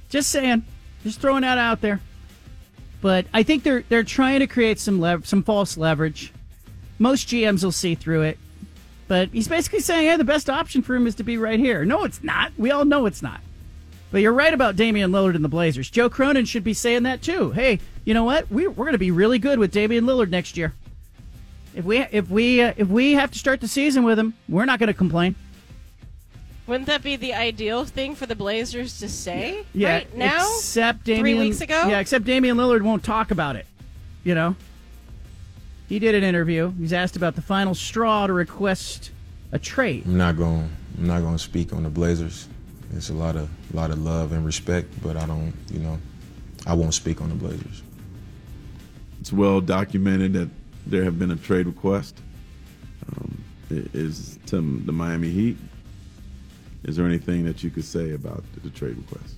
Just 0.08 0.30
saying. 0.30 0.64
Just 1.02 1.20
throwing 1.20 1.42
that 1.42 1.58
out 1.58 1.80
there. 1.80 2.00
But 3.00 3.26
I 3.34 3.42
think 3.42 3.64
they're 3.64 3.84
they're 3.88 4.02
trying 4.02 4.40
to 4.40 4.46
create 4.46 4.78
some 4.78 4.98
lev- 4.98 5.26
some 5.26 5.42
false 5.42 5.76
leverage. 5.76 6.32
Most 6.98 7.28
GMs 7.28 7.62
will 7.62 7.72
see 7.72 7.94
through 7.94 8.22
it. 8.22 8.38
But 9.08 9.28
he's 9.28 9.48
basically 9.48 9.80
saying, 9.80 10.08
hey, 10.08 10.16
the 10.16 10.24
best 10.24 10.48
option 10.48 10.80
for 10.80 10.96
him 10.96 11.06
is 11.06 11.14
to 11.16 11.24
be 11.24 11.36
right 11.36 11.58
here. 11.58 11.84
No, 11.84 12.04
it's 12.04 12.22
not. 12.22 12.52
We 12.56 12.70
all 12.70 12.86
know 12.86 13.04
it's 13.04 13.20
not. 13.20 13.40
But 14.10 14.22
you're 14.22 14.32
right 14.32 14.54
about 14.54 14.76
Damian 14.76 15.10
Lillard 15.10 15.34
and 15.34 15.44
the 15.44 15.48
Blazers. 15.48 15.90
Joe 15.90 16.08
Cronin 16.08 16.44
should 16.46 16.64
be 16.64 16.72
saying 16.72 17.02
that 17.02 17.20
too. 17.20 17.50
Hey, 17.50 17.80
you 18.04 18.14
know 18.14 18.24
what? 18.24 18.50
We, 18.50 18.66
we're 18.66 18.84
going 18.84 18.92
to 18.92 18.98
be 18.98 19.10
really 19.10 19.38
good 19.38 19.58
with 19.58 19.72
Damian 19.72 20.04
Lillard 20.06 20.30
next 20.30 20.56
year. 20.56 20.72
If 21.74 21.84
we 21.84 21.98
if 21.98 22.30
we 22.30 22.62
uh, 22.62 22.72
if 22.76 22.88
we 22.88 23.12
have 23.14 23.32
to 23.32 23.38
start 23.38 23.60
the 23.60 23.68
season 23.68 24.04
with 24.04 24.18
him, 24.18 24.34
we're 24.48 24.64
not 24.64 24.78
going 24.78 24.86
to 24.86 24.94
complain. 24.94 25.34
Wouldn't 26.66 26.86
that 26.86 27.02
be 27.02 27.16
the 27.16 27.34
ideal 27.34 27.84
thing 27.84 28.14
for 28.14 28.24
the 28.26 28.34
Blazers 28.34 28.98
to 29.00 29.08
say 29.08 29.64
Yeah, 29.74 29.94
right 29.96 30.16
now? 30.16 30.38
except 30.56 31.04
Damian, 31.04 31.22
three 31.22 31.34
weeks 31.34 31.60
ago. 31.60 31.88
Yeah, 31.88 31.98
except 32.00 32.24
Damian 32.24 32.56
Lillard 32.56 32.82
won't 32.82 33.04
talk 33.04 33.30
about 33.30 33.56
it. 33.56 33.66
You 34.24 34.34
know, 34.34 34.56
he 35.88 35.98
did 35.98 36.14
an 36.14 36.24
interview. 36.24 36.72
He's 36.78 36.94
asked 36.94 37.16
about 37.16 37.34
the 37.36 37.42
final 37.42 37.74
straw 37.74 38.26
to 38.26 38.32
request 38.32 39.10
a 39.52 39.58
trade. 39.58 40.04
I'm 40.06 40.16
not 40.16 40.36
going. 40.38 40.70
I'm 40.98 41.06
not 41.06 41.20
going 41.20 41.34
to 41.34 41.42
speak 41.42 41.72
on 41.74 41.82
the 41.82 41.90
Blazers. 41.90 42.48
It's 42.96 43.10
a 43.10 43.14
lot 43.14 43.36
of 43.36 43.50
lot 43.74 43.90
of 43.90 43.98
love 43.98 44.32
and 44.32 44.46
respect, 44.46 44.88
but 45.02 45.16
I 45.18 45.26
don't. 45.26 45.52
You 45.70 45.80
know, 45.80 45.98
I 46.66 46.72
won't 46.72 46.94
speak 46.94 47.20
on 47.20 47.28
the 47.28 47.34
Blazers. 47.34 47.82
It's 49.20 49.32
well 49.32 49.60
documented 49.60 50.32
that 50.34 50.48
there 50.86 51.04
have 51.04 51.18
been 51.18 51.30
a 51.30 51.36
trade 51.36 51.66
request. 51.66 52.16
Um, 53.08 53.44
i- 53.70 53.86
is 53.92 54.38
to 54.46 54.56
the 54.86 54.92
Miami 54.92 55.30
Heat. 55.30 55.56
Is 56.84 56.96
there 56.96 57.06
anything 57.06 57.44
that 57.44 57.62
you 57.64 57.70
could 57.70 57.84
say 57.84 58.12
about 58.12 58.44
the, 58.54 58.60
the 58.60 58.70
trade 58.70 58.96
request? 58.96 59.34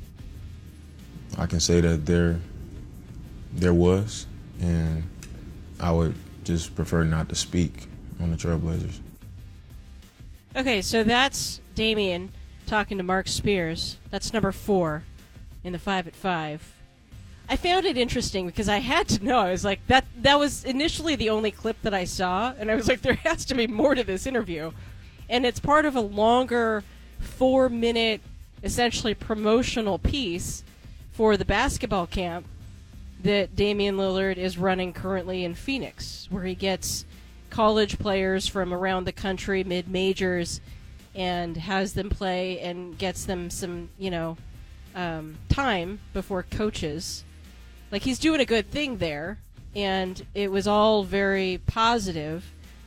I 1.39 1.47
can 1.47 1.61
say 1.61 1.81
that 1.81 2.07
there 2.07 2.41
there 3.53 3.75
was, 3.75 4.27
and 4.61 5.05
I 5.81 5.93
would 5.93 6.15
just 6.45 6.75
prefer 6.75 7.05
not 7.05 7.29
to 7.31 7.35
speak 7.35 7.89
on 8.21 8.31
the 8.31 8.37
Trailblazers. 8.37 9.01
Okay, 10.55 10.83
so 10.83 11.05
that's 11.05 11.61
Damian 11.75 12.33
talking 12.67 12.99
to 12.99 13.05
Marc 13.05 13.29
Spears. 13.29 13.97
That's 14.11 14.33
number 14.33 14.53
four 14.53 15.05
in 15.65 15.73
the 15.73 15.79
five 15.79 16.07
at 16.07 16.17
five. 16.17 16.73
I 17.49 17.57
found 17.57 17.87
it 17.87 17.97
interesting 17.97 18.47
because 18.47 18.69
I 18.69 18.79
had 18.79 19.07
to 19.09 19.25
know. 19.25 19.39
I 19.39 19.53
was 19.53 19.65
like, 19.65 19.87
that 19.87 20.05
that 20.23 20.39
was 20.39 20.65
initially 20.65 21.15
the 21.15 21.31
only 21.31 21.53
clip 21.53 21.81
that 21.83 21.95
I 21.95 22.05
saw, 22.05 22.53
and 22.59 22.71
I 22.71 22.75
was 22.75 22.89
like, 22.89 23.03
there 23.03 23.15
has 23.15 23.45
to 23.47 23.55
be 23.55 23.67
more 23.67 23.95
to 23.95 24.03
this 24.03 24.27
interview. 24.27 24.73
And 25.29 25.47
it's 25.47 25.61
part 25.61 25.87
of 25.87 25.95
a 25.97 26.01
longer 26.01 26.83
four 27.19 27.69
minute, 27.69 28.21
essentially 28.63 29.15
promotional 29.15 29.99
piece 29.99 30.65
for 31.13 31.37
the 31.37 31.45
basketball 31.45 32.07
camp 32.07 32.47
that 33.23 33.57
Damian 33.57 33.97
Lillard 33.97 34.37
is 34.37 34.59
running 34.59 34.93
currently 34.93 35.45
in 35.45 35.55
Phoenix, 35.55 36.27
where 36.31 36.45
he 36.45 36.55
gets 36.55 37.05
college 37.51 37.99
players 37.99 38.47
from 38.47 38.73
around 38.73 39.05
the 39.05 39.13
country, 39.13 39.65
mid 39.65 39.89
majors, 39.89 40.61
and 41.15 41.57
has 41.57 41.95
them 41.95 42.11
play 42.11 42.61
and 42.61 42.99
gets 42.99 43.25
them 43.25 43.49
some, 43.49 43.89
you 43.99 44.11
know, 44.11 44.37
um, 44.95 45.37
time 45.49 46.01
before 46.13 46.43
coaches. 46.43 47.25
Like 47.91 48.03
he's 48.03 48.19
doing 48.19 48.41
a 48.41 48.45
good 48.45 48.71
thing 48.71 48.99
there, 48.99 49.39
and 49.75 50.25
it 50.35 50.51
was 50.51 50.67
all 50.67 51.05
very 51.05 51.61
positive. 51.67 52.45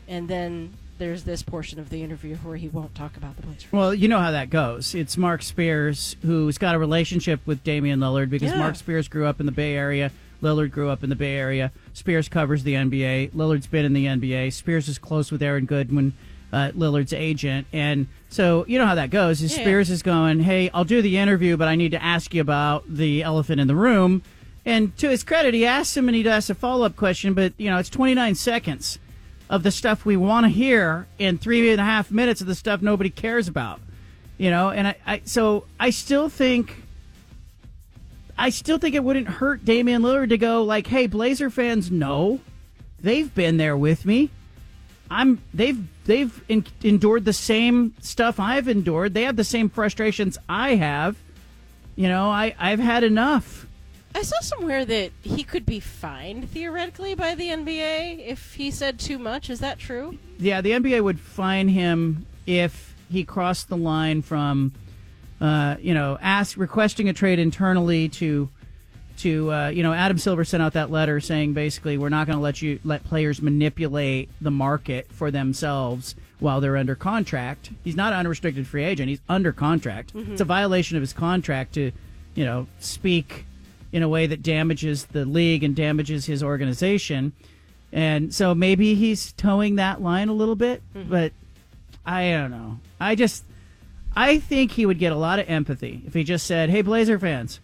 And 0.07 0.27
then 0.27 0.73
there's 0.99 1.23
this 1.23 1.41
portion 1.41 1.79
of 1.79 1.89
the 1.89 2.03
interview 2.03 2.35
where 2.37 2.57
he 2.57 2.67
won't 2.67 2.93
talk 2.93 3.17
about 3.17 3.35
the 3.37 3.41
Blazers. 3.41 3.71
Well, 3.71 3.93
you 3.93 4.07
know 4.07 4.19
how 4.19 4.31
that 4.31 4.49
goes. 4.49 4.93
It's 4.93 5.17
Marc 5.17 5.41
Spears 5.41 6.15
who's 6.21 6.57
got 6.57 6.75
a 6.75 6.79
relationship 6.79 7.39
with 7.45 7.63
Damian 7.63 7.99
Lillard 7.99 8.29
because 8.29 8.51
Yeah. 8.51 8.57
Marc 8.59 8.75
Spears 8.75 9.07
grew 9.07 9.25
up 9.25 9.39
in 9.39 9.45
the 9.45 9.51
Bay 9.51 9.73
Area. 9.75 10.11
Lillard 10.43 10.71
grew 10.71 10.89
up 10.89 11.03
in 11.03 11.09
the 11.09 11.15
Bay 11.15 11.35
Area. 11.35 11.71
Spears 11.93 12.29
covers 12.29 12.63
the 12.63 12.75
NBA. 12.75 13.31
Lillard's 13.31 13.67
been 13.67 13.85
in 13.85 13.93
the 13.93 14.05
NBA. 14.05 14.51
Spears 14.51 14.87
is 14.87 14.97
close 14.97 15.31
with 15.31 15.41
Aaron 15.41 15.65
Goodwin, 15.65 16.13
uh, 16.53 16.71
Lillard's 16.77 17.13
agent. 17.13 17.67
And 17.73 18.07
so 18.29 18.65
you 18.67 18.77
know 18.77 18.85
how 18.85 18.95
that 18.95 19.09
goes. 19.09 19.41
Is 19.41 19.55
Yeah. 19.55 19.63
Spears 19.63 19.89
is 19.89 20.03
going, 20.03 20.41
hey, 20.41 20.69
I'll 20.73 20.85
do 20.85 21.01
the 21.01 21.17
interview, 21.17 21.57
but 21.57 21.67
I 21.67 21.75
need 21.75 21.91
to 21.91 22.03
ask 22.03 22.33
you 22.33 22.41
about 22.41 22.83
the 22.93 23.23
elephant 23.23 23.59
in 23.59 23.67
the 23.67 23.75
room. 23.75 24.21
And 24.65 24.95
to 24.97 25.09
his 25.09 25.23
credit, 25.23 25.53
he 25.53 25.65
asks 25.65 25.95
him 25.97 26.07
and 26.09 26.15
he 26.15 26.27
asks 26.27 26.49
a 26.49 26.55
follow 26.55 26.85
up 26.85 26.95
question, 26.95 27.33
but 27.33 27.53
you 27.57 27.69
know 27.69 27.77
it's 27.77 27.89
29 27.89 28.35
seconds 28.35 28.99
of 29.49 29.63
the 29.63 29.71
stuff 29.71 30.05
we 30.05 30.15
want 30.15 30.45
to 30.45 30.49
hear 30.49 31.07
and 31.19 31.41
three 31.41 31.71
and 31.71 31.81
a 31.81 31.83
half 31.83 32.11
minutes 32.11 32.41
of 32.41 32.47
the 32.47 32.55
stuff 32.55 32.81
nobody 32.81 33.09
cares 33.09 33.47
about. 33.47 33.79
You 34.37 34.51
know, 34.51 34.69
and 34.69 34.87
I, 34.87 34.95
I 35.05 35.21
so 35.25 35.65
I 35.79 35.89
still 35.89 36.29
think 36.29 36.83
I 38.37 38.51
still 38.51 38.77
think 38.77 38.95
it 38.95 39.03
wouldn't 39.03 39.27
hurt 39.27 39.65
Damian 39.65 40.01
Lillard 40.01 40.29
to 40.29 40.37
go 40.37 40.63
like, 40.63 40.87
"Hey, 40.87 41.07
Blazer 41.07 41.49
fans 41.49 41.91
know 41.91 42.39
they've 43.01 43.33
been 43.33 43.57
there 43.57 43.75
with 43.75 44.05
me. 44.05 44.29
I'm 45.11 45.41
they've 45.53 45.79
they've 46.05 46.43
en- 46.49 46.65
endured 46.83 47.25
the 47.25 47.33
same 47.33 47.93
stuff 47.99 48.39
I've 48.39 48.67
endured. 48.67 49.13
They 49.13 49.23
have 49.23 49.35
the 49.35 49.43
same 49.43 49.69
frustrations 49.69 50.37
I 50.47 50.75
have. 50.75 51.17
You 51.95 52.07
know, 52.07 52.29
I 52.29 52.55
I've 52.57 52.79
had 52.79 53.03
enough. 53.03 53.65
I 54.15 54.23
saw 54.23 54.39
somewhere 54.41 54.85
that 54.85 55.11
he 55.21 55.43
could 55.43 55.65
be 55.65 55.79
fined 55.79 56.49
theoretically 56.49 57.13
by 57.15 57.35
the 57.35 57.49
NBA 57.49 58.25
if 58.27 58.55
he 58.55 58.71
said 58.71 58.99
too 58.99 59.19
much. 59.19 59.49
Is 59.49 59.59
that 59.59 59.77
true? 59.79 60.17
Yeah, 60.39 60.61
the 60.61 60.71
NBA 60.71 61.03
would 61.03 61.19
fine 61.19 61.67
him 61.67 62.25
if 62.47 62.95
he 63.11 63.23
crossed 63.23 63.69
the 63.69 63.77
line 63.77 64.21
from, 64.21 64.73
uh, 65.39 65.75
you 65.79 65.93
know, 65.93 66.17
ask 66.21 66.57
requesting 66.57 67.07
a 67.07 67.13
trade 67.13 67.37
internally 67.39 68.09
to, 68.09 68.49
to 69.19 69.51
uh, 69.51 69.67
you 69.69 69.83
know, 69.83 69.93
Adam 69.93 70.17
Silver 70.17 70.43
sent 70.43 70.63
out 70.63 70.73
that 70.73 70.89
letter 70.89 71.19
saying 71.19 71.53
basically 71.53 71.97
we're 71.97 72.09
not 72.09 72.25
going 72.25 72.37
to 72.37 72.41
let 72.43 72.61
you 72.61 72.79
let 72.83 73.03
players 73.03 73.41
manipulate 73.41 74.29
the 74.41 74.51
market 74.51 75.07
for 75.11 75.29
themselves 75.29 76.15
while 76.39 76.61
they're 76.61 76.77
under 76.77 76.95
contract. 76.95 77.69
He's 77.83 77.95
not 77.95 78.13
an 78.13 78.19
unrestricted 78.19 78.65
free 78.65 78.85
agent; 78.85 79.09
he's 79.09 79.21
under 79.29 79.51
contract. 79.51 80.13
Mhm. 80.15 80.31
It's 80.31 80.41
a 80.41 80.45
violation 80.45 80.97
of 80.97 81.01
his 81.01 81.13
contract 81.13 81.73
to, 81.73 81.91
you 82.33 82.45
know, 82.45 82.67
speak 82.79 83.45
in 83.91 84.03
a 84.03 84.09
way 84.09 84.27
that 84.27 84.41
damages 84.43 85.05
the 85.07 85.25
league 85.25 85.63
and 85.63 85.75
damages 85.75 86.25
his 86.25 86.43
organization. 86.43 87.33
And 87.91 88.33
so 88.33 88.53
maybe 88.53 88.95
he's 88.95 89.31
towing 89.33 89.75
that 89.75 90.01
line 90.01 90.29
a 90.29 90.33
little 90.33 90.55
bit, 90.55 90.81
mm-hmm. 90.95 91.09
but 91.09 91.33
I 92.05 92.31
don't 92.31 92.51
know. 92.51 92.79
I 92.99 93.15
just 93.15 93.43
I 94.15 94.39
think 94.39 94.71
he 94.71 94.85
would 94.85 94.99
get 94.99 95.11
a 95.11 95.17
lot 95.17 95.39
of 95.39 95.49
empathy 95.49 96.03
if 96.05 96.13
he 96.13 96.23
just 96.23 96.45
said, 96.45 96.69
"Hey 96.69 96.81
Blazer 96.81 97.17
fans, 97.17 97.59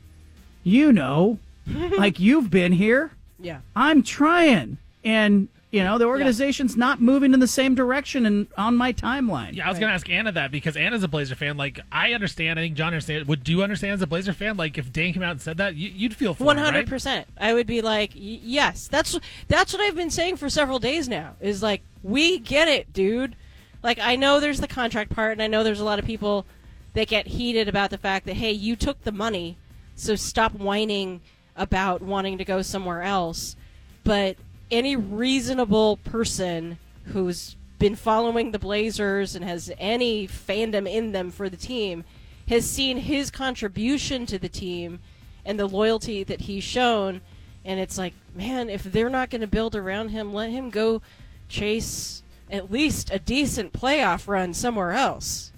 you 0.64 0.92
know, 0.92 1.40
like 1.68 2.20
you've 2.20 2.50
been 2.50 2.72
here. 2.72 3.12
Yeah. 3.40 3.60
I'm 3.76 4.04
trying." 4.04 4.78
And 5.04 5.48
you 5.76 5.84
know, 5.84 5.98
the 5.98 6.06
organization's 6.06 6.78
not 6.78 7.02
moving 7.02 7.34
in 7.34 7.42
the 7.42 7.50
same 7.50 7.76
direction 7.76 8.26
and 8.26 8.48
on 8.58 8.78
my 8.78 8.94
timeline. 8.94 9.54
Yeah, 9.58 9.66
I 9.66 9.70
was 9.70 9.78
going 9.78 9.90
to 9.90 9.94
ask 9.94 10.10
Anna 10.10 10.32
that 10.32 10.50
because 10.50 10.78
Anna's 10.78 11.04
a 11.04 11.10
Blazer 11.10 11.36
fan. 11.36 11.58
Like, 11.58 11.82
I 11.92 12.14
understand. 12.14 12.58
I 12.58 12.62
think 12.62 12.78
John 12.78 12.88
understands. 12.88 13.28
Would 13.28 13.44
do 13.44 13.52
you 13.52 13.62
understand 13.62 13.92
as 13.92 14.02
a 14.02 14.08
Blazer 14.08 14.32
fan? 14.32 14.56
Like, 14.56 14.78
if 14.78 14.94
Dame 14.94 15.14
came 15.14 15.22
out 15.22 15.32
and 15.32 15.42
said 15.42 15.58
that, 15.58 15.76
you, 15.76 15.90
you'd 15.90 16.16
feel 16.16 16.34
for 16.34 16.46
One 16.46 16.58
him, 16.58 16.64
hundred 16.64 16.78
right? 16.78 16.88
percent. 16.88 17.28
I 17.38 17.54
would 17.54 17.68
be 17.68 17.82
like, 17.82 18.12
y- 18.12 18.40
yes, 18.42 18.88
that's 18.88 19.20
that's 19.50 19.74
what 19.74 19.82
I've 19.82 19.98
been 19.98 20.10
saying 20.10 20.38
for 20.38 20.50
several 20.50 20.80
days 20.80 21.10
now. 21.10 21.34
Is 21.42 21.62
like, 21.62 21.82
we 22.04 22.40
get 22.40 22.70
it, 22.70 22.94
dude. 22.94 23.36
Like, 23.84 24.00
I 24.00 24.16
know 24.16 24.40
there's 24.40 24.62
the 24.62 24.70
contract 24.70 25.14
part, 25.14 25.34
and 25.34 25.42
I 25.42 25.48
know 25.48 25.62
there's 25.62 25.82
a 25.82 25.86
lot 25.86 26.00
of 26.00 26.06
people 26.06 26.46
that 26.94 27.10
get 27.10 27.28
heated 27.28 27.68
about 27.68 27.90
the 27.90 27.98
fact 27.98 28.28
that 28.28 28.38
hey, 28.38 28.54
you 28.54 28.78
took 28.78 29.04
the 29.04 29.12
money, 29.12 29.58
so 29.94 30.16
stop 30.16 30.54
whining 30.54 31.20
about 31.58 32.02
wanting 32.02 32.38
to 32.38 32.46
go 32.46 32.62
somewhere 32.62 33.02
else. 33.02 33.58
But 34.06 34.38
any 34.72 34.96
reasonable 34.96 35.98
person 35.98 36.78
who's 37.06 37.56
been 37.78 37.96
following 37.96 38.52
the 38.52 38.60
Blazers 38.60 39.36
and 39.36 39.44
has 39.44 39.72
any 39.78 40.28
fandom 40.28 40.90
in 40.90 41.12
them 41.12 41.32
for 41.32 41.50
the 41.50 41.58
team 41.58 42.04
has 42.48 42.70
seen 42.70 42.98
his 42.98 43.32
contribution 43.32 44.26
to 44.26 44.38
the 44.38 44.50
team 44.50 45.00
and 45.44 45.60
the 45.60 45.68
loyalty 45.68 46.24
that 46.24 46.42
he's 46.42 46.64
shown. 46.64 47.22
And 47.64 47.80
it's 47.80 47.98
like 47.98 48.14
man 48.34 48.70
if 48.70 48.84
they're 48.84 49.10
not 49.10 49.30
going 49.30 49.42
to 49.42 49.48
build 49.48 49.76
around 49.76 50.10
him 50.10 50.34
let 50.34 50.50
him 50.50 50.70
go 50.70 51.02
chase 51.48 52.22
at 52.52 52.72
least 52.72 53.10
a 53.12 53.20
decent 53.20 53.74
playoff 53.74 54.28
run 54.28 54.54
somewhere 54.54 54.92
else. 54.92 55.52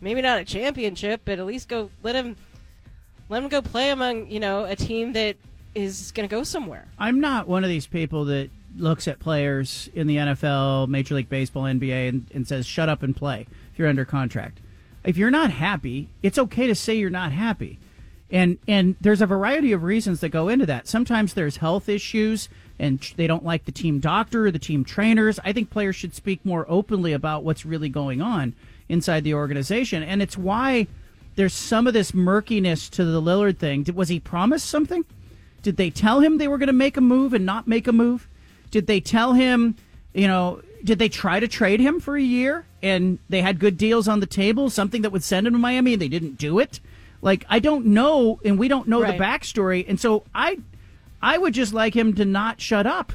Maybe 0.00 0.22
not 0.22 0.40
a 0.40 0.44
championship 0.44 1.22
but 1.24 1.38
at 1.38 1.46
least 1.46 1.68
go 1.68 1.90
let 2.02 2.14
him 2.14 2.36
let 3.28 3.42
him 3.42 3.48
go 3.48 3.60
play 3.60 3.90
among 3.90 4.30
you 4.30 4.40
know 4.40 4.64
a 4.64 4.76
team 4.76 5.12
that 5.14 5.36
is 5.74 6.12
going 6.12 6.28
to 6.28 6.34
go 6.34 6.42
somewhere 6.42 6.88
I'm 6.98 7.20
not 7.20 7.46
one 7.48 7.64
of 7.64 7.70
these 7.70 7.86
people 7.86 8.26
that 8.26 8.50
looks 8.76 9.08
at 9.08 9.18
players 9.18 9.88
in 9.94 10.06
the 10.06 10.16
NFL, 10.16 10.88
Major 10.88 11.14
League 11.14 11.28
Baseball, 11.28 11.64
NBA, 11.64 12.08
and, 12.08 12.26
and 12.32 12.46
says, 12.46 12.66
shut 12.66 12.88
up 12.88 13.02
and 13.02 13.14
play 13.14 13.46
if 13.72 13.78
you're 13.78 13.88
under 13.88 14.04
contract. 14.04 14.60
If 15.04 15.16
you're 15.16 15.30
not 15.30 15.50
happy, 15.50 16.08
it's 16.22 16.38
okay 16.38 16.66
to 16.66 16.74
say 16.74 16.94
you're 16.94 17.10
not 17.10 17.32
happy. 17.32 17.78
And, 18.30 18.58
and 18.68 18.96
there's 19.00 19.22
a 19.22 19.26
variety 19.26 19.72
of 19.72 19.82
reasons 19.82 20.20
that 20.20 20.28
go 20.28 20.48
into 20.48 20.66
that. 20.66 20.86
Sometimes 20.86 21.32
there's 21.32 21.58
health 21.58 21.88
issues 21.88 22.48
and 22.78 23.00
they 23.16 23.26
don't 23.26 23.44
like 23.44 23.64
the 23.64 23.72
team 23.72 24.00
doctor 24.00 24.46
or 24.46 24.50
the 24.50 24.58
team 24.58 24.84
trainers. 24.84 25.40
I 25.44 25.52
think 25.52 25.70
players 25.70 25.96
should 25.96 26.14
speak 26.14 26.44
more 26.44 26.66
openly 26.68 27.12
about 27.12 27.42
what's 27.42 27.64
really 27.64 27.88
going 27.88 28.20
on 28.20 28.54
inside 28.88 29.24
the 29.24 29.34
organization. 29.34 30.02
And 30.02 30.20
it's 30.20 30.36
why 30.36 30.88
there's 31.36 31.54
some 31.54 31.86
of 31.86 31.94
this 31.94 32.12
murkiness 32.12 32.88
to 32.90 33.04
the 33.04 33.22
Lillard 33.22 33.58
thing. 33.58 33.86
Was 33.94 34.10
he 34.10 34.20
promised 34.20 34.66
something? 34.66 35.04
Did 35.62 35.76
they 35.76 35.90
tell 35.90 36.20
him 36.20 36.38
they 36.38 36.48
were 36.48 36.58
going 36.58 36.68
to 36.68 36.72
make 36.72 36.96
a 36.96 37.00
move 37.00 37.32
and 37.34 37.44
not 37.44 37.66
make 37.66 37.86
a 37.86 37.92
move? 37.92 38.28
Did 38.70 38.86
they 38.86 39.00
tell 39.00 39.32
him, 39.32 39.76
you 40.14 40.26
know, 40.28 40.62
did 40.84 40.98
they 40.98 41.08
try 41.08 41.40
to 41.40 41.48
trade 41.48 41.80
him 41.80 42.00
for 42.00 42.16
a 42.16 42.22
year 42.22 42.64
and 42.82 43.18
they 43.28 43.42
had 43.42 43.58
good 43.58 43.76
deals 43.76 44.06
on 44.06 44.20
the 44.20 44.26
table, 44.26 44.70
something 44.70 45.02
that 45.02 45.10
would 45.10 45.24
send 45.24 45.46
him 45.46 45.52
to 45.54 45.58
Miami 45.58 45.94
and 45.94 46.02
they 46.02 46.08
didn't 46.08 46.38
do 46.38 46.58
it? 46.58 46.80
Like 47.20 47.44
I 47.48 47.58
don't 47.58 47.86
know 47.86 48.38
and 48.44 48.58
we 48.58 48.68
don't 48.68 48.86
know 48.88 49.02
Right. 49.02 49.18
the 49.18 49.24
backstory 49.24 49.84
and 49.88 49.98
so 49.98 50.24
I 50.34 50.58
I 51.20 51.36
would 51.36 51.52
just 51.54 51.72
like 51.74 51.94
him 51.94 52.14
to 52.14 52.24
not 52.24 52.60
shut 52.60 52.86
up. 52.86 53.12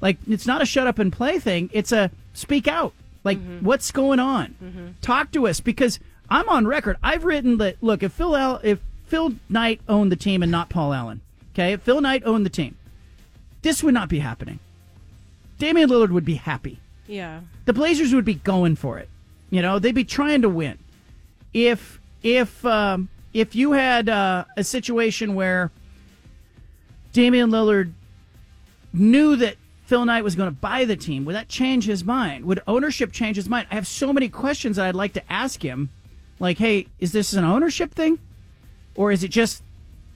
Like 0.00 0.18
it's 0.26 0.46
not 0.46 0.62
a 0.62 0.66
shut 0.66 0.86
up 0.88 0.98
and 0.98 1.12
play 1.12 1.38
thing, 1.38 1.70
it's 1.72 1.92
a 1.92 2.10
speak 2.34 2.66
out. 2.66 2.92
Like 3.22 3.38
mm-hmm. 3.38 3.64
what's 3.64 3.92
going 3.92 4.18
on? 4.18 4.56
Mm-hmm. 4.62 4.86
Talk 5.00 5.30
to 5.32 5.46
us 5.46 5.60
because 5.60 6.00
I'm 6.28 6.48
on 6.48 6.66
record. 6.66 6.96
I've 7.02 7.24
written 7.24 7.58
that 7.58 7.76
look, 7.80 8.02
if 8.02 8.12
Phil 8.12 8.34
Al- 8.36 8.60
if 8.64 8.80
Phil 9.06 9.34
Knight 9.48 9.80
owned 9.88 10.10
the 10.10 10.16
team 10.16 10.42
and 10.42 10.50
not 10.50 10.68
Paul 10.68 10.92
Allen, 10.92 11.20
okay? 11.56 11.72
If 11.72 11.82
Phil 11.82 12.00
Knight 12.00 12.22
owned 12.24 12.44
the 12.44 12.50
team, 12.50 12.76
this 13.62 13.82
would 13.82 13.94
not 13.94 14.08
be 14.08 14.18
happening. 14.18 14.58
Damian 15.58 15.88
Lillard 15.88 16.10
would 16.10 16.24
be 16.24 16.34
happy. 16.34 16.78
yeah 17.06 17.40
The 17.64 17.72
Blazers 17.72 18.14
would 18.14 18.24
be 18.24 18.34
going 18.34 18.76
for 18.76 18.98
it. 18.98 19.08
You 19.50 19.62
know, 19.62 19.78
they'd 19.78 19.94
be 19.94 20.04
trying 20.04 20.42
to 20.42 20.48
win. 20.48 20.78
If 21.54 22.00
if 22.22 22.64
um, 22.66 23.08
if 23.32 23.54
you 23.54 23.72
had 23.72 24.08
uh, 24.08 24.44
a 24.56 24.64
situation 24.64 25.34
where 25.34 25.70
Damian 27.12 27.50
Lillard 27.50 27.92
knew 28.92 29.36
that 29.36 29.56
Phil 29.86 30.04
Knight 30.04 30.24
was 30.24 30.34
going 30.34 30.48
to 30.48 30.56
buy 30.56 30.84
the 30.84 30.96
team, 30.96 31.24
would 31.24 31.36
that 31.36 31.48
change 31.48 31.86
his 31.86 32.04
mind? 32.04 32.44
Would 32.44 32.60
ownership 32.66 33.12
change 33.12 33.36
his 33.36 33.48
mind? 33.48 33.68
I 33.70 33.76
have 33.76 33.86
so 33.86 34.12
many 34.12 34.28
questions 34.28 34.76
that 34.76 34.86
I'd 34.86 34.94
like 34.94 35.12
to 35.14 35.32
ask 35.32 35.64
him. 35.64 35.90
Like, 36.38 36.58
hey, 36.58 36.88
is 36.98 37.12
this 37.12 37.32
an 37.32 37.44
ownership 37.44 37.94
thing, 37.94 38.18
or 38.94 39.12
is 39.12 39.24
it 39.24 39.28
just 39.28 39.62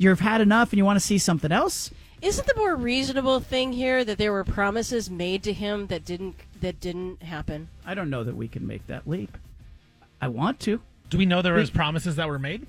you've 0.01 0.21
had 0.21 0.41
enough 0.41 0.71
and 0.73 0.79
you 0.79 0.85
want 0.85 0.99
to 0.99 1.05
see 1.05 1.19
something 1.19 1.53
else? 1.53 1.91
Isn't 2.23 2.47
the 2.47 2.55
more 2.57 2.75
reasonable 2.75 3.41
thing 3.41 3.73
here 3.73 4.05
that 4.05 4.17
there 4.19 4.33
were 4.33 4.45
promises 4.45 5.11
made 5.11 5.43
to 5.45 5.53
him 5.53 5.87
that 5.89 6.05
didn't 6.05 6.37
that 6.61 6.81
didn't 6.81 7.23
happen? 7.23 7.69
I 7.87 7.95
don't 7.95 8.11
know 8.11 8.25
that 8.25 8.37
we 8.37 8.49
can 8.49 8.67
make 8.67 8.87
that 8.89 9.07
leap. 9.07 9.37
I 10.21 10.29
want 10.29 10.59
to. 10.61 10.81
Do 11.09 11.19
we 11.19 11.27
know 11.27 11.41
there 11.43 11.55
was 11.55 11.71
promises 11.71 12.17
that 12.17 12.29
were 12.29 12.39
made? 12.39 12.67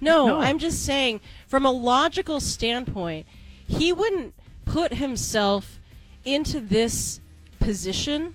No, 0.00 0.26
No. 0.26 0.40
I'm 0.40 0.58
just 0.58 0.84
saying 0.84 1.20
from 1.46 1.64
a 1.66 1.70
logical 1.70 2.40
standpoint, 2.40 3.26
he 3.66 3.92
wouldn't 3.92 4.34
put 4.64 4.94
himself 4.94 5.78
into 6.24 6.60
this 6.60 7.20
position, 7.58 8.34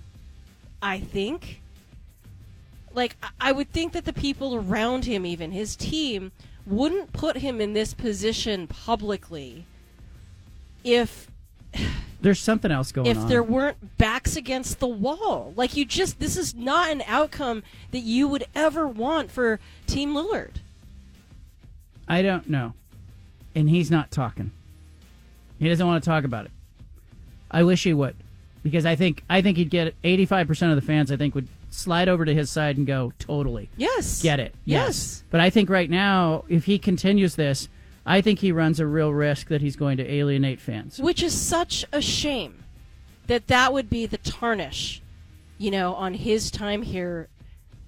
I 0.82 1.00
think. 1.00 1.62
Like 2.94 3.18
I- 3.24 3.50
I 3.50 3.52
would 3.52 3.72
think 3.72 3.94
that 3.94 4.06
the 4.06 4.14
people 4.14 4.56
around 4.56 5.06
him 5.06 5.26
even 5.26 5.52
his 5.52 5.76
team 5.76 6.32
wouldn't 6.66 7.14
put 7.14 7.38
him 7.38 7.62
in 7.62 7.74
this 7.74 7.94
position 7.94 8.68
publicly 8.68 9.66
if 10.84 11.30
There's 12.22 12.40
something 12.40 12.72
else 12.72 12.92
going 12.92 13.08
if 13.08 13.18
on. 13.18 13.24
If 13.24 13.30
there 13.30 13.44
weren't 13.44 13.98
backs 13.98 14.36
against 14.36 14.80
the 14.80 14.88
wall. 14.88 15.54
Like 15.56 15.76
you 15.76 15.86
just 15.86 16.20
this 16.20 16.38
is 16.38 16.56
not 16.56 16.90
an 16.90 17.04
outcome 17.08 17.64
that 17.92 18.00
you 18.00 18.28
would 18.28 18.46
ever 18.56 18.88
want 18.88 19.32
for 19.32 19.60
Team 19.88 20.14
Lillard. 20.14 20.56
I 22.08 22.22
don't 22.22 22.50
know. 22.50 22.74
And 23.54 23.70
he's 23.70 23.90
not 23.90 24.12
talking. 24.12 24.52
He 25.60 25.70
doesn't 25.70 25.86
want 25.86 26.04
to 26.04 26.10
talk 26.10 26.24
about 26.24 26.46
it. 26.46 26.52
I 27.50 27.64
wish 27.64 27.84
he 27.84 27.94
would. 27.94 28.16
Because 28.64 28.86
I 28.86 28.96
think 28.96 29.24
I 29.30 29.42
think 29.42 29.58
he'd 29.58 29.70
get 29.70 29.94
85% 30.02 30.72
of 30.72 30.76
the 30.76 30.82
fans 30.82 31.12
I 31.12 31.18
think 31.18 31.36
would 31.36 31.48
slide 31.76 32.10
over 32.10 32.26
to 32.26 32.34
his 32.34 32.49
side 32.49 32.77
and 32.77 32.88
go 32.88 33.14
totally. 33.19 33.69
Yes. 33.77 34.22
Get 34.22 34.39
it. 34.39 34.56
Yes. 34.65 35.23
But 35.30 35.41
I 35.41 35.49
think 35.49 35.69
right 35.69 35.89
now 35.89 36.45
if 36.47 36.65
he 36.65 36.80
continues 36.80 37.35
this, 37.35 37.69
I 38.06 38.22
think 38.22 38.39
he 38.39 38.52
runs 38.52 38.80
a 38.80 38.85
real 38.85 39.14
risk 39.14 39.47
that 39.47 39.61
he's 39.61 39.76
going 39.76 39.97
to 39.97 40.11
alienate 40.11 40.60
fans. 40.60 40.99
Which 40.99 41.23
is 41.23 41.34
such 41.34 41.85
a 41.91 42.02
shame 42.02 42.64
that 43.27 43.47
that 43.47 43.73
would 43.73 43.89
be 43.89 44.06
the 44.06 44.19
tarnish, 44.19 45.02
you 45.57 45.72
know, 45.72 45.95
on 45.95 46.14
his 46.14 46.52
time 46.52 46.84
here 46.84 47.30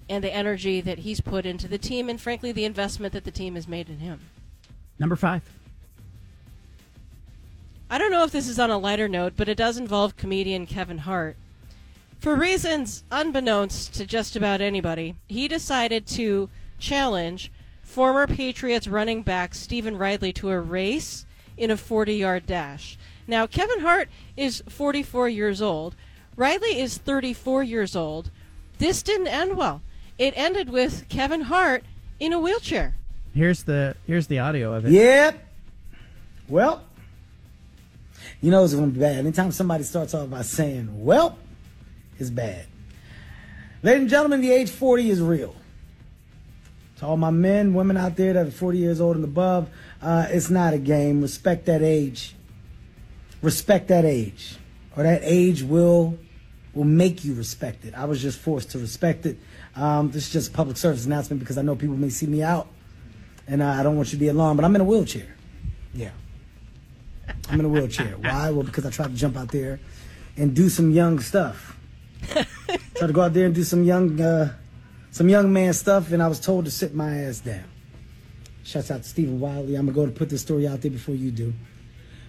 and 0.08 0.24
the 0.24 0.34
energy 0.34 0.80
that 0.80 0.98
he's 0.98 1.20
put 1.20 1.46
into 1.46 1.68
the 1.68 1.78
team 1.78 2.08
and 2.08 2.20
frankly 2.20 2.50
the 2.50 2.64
investment 2.64 3.12
that 3.12 3.24
the 3.24 3.30
team 3.30 3.54
has 3.54 3.68
made 3.68 3.88
in 3.88 3.98
him. 3.98 4.20
Number 4.98 5.16
5. 5.16 5.42
I 7.90 7.98
don't 7.98 8.10
know 8.10 8.24
if 8.24 8.32
this 8.32 8.48
is 8.48 8.58
on 8.58 8.70
a 8.70 8.78
lighter 8.78 9.08
note, 9.08 9.34
but 9.36 9.48
it 9.48 9.56
does 9.56 9.78
involve 9.78 10.16
comedian 10.16 10.66
Kevin 10.66 10.98
Hart. 10.98 11.36
For 12.18 12.34
reasons 12.34 13.04
unbeknownst 13.12 13.94
to 13.94 14.04
just 14.04 14.34
about 14.34 14.60
anybody, 14.60 15.14
he 15.28 15.46
decided 15.46 16.04
to 16.08 16.50
challenge 16.78 17.52
former 17.82 18.26
Patriots 18.26 18.88
running 18.88 19.22
back 19.22 19.54
Stevan 19.54 19.96
Ridley 19.96 20.32
to 20.34 20.50
a 20.50 20.60
race 20.60 21.26
in 21.56 21.70
a 21.70 21.76
40 21.76 22.14
yard 22.16 22.44
dash. 22.44 22.98
Now, 23.28 23.46
Kevin 23.46 23.80
Hart 23.80 24.08
is 24.36 24.64
44 24.68 25.28
years 25.28 25.62
old. 25.62 25.94
Ridley 26.34 26.80
is 26.80 26.98
34 26.98 27.62
years 27.62 27.94
old. 27.94 28.30
This 28.78 29.02
didn't 29.02 29.28
end 29.28 29.56
well. 29.56 29.82
It 30.18 30.34
ended 30.36 30.70
with 30.70 31.08
Kevin 31.08 31.42
Hart 31.42 31.84
in 32.18 32.32
a 32.32 32.40
wheelchair. 32.40 32.96
Here's 33.32 33.62
the 33.62 33.94
here's 34.06 34.26
the 34.26 34.40
audio 34.40 34.72
of 34.74 34.86
it. 34.86 34.90
Yep. 34.90 35.38
Well, 36.48 36.82
you 38.40 38.50
know 38.50 38.64
it's 38.64 38.74
going 38.74 38.90
to 38.90 38.94
be 38.94 39.00
bad. 39.00 39.18
Anytime 39.18 39.52
somebody 39.52 39.84
starts 39.84 40.14
off 40.14 40.30
by 40.30 40.42
saying, 40.42 41.04
well, 41.04 41.38
it's 42.18 42.30
bad. 42.30 42.66
Ladies 43.82 44.00
and 44.02 44.10
gentlemen, 44.10 44.40
the 44.40 44.52
age 44.52 44.70
40 44.70 45.10
is 45.10 45.22
real. 45.22 45.54
To 46.98 47.06
all 47.06 47.16
my 47.16 47.30
men, 47.30 47.74
women 47.74 47.96
out 47.96 48.16
there 48.16 48.32
that 48.32 48.46
are 48.46 48.50
40 48.50 48.78
years 48.78 49.00
old 49.00 49.14
and 49.14 49.24
above, 49.24 49.68
uh, 50.02 50.26
it's 50.30 50.50
not 50.50 50.74
a 50.74 50.78
game. 50.78 51.22
Respect 51.22 51.66
that 51.66 51.80
age. 51.80 52.34
Respect 53.40 53.88
that 53.88 54.04
age. 54.04 54.56
Or 54.96 55.04
that 55.04 55.20
age 55.22 55.62
will 55.62 56.18
will 56.74 56.84
make 56.84 57.24
you 57.24 57.34
respect 57.34 57.84
it. 57.84 57.94
I 57.94 58.04
was 58.04 58.20
just 58.20 58.38
forced 58.38 58.70
to 58.72 58.78
respect 58.78 59.26
it. 59.26 59.38
Um, 59.74 60.10
this 60.10 60.26
is 60.26 60.32
just 60.32 60.50
a 60.50 60.52
public 60.52 60.76
service 60.76 61.06
announcement 61.06 61.40
because 61.40 61.56
I 61.58 61.62
know 61.62 61.74
people 61.74 61.96
may 61.96 62.10
see 62.10 62.26
me 62.26 62.42
out, 62.42 62.68
and 63.46 63.62
uh, 63.62 63.68
I 63.68 63.82
don't 63.82 63.96
want 63.96 64.08
you 64.08 64.18
to 64.18 64.20
be 64.20 64.28
alarmed. 64.28 64.58
But 64.58 64.64
I'm 64.64 64.74
in 64.74 64.80
a 64.80 64.84
wheelchair. 64.84 65.36
Yeah, 65.94 66.10
I'm 67.48 67.60
in 67.60 67.66
a 67.66 67.68
wheelchair. 67.68 68.16
Why? 68.18 68.50
Well, 68.50 68.64
because 68.64 68.84
I 68.84 68.90
tried 68.90 69.08
to 69.08 69.16
jump 69.16 69.36
out 69.36 69.50
there 69.52 69.78
and 70.36 70.54
do 70.54 70.68
some 70.68 70.90
young 70.90 71.20
stuff. 71.20 71.77
tried 72.94 73.06
to 73.06 73.12
go 73.12 73.22
out 73.22 73.32
there 73.32 73.46
and 73.46 73.54
do 73.54 73.64
some 73.64 73.84
young, 73.84 74.20
uh, 74.20 74.54
some 75.10 75.28
young 75.28 75.52
man 75.52 75.72
stuff, 75.72 76.12
and 76.12 76.22
I 76.22 76.28
was 76.28 76.40
told 76.40 76.64
to 76.66 76.70
sit 76.70 76.94
my 76.94 77.22
ass 77.22 77.40
down. 77.40 77.64
Shouts 78.64 78.90
out 78.90 79.02
to 79.02 79.08
Stephen 79.08 79.40
Wiley. 79.40 79.76
I'm 79.76 79.86
gonna 79.86 79.94
go 79.94 80.06
to 80.06 80.12
put 80.12 80.28
this 80.28 80.42
story 80.42 80.68
out 80.68 80.82
there 80.82 80.90
before 80.90 81.14
you 81.14 81.30
do. 81.30 81.54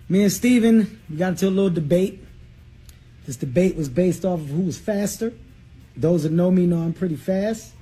Me 0.08 0.24
and 0.24 0.32
Stephen, 0.32 1.02
we 1.10 1.18
got 1.18 1.30
into 1.30 1.48
a 1.48 1.50
little 1.50 1.70
debate. 1.70 2.24
This 3.26 3.36
debate 3.36 3.76
was 3.76 3.90
based 3.90 4.26
off 4.26 4.40
of 4.40 4.48
who 4.48 4.62
was 4.62 4.78
faster. 4.78 5.34
Those 5.96 6.24
that 6.24 6.32
know 6.32 6.50
me 6.50 6.66
know 6.66 6.80
I'm 6.80 6.94
pretty 6.94 7.18
fast. 7.18 7.74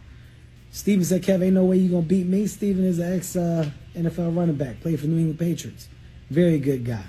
Steven 0.72 1.06
said, 1.06 1.24
Kev, 1.24 1.44
ain't 1.44 1.54
no 1.54 1.66
way 1.66 1.78
you 1.78 1.90
gonna 1.90 2.02
beat 2.02 2.26
me. 2.26 2.48
Steven 2.48 2.84
is 2.84 3.00
an 3.00 3.14
ex 3.14 3.36
uh, 3.36 3.70
NFL 3.96 4.36
running 4.36 4.56
back, 4.56 4.82
played 4.82 5.00
for 5.00 5.08
New 5.08 5.18
England 5.18 5.40
Patriots. 5.40 5.88
Very 6.30 6.60
good 6.60 6.84
guy. 6.84 7.04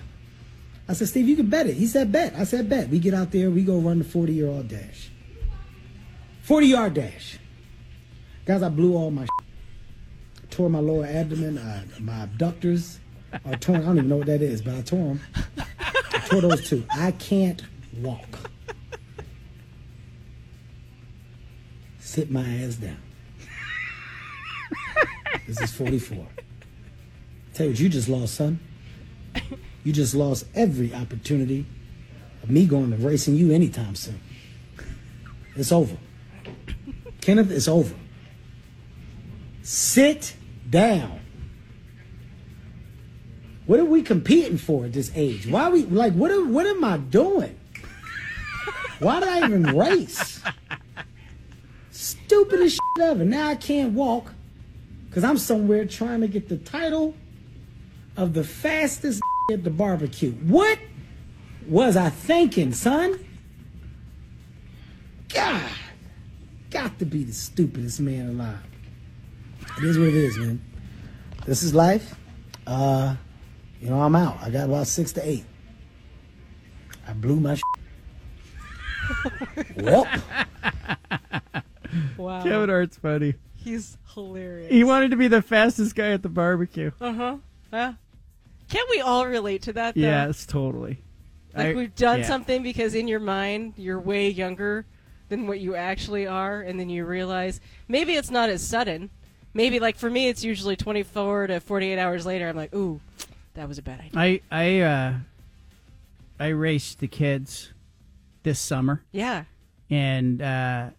I 0.89 0.95
said, 0.95 1.09
Steve, 1.09 1.29
you 1.29 1.37
can 1.37 1.51
bet 1.51 1.67
it. 1.67 1.75
He 1.75 1.87
said, 1.87 2.11
bet. 2.11 2.35
I 2.35 2.45
said, 2.45 2.69
bet. 2.69 2.89
We 2.89 2.99
get 2.99 3.13
out 3.13 3.31
there, 3.31 3.51
we 3.51 3.63
go 3.63 3.79
run 3.79 3.99
the 3.99 4.05
40 4.05 4.33
year 4.33 4.49
old 4.49 4.69
dash. 4.69 5.11
40 6.43 6.67
yard 6.67 6.95
dash. 6.95 7.39
Guys, 8.47 8.63
I 8.63 8.71
blew 8.71 8.97
all 8.97 9.11
my 9.11 9.25
shit. 9.25 10.51
tore 10.51 10.71
my 10.71 10.79
lower 10.79 11.05
abdomen, 11.05 11.59
uh, 11.59 11.85
my 12.01 12.23
abductors 12.23 13.01
are 13.45 13.57
torn. 13.57 13.83
I 13.83 13.85
don't 13.85 13.99
even 13.99 14.09
know 14.09 14.17
what 14.17 14.27
that 14.29 14.41
is, 14.41 14.63
but 14.63 14.75
I 14.75 14.81
tore 14.81 14.99
them. 14.99 15.21
I 16.15 16.19
tore 16.31 16.41
those 16.41 16.67
two. 16.67 16.83
I 16.91 17.11
can't 17.13 17.63
walk. 18.01 18.51
Sit 22.01 22.31
my 22.31 22.41
ass 22.41 22.77
down. 22.77 22.97
this 25.47 25.61
is 25.61 25.71
44. 25.73 26.27
Tell 27.53 27.67
you 27.67 27.73
what, 27.73 27.79
you 27.79 27.89
just 27.91 28.09
lost, 28.09 28.37
son. 28.37 28.59
You 29.85 29.93
just 29.93 30.15
lost 30.15 30.47
every 30.55 30.93
opportunity 30.95 31.67
of 32.43 32.51
me 32.51 32.67
going 32.67 32.91
to 32.91 32.97
racing 32.97 33.37
you 33.37 33.53
anytime 33.53 33.95
soon. 33.95 34.21
It's 35.57 35.73
over. 35.73 35.97
Kenneth, 37.21 37.51
it's 37.51 37.69
over. 37.69 37.95
Sit 39.63 40.35
down. 40.69 41.21
What 43.67 43.81
are 43.81 43.85
we 43.85 44.03
competing 44.03 44.57
for 44.57 44.87
at 44.87 44.95
this 44.95 45.13
age? 45.15 45.47
Why 45.47 45.65
are 45.65 45.71
we 45.71 45.85
like 45.85 46.15
what 46.15 46.31
am, 46.31 46.55
what 46.55 46.67
am 46.67 46.83
I 46.83 46.97
doing? 46.97 47.59
Why 48.99 49.21
did 49.21 49.29
I 49.29 49.45
even 49.45 49.77
race? 49.77 50.43
Stupidest 51.91 52.77
shit 52.77 53.05
ever. 53.05 53.25
Now 53.25 53.49
I 53.49 53.57
can't 53.57 53.93
walk 53.93 54.33
because 55.09 55.23
I'm 55.23 55.37
somewhere 55.37 55.85
trying 55.85 56.23
to 56.23 56.29
get 56.29 56.49
the 56.49 56.57
title 56.57 57.15
of 58.19 58.35
the 58.35 58.45
fastest 58.45 59.23
at 59.53 59.65
the 59.65 59.71
barbecue. 59.71 60.33
What 60.33 60.79
was 61.67 61.97
I 61.97 62.11
thinking, 62.11 62.75
son? 62.75 63.25
God, 65.33 65.63
got 66.71 66.99
to 66.99 67.07
be 67.07 67.25
the 67.25 67.33
stupidest 67.33 68.01
man 68.01 68.29
alive. 68.31 68.59
It 69.79 69.85
is 69.85 69.99
what 69.99 70.09
it 70.09 70.15
is, 70.15 70.37
man. 70.39 70.61
This 71.47 71.63
is 71.63 71.75
life. 71.75 72.15
Uh, 72.67 73.15
you 73.81 73.89
know, 73.89 74.01
I'm 74.03 74.17
out. 74.17 74.39
I 74.43 74.51
got 74.51 74.65
about 74.65 74.87
six 74.87 75.13
to 75.13 75.27
eight. 75.27 75.45
I 77.07 77.13
blew 77.13 77.41
my. 77.41 77.59
well, 79.77 80.07
Wow. 82.19 82.43
Kevin 82.43 82.69
Hart's 82.69 82.97
funny. 82.99 83.35
He's 83.57 83.97
hilarious. 84.13 84.71
He 84.71 84.85
wanted 84.85 85.11
to 85.13 85.17
be 85.17 85.29
the 85.29 85.41
fastest 85.41 85.95
guy 85.95 86.11
at 86.11 86.23
the 86.23 86.29
barbecue. 86.29 86.91
Uh 87.01 87.13
huh. 87.13 87.37
Yeah. 87.73 87.95
Can't 88.69 88.89
we 88.91 89.01
all 89.01 89.27
relate 89.27 89.63
to 89.63 89.73
that? 89.75 89.95
Though? 89.95 90.01
Yes, 90.01 90.47
totally. 90.47 91.03
Like 91.55 91.69
I- 91.69 91.75
we've 91.75 91.95
done 91.95 92.21
yeah. 92.21 92.27
something 92.27 92.63
because 92.63 92.95
in 92.95 93.09
your 93.09 93.21
mind 93.21 93.75
you're 93.77 93.99
way 94.01 94.29
younger 94.29 94.85
than 95.29 95.47
what 95.47 95.61
you 95.61 95.75
actually 95.75 96.27
are, 96.27 96.61
and 96.63 96.79
then 96.81 96.89
you 96.89 97.05
realize 97.05 97.61
maybe 97.89 98.15
it's 98.15 98.31
not 98.31 98.49
as 98.49 98.63
sudden. 98.67 99.11
Maybe 99.55 99.79
like 99.81 99.97
for 99.97 100.09
me, 100.11 100.29
it's 100.29 100.45
usually 100.45 100.77
24 100.77 101.49
to 101.49 101.61
48 101.61 101.99
hours 101.99 102.25
later. 102.27 102.49
I'm 102.49 102.57
like, 102.57 102.75
ooh, 102.75 103.01
that 103.55 103.67
was 103.69 103.79
a 103.79 103.83
bad 103.83 104.01
idea. 104.01 104.11
I 104.21 104.41
I 104.51 104.81
uh, 104.81 105.15
I 106.39 106.47
raced 106.49 107.01
the 107.01 107.09
kids 107.09 107.73
this 108.43 108.61
summer. 108.61 109.03
Yeah. 109.13 109.45
and 109.91 110.41
uh, 110.43 110.91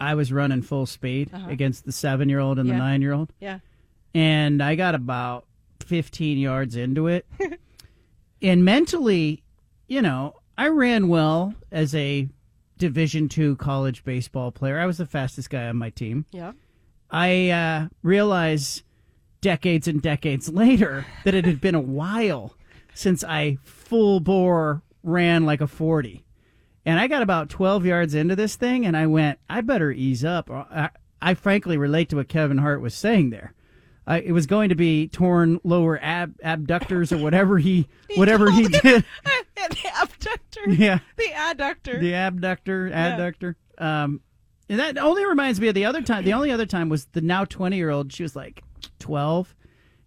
I 0.00 0.14
was 0.14 0.32
running 0.32 0.62
full 0.62 0.86
speed 0.86 1.30
Uh-huh. 1.32 1.50
against 1.50 1.84
the 1.84 1.92
seven-year-old 1.92 2.58
and 2.58 2.66
Yeah. 2.68 2.74
the 2.74 2.78
nine-year-old. 2.80 3.32
Yeah. 3.40 3.58
and 4.14 4.62
I 4.62 4.74
got 4.74 4.94
about 4.94 5.44
15 5.82 6.38
yards 6.38 6.76
into 6.76 7.06
it. 7.06 7.26
and 8.42 8.64
mentally, 8.64 9.42
you 9.86 10.02
know, 10.02 10.34
I 10.56 10.68
ran 10.68 11.08
well 11.08 11.54
as 11.70 11.94
a 11.94 12.28
Division 12.78 13.28
two 13.28 13.56
college 13.56 14.04
baseball 14.04 14.50
player. 14.50 14.78
I 14.78 14.86
was 14.86 14.98
the 14.98 15.06
fastest 15.06 15.50
guy 15.50 15.66
on 15.66 15.76
my 15.76 15.90
team. 15.90 16.24
Yeah. 16.32 16.52
I 17.10 17.50
uh, 17.50 17.88
realized 18.02 18.82
decades 19.42 19.86
and 19.86 20.00
decades 20.00 20.48
later 20.52 21.04
that 21.24 21.34
it 21.34 21.44
had 21.44 21.60
been 21.60 21.74
a 21.74 21.80
while 21.80 22.54
since 22.94 23.22
I 23.22 23.58
full 23.62 24.20
bore 24.20 24.82
ran 25.02 25.44
like 25.44 25.60
a 25.60 25.66
40. 25.66 26.24
And 26.86 26.98
I 26.98 27.06
got 27.06 27.22
about 27.22 27.50
12 27.50 27.84
yards 27.84 28.14
into 28.14 28.34
this 28.34 28.56
thing 28.56 28.86
and 28.86 28.96
I 28.96 29.06
went, 29.06 29.38
I 29.48 29.60
better 29.60 29.92
ease 29.92 30.24
up. 30.24 30.50
I, 30.50 30.90
I 31.20 31.34
frankly 31.34 31.76
relate 31.76 32.08
to 32.10 32.16
what 32.16 32.28
Kevin 32.28 32.58
Hart 32.58 32.80
was 32.80 32.94
saying 32.94 33.30
there. 33.30 33.52
Uh, 34.06 34.20
it 34.24 34.32
was 34.32 34.46
going 34.46 34.70
to 34.70 34.74
be 34.74 35.06
torn 35.08 35.60
lower 35.62 35.98
ab- 36.02 36.34
abductors 36.42 37.12
or 37.12 37.18
whatever 37.18 37.58
he 37.58 37.86
whatever 38.16 38.50
he 38.50 38.66
did. 38.66 39.04
the 39.24 39.90
abductor. 40.02 40.60
Yeah. 40.68 40.98
The 41.16 41.28
adductor. 41.34 42.00
The 42.00 42.14
abductor, 42.14 42.90
adductor. 42.90 43.54
Um, 43.78 44.20
and 44.68 44.78
that 44.80 44.98
only 44.98 45.24
reminds 45.26 45.60
me 45.60 45.68
of 45.68 45.74
the 45.74 45.84
other 45.86 46.02
time. 46.02 46.24
The 46.24 46.32
only 46.34 46.50
other 46.50 46.66
time 46.66 46.88
was 46.88 47.06
the 47.06 47.20
now 47.20 47.44
20 47.44 47.76
year 47.76 47.90
old. 47.90 48.12
She 48.12 48.22
was 48.22 48.34
like 48.36 48.62
12, 49.00 49.54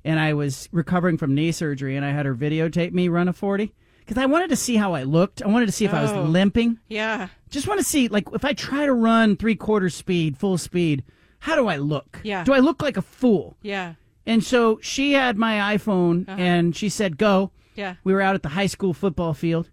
and 0.05 0.19
I 0.19 0.33
was 0.33 0.69
recovering 0.71 1.17
from 1.17 1.33
knee 1.35 1.51
surgery, 1.51 1.95
and 1.95 2.05
I 2.05 2.11
had 2.11 2.25
her 2.25 2.35
videotape 2.35 2.91
me 2.93 3.07
run 3.09 3.27
a 3.27 3.33
40 3.33 3.73
because 3.99 4.17
I 4.17 4.25
wanted 4.25 4.49
to 4.49 4.55
see 4.55 4.75
how 4.75 4.93
I 4.93 5.03
looked. 5.03 5.41
I 5.41 5.47
wanted 5.47 5.65
to 5.67 5.71
see 5.71 5.85
if 5.85 5.93
I 5.93 6.01
was 6.01 6.11
Oh. 6.11 6.23
limping. 6.23 6.77
Yeah. 6.87 7.27
Just 7.49 7.67
want 7.67 7.79
to 7.79 7.85
see, 7.85 8.07
like, 8.09 8.27
if 8.33 8.43
I 8.45 8.53
try 8.53 8.85
to 8.85 8.93
run 8.93 9.35
three 9.37 9.55
quarter 9.55 9.89
speed, 9.89 10.37
full 10.37 10.57
speed, 10.57 11.03
how 11.43 11.55
do 11.55 11.67
I 11.67 11.77
look? 11.77 12.19
Yeah. 12.23 12.43
Do 12.43 12.53
I 12.53 12.59
look 12.59 12.81
like 12.81 12.97
a 12.97 13.01
fool? 13.01 13.57
Yeah. 13.61 13.93
And 14.25 14.43
so 14.43 14.79
she 14.81 15.13
had 15.13 15.37
my 15.37 15.75
iPhone 15.77 16.27
Uh-huh. 16.29 16.39
and 16.41 16.75
she 16.75 16.89
said, 16.89 17.17
go. 17.17 17.51
Yeah. 17.75 17.95
We 18.03 18.13
were 18.13 18.21
out 18.21 18.35
at 18.35 18.43
the 18.43 18.49
high 18.59 18.67
school 18.67 18.93
football 18.93 19.33
field 19.33 19.69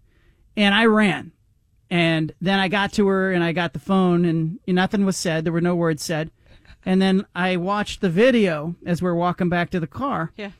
and 0.57 0.75
I 0.75 0.85
ran. 0.85 1.31
And 1.89 2.33
then 2.41 2.59
I 2.59 2.67
got 2.67 2.91
to 2.93 3.07
her 3.07 3.31
and 3.31 3.43
I 3.43 3.51
got 3.53 3.73
the 3.73 3.79
phone 3.79 4.25
and 4.25 4.59
nothing 4.67 5.05
was 5.05 5.17
said. 5.17 5.43
There 5.45 5.53
were 5.53 5.61
no 5.61 5.75
words 5.75 6.03
said. 6.03 6.31
And 6.85 7.01
then 7.01 7.25
I 7.35 7.57
watched 7.57 8.01
the 8.01 8.09
video 8.09 8.75
as 8.85 9.01
we're 9.01 9.13
walking 9.13 9.49
back 9.49 9.69
to 9.71 9.79
the 9.79 9.87
car. 9.87 10.31
Yeah. 10.35 10.51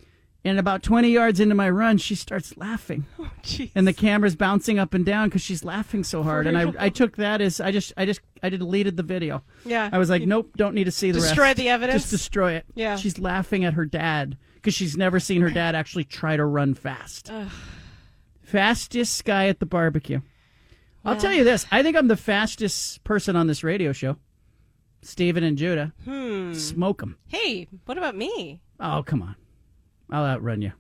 And 0.44 0.58
about 0.58 0.82
20 0.82 1.10
yards 1.10 1.40
into 1.40 1.54
my 1.54 1.70
run, 1.70 2.00
she 2.00 2.16
starts 2.16 2.58
laughing. 2.58 3.06
Oh, 3.20 3.30
jeez. 3.44 3.70
And 3.76 3.88
the 3.88 3.94
camera's 3.94 4.36
bouncing 4.36 4.80
up 4.80 4.96
and 4.96 5.06
down 5.06 5.30
because 5.30 5.44
she's 5.44 5.64
laughing 5.64 6.04
so 6.04 6.24
hard. 6.24 6.48
And? 6.48 6.58
I, 6.58 6.74
I 6.80 6.90
took 6.90 7.18
that 7.18 7.42
as 7.42 7.62
I 7.62 7.72
just, 7.72 7.94
I 7.96 8.06
just, 8.06 8.22
I 8.42 8.50
deleted 8.50 8.98
the 8.98 9.04
video. 9.04 9.44
Yeah. 9.66 9.90
I 9.92 10.00
was 10.00 10.10
like, 10.10 10.24
nope, 10.24 10.52
don't 10.58 10.74
need 10.74 10.86
to 10.86 10.92
see 10.92 11.12
the 11.12 11.20
rest. 11.20 11.36
Destroy 11.36 11.54
the 11.54 11.70
evidence? 11.70 12.02
Just 12.02 12.12
destroy 12.12 12.54
it. 12.54 12.66
Yeah. 12.74 12.96
She's 12.96 13.20
laughing 13.20 13.66
at 13.66 13.74
her 13.76 13.86
dad 13.86 14.36
because 14.56 14.74
she's 14.74 14.98
never 14.98 15.20
seen 15.20 15.42
her 15.42 15.52
dad 15.52 15.76
actually 15.76 16.06
try 16.06 16.38
to 16.38 16.46
run 16.46 16.74
fast. 16.74 17.30
Ugh. 17.32 17.50
Fastest 18.42 19.24
guy 19.24 19.48
at 19.48 19.60
the 19.60 19.66
barbecue. 19.68 20.22
I'll 21.06 21.18
tell 21.18 21.34
you 21.34 21.44
this. 21.44 21.66
I 21.72 21.82
think 21.84 21.96
I'm 21.96 22.08
the 22.08 22.18
fastest 22.18 23.04
person 23.04 23.36
on 23.36 23.48
this 23.48 23.64
radio 23.64 23.92
show. 23.92 24.18
Steven 25.02 25.44
and 25.44 25.58
Judah. 25.58 25.94
Hmm. 26.06 26.54
them. 26.54 27.18
Hey, 27.28 27.68
what 27.86 27.98
about 27.98 28.16
me? 28.16 28.62
Oh, 28.80 29.04
come 29.06 29.22
on. 29.22 29.36
I'll 30.12 30.26
outrun 30.26 30.62
you. 30.62 30.74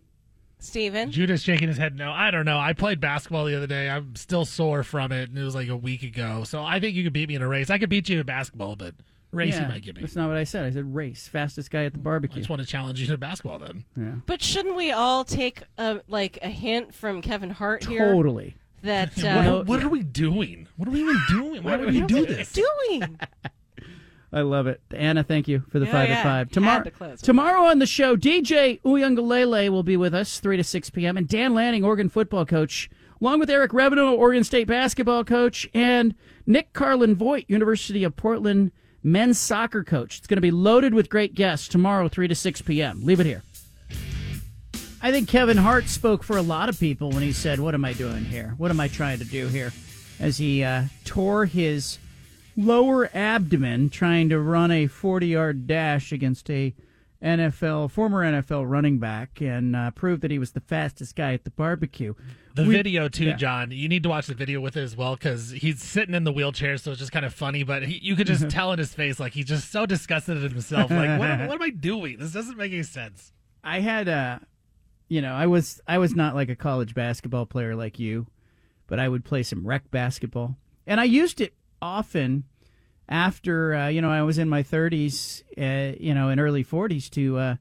Steven? 0.59 1.09
Judas 1.11 1.41
shaking 1.41 1.67
his 1.69 1.77
head 1.77 1.95
no. 1.95 2.11
I 2.11 2.29
don't 2.29 2.45
know. 2.45 2.59
I 2.59 2.73
played 2.73 2.99
basketball 2.99 3.45
the 3.45 3.55
other 3.57 3.65
day. 3.67 3.89
I'm 3.89 4.15
still 4.15 4.45
sore 4.45 4.83
from 4.83 5.11
it, 5.11 5.29
and 5.29 5.37
it 5.37 5.43
was 5.43 5.55
like 5.55 5.69
a 5.69 5.75
week 5.75 6.03
ago. 6.03 6.43
So 6.43 6.63
I 6.63 6.79
think 6.79 6.95
you 6.95 7.03
could 7.03 7.13
beat 7.13 7.27
me 7.29 7.35
in 7.35 7.41
a 7.41 7.47
race. 7.47 7.69
I 7.71 7.79
could 7.79 7.89
beat 7.89 8.09
you 8.09 8.19
in 8.19 8.25
basketball, 8.27 8.75
but 8.75 8.93
race 9.31 9.55
yeah, 9.55 9.63
you 9.63 9.67
might 9.69 9.81
get 9.81 9.95
me. 9.95 10.01
That's 10.01 10.15
not 10.15 10.27
what 10.27 10.37
I 10.37 10.43
said. 10.43 10.65
I 10.65 10.69
said 10.71 10.93
race. 10.93 11.27
Fastest 11.27 11.71
guy 11.71 11.85
at 11.85 11.93
the 11.93 11.99
barbecue. 11.99 12.35
I 12.37 12.39
just 12.41 12.49
want 12.49 12.61
to 12.61 12.67
challenge 12.67 13.01
you 13.01 13.07
to 13.07 13.17
basketball 13.17 13.57
then. 13.57 13.85
Yeah. 13.97 14.11
But 14.27 14.43
shouldn't 14.43 14.75
we 14.75 14.91
all 14.91 15.23
take 15.25 15.63
a, 15.79 16.01
like 16.07 16.37
a 16.43 16.49
hint 16.49 16.93
from 16.93 17.23
Kevin 17.23 17.49
Hart 17.49 17.83
here? 17.85 18.13
Totally. 18.13 18.55
That 18.83 19.13
What, 19.17 19.25
uh, 19.25 19.29
are- 19.59 19.63
what 19.63 19.83
are 19.83 19.89
we 19.89 20.03
doing? 20.03 20.67
What 20.77 20.87
are 20.87 20.91
we 20.91 21.01
even 21.01 21.17
doing? 21.29 21.63
Why 21.63 21.77
would 21.77 21.91
we 21.91 22.01
do 22.01 22.25
this? 22.27 22.51
doing? 22.53 23.19
I 24.33 24.41
love 24.41 24.67
it. 24.67 24.81
Anna, 24.91 25.23
thank 25.23 25.47
you 25.47 25.63
for 25.69 25.79
the 25.79 25.87
Oh, 25.87 25.91
five 25.91 26.07
yeah. 26.09 26.19
at 26.19 26.23
five. 26.23 26.49
Tomorrow, 26.51 26.83
to 26.83 27.17
tomorrow 27.17 27.63
on 27.65 27.79
the 27.79 27.85
show, 27.85 28.15
DJ 28.15 28.81
Uiagalelei 28.83 29.69
will 29.69 29.83
be 29.83 29.97
with 29.97 30.13
us, 30.13 30.39
3 30.39 30.55
to 30.57 30.63
6 30.63 30.89
p.m., 30.91 31.17
and 31.17 31.27
Dan 31.27 31.53
Lanning, 31.53 31.83
Oregon 31.83 32.07
football 32.07 32.45
coach, 32.45 32.89
along 33.19 33.39
with 33.39 33.49
Eric 33.49 33.71
Reveno, 33.71 34.13
Oregon 34.17 34.43
State 34.45 34.67
basketball 34.67 35.25
coach, 35.25 35.67
and 35.73 36.15
Nick 36.45 36.71
Carlin 36.71 37.13
Voigt, 37.13 37.43
University 37.49 38.03
of 38.05 38.15
Portland 38.15 38.71
men's 39.03 39.37
soccer 39.37 39.83
coach. 39.83 40.19
It's 40.19 40.27
going 40.27 40.37
to 40.37 40.41
be 40.41 40.51
loaded 40.51 40.93
with 40.93 41.09
great 41.09 41.33
guests 41.35 41.67
tomorrow, 41.67 42.07
3 42.07 42.27
to 42.29 42.35
6 42.35 42.61
p.m. 42.61 43.03
Leave 43.03 43.19
it 43.19 43.25
here. 43.25 43.43
I 45.01 45.11
think 45.11 45.27
Kevin 45.27 45.57
Hart 45.57 45.85
spoke 45.89 46.23
for 46.23 46.37
a 46.37 46.41
lot 46.43 46.69
of 46.69 46.79
people 46.79 47.09
when 47.09 47.23
he 47.23 47.31
said, 47.33 47.59
What 47.59 47.73
am 47.73 47.83
I 47.83 47.93
doing 47.93 48.23
here? 48.23 48.53
What 48.57 48.69
am 48.71 48.79
I 48.79 48.87
trying 48.87 49.17
to 49.19 49.25
do 49.25 49.47
here? 49.47 49.73
As 50.19 50.37
he 50.37 50.63
uh, 50.63 50.83
tore 51.03 51.45
his 51.47 51.97
lower 52.57 53.09
abdomen 53.13 53.89
trying 53.89 54.29
to 54.29 54.39
run 54.39 54.71
a 54.71 54.87
40 54.87 55.27
yard 55.27 55.67
dash 55.67 56.11
against 56.11 56.49
a 56.49 56.73
NFL, 57.23 57.91
former 57.91 58.23
NFL 58.23 58.67
running 58.67 58.97
back, 58.97 59.39
and 59.41 59.75
uh, 59.75 59.91
proved 59.91 60.23
that 60.23 60.31
he 60.31 60.39
was 60.39 60.53
the 60.53 60.59
fastest 60.59 61.15
guy 61.15 61.33
at 61.33 61.43
the 61.43 61.51
barbecue. 61.51 62.15
The 62.55 62.63
We- 62.65 62.73
video 62.75 63.07
too, 63.09 63.25
Yeah. 63.25 63.35
John. 63.35 63.69
You 63.71 63.87
need 63.87 64.01
to 64.03 64.09
watch 64.09 64.25
the 64.25 64.33
video 64.33 64.59
with 64.59 64.75
it 64.75 64.81
as 64.81 64.97
well 64.97 65.15
because 65.15 65.51
he's 65.51 65.83
sitting 65.83 66.15
in 66.15 66.23
the 66.23 66.31
wheelchair, 66.31 66.77
so 66.77 66.91
it's 66.91 66.99
just 66.99 67.11
kind 67.11 67.23
of 67.25 67.31
funny. 67.33 67.61
But 67.63 67.83
he, 67.83 67.99
you 68.01 68.15
could 68.15 68.25
just 68.27 68.49
tell 68.49 68.73
in 68.73 68.79
his 68.79 68.93
face 68.93 69.19
like 69.19 69.33
he's 69.33 69.45
just 69.45 69.71
so 69.71 69.85
disgusted 69.85 70.43
at 70.43 70.51
himself. 70.51 70.89
Like, 70.89 71.19
what, 71.19 71.29
am- 71.29 71.47
what 71.47 71.55
am 71.55 71.61
I 71.61 71.69
doing? 71.69 72.17
This 72.17 72.31
doesn't 72.31 72.57
make 72.57 72.71
any 72.73 72.83
sense. 72.83 73.31
I 73.63 73.81
had 73.81 74.09
uh 74.09 74.39
you 75.07 75.21
know, 75.21 75.33
I 75.33 75.45
was 75.45 75.79
I 75.87 75.99
was 75.99 76.15
not 76.15 76.33
like 76.33 76.49
a 76.49 76.55
college 76.55 76.95
basketball 76.95 77.45
player 77.45 77.75
like 77.75 77.99
you, 77.99 78.25
but 78.87 78.99
I 78.99 79.07
would 79.07 79.23
play 79.23 79.43
some 79.43 79.67
rec 79.67 79.91
basketball. 79.91 80.57
And 80.87 80.99
I 80.99 81.03
used 81.03 81.39
it 81.39 81.53
often 81.81 82.45
after 83.09 83.73
uh, 83.75 83.87
you 83.87 84.01
know, 84.01 84.09
I 84.09 84.21
was 84.21 84.37
in 84.37 84.49
my 84.49 84.63
30s, 84.63 85.43
uh, 85.57 85.95
you 85.99 86.13
know, 86.13 86.29
and 86.29 86.39
early 86.39 86.63
40s 86.63 87.09
to 87.11 87.37
uh 87.37 87.55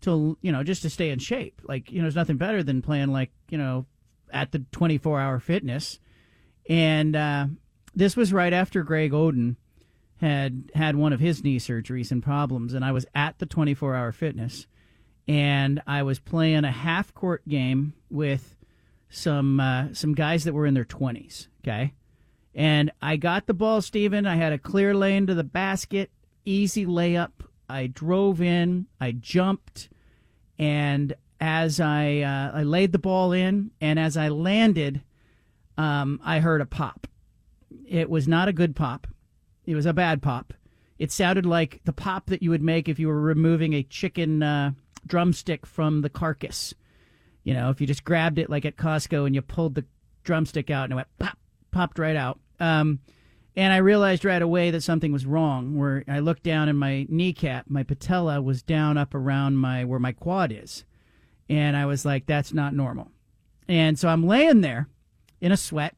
to 0.00 0.38
you 0.42 0.52
know, 0.52 0.62
just 0.62 0.82
to 0.82 0.90
stay 0.90 1.10
in 1.10 1.18
shape. 1.18 1.60
Like, 1.64 1.90
you 1.90 1.98
know, 1.98 2.04
there's 2.04 2.14
nothing 2.14 2.36
better 2.36 2.62
than 2.62 2.82
playing 2.82 3.08
like, 3.08 3.30
you 3.48 3.58
know, 3.58 3.86
at 4.32 4.52
the 4.52 4.60
24-hour 4.60 5.40
fitness. 5.40 5.98
And 6.68 7.16
uh 7.16 7.46
this 7.94 8.16
was 8.16 8.32
right 8.32 8.52
after 8.52 8.82
Greg 8.82 9.12
Oden 9.12 9.56
had 10.20 10.70
had 10.74 10.96
one 10.96 11.12
of 11.12 11.20
his 11.20 11.42
knee 11.44 11.58
surgeries 11.58 12.10
and 12.10 12.22
problems 12.22 12.74
and 12.74 12.84
I 12.84 12.92
was 12.92 13.06
at 13.14 13.38
the 13.38 13.46
24-hour 13.46 14.12
fitness 14.12 14.66
and 15.28 15.82
I 15.86 16.02
was 16.02 16.18
playing 16.18 16.64
a 16.64 16.72
half 16.72 17.12
court 17.12 17.46
game 17.46 17.92
with 18.10 18.56
some 19.10 19.60
uh, 19.60 19.88
some 19.92 20.14
guys 20.14 20.44
that 20.44 20.54
were 20.54 20.66
in 20.66 20.74
their 20.74 20.84
twenties. 20.84 21.48
Okay, 21.62 21.92
and 22.54 22.90
I 23.00 23.16
got 23.16 23.46
the 23.46 23.54
ball, 23.54 23.80
Steven. 23.82 24.26
I 24.26 24.36
had 24.36 24.52
a 24.52 24.58
clear 24.58 24.94
lane 24.94 25.26
to 25.26 25.34
the 25.34 25.44
basket, 25.44 26.10
easy 26.44 26.86
layup. 26.86 27.32
I 27.68 27.86
drove 27.86 28.40
in, 28.40 28.86
I 29.00 29.12
jumped, 29.12 29.88
and 30.58 31.14
as 31.40 31.80
I 31.80 32.20
uh, 32.20 32.58
I 32.58 32.62
laid 32.62 32.92
the 32.92 32.98
ball 32.98 33.32
in, 33.32 33.70
and 33.80 33.98
as 33.98 34.16
I 34.16 34.28
landed, 34.28 35.02
um, 35.76 36.20
I 36.24 36.40
heard 36.40 36.60
a 36.60 36.66
pop. 36.66 37.06
It 37.86 38.10
was 38.10 38.26
not 38.26 38.48
a 38.48 38.52
good 38.52 38.74
pop. 38.74 39.06
It 39.66 39.74
was 39.74 39.86
a 39.86 39.92
bad 39.92 40.22
pop. 40.22 40.54
It 40.98 41.12
sounded 41.12 41.46
like 41.46 41.80
the 41.84 41.92
pop 41.92 42.26
that 42.26 42.42
you 42.42 42.50
would 42.50 42.62
make 42.62 42.88
if 42.88 42.98
you 42.98 43.08
were 43.08 43.20
removing 43.20 43.74
a 43.74 43.84
chicken 43.84 44.42
uh, 44.42 44.72
drumstick 45.06 45.64
from 45.64 46.00
the 46.02 46.10
carcass. 46.10 46.74
You 47.44 47.54
know, 47.54 47.70
if 47.70 47.80
you 47.80 47.86
just 47.86 48.04
grabbed 48.04 48.38
it 48.38 48.50
like 48.50 48.64
at 48.64 48.76
Costco 48.76 49.26
and 49.26 49.34
you 49.34 49.42
pulled 49.42 49.74
the 49.74 49.84
drumstick 50.24 50.70
out 50.70 50.84
and 50.84 50.92
it 50.94 50.96
went 50.96 51.08
pop, 51.18 51.38
popped 51.70 51.98
right 51.98 52.16
out. 52.16 52.38
Um, 52.60 53.00
and 53.56 53.72
I 53.72 53.78
realized 53.78 54.24
right 54.24 54.40
away 54.40 54.70
that 54.70 54.82
something 54.82 55.12
was 55.12 55.26
wrong. 55.26 55.76
Where 55.76 56.04
I 56.06 56.20
looked 56.20 56.44
down 56.44 56.68
and 56.68 56.78
my 56.78 57.06
kneecap, 57.08 57.66
my 57.68 57.82
patella 57.82 58.40
was 58.40 58.62
down 58.62 58.96
up 58.96 59.14
around 59.14 59.56
my 59.56 59.84
where 59.84 59.98
my 59.98 60.12
quad 60.12 60.52
is, 60.52 60.84
and 61.48 61.76
I 61.76 61.86
was 61.86 62.04
like, 62.04 62.26
"That's 62.26 62.52
not 62.52 62.74
normal." 62.74 63.10
And 63.68 63.98
so 63.98 64.08
I'm 64.08 64.26
laying 64.26 64.60
there 64.60 64.88
in 65.40 65.50
a 65.50 65.56
sweat, 65.56 65.96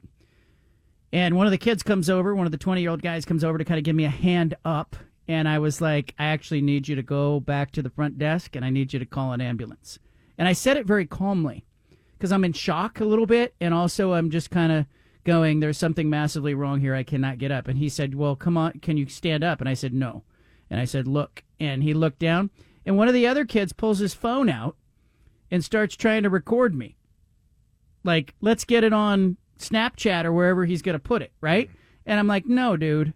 and 1.12 1.36
one 1.36 1.46
of 1.46 1.50
the 1.50 1.58
kids 1.58 1.82
comes 1.82 2.08
over, 2.08 2.34
one 2.34 2.46
of 2.46 2.52
the 2.52 2.58
20 2.58 2.80
year 2.80 2.90
old 2.90 3.02
guys 3.02 3.24
comes 3.24 3.44
over 3.44 3.58
to 3.58 3.64
kind 3.64 3.78
of 3.78 3.84
give 3.84 3.96
me 3.96 4.04
a 4.04 4.10
hand 4.10 4.54
up. 4.64 4.96
And 5.26 5.48
I 5.48 5.58
was 5.58 5.80
like, 5.80 6.14
I 6.18 6.26
actually 6.26 6.60
need 6.60 6.88
you 6.88 6.96
to 6.96 7.02
go 7.02 7.40
back 7.40 7.72
to 7.72 7.82
the 7.82 7.90
front 7.90 8.18
desk 8.18 8.56
and 8.56 8.64
I 8.64 8.70
need 8.70 8.92
you 8.92 8.98
to 8.98 9.06
call 9.06 9.32
an 9.32 9.40
ambulance. 9.40 9.98
And 10.38 10.48
I 10.48 10.52
said 10.52 10.76
it 10.76 10.86
very 10.86 11.06
calmly 11.06 11.64
because 12.16 12.32
I'm 12.32 12.44
in 12.44 12.52
shock 12.52 13.00
a 13.00 13.04
little 13.04 13.26
bit. 13.26 13.54
And 13.60 13.74
also, 13.74 14.12
I'm 14.12 14.30
just 14.30 14.50
kind 14.50 14.72
of 14.72 14.86
going, 15.24 15.60
there's 15.60 15.78
something 15.78 16.08
massively 16.08 16.54
wrong 16.54 16.80
here. 16.80 16.94
I 16.94 17.02
cannot 17.02 17.38
get 17.38 17.50
up. 17.50 17.68
And 17.68 17.78
he 17.78 17.88
said, 17.88 18.14
Well, 18.14 18.36
come 18.36 18.56
on, 18.56 18.80
can 18.80 18.96
you 18.96 19.08
stand 19.08 19.44
up? 19.44 19.60
And 19.60 19.68
I 19.68 19.74
said, 19.74 19.92
No. 19.92 20.24
And 20.68 20.80
I 20.80 20.84
said, 20.84 21.06
Look. 21.06 21.44
And 21.58 21.82
he 21.82 21.94
looked 21.94 22.18
down. 22.18 22.50
And 22.86 22.96
one 22.96 23.08
of 23.08 23.14
the 23.14 23.26
other 23.26 23.44
kids 23.44 23.72
pulls 23.72 23.98
his 23.98 24.14
phone 24.14 24.48
out 24.48 24.76
and 25.50 25.64
starts 25.64 25.96
trying 25.96 26.22
to 26.22 26.30
record 26.30 26.74
me. 26.74 26.96
Like, 28.02 28.34
let's 28.40 28.64
get 28.64 28.84
it 28.84 28.94
on 28.94 29.36
Snapchat 29.58 30.24
or 30.24 30.32
wherever 30.32 30.64
he's 30.64 30.80
going 30.80 30.94
to 30.94 30.98
put 30.98 31.20
it, 31.20 31.32
right? 31.40 31.70
And 32.06 32.18
I'm 32.18 32.26
like, 32.26 32.46
no, 32.46 32.76
dude, 32.78 33.12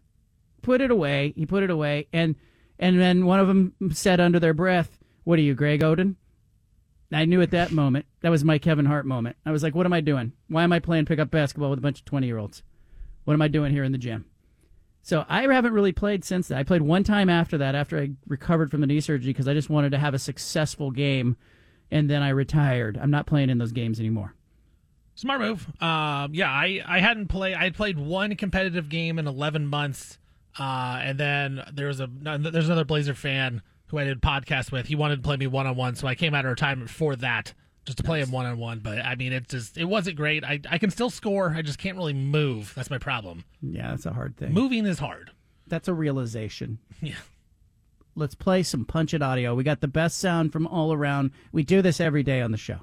put 0.64 0.80
it 0.80 0.90
away. 0.90 1.32
He 1.36 1.46
put 1.46 1.62
it 1.62 1.70
away, 1.70 2.08
and 2.12 2.34
and 2.78 3.00
then 3.00 3.26
one 3.26 3.38
of 3.38 3.46
them 3.46 3.74
said 3.92 4.18
under 4.18 4.40
their 4.40 4.54
breath, 4.54 4.98
"What 5.22 5.38
are 5.38 5.42
you, 5.42 5.54
Greg 5.54 5.80
Oden?" 5.80 6.16
I 7.16 7.24
knew 7.24 7.42
at 7.42 7.50
that 7.50 7.72
moment 7.72 8.06
that 8.20 8.30
was 8.30 8.44
my 8.44 8.58
Kevin 8.58 8.86
Hart 8.86 9.06
moment. 9.06 9.36
I 9.44 9.52
was 9.52 9.62
like, 9.62 9.74
"What 9.74 9.86
am 9.86 9.92
I 9.92 10.00
doing? 10.00 10.32
Why 10.48 10.62
am 10.62 10.72
I 10.72 10.78
playing 10.78 11.06
pickup 11.06 11.30
basketball 11.30 11.70
with 11.70 11.78
a 11.78 11.82
bunch 11.82 12.00
of 12.00 12.04
twenty 12.04 12.26
year 12.26 12.38
olds? 12.38 12.62
What 13.24 13.34
am 13.34 13.42
I 13.42 13.48
doing 13.48 13.72
here 13.72 13.84
in 13.84 13.92
the 13.92 13.98
gym?" 13.98 14.26
So 15.02 15.26
I 15.28 15.42
haven't 15.42 15.74
really 15.74 15.92
played 15.92 16.24
since 16.24 16.48
that. 16.48 16.56
I 16.56 16.62
played 16.62 16.80
one 16.80 17.04
time 17.04 17.28
after 17.28 17.58
that, 17.58 17.74
after 17.74 17.98
I 17.98 18.12
recovered 18.26 18.70
from 18.70 18.80
the 18.80 18.86
knee 18.86 19.00
surgery, 19.00 19.30
because 19.30 19.46
I 19.46 19.52
just 19.52 19.68
wanted 19.68 19.90
to 19.90 19.98
have 19.98 20.14
a 20.14 20.18
successful 20.18 20.90
game, 20.90 21.36
and 21.90 22.08
then 22.08 22.22
I 22.22 22.30
retired. 22.30 22.98
I'm 23.00 23.10
not 23.10 23.26
playing 23.26 23.50
in 23.50 23.58
those 23.58 23.72
games 23.72 24.00
anymore. 24.00 24.34
Smart 25.14 25.42
move. 25.42 25.66
Um, 25.80 26.34
yeah, 26.34 26.50
I, 26.50 26.82
I 26.86 27.00
hadn't 27.00 27.28
played. 27.28 27.54
I 27.54 27.64
had 27.64 27.74
played 27.74 27.98
one 27.98 28.34
competitive 28.36 28.88
game 28.88 29.18
in 29.18 29.26
11 29.26 29.66
months, 29.66 30.18
uh, 30.58 31.00
and 31.02 31.20
then 31.20 31.62
there 31.72 31.86
was 31.88 32.00
a 32.00 32.08
there's 32.10 32.66
another 32.66 32.86
Blazer 32.86 33.14
fan 33.14 33.60
who 33.88 33.98
I 33.98 34.04
did 34.04 34.16
a 34.16 34.20
podcast 34.20 34.72
with. 34.72 34.86
He 34.86 34.94
wanted 34.94 35.16
to 35.16 35.22
play 35.22 35.36
me 35.36 35.46
one 35.46 35.66
on 35.66 35.76
one, 35.76 35.94
so 35.94 36.06
I 36.06 36.14
came 36.14 36.34
out 36.34 36.44
of 36.44 36.50
retirement 36.50 36.90
for 36.90 37.16
that 37.16 37.54
just 37.84 37.98
to 37.98 38.04
play 38.04 38.20
him 38.20 38.30
one 38.30 38.46
on 38.46 38.58
one. 38.58 38.80
But 38.80 38.98
I 39.04 39.14
mean, 39.14 39.32
it 39.32 39.48
just 39.48 39.76
it 39.76 39.84
wasn't 39.84 40.16
great. 40.16 40.44
I 40.44 40.60
I 40.68 40.78
can 40.78 40.90
still 40.90 41.10
score. 41.10 41.52
I 41.54 41.62
just 41.62 41.78
can't 41.78 41.96
really 41.96 42.14
move. 42.14 42.72
That's 42.74 42.90
my 42.90 42.98
problem. 42.98 43.44
Yeah, 43.60 43.90
that's 43.90 44.06
a 44.06 44.12
hard 44.12 44.36
thing. 44.36 44.52
Moving 44.52 44.86
is 44.86 44.98
hard. 44.98 45.30
That's 45.66 45.88
a 45.88 45.94
realization. 45.94 46.78
Yeah. 47.00 47.16
Let's 48.16 48.36
play 48.36 48.62
some 48.62 48.84
Punch 48.84 49.12
It 49.12 49.22
audio. 49.22 49.56
We 49.56 49.64
got 49.64 49.80
the 49.80 49.88
best 49.88 50.18
sound 50.18 50.52
from 50.52 50.68
all 50.68 50.92
around. 50.92 51.32
We 51.50 51.64
do 51.64 51.82
this 51.82 52.00
every 52.00 52.22
day 52.22 52.40
on 52.42 52.52
the 52.52 52.56
show. 52.56 52.78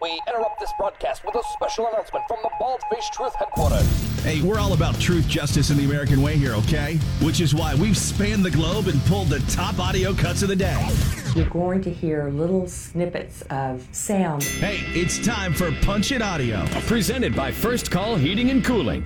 We 0.00 0.22
interrupt 0.28 0.60
this 0.60 0.70
broadcast 0.78 1.24
with 1.24 1.34
a 1.34 1.42
special 1.54 1.88
announcement 1.88 2.24
from 2.28 2.38
the 2.44 2.50
Bald 2.60 2.80
Face 2.92 3.08
Truth 3.12 3.34
headquarters. 3.34 4.22
Hey, 4.22 4.40
we're 4.40 4.60
all 4.60 4.74
about 4.74 4.98
truth, 5.00 5.26
justice, 5.26 5.70
and 5.70 5.78
the 5.78 5.84
American 5.84 6.22
way 6.22 6.36
here, 6.36 6.52
okay? 6.54 6.98
Which 7.20 7.40
is 7.40 7.52
why 7.52 7.74
we've 7.74 7.96
spanned 7.96 8.44
the 8.44 8.50
globe 8.50 8.86
and 8.86 9.00
pulled 9.06 9.28
the 9.28 9.40
top 9.52 9.80
audio 9.80 10.14
cuts 10.14 10.42
of 10.42 10.48
the 10.50 10.56
day. 10.56 10.88
You're 11.34 11.50
going 11.50 11.82
to 11.82 11.92
hear 11.92 12.28
little 12.28 12.68
snippets 12.68 13.42
of 13.50 13.84
sound. 13.90 14.44
Hey, 14.44 14.78
it's 14.98 15.18
time 15.18 15.52
for 15.52 15.72
Punch 15.82 16.12
It 16.12 16.22
Audio. 16.22 16.64
Presented 16.86 17.34
by 17.34 17.50
First 17.50 17.90
Call 17.90 18.14
Heating 18.14 18.50
and 18.50 18.64
Cooling. 18.64 19.04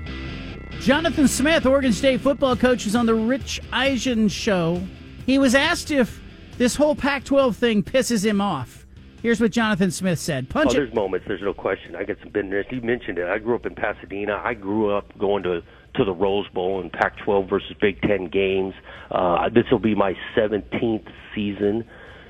Jonathan 0.81 1.27
Smith, 1.27 1.65
Oregon 1.65 1.93
State 1.93 2.21
football 2.21 2.55
coach, 2.55 2.87
is 2.87 2.95
on 2.95 3.07
the 3.07 3.15
Rich 3.15 3.63
Eisen 3.73 4.29
show. 4.29 4.83
He 5.25 5.39
was 5.39 5.55
asked 5.55 5.91
if 5.91 6.21
this 6.59 6.77
whole 6.77 6.95
Pac 6.95 7.25
12 7.25 7.57
thing 7.57 7.83
pisses 7.83 8.25
him 8.27 8.43
off. 8.43 8.80
Here's 9.23 9.41
what 9.41 9.51
Jonathan 9.51 9.91
Smith 9.91 10.19
said. 10.19 10.49
Punch 10.49 10.71
oh, 10.71 10.73
it. 10.73 10.75
there's 10.75 10.95
moments. 10.95 11.27
There's 11.29 11.43
no 11.43 11.55
question. 11.55 11.95
I 11.95 12.05
get 12.05 12.19
some 12.21 12.31
bitterness. 12.31 12.67
You 12.71 12.81
mentioned 12.81 13.19
it. 13.19 13.29
I 13.29 13.39
grew 13.39 13.55
up 13.55 13.67
in 13.67 13.75
Pasadena. 13.75 14.41
I 14.43 14.55
grew 14.55 14.91
up 14.91 15.17
going 15.19 15.43
to 15.45 15.63
to 15.95 16.05
the 16.05 16.13
Rose 16.13 16.49
Bowl 16.49 16.81
and 16.81 16.93
Pac-12 16.93 17.51
versus 17.51 17.77
Big 17.81 18.01
Ten 18.03 18.29
games. 18.29 18.75
Uh, 19.11 19.49
this 19.49 19.65
will 19.73 19.81
be 19.81 19.97
my 19.97 20.15
17th 20.37 21.11
season 21.35 21.85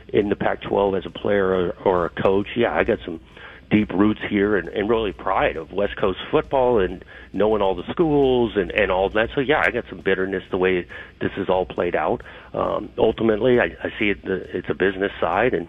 in 0.08 0.30
the 0.30 0.36
Pac-12 0.36 0.98
as 0.98 1.06
a 1.06 1.10
player 1.10 1.46
or, 1.46 1.70
or 1.84 2.04
a 2.06 2.22
coach. 2.22 2.46
Yeah, 2.56 2.74
I 2.74 2.84
got 2.84 3.00
some 3.04 3.20
deep 3.70 3.92
roots 3.92 4.20
here 4.28 4.56
and, 4.56 4.68
and 4.68 4.88
really 4.88 5.12
pride 5.12 5.56
of 5.56 5.72
West 5.72 5.96
Coast 5.96 6.18
football 6.30 6.80
and 6.80 7.04
knowing 7.32 7.62
all 7.62 7.74
the 7.74 7.88
schools 7.90 8.52
and, 8.56 8.70
and 8.72 8.90
all 8.90 9.08
that. 9.10 9.28
So 9.34 9.40
yeah, 9.40 9.62
I 9.64 9.70
got 9.70 9.84
some 9.88 10.00
bitterness 10.00 10.42
the 10.50 10.58
way 10.58 10.86
this 11.20 11.30
is 11.36 11.48
all 11.48 11.66
played 11.66 11.94
out. 11.94 12.22
Um, 12.52 12.90
ultimately, 12.98 13.60
I, 13.60 13.76
I 13.82 13.90
see 13.98 14.10
it. 14.10 14.24
The, 14.24 14.56
it's 14.56 14.68
a 14.68 14.74
business 14.74 15.12
side 15.20 15.54
and 15.54 15.68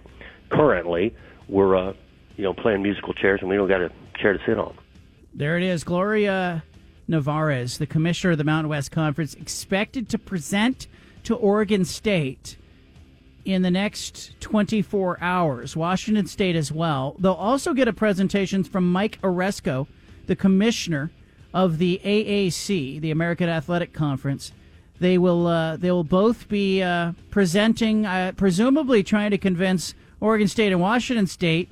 currently 0.52 1.15
we're 1.48 1.76
uh, 1.76 1.94
you 2.38 2.44
know 2.44 2.53
playing 2.53 2.82
musical 2.82 3.14
chairs 3.14 3.40
and 3.41 3.49
we 3.49 3.56
don't 3.56 3.68
got 3.68 3.82
a 3.82 3.91
chair 4.19 4.34
to 4.34 4.40
sit 4.45 4.57
on. 4.57 4.78
There 5.34 5.57
it 5.57 5.64
is. 5.64 5.84
Gloria 5.84 6.64
Nevarez, 7.10 7.78
the 7.78 7.88
commissioner 7.88 8.32
of 8.32 8.38
the 8.38 8.44
Mountain 8.44 8.69
West 8.69 8.91
Conference, 8.91 9.34
expected 9.34 10.10
to 10.10 10.18
present 10.18 10.88
to 11.23 11.36
Oregon 11.36 11.86
State 11.86 12.57
in 13.45 13.61
the 13.61 13.72
next 13.72 14.40
24 14.40 15.18
hours. 15.22 15.76
Washington 15.76 16.28
State 16.28 16.56
as 16.56 16.72
well. 16.72 17.15
They'll 17.19 17.34
also 17.34 17.73
get 17.73 17.88
a 17.88 17.94
presentation 17.94 18.64
from 18.64 18.91
Mike 18.91 19.19
Aresco, 19.22 19.88
the 20.28 20.36
commissioner 20.36 21.11
of 21.53 21.78
the 21.78 21.99
AAC, 22.03 23.02
the 23.02 23.11
American 23.11 23.49
Athletic 23.49 23.94
Conference. 23.94 24.52
They 24.99 25.18
will 25.18 25.48
uh, 25.48 25.78
they 25.78 25.91
will 25.91 26.03
both 26.03 26.48
be 26.48 26.84
uh, 26.84 27.14
presenting, 27.32 28.06
uh, 28.06 28.34
presumably 28.38 29.02
trying 29.02 29.32
to 29.32 29.38
convince 29.38 29.95
Oregon 30.22 30.48
State 30.48 30.72
and 30.72 30.80
Washington 30.80 31.27
State 31.27 31.69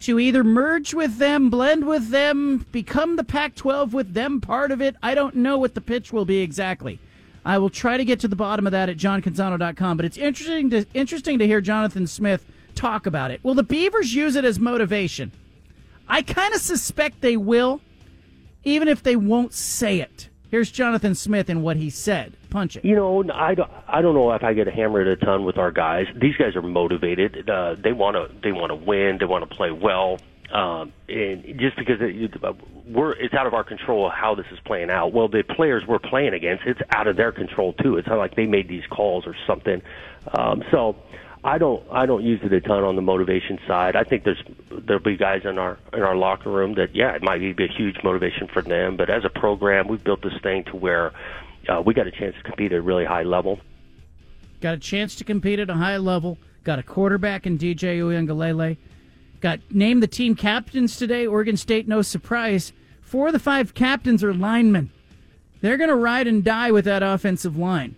to 0.00 0.18
either 0.18 0.44
merge 0.44 0.92
with 0.92 1.16
them, 1.16 1.48
blend 1.48 1.86
with 1.86 2.10
them, 2.10 2.66
become 2.72 3.16
the 3.16 3.24
Pac 3.24 3.54
12 3.54 3.94
with 3.94 4.12
them 4.12 4.40
part 4.40 4.70
of 4.70 4.82
it. 4.82 4.96
I 5.02 5.14
don't 5.14 5.36
know 5.36 5.56
what 5.56 5.74
the 5.74 5.80
pitch 5.80 6.12
will 6.12 6.26
be 6.26 6.40
exactly. 6.40 6.98
I 7.44 7.58
will 7.58 7.70
try 7.70 7.96
to 7.96 8.04
get 8.04 8.20
to 8.20 8.28
the 8.28 8.36
bottom 8.36 8.66
of 8.66 8.72
that 8.72 8.88
at 8.88 8.96
johncanzano.com, 8.96 9.96
but 9.96 10.04
it's 10.04 10.16
interesting 10.16 10.70
to, 10.70 10.84
interesting 10.92 11.38
to 11.38 11.46
hear 11.46 11.60
Jonathan 11.60 12.06
Smith 12.06 12.44
talk 12.74 13.06
about 13.06 13.30
it. 13.30 13.42
Will 13.42 13.54
the 13.54 13.62
Beavers 13.62 14.14
use 14.14 14.36
it 14.36 14.44
as 14.44 14.58
motivation? 14.58 15.30
I 16.08 16.22
kind 16.22 16.54
of 16.54 16.60
suspect 16.60 17.20
they 17.20 17.36
will, 17.36 17.80
even 18.64 18.88
if 18.88 19.02
they 19.02 19.16
won't 19.16 19.54
say 19.54 20.00
it. 20.00 20.28
Here's 20.50 20.70
Jonathan 20.70 21.14
Smith 21.14 21.48
and 21.48 21.62
what 21.62 21.76
he 21.76 21.90
said. 21.90 22.34
Punch 22.54 22.76
it. 22.76 22.84
You 22.84 22.94
know, 22.94 23.24
I 23.32 23.56
don't, 23.56 23.68
I 23.88 24.00
don't 24.00 24.14
know 24.14 24.30
if 24.30 24.44
I 24.44 24.54
get 24.54 24.68
a 24.68 24.70
hammered 24.70 25.08
a 25.08 25.16
ton 25.16 25.44
with 25.44 25.58
our 25.58 25.72
guys. 25.72 26.06
These 26.14 26.36
guys 26.36 26.54
are 26.54 26.62
motivated. 26.62 27.50
Uh, 27.50 27.74
they 27.74 27.90
want 27.90 28.14
to 28.14 28.32
they 28.44 28.52
want 28.52 28.70
to 28.70 28.76
win. 28.76 29.18
They 29.18 29.24
want 29.24 29.42
to 29.50 29.52
play 29.52 29.72
well. 29.72 30.20
Um, 30.52 30.92
and 31.08 31.58
just 31.58 31.76
because 31.76 31.96
it, 32.00 32.40
we're, 32.86 33.10
it's 33.14 33.34
out 33.34 33.48
of 33.48 33.54
our 33.54 33.64
control 33.64 34.08
how 34.08 34.36
this 34.36 34.46
is 34.52 34.60
playing 34.64 34.88
out. 34.88 35.12
Well, 35.12 35.26
the 35.26 35.42
players 35.42 35.82
we're 35.84 35.98
playing 35.98 36.32
against, 36.32 36.62
it's 36.64 36.80
out 36.90 37.08
of 37.08 37.16
their 37.16 37.32
control 37.32 37.72
too. 37.72 37.96
It's 37.96 38.06
not 38.06 38.18
like 38.18 38.36
they 38.36 38.46
made 38.46 38.68
these 38.68 38.86
calls 38.88 39.26
or 39.26 39.34
something. 39.48 39.82
Um, 40.32 40.62
so 40.70 40.94
I 41.42 41.58
don't 41.58 41.82
I 41.90 42.06
don't 42.06 42.22
use 42.22 42.38
it 42.44 42.52
a 42.52 42.60
ton 42.60 42.84
on 42.84 42.94
the 42.94 43.02
motivation 43.02 43.58
side. 43.66 43.96
I 43.96 44.04
think 44.04 44.22
there's 44.22 44.42
there'll 44.70 45.02
be 45.02 45.16
guys 45.16 45.42
in 45.44 45.58
our 45.58 45.76
in 45.92 46.02
our 46.02 46.14
locker 46.14 46.50
room 46.50 46.74
that 46.76 46.94
yeah 46.94 47.16
it 47.16 47.22
might 47.22 47.40
be 47.56 47.64
a 47.64 47.68
huge 47.68 47.96
motivation 48.04 48.46
for 48.46 48.62
them. 48.62 48.96
But 48.96 49.10
as 49.10 49.24
a 49.24 49.28
program, 49.28 49.88
we've 49.88 50.04
built 50.04 50.22
this 50.22 50.40
thing 50.40 50.62
to 50.70 50.76
where 50.76 51.12
uh, 51.68 51.82
we 51.84 51.94
got 51.94 52.06
a 52.06 52.10
chance 52.10 52.34
to 52.36 52.42
compete 52.42 52.72
at 52.72 52.78
a 52.78 52.82
really 52.82 53.04
high 53.04 53.22
level. 53.22 53.60
Got 54.60 54.74
a 54.74 54.78
chance 54.78 55.14
to 55.16 55.24
compete 55.24 55.58
at 55.58 55.70
a 55.70 55.74
high 55.74 55.96
level. 55.96 56.38
Got 56.62 56.78
a 56.78 56.82
quarterback 56.82 57.46
in 57.46 57.58
DJ 57.58 57.98
Uiagalelei. 57.98 58.76
Got 59.40 59.60
named 59.70 60.02
the 60.02 60.06
team 60.06 60.34
captains 60.34 60.96
today. 60.96 61.26
Oregon 61.26 61.56
State, 61.56 61.86
no 61.86 62.00
surprise. 62.02 62.72
Four 63.02 63.26
of 63.26 63.32
the 63.34 63.38
five 63.38 63.74
captains 63.74 64.24
are 64.24 64.32
linemen. 64.32 64.90
They're 65.60 65.76
going 65.76 65.90
to 65.90 65.96
ride 65.96 66.26
and 66.26 66.42
die 66.42 66.70
with 66.70 66.86
that 66.86 67.02
offensive 67.02 67.56
line. 67.56 67.96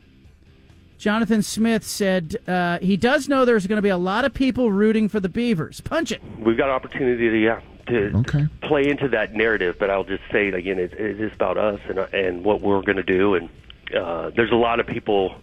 Jonathan 0.98 1.43
Smith 1.43 1.84
said 1.84 2.36
uh, 2.48 2.78
he 2.80 2.97
does 2.97 3.28
know 3.28 3.44
there's 3.44 3.66
going 3.66 3.76
to 3.76 3.82
be 3.82 3.90
a 3.90 3.98
lot 3.98 4.24
of 4.24 4.32
people 4.32 4.72
rooting 4.72 5.09
for 5.09 5.20
the 5.20 5.28
Beavers. 5.28 5.80
Punch 5.80 6.10
it. 6.10 6.22
We've 6.38 6.56
got 6.56 6.68
an 6.68 6.74
opportunity 6.74 7.28
to 7.28 7.36
yeah 7.36 7.60
to, 7.86 8.22
to 8.22 8.50
play 8.62 8.88
into 8.88 9.08
that 9.08 9.34
narrative, 9.34 9.76
but 9.78 9.90
I'll 9.90 10.04
just 10.04 10.22
say 10.30 10.48
it 10.48 10.54
again: 10.54 10.78
it, 10.78 10.92
it 10.92 11.20
is 11.20 11.32
about 11.32 11.56
us 11.56 11.80
and 11.88 11.98
and 11.98 12.44
what 12.44 12.60
we're 12.60 12.82
going 12.82 12.96
to 12.96 13.02
do. 13.02 13.34
And 13.34 13.48
uh, 13.96 14.30
there's 14.30 14.52
a 14.52 14.56
lot 14.56 14.80
of 14.80 14.86
people 14.86 15.34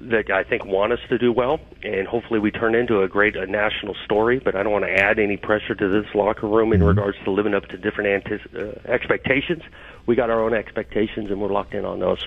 that 0.00 0.30
I 0.30 0.44
think 0.44 0.64
want 0.64 0.92
us 0.92 1.00
to 1.08 1.18
do 1.18 1.32
well, 1.32 1.58
and 1.82 2.06
hopefully 2.06 2.38
we 2.38 2.50
turn 2.50 2.74
into 2.74 3.02
a 3.02 3.08
great 3.08 3.36
a 3.36 3.46
national 3.46 3.94
story. 4.04 4.38
But 4.38 4.54
I 4.54 4.62
don't 4.62 4.72
want 4.72 4.84
to 4.84 4.92
add 4.92 5.18
any 5.18 5.36
pressure 5.36 5.74
to 5.74 5.88
this 5.88 6.14
locker 6.14 6.46
room 6.46 6.72
in 6.72 6.82
regards 6.82 7.18
to 7.24 7.30
living 7.30 7.54
up 7.54 7.66
to 7.66 7.76
different 7.76 8.24
antis- 8.24 8.54
uh, 8.54 8.80
expectations. 8.90 9.62
We 10.06 10.14
got 10.16 10.30
our 10.30 10.42
own 10.42 10.54
expectations, 10.54 11.30
and 11.30 11.40
we're 11.40 11.52
locked 11.52 11.74
in 11.74 11.84
on 11.84 12.00
those. 12.00 12.26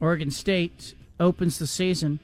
Oregon 0.00 0.30
State 0.30 0.94
opens 1.20 1.58
the 1.58 1.66
season 1.66 2.20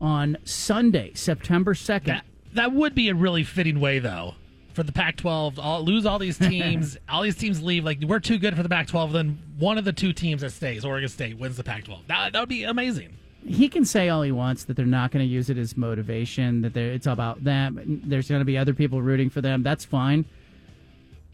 on 0.00 0.36
Sunday, 0.44 1.12
September 1.14 1.74
2nd. 1.74 2.04
That, 2.04 2.24
that 2.54 2.72
would 2.72 2.94
be 2.94 3.08
a 3.08 3.14
really 3.14 3.44
fitting 3.44 3.80
way, 3.80 3.98
though, 3.98 4.34
for 4.74 4.82
the 4.82 4.92
Pac 4.92 5.16
12. 5.16 5.58
Lose 5.82 6.06
all 6.06 6.18
these 6.18 6.38
teams, 6.50 6.96
all 7.08 7.22
these 7.22 7.36
teams 7.36 7.62
leave. 7.62 7.84
Like, 7.84 8.00
we're 8.02 8.20
too 8.20 8.38
good 8.38 8.56
for 8.56 8.62
the 8.62 8.68
Pac 8.68 8.88
12. 8.88 9.12
Then 9.12 9.38
one 9.58 9.78
of 9.78 9.84
the 9.84 9.92
two 9.92 10.12
teams 10.12 10.42
that 10.42 10.50
stays, 10.50 10.84
Oregon 10.84 11.08
State, 11.08 11.38
wins 11.38 11.56
the 11.56 11.64
Pac 11.64 11.84
12. 11.84 12.06
That, 12.08 12.32
that 12.32 12.40
would 12.40 12.48
be 12.48 12.64
amazing. 12.64 13.16
He 13.46 13.68
can 13.68 13.84
say 13.84 14.08
all 14.08 14.22
he 14.22 14.32
wants 14.32 14.64
that 14.64 14.76
they're 14.76 14.86
not 14.86 15.10
going 15.10 15.24
to 15.24 15.30
use 15.30 15.50
it 15.50 15.58
as 15.58 15.76
motivation, 15.76 16.62
that 16.62 16.76
it's 16.76 17.06
about 17.06 17.44
them. 17.44 18.00
There's 18.04 18.28
going 18.28 18.40
to 18.40 18.46
be 18.46 18.56
other 18.56 18.72
people 18.72 19.02
rooting 19.02 19.28
for 19.28 19.42
them. 19.42 19.62
That's 19.62 19.84
fine. 19.84 20.24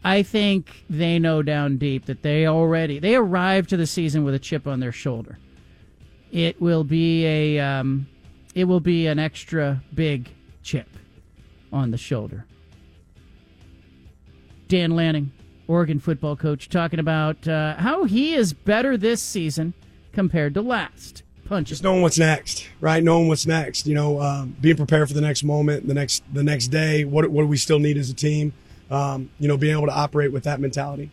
I 0.03 0.23
think 0.23 0.83
they 0.89 1.19
know 1.19 1.41
down 1.41 1.77
deep 1.77 2.07
that 2.07 2.21
they 2.23 2.47
already 2.47 2.97
they 2.97 3.15
arrived 3.15 3.69
to 3.69 3.77
the 3.77 3.85
season 3.85 4.23
with 4.23 4.33
a 4.33 4.39
chip 4.39 4.65
on 4.65 4.79
their 4.79 4.91
shoulder 4.91 5.37
it 6.31 6.61
will 6.61 6.83
be 6.83 7.25
a 7.25 7.59
um, 7.59 8.07
it 8.55 8.65
will 8.65 8.79
be 8.79 9.07
an 9.07 9.19
extra 9.19 9.83
big 9.93 10.29
chip 10.63 10.87
on 11.71 11.91
the 11.91 11.97
shoulder. 11.97 12.45
Dan 14.71 14.91
Lanning, 14.91 15.33
Oregon 15.67 15.99
football 15.99 16.37
coach, 16.37 16.69
talking 16.69 16.97
about 16.97 17.45
uh, 17.45 17.75
how 17.75 18.05
he 18.05 18.35
is 18.35 18.53
better 18.53 18.95
this 18.95 19.21
season 19.21 19.73
compared 20.13 20.53
to 20.53 20.61
last. 20.61 21.23
Punch. 21.43 21.67
Just 21.67 21.83
knowing 21.83 22.01
what's 22.01 22.17
next, 22.17 22.69
right? 22.79 23.03
Knowing 23.03 23.27
what's 23.27 23.45
next. 23.45 23.85
You 23.85 23.95
know, 23.95 24.21
um, 24.21 24.55
being 24.61 24.77
prepared 24.77 25.09
for 25.09 25.13
the 25.13 25.19
next 25.19 25.43
moment, 25.43 25.89
the 25.89 25.93
next 25.93 26.23
the 26.31 26.41
next 26.41 26.67
day. 26.67 27.03
What 27.03 27.29
what 27.29 27.41
do 27.41 27.47
we 27.47 27.57
still 27.57 27.79
need 27.79 27.97
as 27.97 28.09
a 28.09 28.13
team? 28.13 28.53
Um, 28.89 29.29
you 29.39 29.49
know, 29.49 29.57
being 29.57 29.75
able 29.75 29.87
to 29.87 29.93
operate 29.93 30.31
with 30.31 30.45
that 30.45 30.61
mentality. 30.61 31.11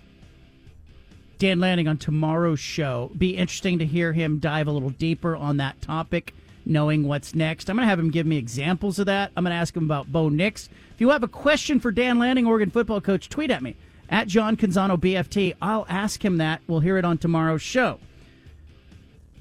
Dan 1.38 1.58
Lanning 1.58 1.88
on 1.88 1.96
tomorrow's 1.96 2.60
show. 2.60 3.10
Be 3.18 3.36
interesting 3.36 3.80
to 3.80 3.84
hear 3.84 4.12
him 4.12 4.38
dive 4.38 4.68
a 4.68 4.72
little 4.72 4.90
deeper 4.90 5.34
on 5.34 5.56
that 5.56 5.82
topic, 5.82 6.32
knowing 6.68 7.08
what's 7.08 7.34
next. 7.34 7.68
I'm 7.68 7.76
going 7.76 7.84
to 7.84 7.88
have 7.90 7.98
him 7.98 8.10
give 8.10 8.26
me 8.26 8.36
examples 8.36 8.98
of 8.98 9.06
that. 9.06 9.32
I'm 9.36 9.44
going 9.44 9.52
to 9.52 9.60
ask 9.60 9.76
him 9.76 9.84
about 9.84 10.12
Bo 10.12 10.28
Nix. 10.28 10.68
If 10.94 11.00
you 11.00 11.10
have 11.10 11.22
a 11.22 11.28
question 11.28 11.80
for 11.80 11.90
Dan 11.90 12.18
Lanning, 12.18 12.46
Oregon 12.46 12.70
football 12.70 13.00
coach, 13.00 13.28
tweet 13.28 13.50
at 13.50 13.62
me 13.62 13.76
at 14.08 14.28
John 14.28 14.56
Canzano 14.56 14.98
BFT. 14.98 15.54
I'll 15.60 15.86
ask 15.88 16.24
him 16.24 16.36
that. 16.38 16.60
We'll 16.66 16.80
hear 16.80 16.98
it 16.98 17.04
on 17.04 17.18
tomorrow's 17.18 17.62
show. 17.62 17.98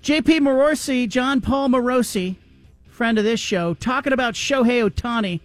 JP 0.02 0.40
Morosi, 0.40 1.08
Jon 1.10 1.42
Paul 1.42 1.70
Morosi, 1.70 2.38
friend 2.88 3.18
of 3.18 3.24
this 3.24 3.40
show, 3.40 3.74
talking 3.74 4.14
about 4.14 4.36
Shohei 4.36 4.90
Ohtani, 4.90 5.42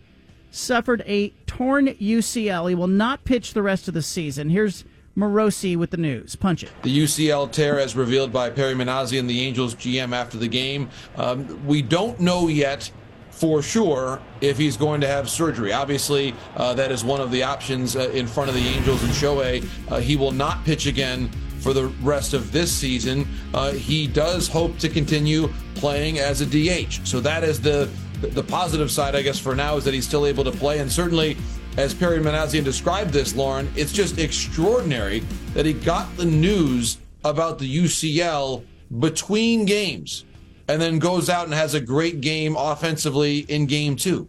suffered 0.51 1.03
a 1.07 1.31
torn 1.47 1.89
UCL. 1.89 2.69
He 2.69 2.75
will 2.75 2.87
not 2.87 3.25
pitch 3.25 3.55
the 3.55 3.63
rest 3.63 3.89
of 3.89 3.95
the 3.95 4.03
season. 4.03 4.51
Here's 4.51 4.85
Morosi 5.17 5.77
with 5.77 5.91
the 5.91 5.97
news. 5.97 6.37
Punch 6.37 6.63
it. 6.63 6.71
The 6.83 6.99
UCL 7.05 7.53
tear, 7.53 7.79
as 7.79 7.95
revealed 7.95 8.33
by 8.33 8.51
Perry 8.51 8.75
Minasian, 8.75 9.29
the 9.29 9.43
Angels 9.43 9.75
GM, 9.75 10.15
after 10.15 10.39
the 10.39 10.49
game. 10.49 10.89
Um, 11.17 11.67
we 11.67 11.83
don't 11.83 12.19
know 12.21 12.49
yet 12.49 12.91
for 13.31 13.63
sure 13.63 14.21
if 14.41 14.57
he's 14.57 14.77
going 14.77 15.01
to 15.01 15.07
have 15.07 15.29
surgery. 15.29 15.73
Obviously, 15.73 16.35
uh, 16.57 16.75
that 16.75 16.93
is 16.93 17.05
one 17.05 17.21
of 17.21 17.31
the 17.31 17.43
options 17.43 17.97
uh, 17.97 18.11
in 18.11 18.27
front 18.27 18.49
of 18.49 18.55
the 18.55 18.67
Angels 18.69 19.03
and 19.03 19.13
Shohei. 19.13 19.67
Uh, 19.91 20.01
he 20.01 20.17
will 20.17 20.33
not 20.33 20.65
pitch 20.65 20.87
again 20.87 21.29
for 21.59 21.73
the 21.73 21.87
rest 22.03 22.35
of 22.35 22.53
this 22.53 22.73
season. 22.73 23.27
Uh, 23.55 23.73
he 23.73 24.07
does 24.07 24.49
hope 24.49 24.79
to 24.79 24.89
continue 24.89 25.49
playing 25.75 26.19
as 26.19 26.41
a 26.41 26.47
DH. 26.47 27.07
So 27.07 27.21
that 27.21 27.45
is 27.45 27.61
the 27.61 27.91
the 28.21 28.43
positive 28.45 28.89
side, 28.89 29.17
I 29.17 29.23
guess, 29.23 29.41
for 29.41 29.57
now 29.57 29.77
is 29.77 29.85
that 29.85 29.95
he's 29.95 30.07
still 30.07 30.27
able 30.27 30.45
to 30.45 30.53
play, 30.53 30.79
and 30.79 30.91
certainly 30.91 31.37
as 31.77 31.95
Perry 31.95 32.19
Minasian 32.19 32.65
described 32.65 33.13
this, 33.13 33.35
Lauren, 33.35 33.71
it's 33.77 33.93
just 33.93 34.19
extraordinary 34.19 35.21
that 35.55 35.65
he 35.65 35.73
got 35.73 36.15
the 36.17 36.25
news 36.25 36.99
about 37.25 37.59
the 37.59 37.79
UCL 37.79 38.65
between 38.99 39.65
games 39.65 40.25
and 40.69 40.81
then 40.81 40.99
goes 40.99 41.31
out 41.31 41.47
and 41.47 41.55
has 41.55 41.75
a 41.75 41.81
great 41.81 42.21
game 42.21 42.57
offensively 42.57 43.41
in 43.41 43.67
game 43.67 43.97
two. 43.97 44.29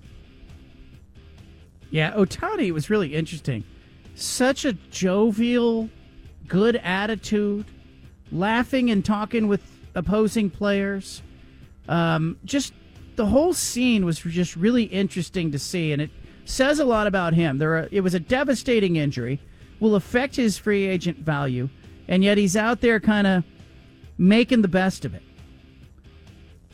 Yeah, 1.90 2.12
Ohtani 2.14 2.72
was 2.72 2.90
really 2.90 3.14
interesting. 3.14 3.64
Such 4.16 4.66
a 4.66 4.74
jovial, 4.74 5.90
good 6.48 6.78
attitude, 6.78 7.66
laughing 8.32 8.90
and 8.90 9.04
talking 9.04 9.48
with 9.48 9.62
opposing 9.96 10.50
players. 10.50 11.22
Um, 11.88 12.38
just 12.46 12.74
the 13.16 13.26
whole 13.26 13.54
scene 13.54 14.06
was 14.06 14.20
just 14.20 14.56
really 14.56 14.84
interesting 14.84 15.52
to 15.52 15.60
see, 15.60 15.92
and 15.92 16.02
it 16.02 16.10
says 16.46 16.80
a 16.80 16.86
lot 16.86 17.08
about 17.08 17.34
him. 17.34 17.58
There, 17.58 17.78
are, 17.78 17.88
it 17.92 18.02
was 18.02 18.14
a 18.14 18.20
devastating 18.20 18.96
injury, 18.96 19.40
will 19.80 19.96
affect 19.96 20.36
his 20.36 20.58
free 20.58 20.86
agent 20.86 21.20
value, 21.20 21.70
and 22.08 22.24
yet 22.24 22.38
he's 22.38 22.56
out 22.56 22.82
there 22.82 23.00
kind 23.00 23.28
of 23.28 23.44
making 24.18 24.62
the 24.62 24.68
best 24.68 25.06
of 25.06 25.14
it. 25.14 25.24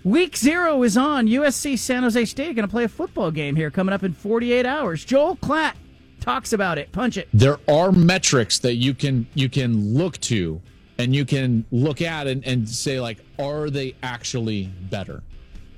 Week 0.03 0.37
zero 0.37 0.81
is 0.83 0.95
on. 0.95 1.27
USC 1.27 1.77
San 1.77 2.03
Jose 2.03 2.25
State 2.25 2.55
going 2.55 2.67
to 2.67 2.71
play 2.71 2.85
a 2.85 2.89
football 2.89 3.31
game 3.31 3.55
here 3.55 3.69
coming 3.69 3.93
up 3.93 4.03
in 4.03 4.13
48 4.13 4.65
hours. 4.65 5.03
Joel 5.03 5.35
Klatt 5.37 5.73
talks 6.21 6.53
about 6.53 6.77
it. 6.77 6.91
Punch 6.91 7.17
it. 7.17 7.27
There 7.33 7.57
are 7.67 7.91
metrics 7.91 8.59
that 8.59 8.75
you 8.75 8.93
can 8.93 9.27
you 9.33 9.49
can 9.49 9.93
look 9.93 10.17
to 10.21 10.61
and 10.97 11.13
you 11.13 11.25
can 11.25 11.65
look 11.71 12.01
at 12.01 12.27
and, 12.27 12.45
and 12.45 12.67
say 12.67 12.99
like, 12.99 13.19
are 13.37 13.69
they 13.69 13.95
actually 14.01 14.71
better? 14.89 15.21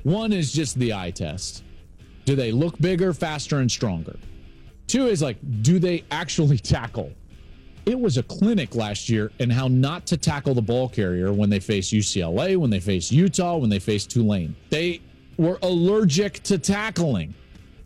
One 0.04 0.34
is 0.34 0.52
just 0.52 0.78
the 0.78 0.94
eye 0.94 1.12
test 1.12 1.64
Do 2.26 2.36
they 2.36 2.52
look 2.52 2.80
bigger, 2.80 3.14
faster, 3.14 3.60
and 3.60 3.72
stronger? 3.72 4.18
Two 4.88 5.08
is 5.08 5.22
like, 5.22 5.38
do 5.62 5.80
they 5.80 6.04
actually 6.12 6.58
tackle? 6.78 7.12
It 7.86 8.00
was 8.00 8.18
a 8.18 8.24
clinic 8.24 8.76
last 8.76 9.10
year 9.10 9.32
and 9.40 9.52
how 9.52 9.68
not 9.68 10.06
to 10.08 10.18
tackle 10.18 10.54
the 10.54 10.62
ball 10.62 10.88
carrier 10.88 11.34
when 11.34 11.50
they 11.50 11.60
face 11.60 11.90
UCLA, 11.92 12.56
when 12.56 12.70
they 12.70 12.80
face 12.80 13.12
Utah, 13.12 13.58
when 13.58 13.70
they 13.70 13.80
face 13.80 14.06
Tulane. 14.06 14.56
They 14.70 15.02
were 15.38 15.58
allergic 15.64 16.44
to 16.44 16.60
tackling. 16.60 17.34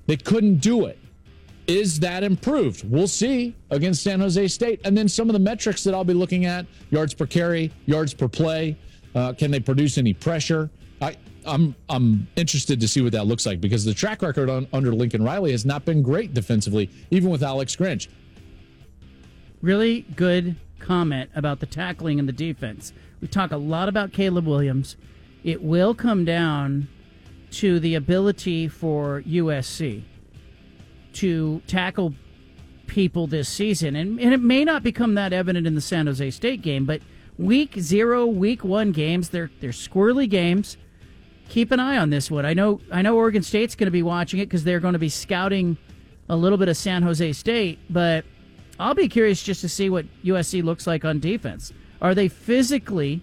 They 0.07 0.18
couldn't 0.18 0.57
do 0.57 0.86
it. 0.86 0.99
Is 1.68 1.99
that 2.02 2.24
improved? 2.24 2.88
We'll 2.90 3.07
see 3.07 3.56
against 3.72 4.03
San 4.03 4.20
Jose 4.20 4.48
State. 4.49 4.82
And 4.84 4.95
then 4.95 5.07
some 5.07 5.30
of 5.30 5.34
the 5.34 5.40
metrics 5.40 5.84
that 5.86 5.95
I'll 5.95 6.03
be 6.03 6.14
looking 6.14 6.45
at 6.45 6.66
yards 6.91 7.14
per 7.14 7.26
carry, 7.26 7.72
yards 7.86 8.14
per 8.14 8.28
play. 8.28 8.78
Uh, 9.16 9.34
can 9.34 9.49
they 9.49 9.60
produce 9.60 9.98
any 9.98 10.14
pressure? 10.14 10.70
I'm 11.45 11.76
I'm 11.89 12.27
interested 12.35 12.80
to 12.80 12.88
see 12.88 13.01
what 13.01 13.11
that 13.13 13.26
looks 13.26 13.45
like 13.45 13.61
because 13.61 13.85
the 13.85 13.93
track 13.93 14.22
record 14.22 14.49
on, 14.49 14.67
under 14.73 14.93
Lincoln 14.93 15.23
Riley 15.23 15.51
has 15.51 15.65
not 15.65 15.85
been 15.85 16.01
great 16.01 16.34
defensively, 16.34 16.89
even 17.11 17.30
with 17.30 17.43
Alex 17.43 17.76
Grinch. 17.76 18.07
Really 19.61 20.01
good 20.15 20.55
comment 20.80 21.30
about 21.35 21.59
the 21.59 21.65
tackling 21.65 22.19
and 22.19 22.27
the 22.27 22.34
defense. 22.34 22.93
We 23.22 23.27
talk 23.27 23.51
a 23.51 23.57
lot 23.57 23.89
about 23.89 24.13
Caleb 24.13 24.45
Williams. 24.45 24.97
It 25.43 25.61
will 25.61 25.95
come 25.95 26.26
down 26.26 26.88
to 27.51 27.80
the 27.80 27.95
ability 27.95 28.67
for 28.67 29.22
USC 29.22 30.03
to 31.13 31.61
tackle 31.67 32.13
people 32.88 33.27
this 33.27 33.49
season. 33.49 33.95
And, 33.95 34.19
and 34.19 34.34
it 34.34 34.41
may 34.41 34.65
not 34.65 34.84
become 34.84 35.15
that 35.15 35.34
evident 35.34 35.65
in 35.65 35.76
the 35.76 35.81
San 35.81 36.07
Jose 36.07 36.30
State 36.31 36.61
game, 36.61 36.85
but 36.85 37.01
week 37.38 37.76
zero, 37.80 38.26
week 38.26 38.63
one 38.63 38.91
games, 38.91 39.30
they're, 39.30 39.49
they're 39.61 39.72
squirrely 39.72 40.30
games. 40.30 40.77
Keep 41.49 41.72
an 41.72 41.80
eye 41.80 41.97
on 41.97 42.09
this 42.09 42.31
one. 42.31 42.45
I 42.45 42.53
know 42.53 42.81
I 42.91 43.01
know 43.01 43.15
Oregon 43.15 43.43
State's 43.43 43.76
going 43.76 43.88
to 43.88 43.91
be 43.91 44.03
watching 44.03 44.39
it 44.39 44.45
because 44.45 44.63
they're 44.63 44.80
going 44.80 44.93
to 44.93 44.99
be 44.99 45.09
scouting 45.09 45.77
a 46.27 46.35
little 46.35 46.57
bit 46.57 46.67
of 46.67 46.77
San 46.77 47.03
Jose 47.03 47.34
State, 47.34 47.80
but 47.89 48.26
I'll 48.80 48.95
be 48.95 49.07
curious 49.07 49.41
just 49.41 49.61
to 49.61 49.69
see 49.69 49.89
what 49.89 50.05
USC 50.23 50.63
looks 50.63 50.88
like 50.88 51.05
on 51.05 51.19
defense. 51.19 51.72
Are 52.01 52.15
they 52.15 52.27
physically, 52.27 53.22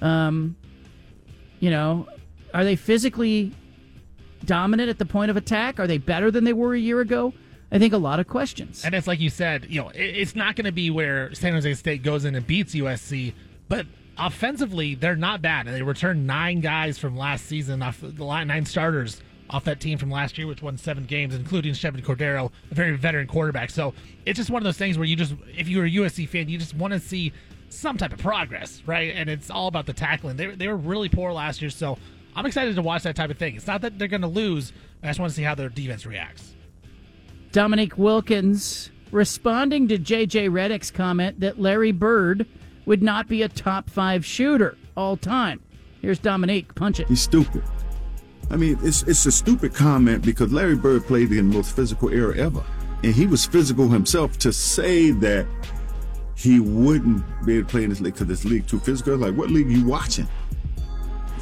um, 0.00 0.56
you 1.58 1.70
know, 1.70 2.06
are 2.54 2.64
they 2.64 2.76
physically 2.76 3.52
dominant 4.44 4.88
at 4.88 4.98
the 4.98 5.04
point 5.04 5.30
of 5.30 5.36
attack? 5.36 5.78
Are 5.78 5.86
they 5.86 5.98
better 5.98 6.30
than 6.30 6.44
they 6.44 6.52
were 6.52 6.74
a 6.74 6.78
year 6.78 7.00
ago? 7.00 7.34
I 7.72 7.78
think 7.78 7.92
a 7.92 7.98
lot 7.98 8.18
of 8.18 8.26
questions. 8.26 8.84
And 8.84 8.94
it's 8.94 9.06
like 9.06 9.20
you 9.20 9.30
said, 9.30 9.66
you 9.68 9.80
know, 9.80 9.92
it's 9.94 10.34
not 10.34 10.56
going 10.56 10.64
to 10.64 10.72
be 10.72 10.90
where 10.90 11.32
San 11.34 11.52
Jose 11.52 11.74
State 11.74 12.02
goes 12.02 12.24
in 12.24 12.34
and 12.34 12.46
beats 12.46 12.74
USC, 12.74 13.32
but 13.68 13.86
offensively, 14.18 14.94
they're 14.94 15.16
not 15.16 15.42
bad. 15.42 15.66
They 15.66 15.82
returned 15.82 16.26
nine 16.26 16.60
guys 16.60 16.98
from 16.98 17.16
last 17.16 17.46
season, 17.46 17.82
off 17.82 18.00
the 18.00 18.24
line, 18.24 18.48
nine 18.48 18.66
starters 18.66 19.22
off 19.50 19.64
that 19.64 19.80
team 19.80 19.98
from 19.98 20.10
last 20.10 20.38
year, 20.38 20.46
which 20.46 20.62
won 20.62 20.78
seven 20.78 21.04
games, 21.04 21.34
including 21.34 21.72
Chevan 21.74 22.02
Cordeiro, 22.02 22.50
a 22.70 22.74
very 22.74 22.96
veteran 22.96 23.26
quarterback. 23.26 23.70
So 23.70 23.94
it's 24.24 24.36
just 24.36 24.50
one 24.50 24.62
of 24.62 24.64
those 24.64 24.76
things 24.76 24.96
where 24.96 25.06
you 25.06 25.16
just, 25.16 25.34
if 25.56 25.68
you're 25.68 25.84
a 25.86 25.90
USC 25.90 26.28
fan, 26.28 26.48
you 26.48 26.58
just 26.58 26.74
want 26.74 26.92
to 26.92 27.00
see 27.00 27.32
some 27.68 27.96
type 27.96 28.12
of 28.12 28.20
progress, 28.20 28.82
right? 28.86 29.12
And 29.14 29.28
it's 29.28 29.50
all 29.50 29.66
about 29.66 29.86
the 29.86 29.92
tackling. 29.92 30.36
They, 30.36 30.46
they 30.46 30.68
were 30.68 30.76
really 30.76 31.08
poor 31.08 31.32
last 31.32 31.60
year, 31.60 31.70
so 31.70 31.98
I'm 32.34 32.46
excited 32.46 32.76
to 32.76 32.82
watch 32.82 33.02
that 33.02 33.16
type 33.16 33.30
of 33.30 33.38
thing. 33.38 33.56
It's 33.56 33.66
not 33.66 33.80
that 33.82 33.98
they're 33.98 34.08
going 34.08 34.20
to 34.22 34.28
lose. 34.28 34.72
I 35.02 35.08
just 35.08 35.18
want 35.18 35.30
to 35.30 35.36
see 35.36 35.42
how 35.42 35.54
their 35.54 35.68
defense 35.68 36.06
reacts. 36.06 36.54
Dominique 37.52 37.98
Wilkins 37.98 38.90
responding 39.10 39.88
to 39.88 39.98
JJ 39.98 40.50
Redick's 40.50 40.90
comment 40.90 41.40
that 41.40 41.60
Larry 41.60 41.90
Bird 41.90 42.46
would 42.86 43.02
not 43.02 43.28
be 43.28 43.42
a 43.42 43.48
top 43.48 43.88
five 43.90 44.24
shooter 44.24 44.76
all 44.96 45.16
time. 45.16 45.60
Here's 46.00 46.18
Dominique. 46.18 46.74
Punch 46.74 47.00
it. 47.00 47.08
He's 47.08 47.22
stupid. 47.22 47.62
I 48.50 48.56
mean, 48.56 48.78
it's 48.82 49.02
it's 49.02 49.26
a 49.26 49.32
stupid 49.32 49.74
comment 49.74 50.24
because 50.24 50.52
Larry 50.52 50.76
Bird 50.76 51.06
played 51.06 51.30
in 51.30 51.50
the 51.50 51.56
most 51.56 51.76
physical 51.76 52.08
era 52.08 52.36
ever, 52.36 52.64
and 53.04 53.14
he 53.14 53.26
was 53.26 53.46
physical 53.46 53.88
himself. 53.88 54.38
To 54.38 54.52
say 54.52 55.12
that 55.12 55.46
he 56.34 56.58
wouldn't 56.58 57.22
be 57.44 57.58
able 57.58 57.66
to 57.66 57.70
play 57.70 57.84
in 57.84 57.90
this 57.90 58.00
league 58.00 58.14
because 58.14 58.26
this 58.26 58.44
league 58.44 58.66
too 58.66 58.80
physical, 58.80 59.16
like 59.16 59.34
what 59.34 59.50
league 59.50 59.70
you 59.70 59.86
watching? 59.86 60.26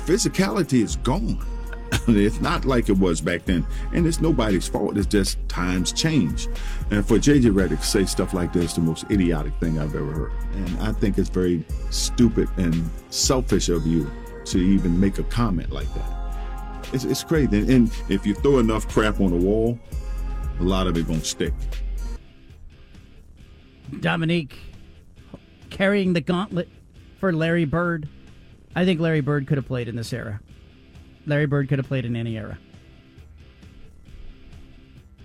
Physicality 0.05 0.83
is 0.83 0.97
gone. 0.97 1.45
it's 2.09 2.41
not 2.41 2.65
like 2.65 2.89
it 2.89 2.99
was 2.99 3.21
back 3.21 3.45
then, 3.45 3.67
and 3.93 4.07
it's 4.07 4.21
nobody's 4.21 4.69
fault. 4.69 4.97
It's 4.97 5.07
just 5.07 5.39
times 5.49 5.93
change. 5.93 6.49
And 6.91 7.07
for 7.07 7.17
JJ 7.17 7.53
Redick 7.53 7.81
to 7.81 7.87
say 7.87 8.05
stuff 8.05 8.35
like 8.35 8.53
this, 8.53 8.75
the 8.75 8.81
most 8.81 9.11
idiotic 9.11 9.55
thing 9.61 9.79
I've 9.79 9.95
ever 9.95 10.13
heard. 10.13 10.33
And 10.53 10.81
I 10.81 10.93
think 10.93 11.19
it's 11.19 11.29
very 11.29 11.65
stupid 11.91 12.49
and 12.57 12.89
selfish 13.11 13.69
of 13.69 13.87
you 13.87 14.11
to 14.47 14.59
even 14.59 14.99
make 14.99 15.19
a 15.19 15.25
comment 15.25 15.71
like 15.71 15.93
that. 15.95 16.89
It's, 16.93 17.05
it's 17.05 17.23
crazy. 17.23 17.59
And, 17.59 17.71
and 17.71 17.93
if 18.09 18.27
you 18.27 18.35
throw 18.35 18.59
enough 18.59 18.89
crap 18.89 19.21
on 19.21 19.31
the 19.31 19.37
wall, 19.37 19.79
a 20.61 20.63
lot 20.63 20.87
of 20.87 20.97
it 20.97 21.07
gonna 21.07 21.25
stick. 21.25 21.55
Dominique 24.01 24.59
carrying 25.71 26.13
the 26.13 26.21
gauntlet 26.21 26.69
for 27.19 27.33
Larry 27.33 27.65
Bird. 27.65 28.09
I 28.75 28.85
think 28.85 29.01
Larry 29.01 29.21
Bird 29.21 29.47
could 29.47 29.57
have 29.59 29.67
played 29.67 29.89
in 29.89 29.97
this 29.97 30.13
era. 30.13 30.41
Larry 31.29 31.47
Bird 31.47 31.69
could 31.69 31.79
have 31.79 31.87
played 31.87 32.05
in 32.05 32.17
any 32.17 32.37
era. 32.37 32.59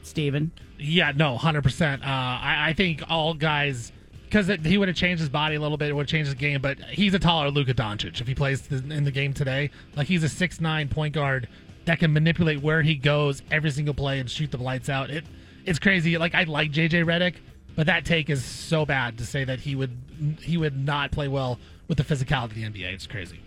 Steven? 0.02 0.52
Yeah, 0.78 1.14
no, 1.16 1.38
100%. 1.38 2.02
Uh, 2.02 2.06
I, 2.06 2.70
I 2.70 2.74
think 2.74 3.04
all 3.10 3.34
guys, 3.34 3.92
because 4.26 4.48
he 4.64 4.78
would 4.78 4.88
have 4.90 4.98
changed 4.98 5.22
his 5.22 5.30
body 5.30 5.56
a 5.56 5.60
little 5.62 5.78
bit, 5.78 5.90
it 5.90 5.94
would 5.94 6.04
have 6.04 6.10
changed 6.10 6.28
his 6.28 6.36
game, 6.36 6.62
but 6.62 6.80
he's 6.80 7.14
a 7.14 7.20
taller 7.20 7.50
Luka 7.50 7.74
Doncic 7.74 8.20
if 8.20 8.28
he 8.28 8.36
plays 8.36 8.70
in 8.70 9.04
the 9.04 9.12
game 9.12 9.34
today. 9.34 9.70
Like, 9.96 10.08
he's 10.08 10.24
a 10.24 10.30
six 10.30 10.60
nine 10.60 10.90
point 10.90 11.14
guard 11.14 11.48
that 11.86 12.00
can 12.00 12.14
manipulate 12.14 12.62
where 12.62 12.82
he 12.82 12.96
goes 12.96 13.42
every 13.52 13.72
single 13.72 13.94
play 13.94 14.20
and 14.20 14.30
shoot 14.30 14.52
the 14.52 14.58
lights 14.58 14.90
out. 14.90 15.10
It 15.10 15.26
It's 15.66 15.80
crazy. 15.80 16.18
Like, 16.18 16.36
I 16.36 16.44
like 16.44 16.72
JJ 16.72 17.06
Redick, 17.06 17.36
but 17.76 17.86
that 17.88 18.06
take 18.06 18.30
is 18.30 18.44
so 18.44 18.86
bad 18.86 19.18
to 19.18 19.26
say 19.26 19.44
that 19.44 19.60
he 19.60 19.76
would 19.76 19.98
he 20.42 20.58
would 20.58 20.78
not 20.78 21.12
play 21.12 21.28
well 21.28 21.60
with 21.88 21.98
the 21.98 22.04
physicality 22.04 22.44
of 22.44 22.56
the 22.56 22.64
NBA. 22.64 22.94
It's 22.94 23.08
crazy. 23.08 23.40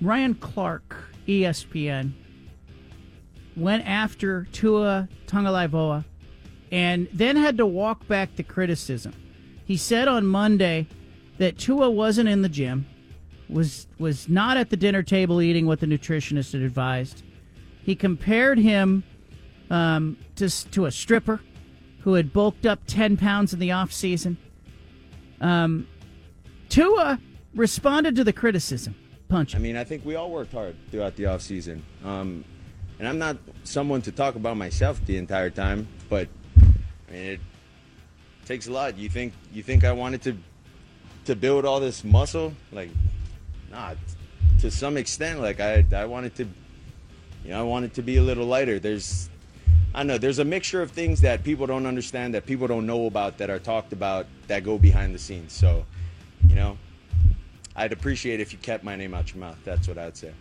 Ryan 0.00 0.34
Clark, 0.34 0.96
ESPN, 1.26 2.12
went 3.56 3.86
after 3.86 4.46
Tua 4.52 5.08
Tagovailoa 5.26 6.04
and 6.70 7.08
then 7.12 7.36
had 7.36 7.58
to 7.58 7.66
walk 7.66 8.06
back 8.08 8.34
the 8.36 8.42
criticism. 8.42 9.12
He 9.64 9.76
said 9.76 10.08
on 10.08 10.26
Monday 10.26 10.86
that 11.38 11.58
Tua 11.58 11.90
wasn't 11.90 12.28
in 12.28 12.42
the 12.42 12.48
gym, 12.48 12.86
was 13.48 13.86
was 13.98 14.28
not 14.28 14.56
at 14.56 14.70
the 14.70 14.76
dinner 14.76 15.02
table 15.02 15.42
eating 15.42 15.66
what 15.66 15.80
the 15.80 15.86
nutritionist 15.86 16.52
had 16.52 16.62
advised. 16.62 17.22
He 17.82 17.94
compared 17.94 18.58
him 18.58 19.04
um, 19.70 20.16
to 20.36 20.48
to 20.70 20.86
a 20.86 20.90
stripper 20.90 21.40
who 22.00 22.14
had 22.14 22.32
bulked 22.32 22.66
up 22.66 22.80
ten 22.86 23.16
pounds 23.16 23.52
in 23.52 23.60
the 23.60 23.72
off 23.72 23.92
season. 23.92 24.38
Um, 25.40 25.86
Tua 26.68 27.20
responded 27.54 28.16
to 28.16 28.24
the 28.24 28.32
criticism. 28.32 28.94
Punch. 29.32 29.56
I 29.56 29.58
mean, 29.58 29.78
I 29.78 29.84
think 29.84 30.04
we 30.04 30.14
all 30.14 30.30
worked 30.30 30.52
hard 30.52 30.76
throughout 30.90 31.16
the 31.16 31.24
off 31.24 31.40
season, 31.40 31.82
um, 32.04 32.44
and 32.98 33.08
I'm 33.08 33.18
not 33.18 33.38
someone 33.64 34.02
to 34.02 34.12
talk 34.12 34.34
about 34.34 34.58
myself 34.58 35.00
the 35.06 35.16
entire 35.16 35.48
time, 35.48 35.88
but 36.10 36.28
I 37.08 37.12
mean, 37.12 37.24
it 37.24 37.40
takes 38.44 38.68
a 38.68 38.72
lot. 38.72 38.98
You 38.98 39.08
think 39.08 39.32
you 39.50 39.62
think 39.62 39.84
I 39.84 39.92
wanted 39.92 40.20
to 40.24 40.36
to 41.24 41.34
build 41.34 41.64
all 41.64 41.80
this 41.80 42.04
muscle? 42.04 42.52
Like, 42.72 42.90
nah. 43.70 43.94
To 44.60 44.70
some 44.70 44.98
extent, 44.98 45.40
like 45.40 45.60
I 45.60 45.82
I 45.96 46.04
wanted 46.04 46.34
to, 46.34 46.44
you 47.42 47.52
know, 47.52 47.60
I 47.60 47.62
wanted 47.62 47.94
to 47.94 48.02
be 48.02 48.18
a 48.18 48.22
little 48.22 48.44
lighter. 48.44 48.78
There's, 48.78 49.30
I 49.94 50.02
know. 50.02 50.18
There's 50.18 50.40
a 50.40 50.44
mixture 50.44 50.82
of 50.82 50.90
things 50.90 51.22
that 51.22 51.42
people 51.42 51.66
don't 51.66 51.86
understand, 51.86 52.34
that 52.34 52.44
people 52.44 52.66
don't 52.66 52.84
know 52.84 53.06
about, 53.06 53.38
that 53.38 53.48
are 53.48 53.58
talked 53.58 53.94
about, 53.94 54.26
that 54.48 54.62
go 54.62 54.76
behind 54.76 55.14
the 55.14 55.18
scenes. 55.18 55.54
So, 55.54 55.86
you 56.48 56.54
know, 56.54 56.76
I'd 57.74 57.92
appreciate 57.92 58.40
if 58.40 58.52
you 58.52 58.58
kept 58.58 58.84
my 58.84 58.96
name 58.96 59.14
out 59.14 59.32
your 59.32 59.40
mouth. 59.40 59.58
That's 59.64 59.88
what 59.88 59.98
I'd 59.98 60.16
say. 60.16 60.32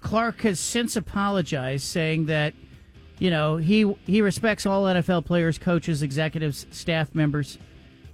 Clark 0.00 0.40
has 0.42 0.58
since 0.58 0.96
apologized, 0.96 1.84
saying 1.84 2.26
that 2.26 2.54
you 3.18 3.30
know 3.30 3.56
he 3.56 3.94
he 4.06 4.22
respects 4.22 4.66
all 4.66 4.84
NFL 4.84 5.26
players, 5.26 5.58
coaches, 5.58 6.02
executives, 6.02 6.66
staff 6.70 7.14
members. 7.14 7.58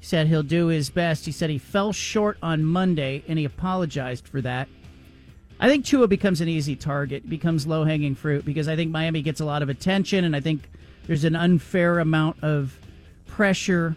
He 0.00 0.06
said 0.06 0.26
he'll 0.26 0.42
do 0.42 0.66
his 0.66 0.90
best. 0.90 1.26
He 1.26 1.32
said 1.32 1.50
he 1.50 1.58
fell 1.58 1.92
short 1.92 2.38
on 2.42 2.64
Monday, 2.64 3.24
and 3.28 3.38
he 3.38 3.44
apologized 3.44 4.28
for 4.28 4.40
that. 4.42 4.68
I 5.58 5.68
think 5.68 5.86
Tua 5.86 6.06
becomes 6.06 6.40
an 6.40 6.48
easy 6.48 6.76
target, 6.76 7.28
becomes 7.28 7.66
low 7.66 7.84
hanging 7.84 8.14
fruit 8.14 8.44
because 8.44 8.68
I 8.68 8.76
think 8.76 8.90
Miami 8.90 9.22
gets 9.22 9.40
a 9.40 9.44
lot 9.44 9.62
of 9.62 9.68
attention, 9.68 10.24
and 10.24 10.36
I 10.36 10.40
think 10.40 10.68
there's 11.06 11.24
an 11.24 11.34
unfair 11.34 11.98
amount 11.98 12.42
of 12.42 12.78
pressure, 13.26 13.96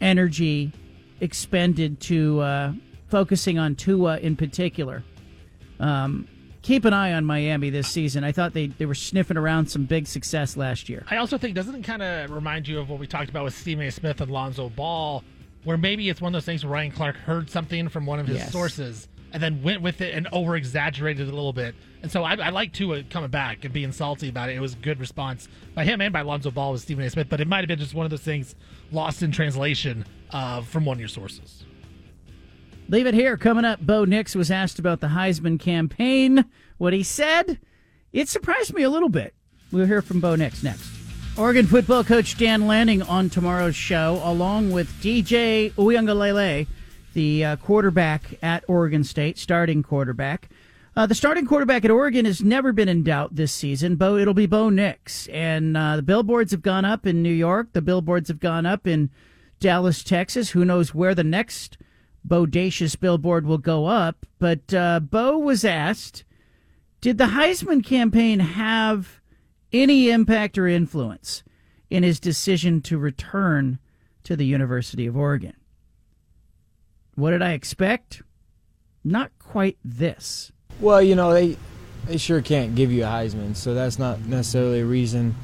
energy 0.00 0.72
expended 1.20 2.00
to 2.00 2.40
uh, 2.40 2.72
focusing 3.08 3.58
on 3.58 3.74
Tua 3.76 4.18
in 4.18 4.36
particular. 4.36 5.02
Um, 5.78 6.28
keep 6.62 6.84
an 6.84 6.92
eye 6.92 7.12
on 7.12 7.24
Miami 7.24 7.70
this 7.70 7.88
season. 7.88 8.22
I 8.24 8.32
thought 8.32 8.52
they, 8.52 8.66
they 8.66 8.86
were 8.86 8.94
sniffing 8.94 9.36
around 9.36 9.66
some 9.70 9.84
big 9.84 10.06
success 10.06 10.56
last 10.56 10.88
year. 10.88 11.04
I 11.10 11.16
also 11.16 11.38
think 11.38 11.54
doesn't 11.54 11.74
it 11.74 11.84
kind 11.84 12.02
of 12.02 12.30
remind 12.30 12.68
you 12.68 12.78
of 12.80 12.88
what 12.90 12.98
we 12.98 13.06
talked 13.06 13.30
about 13.30 13.44
with 13.44 13.54
Stephen 13.56 13.86
A. 13.86 13.90
Smith 13.90 14.20
and 14.20 14.30
Lonzo 14.30 14.68
Ball, 14.68 15.24
where 15.64 15.78
maybe 15.78 16.08
it's 16.08 16.20
one 16.20 16.28
of 16.30 16.32
those 16.34 16.44
things 16.44 16.64
where 16.64 16.72
Ryan 16.72 16.90
Clark 16.92 17.16
heard 17.16 17.50
something 17.50 17.88
from 17.88 18.06
one 18.06 18.18
of 18.18 18.26
his 18.26 18.38
Yes. 18.38 18.52
sources 18.52 19.08
and 19.32 19.42
then 19.42 19.62
went 19.62 19.80
with 19.80 20.00
it 20.00 20.12
and 20.14 20.26
over 20.32 20.56
exaggerated 20.56 21.28
it 21.28 21.32
a 21.32 21.34
little 21.34 21.52
bit. 21.52 21.74
And 22.02 22.10
so 22.10 22.24
I, 22.24 22.34
I 22.34 22.48
like 22.50 22.72
Tua 22.72 23.04
coming 23.04 23.30
back 23.30 23.64
and 23.64 23.72
being 23.72 23.92
salty 23.92 24.28
about 24.28 24.48
it. 24.48 24.56
It 24.56 24.60
was 24.60 24.72
a 24.72 24.78
good 24.78 24.98
response 24.98 25.48
by 25.74 25.84
him 25.84 26.00
and 26.00 26.12
by 26.12 26.22
Lonzo 26.22 26.50
Ball 26.50 26.72
with 26.72 26.80
Stephen 26.82 27.04
A. 27.04 27.10
Smith, 27.10 27.28
but 27.30 27.40
it 27.40 27.46
might 27.46 27.58
have 27.58 27.68
been 27.68 27.78
just 27.78 27.94
one 27.94 28.04
of 28.04 28.10
those 28.10 28.22
things 28.22 28.54
lost 28.92 29.22
in 29.22 29.32
translation 29.32 30.04
uh, 30.30 30.62
from 30.62 30.84
one 30.84 30.96
of 30.96 31.00
your 31.00 31.08
sources. 31.08 31.64
Leave 32.88 33.06
it 33.06 33.14
here. 33.14 33.36
Coming 33.36 33.64
up, 33.64 33.80
Bo 33.80 34.04
Nix 34.04 34.34
was 34.34 34.50
asked 34.50 34.78
about 34.78 35.00
the 35.00 35.08
Heisman 35.08 35.60
campaign. 35.60 36.44
What 36.78 36.92
he 36.92 37.02
said, 37.02 37.60
it 38.12 38.28
surprised 38.28 38.74
me 38.74 38.82
a 38.82 38.90
little 38.90 39.08
bit. 39.08 39.34
We'll 39.70 39.86
hear 39.86 40.02
from 40.02 40.20
Bo 40.20 40.34
Nix 40.34 40.62
next. 40.62 40.90
Oregon 41.38 41.66
football 41.66 42.02
coach 42.02 42.36
Dan 42.36 42.66
Lanning 42.66 43.02
on 43.02 43.30
tomorrow's 43.30 43.76
show, 43.76 44.20
along 44.24 44.72
with 44.72 44.90
DJ 45.00 45.72
Uiagalelei, 45.74 46.66
the 47.14 47.44
uh, 47.44 47.56
quarterback 47.56 48.22
at 48.42 48.64
Oregon 48.66 49.04
State, 49.04 49.38
starting 49.38 49.82
quarterback. 49.84 50.48
Uh, 51.00 51.06
the 51.06 51.14
starting 51.14 51.46
quarterback 51.46 51.82
at 51.82 51.90
Oregon 51.90 52.26
has 52.26 52.42
never 52.42 52.74
been 52.74 52.86
in 52.86 53.02
doubt 53.02 53.34
this 53.34 53.54
season. 53.54 53.96
Bo, 53.96 54.18
it'll 54.18 54.34
be 54.34 54.44
Bo 54.44 54.68
Nix, 54.68 55.28
and 55.28 55.74
uh, 55.74 55.96
the 55.96 56.02
billboards 56.02 56.52
have 56.52 56.60
gone 56.60 56.84
up 56.84 57.06
in 57.06 57.22
New 57.22 57.32
York. 57.32 57.72
The 57.72 57.80
billboards 57.80 58.28
have 58.28 58.38
gone 58.38 58.66
up 58.66 58.86
in 58.86 59.08
Dallas, 59.60 60.04
Texas. 60.04 60.50
Who 60.50 60.62
knows 60.62 60.94
where 60.94 61.14
the 61.14 61.24
next 61.24 61.78
bodacious 62.28 63.00
billboard 63.00 63.46
will 63.46 63.56
go 63.56 63.86
up? 63.86 64.26
But 64.38 64.74
uh, 64.74 65.00
Bo 65.00 65.38
was 65.38 65.64
asked, 65.64 66.24
did 67.00 67.16
the 67.16 67.28
Heisman 67.28 67.82
campaign 67.82 68.40
have 68.40 69.22
any 69.72 70.10
impact 70.10 70.58
or 70.58 70.66
influence 70.66 71.42
in 71.88 72.02
his 72.02 72.20
decision 72.20 72.82
to 72.82 72.98
return 72.98 73.78
to 74.24 74.36
the 74.36 74.44
University 74.44 75.06
of 75.06 75.16
Oregon? 75.16 75.56
What 77.14 77.30
did 77.30 77.40
I 77.40 77.52
expect? 77.52 78.20
Not 79.02 79.30
quite 79.38 79.78
this. 79.82 80.52
Well, 80.80 81.02
you 81.02 81.14
know, 81.14 81.32
they 81.32 81.56
they 82.06 82.16
sure 82.16 82.40
can't 82.40 82.74
give 82.74 82.90
you 82.90 83.04
a 83.04 83.06
Heisman, 83.06 83.54
so 83.54 83.74
that's 83.74 83.98
not 83.98 84.20
necessarily 84.20 84.80
a 84.80 84.86
reason. 84.86 85.34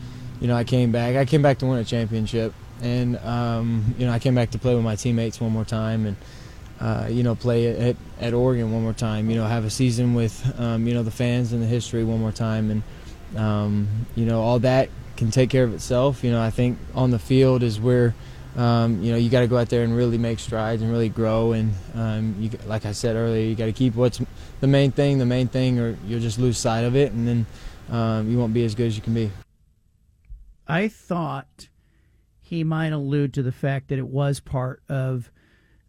You 0.41 0.49
know, 0.49 0.57
I 0.57 0.65
came 0.65 0.93
back. 0.93 1.17
I 1.17 1.25
came 1.25 1.43
back 1.43 1.59
to 1.59 1.67
win 1.67 1.79
a 1.79 1.85
championship, 1.85 2.55
and 2.81 3.19
um, 3.19 3.95
you 3.99 4.07
know, 4.07 4.13
I 4.13 4.19
came 4.19 4.35
back 4.35 4.51
to 4.53 4.59
play 4.59 4.75
with 4.75 4.85
my 4.85 4.97
teammates 4.97 5.41
one 5.41 5.53
more 5.53 5.65
time, 5.65 6.07
and 6.07 6.17
uh, 6.81 7.09
you 7.11 7.23
know, 7.23 7.35
play 7.35 7.91
at, 7.91 7.97
at 8.19 8.35
Oregon 8.35 8.73
one 8.73 8.83
more 8.83 8.95
time. 8.95 9.29
You 9.29 9.37
know, 9.37 9.47
have 9.47 9.65
a 9.65 9.71
season 9.71 10.15
with 10.15 10.59
um, 10.59 10.87
you 10.87 10.95
know 10.95 11.03
the 11.03 11.11
fans 11.11 11.53
and 11.53 11.63
the 11.63 11.67
history 11.67 12.03
one 12.03 12.21
more 12.21 12.33
time, 12.33 12.71
and 12.71 13.39
um, 13.39 13.89
you 14.15 14.25
know, 14.25 14.41
all 14.41 14.59
that 14.61 14.89
can 15.19 15.31
take 15.31 15.51
care 15.51 15.65
of 15.65 15.75
itself. 15.75 16.25
You 16.25 16.31
know, 16.33 16.41
I 16.41 16.51
think 16.51 16.79
on 16.95 17.11
the 17.11 17.19
field 17.19 17.63
is 17.63 17.79
where 17.79 18.15
um, 18.57 19.03
you 19.03 19.13
know, 19.13 19.19
you 19.19 19.29
got 19.29 19.41
to 19.41 19.47
go 19.47 19.59
out 19.59 19.69
there 19.69 19.85
and 19.85 19.95
really 19.95 20.19
make 20.19 20.39
strides 20.39 20.83
and 20.83 20.91
really 20.91 21.09
grow. 21.09 21.53
And 21.53 21.75
um, 21.95 22.35
you, 22.39 22.51
like 22.67 22.87
I 22.87 22.93
said 22.93 23.15
earlier, 23.17 23.47
you 23.47 23.55
got 23.55 23.67
to 23.67 23.73
keep 23.73 23.95
what's 23.95 24.21
the 24.61 24.67
main 24.67 24.91
thing, 24.91 25.19
the 25.19 25.27
main 25.27 25.49
thing, 25.49 25.79
or 25.79 25.97
you'll 26.07 26.21
just 26.21 26.39
lose 26.39 26.59
sight 26.59 26.85
of 26.85 26.97
it, 26.97 27.13
and 27.13 27.29
then 27.29 27.47
um, 27.91 28.31
you 28.31 28.39
won't 28.39 28.55
be 28.55 28.65
as 28.65 28.75
good 28.75 28.87
as 28.87 28.97
you 28.97 29.03
can 29.03 29.15
be. 29.15 29.31
I 30.67 30.89
thought 30.89 31.69
he 32.41 32.65
might 32.65 32.93
allude 32.93 33.35
to 33.35 33.43
the 33.43 33.53
fact 33.53 33.89
that 33.89 33.99
it 33.99 34.09
was 34.09 34.41
part 34.41 34.83
of 34.89 35.31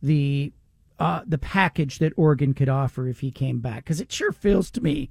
the 0.02 0.52
uh, 1.00 1.22
the 1.26 1.38
package 1.38 2.00
that 2.00 2.12
Oregon 2.18 2.54
could 2.54 2.70
offer 2.70 3.08
if 3.08 3.20
he 3.20 3.32
came 3.32 3.60
back, 3.60 3.84
because 3.84 4.02
it 4.02 4.12
sure 4.12 4.32
feels 4.32 4.70
to 4.72 4.82
me. 4.82 5.10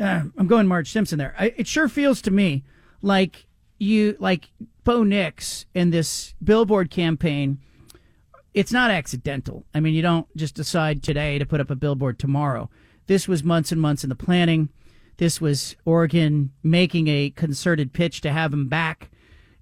Uh, 0.00 0.24
I'm 0.36 0.46
going 0.46 0.66
Marge 0.66 0.90
Simpson 0.90 1.18
there. 1.18 1.34
I, 1.38 1.54
it 1.56 1.66
sure 1.66 1.88
feels 1.88 2.20
to 2.22 2.30
me 2.30 2.64
like 3.00 3.46
you 3.78 4.16
like 4.18 4.50
Bo 4.84 5.02
Nix 5.02 5.66
and 5.74 5.92
this 5.92 6.34
billboard 6.42 6.90
campaign, 6.90 7.58
it's 8.54 8.72
not 8.72 8.90
accidental. 8.90 9.66
I 9.74 9.80
mean, 9.80 9.94
you 9.94 10.02
don't 10.02 10.26
just 10.36 10.54
decide 10.54 11.02
today 11.02 11.38
to 11.38 11.46
put 11.46 11.60
up 11.60 11.70
a 11.70 11.76
billboard 11.76 12.18
tomorrow. 12.18 12.70
This 13.06 13.28
was 13.28 13.44
months 13.44 13.70
and 13.70 13.80
months 13.80 14.02
in 14.02 14.08
the 14.08 14.16
planning. 14.16 14.70
This 15.18 15.40
was 15.40 15.76
Oregon 15.84 16.52
making 16.62 17.08
a 17.08 17.30
concerted 17.30 17.92
pitch 17.92 18.20
to 18.22 18.32
have 18.32 18.52
him 18.52 18.68
back. 18.68 19.10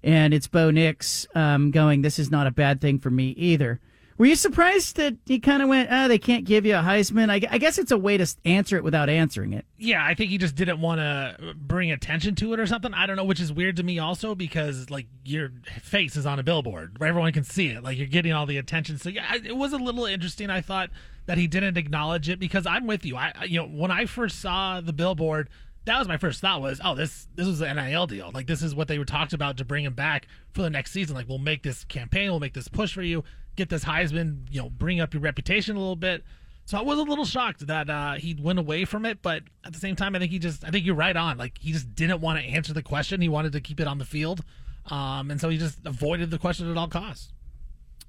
And 0.03 0.33
it's 0.33 0.47
Bo 0.47 0.71
Nix 0.71 1.25
um, 1.35 1.71
going, 1.71 2.01
this 2.01 2.19
is 2.19 2.29
not 2.29 2.47
a 2.47 2.51
bad 2.51 2.79
thing 2.79 2.99
for 2.99 3.09
me 3.09 3.29
either. 3.29 3.79
Were 4.17 4.27
you 4.27 4.35
surprised 4.37 4.95
that 4.95 5.15
he 5.25 5.39
kind 5.39 5.61
of 5.61 5.67
went, 5.67 5.89
oh, 5.91 6.07
they 6.07 6.17
can't 6.17 6.45
give 6.45 6.65
you 6.65 6.75
a 6.75 6.81
Heisman? 6.81 7.29
I, 7.29 7.41
I, 7.51 7.57
guess 7.57 7.77
it's 7.77 7.91
a 7.91 7.97
way 7.97 8.15
to 8.15 8.35
answer 8.45 8.77
it 8.77 8.83
without 8.83 9.09
answering 9.09 9.51
it. 9.51 9.65
Yeah, 9.77 10.05
I 10.05 10.13
think 10.13 10.29
he 10.29 10.37
just 10.37 10.55
didn't 10.55 10.79
want 10.79 10.99
to 10.99 11.53
bring 11.57 11.91
attention 11.91 12.33
to 12.35 12.53
it 12.53 12.59
or 12.59 12.65
something. 12.65 12.93
I 12.93 13.07
don't 13.07 13.17
know, 13.17 13.25
which 13.25 13.41
is 13.41 13.51
weird 13.51 13.75
to 13.75 13.83
me 13.83 13.99
also 13.99 14.33
because, 14.33 14.89
like, 14.89 15.07
your 15.25 15.51
face 15.81 16.15
is 16.15 16.25
on 16.25 16.39
a 16.39 16.43
billboard. 16.43 16.97
Everyone 17.01 17.33
can 17.33 17.43
see 17.43 17.67
it. 17.67 17.83
Like, 17.83 17.97
you're 17.97 18.07
getting 18.07 18.31
all 18.31 18.45
the 18.45 18.57
attention. 18.57 18.97
So, 18.99 19.09
yeah, 19.09 19.35
it 19.35 19.57
was 19.57 19.73
a 19.73 19.77
little 19.77 20.05
interesting, 20.05 20.49
I 20.49 20.61
thought, 20.61 20.91
that 21.25 21.37
he 21.37 21.47
didn't 21.47 21.75
acknowledge 21.75 22.29
it 22.29 22.39
because 22.39 22.65
I'm 22.65 22.87
with 22.87 23.05
you. 23.05 23.17
I, 23.17 23.33
you 23.45 23.59
know, 23.59 23.67
when 23.67 23.91
I 23.91 24.05
first 24.05 24.39
saw 24.39 24.79
the 24.79 24.93
billboard, 24.93 25.49
that 25.83 25.99
was 25.99 26.07
my 26.07 26.17
first 26.17 26.39
thought 26.39 26.61
was, 26.61 26.79
oh, 26.83 26.95
this 26.95 27.27
this 27.35 27.45
was 27.45 27.61
an 27.61 27.75
NIL 27.75 28.07
deal. 28.07 28.31
Like 28.33 28.47
this 28.47 28.63
is 28.63 28.73
what 28.73 28.87
they 28.87 28.97
were 28.97 29.05
talked 29.05 29.33
about 29.33 29.57
to 29.57 29.65
bring 29.65 29.85
him 29.85 29.93
back 29.93 30.27
for 30.51 30.63
the 30.63 30.69
next 30.69 30.91
season. 30.91 31.15
Like 31.15 31.29
we'll 31.29 31.37
make 31.37 31.61
this 31.61 31.83
campaign, 31.83 32.31
we'll 32.31 32.39
make 32.39 32.55
this 32.55 32.67
push 32.67 32.93
for 32.93 33.03
you 33.03 33.23
get 33.55 33.69
this 33.69 33.83
Heisman, 33.83 34.47
you 34.49 34.61
know, 34.61 34.69
bring 34.69 34.99
up 34.99 35.13
your 35.13 35.21
reputation 35.21 35.75
a 35.75 35.79
little 35.79 35.95
bit. 35.95 36.23
So 36.65 36.79
I 36.79 36.81
was 36.81 36.97
a 36.97 37.03
little 37.03 37.25
shocked 37.25 37.67
that 37.67 37.89
uh, 37.89 38.13
he 38.13 38.35
went 38.39 38.57
away 38.57 38.85
from 38.85 39.05
it, 39.05 39.21
but 39.21 39.43
at 39.63 39.73
the 39.73 39.79
same 39.79 39.95
time, 39.95 40.15
I 40.15 40.19
think 40.19 40.31
he 40.31 40.39
just, 40.39 40.65
I 40.65 40.71
think 40.71 40.83
you're 40.85 40.95
right 40.95 41.15
on. 41.15 41.37
Like 41.37 41.59
he 41.59 41.71
just 41.71 41.93
didn't 41.93 42.21
want 42.21 42.39
to 42.39 42.45
answer 42.45 42.73
the 42.73 42.81
question. 42.81 43.21
He 43.21 43.29
wanted 43.29 43.51
to 43.51 43.61
keep 43.61 43.79
it 43.79 43.87
on 43.87 43.99
the 43.99 44.05
field, 44.05 44.43
um, 44.89 45.29
and 45.29 45.39
so 45.39 45.49
he 45.49 45.57
just 45.57 45.85
avoided 45.85 46.31
the 46.31 46.39
question 46.39 46.69
at 46.69 46.75
all 46.75 46.87
costs. 46.87 47.31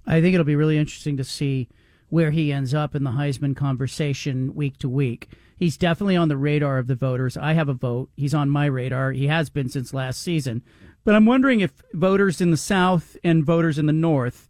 I 0.06 0.20
think 0.20 0.34
it'll 0.34 0.44
be 0.44 0.56
really 0.56 0.78
interesting 0.78 1.18
to 1.18 1.24
see 1.24 1.68
where 2.08 2.30
he 2.30 2.52
ends 2.52 2.72
up 2.72 2.94
in 2.94 3.04
the 3.04 3.10
Heisman 3.10 3.56
conversation 3.56 4.54
week 4.54 4.78
to 4.78 4.88
week. 4.88 5.28
He's 5.56 5.76
definitely 5.76 6.16
on 6.16 6.28
the 6.28 6.36
radar 6.36 6.78
of 6.78 6.86
the 6.86 6.94
voters. 6.94 7.36
I 7.36 7.54
have 7.54 7.68
a 7.68 7.74
vote. 7.74 8.10
He's 8.16 8.34
on 8.34 8.48
my 8.48 8.66
radar. 8.66 9.12
He 9.12 9.26
has 9.26 9.50
been 9.50 9.68
since 9.68 9.92
last 9.92 10.22
season. 10.22 10.62
But 11.04 11.14
I'm 11.14 11.26
wondering 11.26 11.60
if 11.60 11.82
voters 11.92 12.40
in 12.40 12.50
the 12.50 12.56
South 12.56 13.16
and 13.24 13.44
voters 13.44 13.78
in 13.78 13.86
the 13.86 13.92
North 13.92 14.48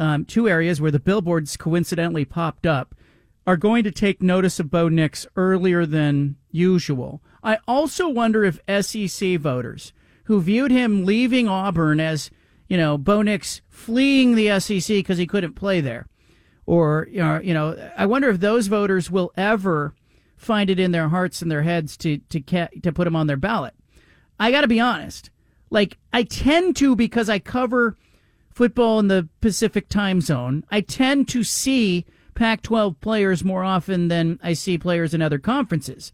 um, 0.00 0.24
two 0.24 0.48
areas 0.48 0.80
where 0.80 0.90
the 0.90 0.98
billboards 0.98 1.56
coincidentally 1.58 2.24
popped 2.24 2.66
up, 2.66 2.94
are 3.46 3.56
going 3.56 3.84
to 3.84 3.90
take 3.90 4.22
notice 4.22 4.58
of 4.58 4.70
Bo 4.70 4.88
Nix 4.88 5.26
earlier 5.36 5.84
than 5.84 6.36
usual. 6.50 7.22
I 7.42 7.58
also 7.68 8.08
wonder 8.08 8.44
if 8.44 8.60
SEC 8.84 9.38
voters 9.38 9.92
who 10.24 10.40
viewed 10.40 10.70
him 10.70 11.04
leaving 11.04 11.48
Auburn 11.48 12.00
as, 12.00 12.30
you 12.68 12.76
know, 12.76 12.96
Bo 12.96 13.20
Nix 13.20 13.60
fleeing 13.68 14.36
the 14.36 14.58
SEC 14.60 14.88
because 14.88 15.18
he 15.18 15.26
couldn't 15.26 15.54
play 15.54 15.80
there, 15.80 16.06
or 16.66 17.08
you 17.10 17.52
know, 17.52 17.76
I 17.96 18.06
wonder 18.06 18.30
if 18.30 18.40
those 18.40 18.68
voters 18.68 19.10
will 19.10 19.32
ever 19.36 19.94
find 20.36 20.70
it 20.70 20.80
in 20.80 20.92
their 20.92 21.08
hearts 21.08 21.42
and 21.42 21.50
their 21.50 21.62
heads 21.62 21.96
to 21.98 22.18
to 22.30 22.40
to 22.82 22.92
put 22.92 23.06
him 23.06 23.16
on 23.16 23.26
their 23.26 23.36
ballot. 23.36 23.74
I 24.38 24.50
got 24.50 24.62
to 24.62 24.68
be 24.68 24.80
honest. 24.80 25.30
Like 25.68 25.98
I 26.12 26.22
tend 26.22 26.76
to 26.76 26.96
because 26.96 27.28
I 27.28 27.38
cover 27.38 27.96
football 28.60 28.98
in 28.98 29.08
the 29.08 29.26
Pacific 29.40 29.88
time 29.88 30.20
zone, 30.20 30.62
I 30.70 30.82
tend 30.82 31.28
to 31.28 31.42
see 31.42 32.04
Pac 32.34 32.60
12 32.60 33.00
players 33.00 33.42
more 33.42 33.64
often 33.64 34.08
than 34.08 34.38
I 34.42 34.52
see 34.52 34.76
players 34.76 35.14
in 35.14 35.22
other 35.22 35.38
conferences. 35.38 36.12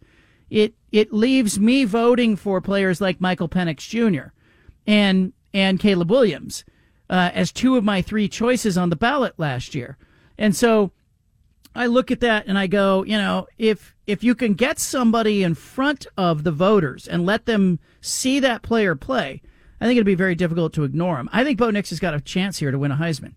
It, 0.48 0.74
it 0.92 1.12
leaves 1.12 1.58
me 1.58 1.84
voting 1.84 2.36
for 2.36 2.60
players 2.60 3.00
like 3.00 3.20
Michael 3.20 3.48
Penix 3.48 3.78
Jr. 3.78 4.28
and, 4.86 5.32
and 5.52 5.80
Caleb 5.80 6.08
Williams 6.08 6.64
uh, 7.10 7.32
as 7.34 7.50
two 7.50 7.74
of 7.74 7.82
my 7.82 8.00
three 8.00 8.28
choices 8.28 8.78
on 8.78 8.90
the 8.90 8.94
ballot 8.94 9.34
last 9.38 9.74
year. 9.74 9.98
And 10.38 10.54
so 10.54 10.92
I 11.74 11.86
look 11.86 12.12
at 12.12 12.20
that 12.20 12.46
and 12.46 12.56
I 12.56 12.68
go, 12.68 13.02
you 13.02 13.18
know, 13.18 13.48
if 13.58 13.96
if 14.06 14.22
you 14.22 14.36
can 14.36 14.54
get 14.54 14.78
somebody 14.78 15.42
in 15.42 15.56
front 15.56 16.06
of 16.16 16.44
the 16.44 16.52
voters 16.52 17.08
and 17.08 17.26
let 17.26 17.46
them 17.46 17.80
see 18.00 18.38
that 18.38 18.62
player 18.62 18.94
play, 18.94 19.42
I 19.80 19.86
think 19.86 19.96
it'd 19.96 20.06
be 20.06 20.14
very 20.14 20.34
difficult 20.34 20.72
to 20.74 20.84
ignore 20.84 21.18
him. 21.18 21.28
I 21.32 21.44
think 21.44 21.58
Bo 21.58 21.70
Nix 21.70 21.90
has 21.90 22.00
got 22.00 22.14
a 22.14 22.20
chance 22.20 22.58
here 22.58 22.70
to 22.70 22.78
win 22.78 22.92
a 22.92 22.96
Heisman, 22.96 23.34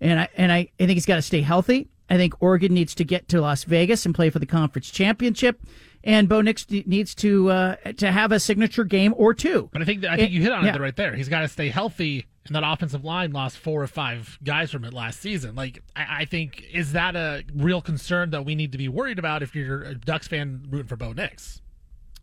and 0.00 0.20
I 0.20 0.28
and 0.36 0.52
I, 0.52 0.58
I 0.58 0.86
think 0.86 0.92
he's 0.92 1.06
got 1.06 1.16
to 1.16 1.22
stay 1.22 1.42
healthy. 1.42 1.88
I 2.10 2.16
think 2.16 2.34
Oregon 2.40 2.74
needs 2.74 2.94
to 2.96 3.04
get 3.04 3.28
to 3.28 3.40
Las 3.40 3.64
Vegas 3.64 4.04
and 4.04 4.14
play 4.14 4.28
for 4.28 4.38
the 4.38 4.46
conference 4.46 4.90
championship, 4.90 5.62
and 6.04 6.28
Bo 6.28 6.42
Nix 6.42 6.68
needs 6.68 7.14
to 7.16 7.50
uh, 7.50 7.76
to 7.96 8.12
have 8.12 8.32
a 8.32 8.40
signature 8.40 8.84
game 8.84 9.14
or 9.16 9.32
two. 9.32 9.70
But 9.72 9.82
I 9.82 9.84
think 9.84 10.04
I 10.04 10.16
think 10.16 10.30
you 10.30 10.42
hit 10.42 10.52
on 10.52 10.64
yeah. 10.64 10.74
it 10.74 10.80
right 10.80 10.94
there. 10.94 11.14
He's 11.14 11.30
got 11.30 11.40
to 11.40 11.48
stay 11.48 11.70
healthy, 11.70 12.26
and 12.46 12.54
that 12.54 12.64
offensive 12.66 13.04
line 13.04 13.32
lost 13.32 13.56
four 13.56 13.82
or 13.82 13.86
five 13.86 14.38
guys 14.44 14.70
from 14.70 14.84
it 14.84 14.92
last 14.92 15.20
season. 15.20 15.54
Like 15.54 15.82
I, 15.96 16.20
I 16.20 16.24
think 16.26 16.64
is 16.72 16.92
that 16.92 17.16
a 17.16 17.44
real 17.54 17.80
concern 17.80 18.30
that 18.30 18.44
we 18.44 18.54
need 18.54 18.72
to 18.72 18.78
be 18.78 18.88
worried 18.88 19.18
about 19.18 19.42
if 19.42 19.54
you're 19.54 19.82
a 19.82 19.94
Ducks 19.94 20.28
fan 20.28 20.66
rooting 20.68 20.88
for 20.88 20.96
Bo 20.96 21.12
Nix? 21.12 21.62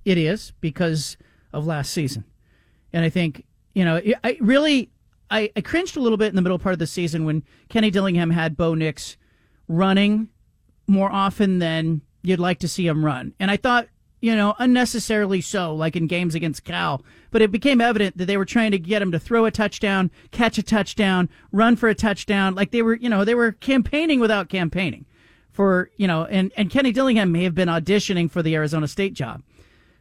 It 0.06 0.18
is 0.18 0.52
because 0.62 1.18
of 1.52 1.66
last 1.66 1.92
season. 1.92 2.26
And 2.94 3.06
I 3.06 3.10
think, 3.10 3.46
you 3.74 3.86
know, 3.86 4.02
I 4.24 4.38
really, 4.42 4.90
I, 5.30 5.52
I 5.56 5.62
cringed 5.62 5.96
a 5.96 6.00
little 6.00 6.18
bit 6.18 6.30
in 6.30 6.36
the 6.36 6.42
middle 6.42 6.60
part 6.60 6.74
of 6.74 6.80
the 6.80 6.88
season 6.88 7.26
when 7.26 7.44
Kenny 7.70 7.92
Dillingham 7.92 8.32
had 8.32 8.58
Bo 8.58 8.74
Nix 8.74 9.16
running 9.68 10.30
more 10.88 11.12
often 11.12 11.60
than 11.60 12.02
you'd 12.24 12.40
like 12.40 12.60
to 12.60 12.68
see 12.68 12.88
him 12.88 13.06
run. 13.06 13.34
And 13.40 13.52
I 13.52 13.58
thought, 13.58 13.88
you 14.22 14.36
know, 14.36 14.56
unnecessarily 14.60 15.40
so, 15.40 15.74
like 15.74 15.96
in 15.96 16.08
games 16.08 16.36
against 16.36 16.66
Cal. 16.66 17.04
But 17.32 17.42
it 17.42 17.52
became 17.52 17.80
evident 17.80 18.18
that 18.18 18.26
they 18.26 18.36
were 18.38 18.44
trying 18.44 18.72
to 18.72 18.80
get 18.80 19.02
him 19.02 19.12
to 19.12 19.20
throw 19.20 19.46
a 19.46 19.52
touchdown, 19.52 20.12
catch 20.32 20.58
a 20.58 20.64
touchdown, 20.64 21.30
run 21.52 21.76
for 21.76 21.88
a 21.88 21.96
touchdown. 21.96 22.56
Like 22.56 22.72
they 22.72 22.82
were, 22.82 22.96
you 22.96 23.08
know, 23.08 23.24
they 23.24 23.36
were 23.36 23.52
campaigning 23.52 24.20
without 24.20 24.50
campaigning. 24.50 25.06
for, 25.60 25.90
you 25.98 26.08
know, 26.08 26.24
and, 26.24 26.54
and 26.56 26.70
Kenny 26.70 26.94
Dillingham 26.94 27.34
may 27.34 27.44
have 27.44 27.54
been 27.54 27.68
auditioning 27.68 28.32
for 28.32 28.42
the 28.42 28.56
Arizona 28.56 28.88
State 28.88 29.14
job. 29.14 29.44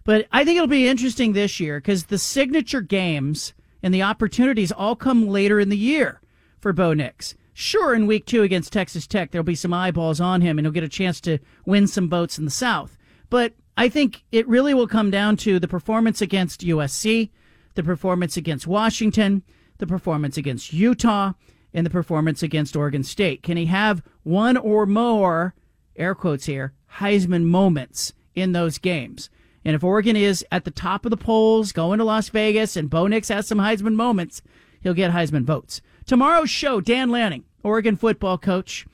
But 0.08 0.26
I 0.32 0.42
think 0.42 0.56
it'll 0.56 0.68
be 0.68 0.88
interesting 0.88 1.34
this 1.34 1.60
year 1.60 1.80
because 1.80 2.06
the 2.06 2.16
signature 2.16 2.80
games 2.80 3.52
and 3.82 3.92
the 3.92 4.04
opportunities 4.04 4.72
all 4.72 4.96
come 4.96 5.28
later 5.28 5.60
in 5.60 5.68
the 5.68 5.76
year 5.76 6.22
for 6.58 6.72
Bo 6.72 6.94
Nix. 6.94 7.34
Sure, 7.52 7.94
in 7.94 8.06
week 8.06 8.24
two 8.24 8.42
against 8.42 8.72
Texas 8.72 9.06
Tech, 9.06 9.30
there'll 9.30 9.44
be 9.44 9.54
some 9.54 9.74
eyeballs 9.74 10.18
on 10.18 10.40
him 10.40 10.58
and 10.58 10.64
he'll 10.64 10.72
get 10.72 10.82
a 10.82 10.88
chance 10.88 11.20
to 11.20 11.36
win 11.66 11.86
some 11.86 12.08
votes 12.08 12.38
in 12.38 12.46
the 12.46 12.50
South. 12.50 12.96
But 13.28 13.52
I 13.76 13.90
think 13.90 14.24
it 14.32 14.48
really 14.48 14.72
will 14.72 14.86
come 14.86 15.10
down 15.10 15.36
to 15.38 15.58
the 15.58 15.68
performance 15.68 16.22
against 16.22 16.62
USC, 16.62 17.28
the 17.74 17.82
performance 17.82 18.38
against 18.38 18.66
Washington, 18.66 19.42
the 19.76 19.86
performance 19.86 20.38
against 20.38 20.72
Utah, 20.72 21.34
and 21.74 21.84
the 21.84 21.90
performance 21.90 22.42
against 22.42 22.76
Oregon 22.76 23.04
State. 23.04 23.42
Can 23.42 23.58
he 23.58 23.66
have 23.66 24.02
one 24.22 24.56
or 24.56 24.86
more, 24.86 25.54
air 25.96 26.14
quotes 26.14 26.46
here, 26.46 26.72
Heisman 26.94 27.44
moments 27.44 28.14
in 28.34 28.52
those 28.52 28.78
games? 28.78 29.28
And 29.68 29.74
if 29.74 29.84
Oregon 29.84 30.16
is 30.16 30.42
at 30.50 30.64
the 30.64 30.70
top 30.70 31.04
of 31.04 31.10
the 31.10 31.18
polls, 31.18 31.72
going 31.72 31.98
to 31.98 32.04
Las 32.06 32.30
Vegas, 32.30 32.74
and 32.74 32.88
Bo 32.88 33.06
Nix 33.06 33.28
has 33.28 33.46
some 33.46 33.58
Heisman 33.58 33.96
moments, 33.96 34.40
he'll 34.80 34.94
get 34.94 35.12
Heisman 35.12 35.44
votes. 35.44 35.82
Tomorrow's 36.06 36.48
show, 36.48 36.80
Dan 36.80 37.10
Lanning, 37.10 37.44
Oregon 37.62 37.94
football 37.94 38.38
coach, 38.38 38.86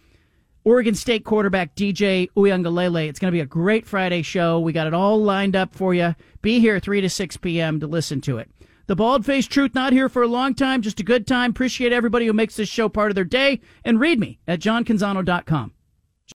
Oregon 0.64 0.96
State 0.96 1.24
quarterback 1.24 1.76
DJ 1.76 2.28
Uiagalelei. 2.36 3.06
It's 3.06 3.20
going 3.20 3.30
to 3.30 3.36
be 3.36 3.40
a 3.40 3.46
great 3.46 3.86
Friday 3.86 4.22
show. 4.22 4.58
We 4.58 4.72
got 4.72 4.88
it 4.88 4.94
all 4.94 5.22
lined 5.22 5.54
up 5.54 5.72
for 5.76 5.94
you. 5.94 6.16
Be 6.42 6.58
here 6.58 6.80
3 6.80 7.02
to 7.02 7.08
6 7.08 7.36
p.m. 7.36 7.78
to 7.78 7.86
listen 7.86 8.20
to 8.22 8.38
it. 8.38 8.50
The 8.88 8.96
Bald 8.96 9.24
Faced 9.24 9.52
Truth, 9.52 9.76
not 9.76 9.92
here 9.92 10.08
for 10.08 10.24
a 10.24 10.26
long 10.26 10.56
time, 10.56 10.82
just 10.82 10.98
a 10.98 11.04
good 11.04 11.24
time. 11.24 11.50
Appreciate 11.50 11.92
everybody 11.92 12.26
who 12.26 12.32
makes 12.32 12.56
this 12.56 12.68
show 12.68 12.88
part 12.88 13.12
of 13.12 13.14
their 13.14 13.22
day. 13.22 13.60
And 13.84 14.00
read 14.00 14.18
me 14.18 14.40
at 14.48 14.58
johncanzano.com. 14.58 15.73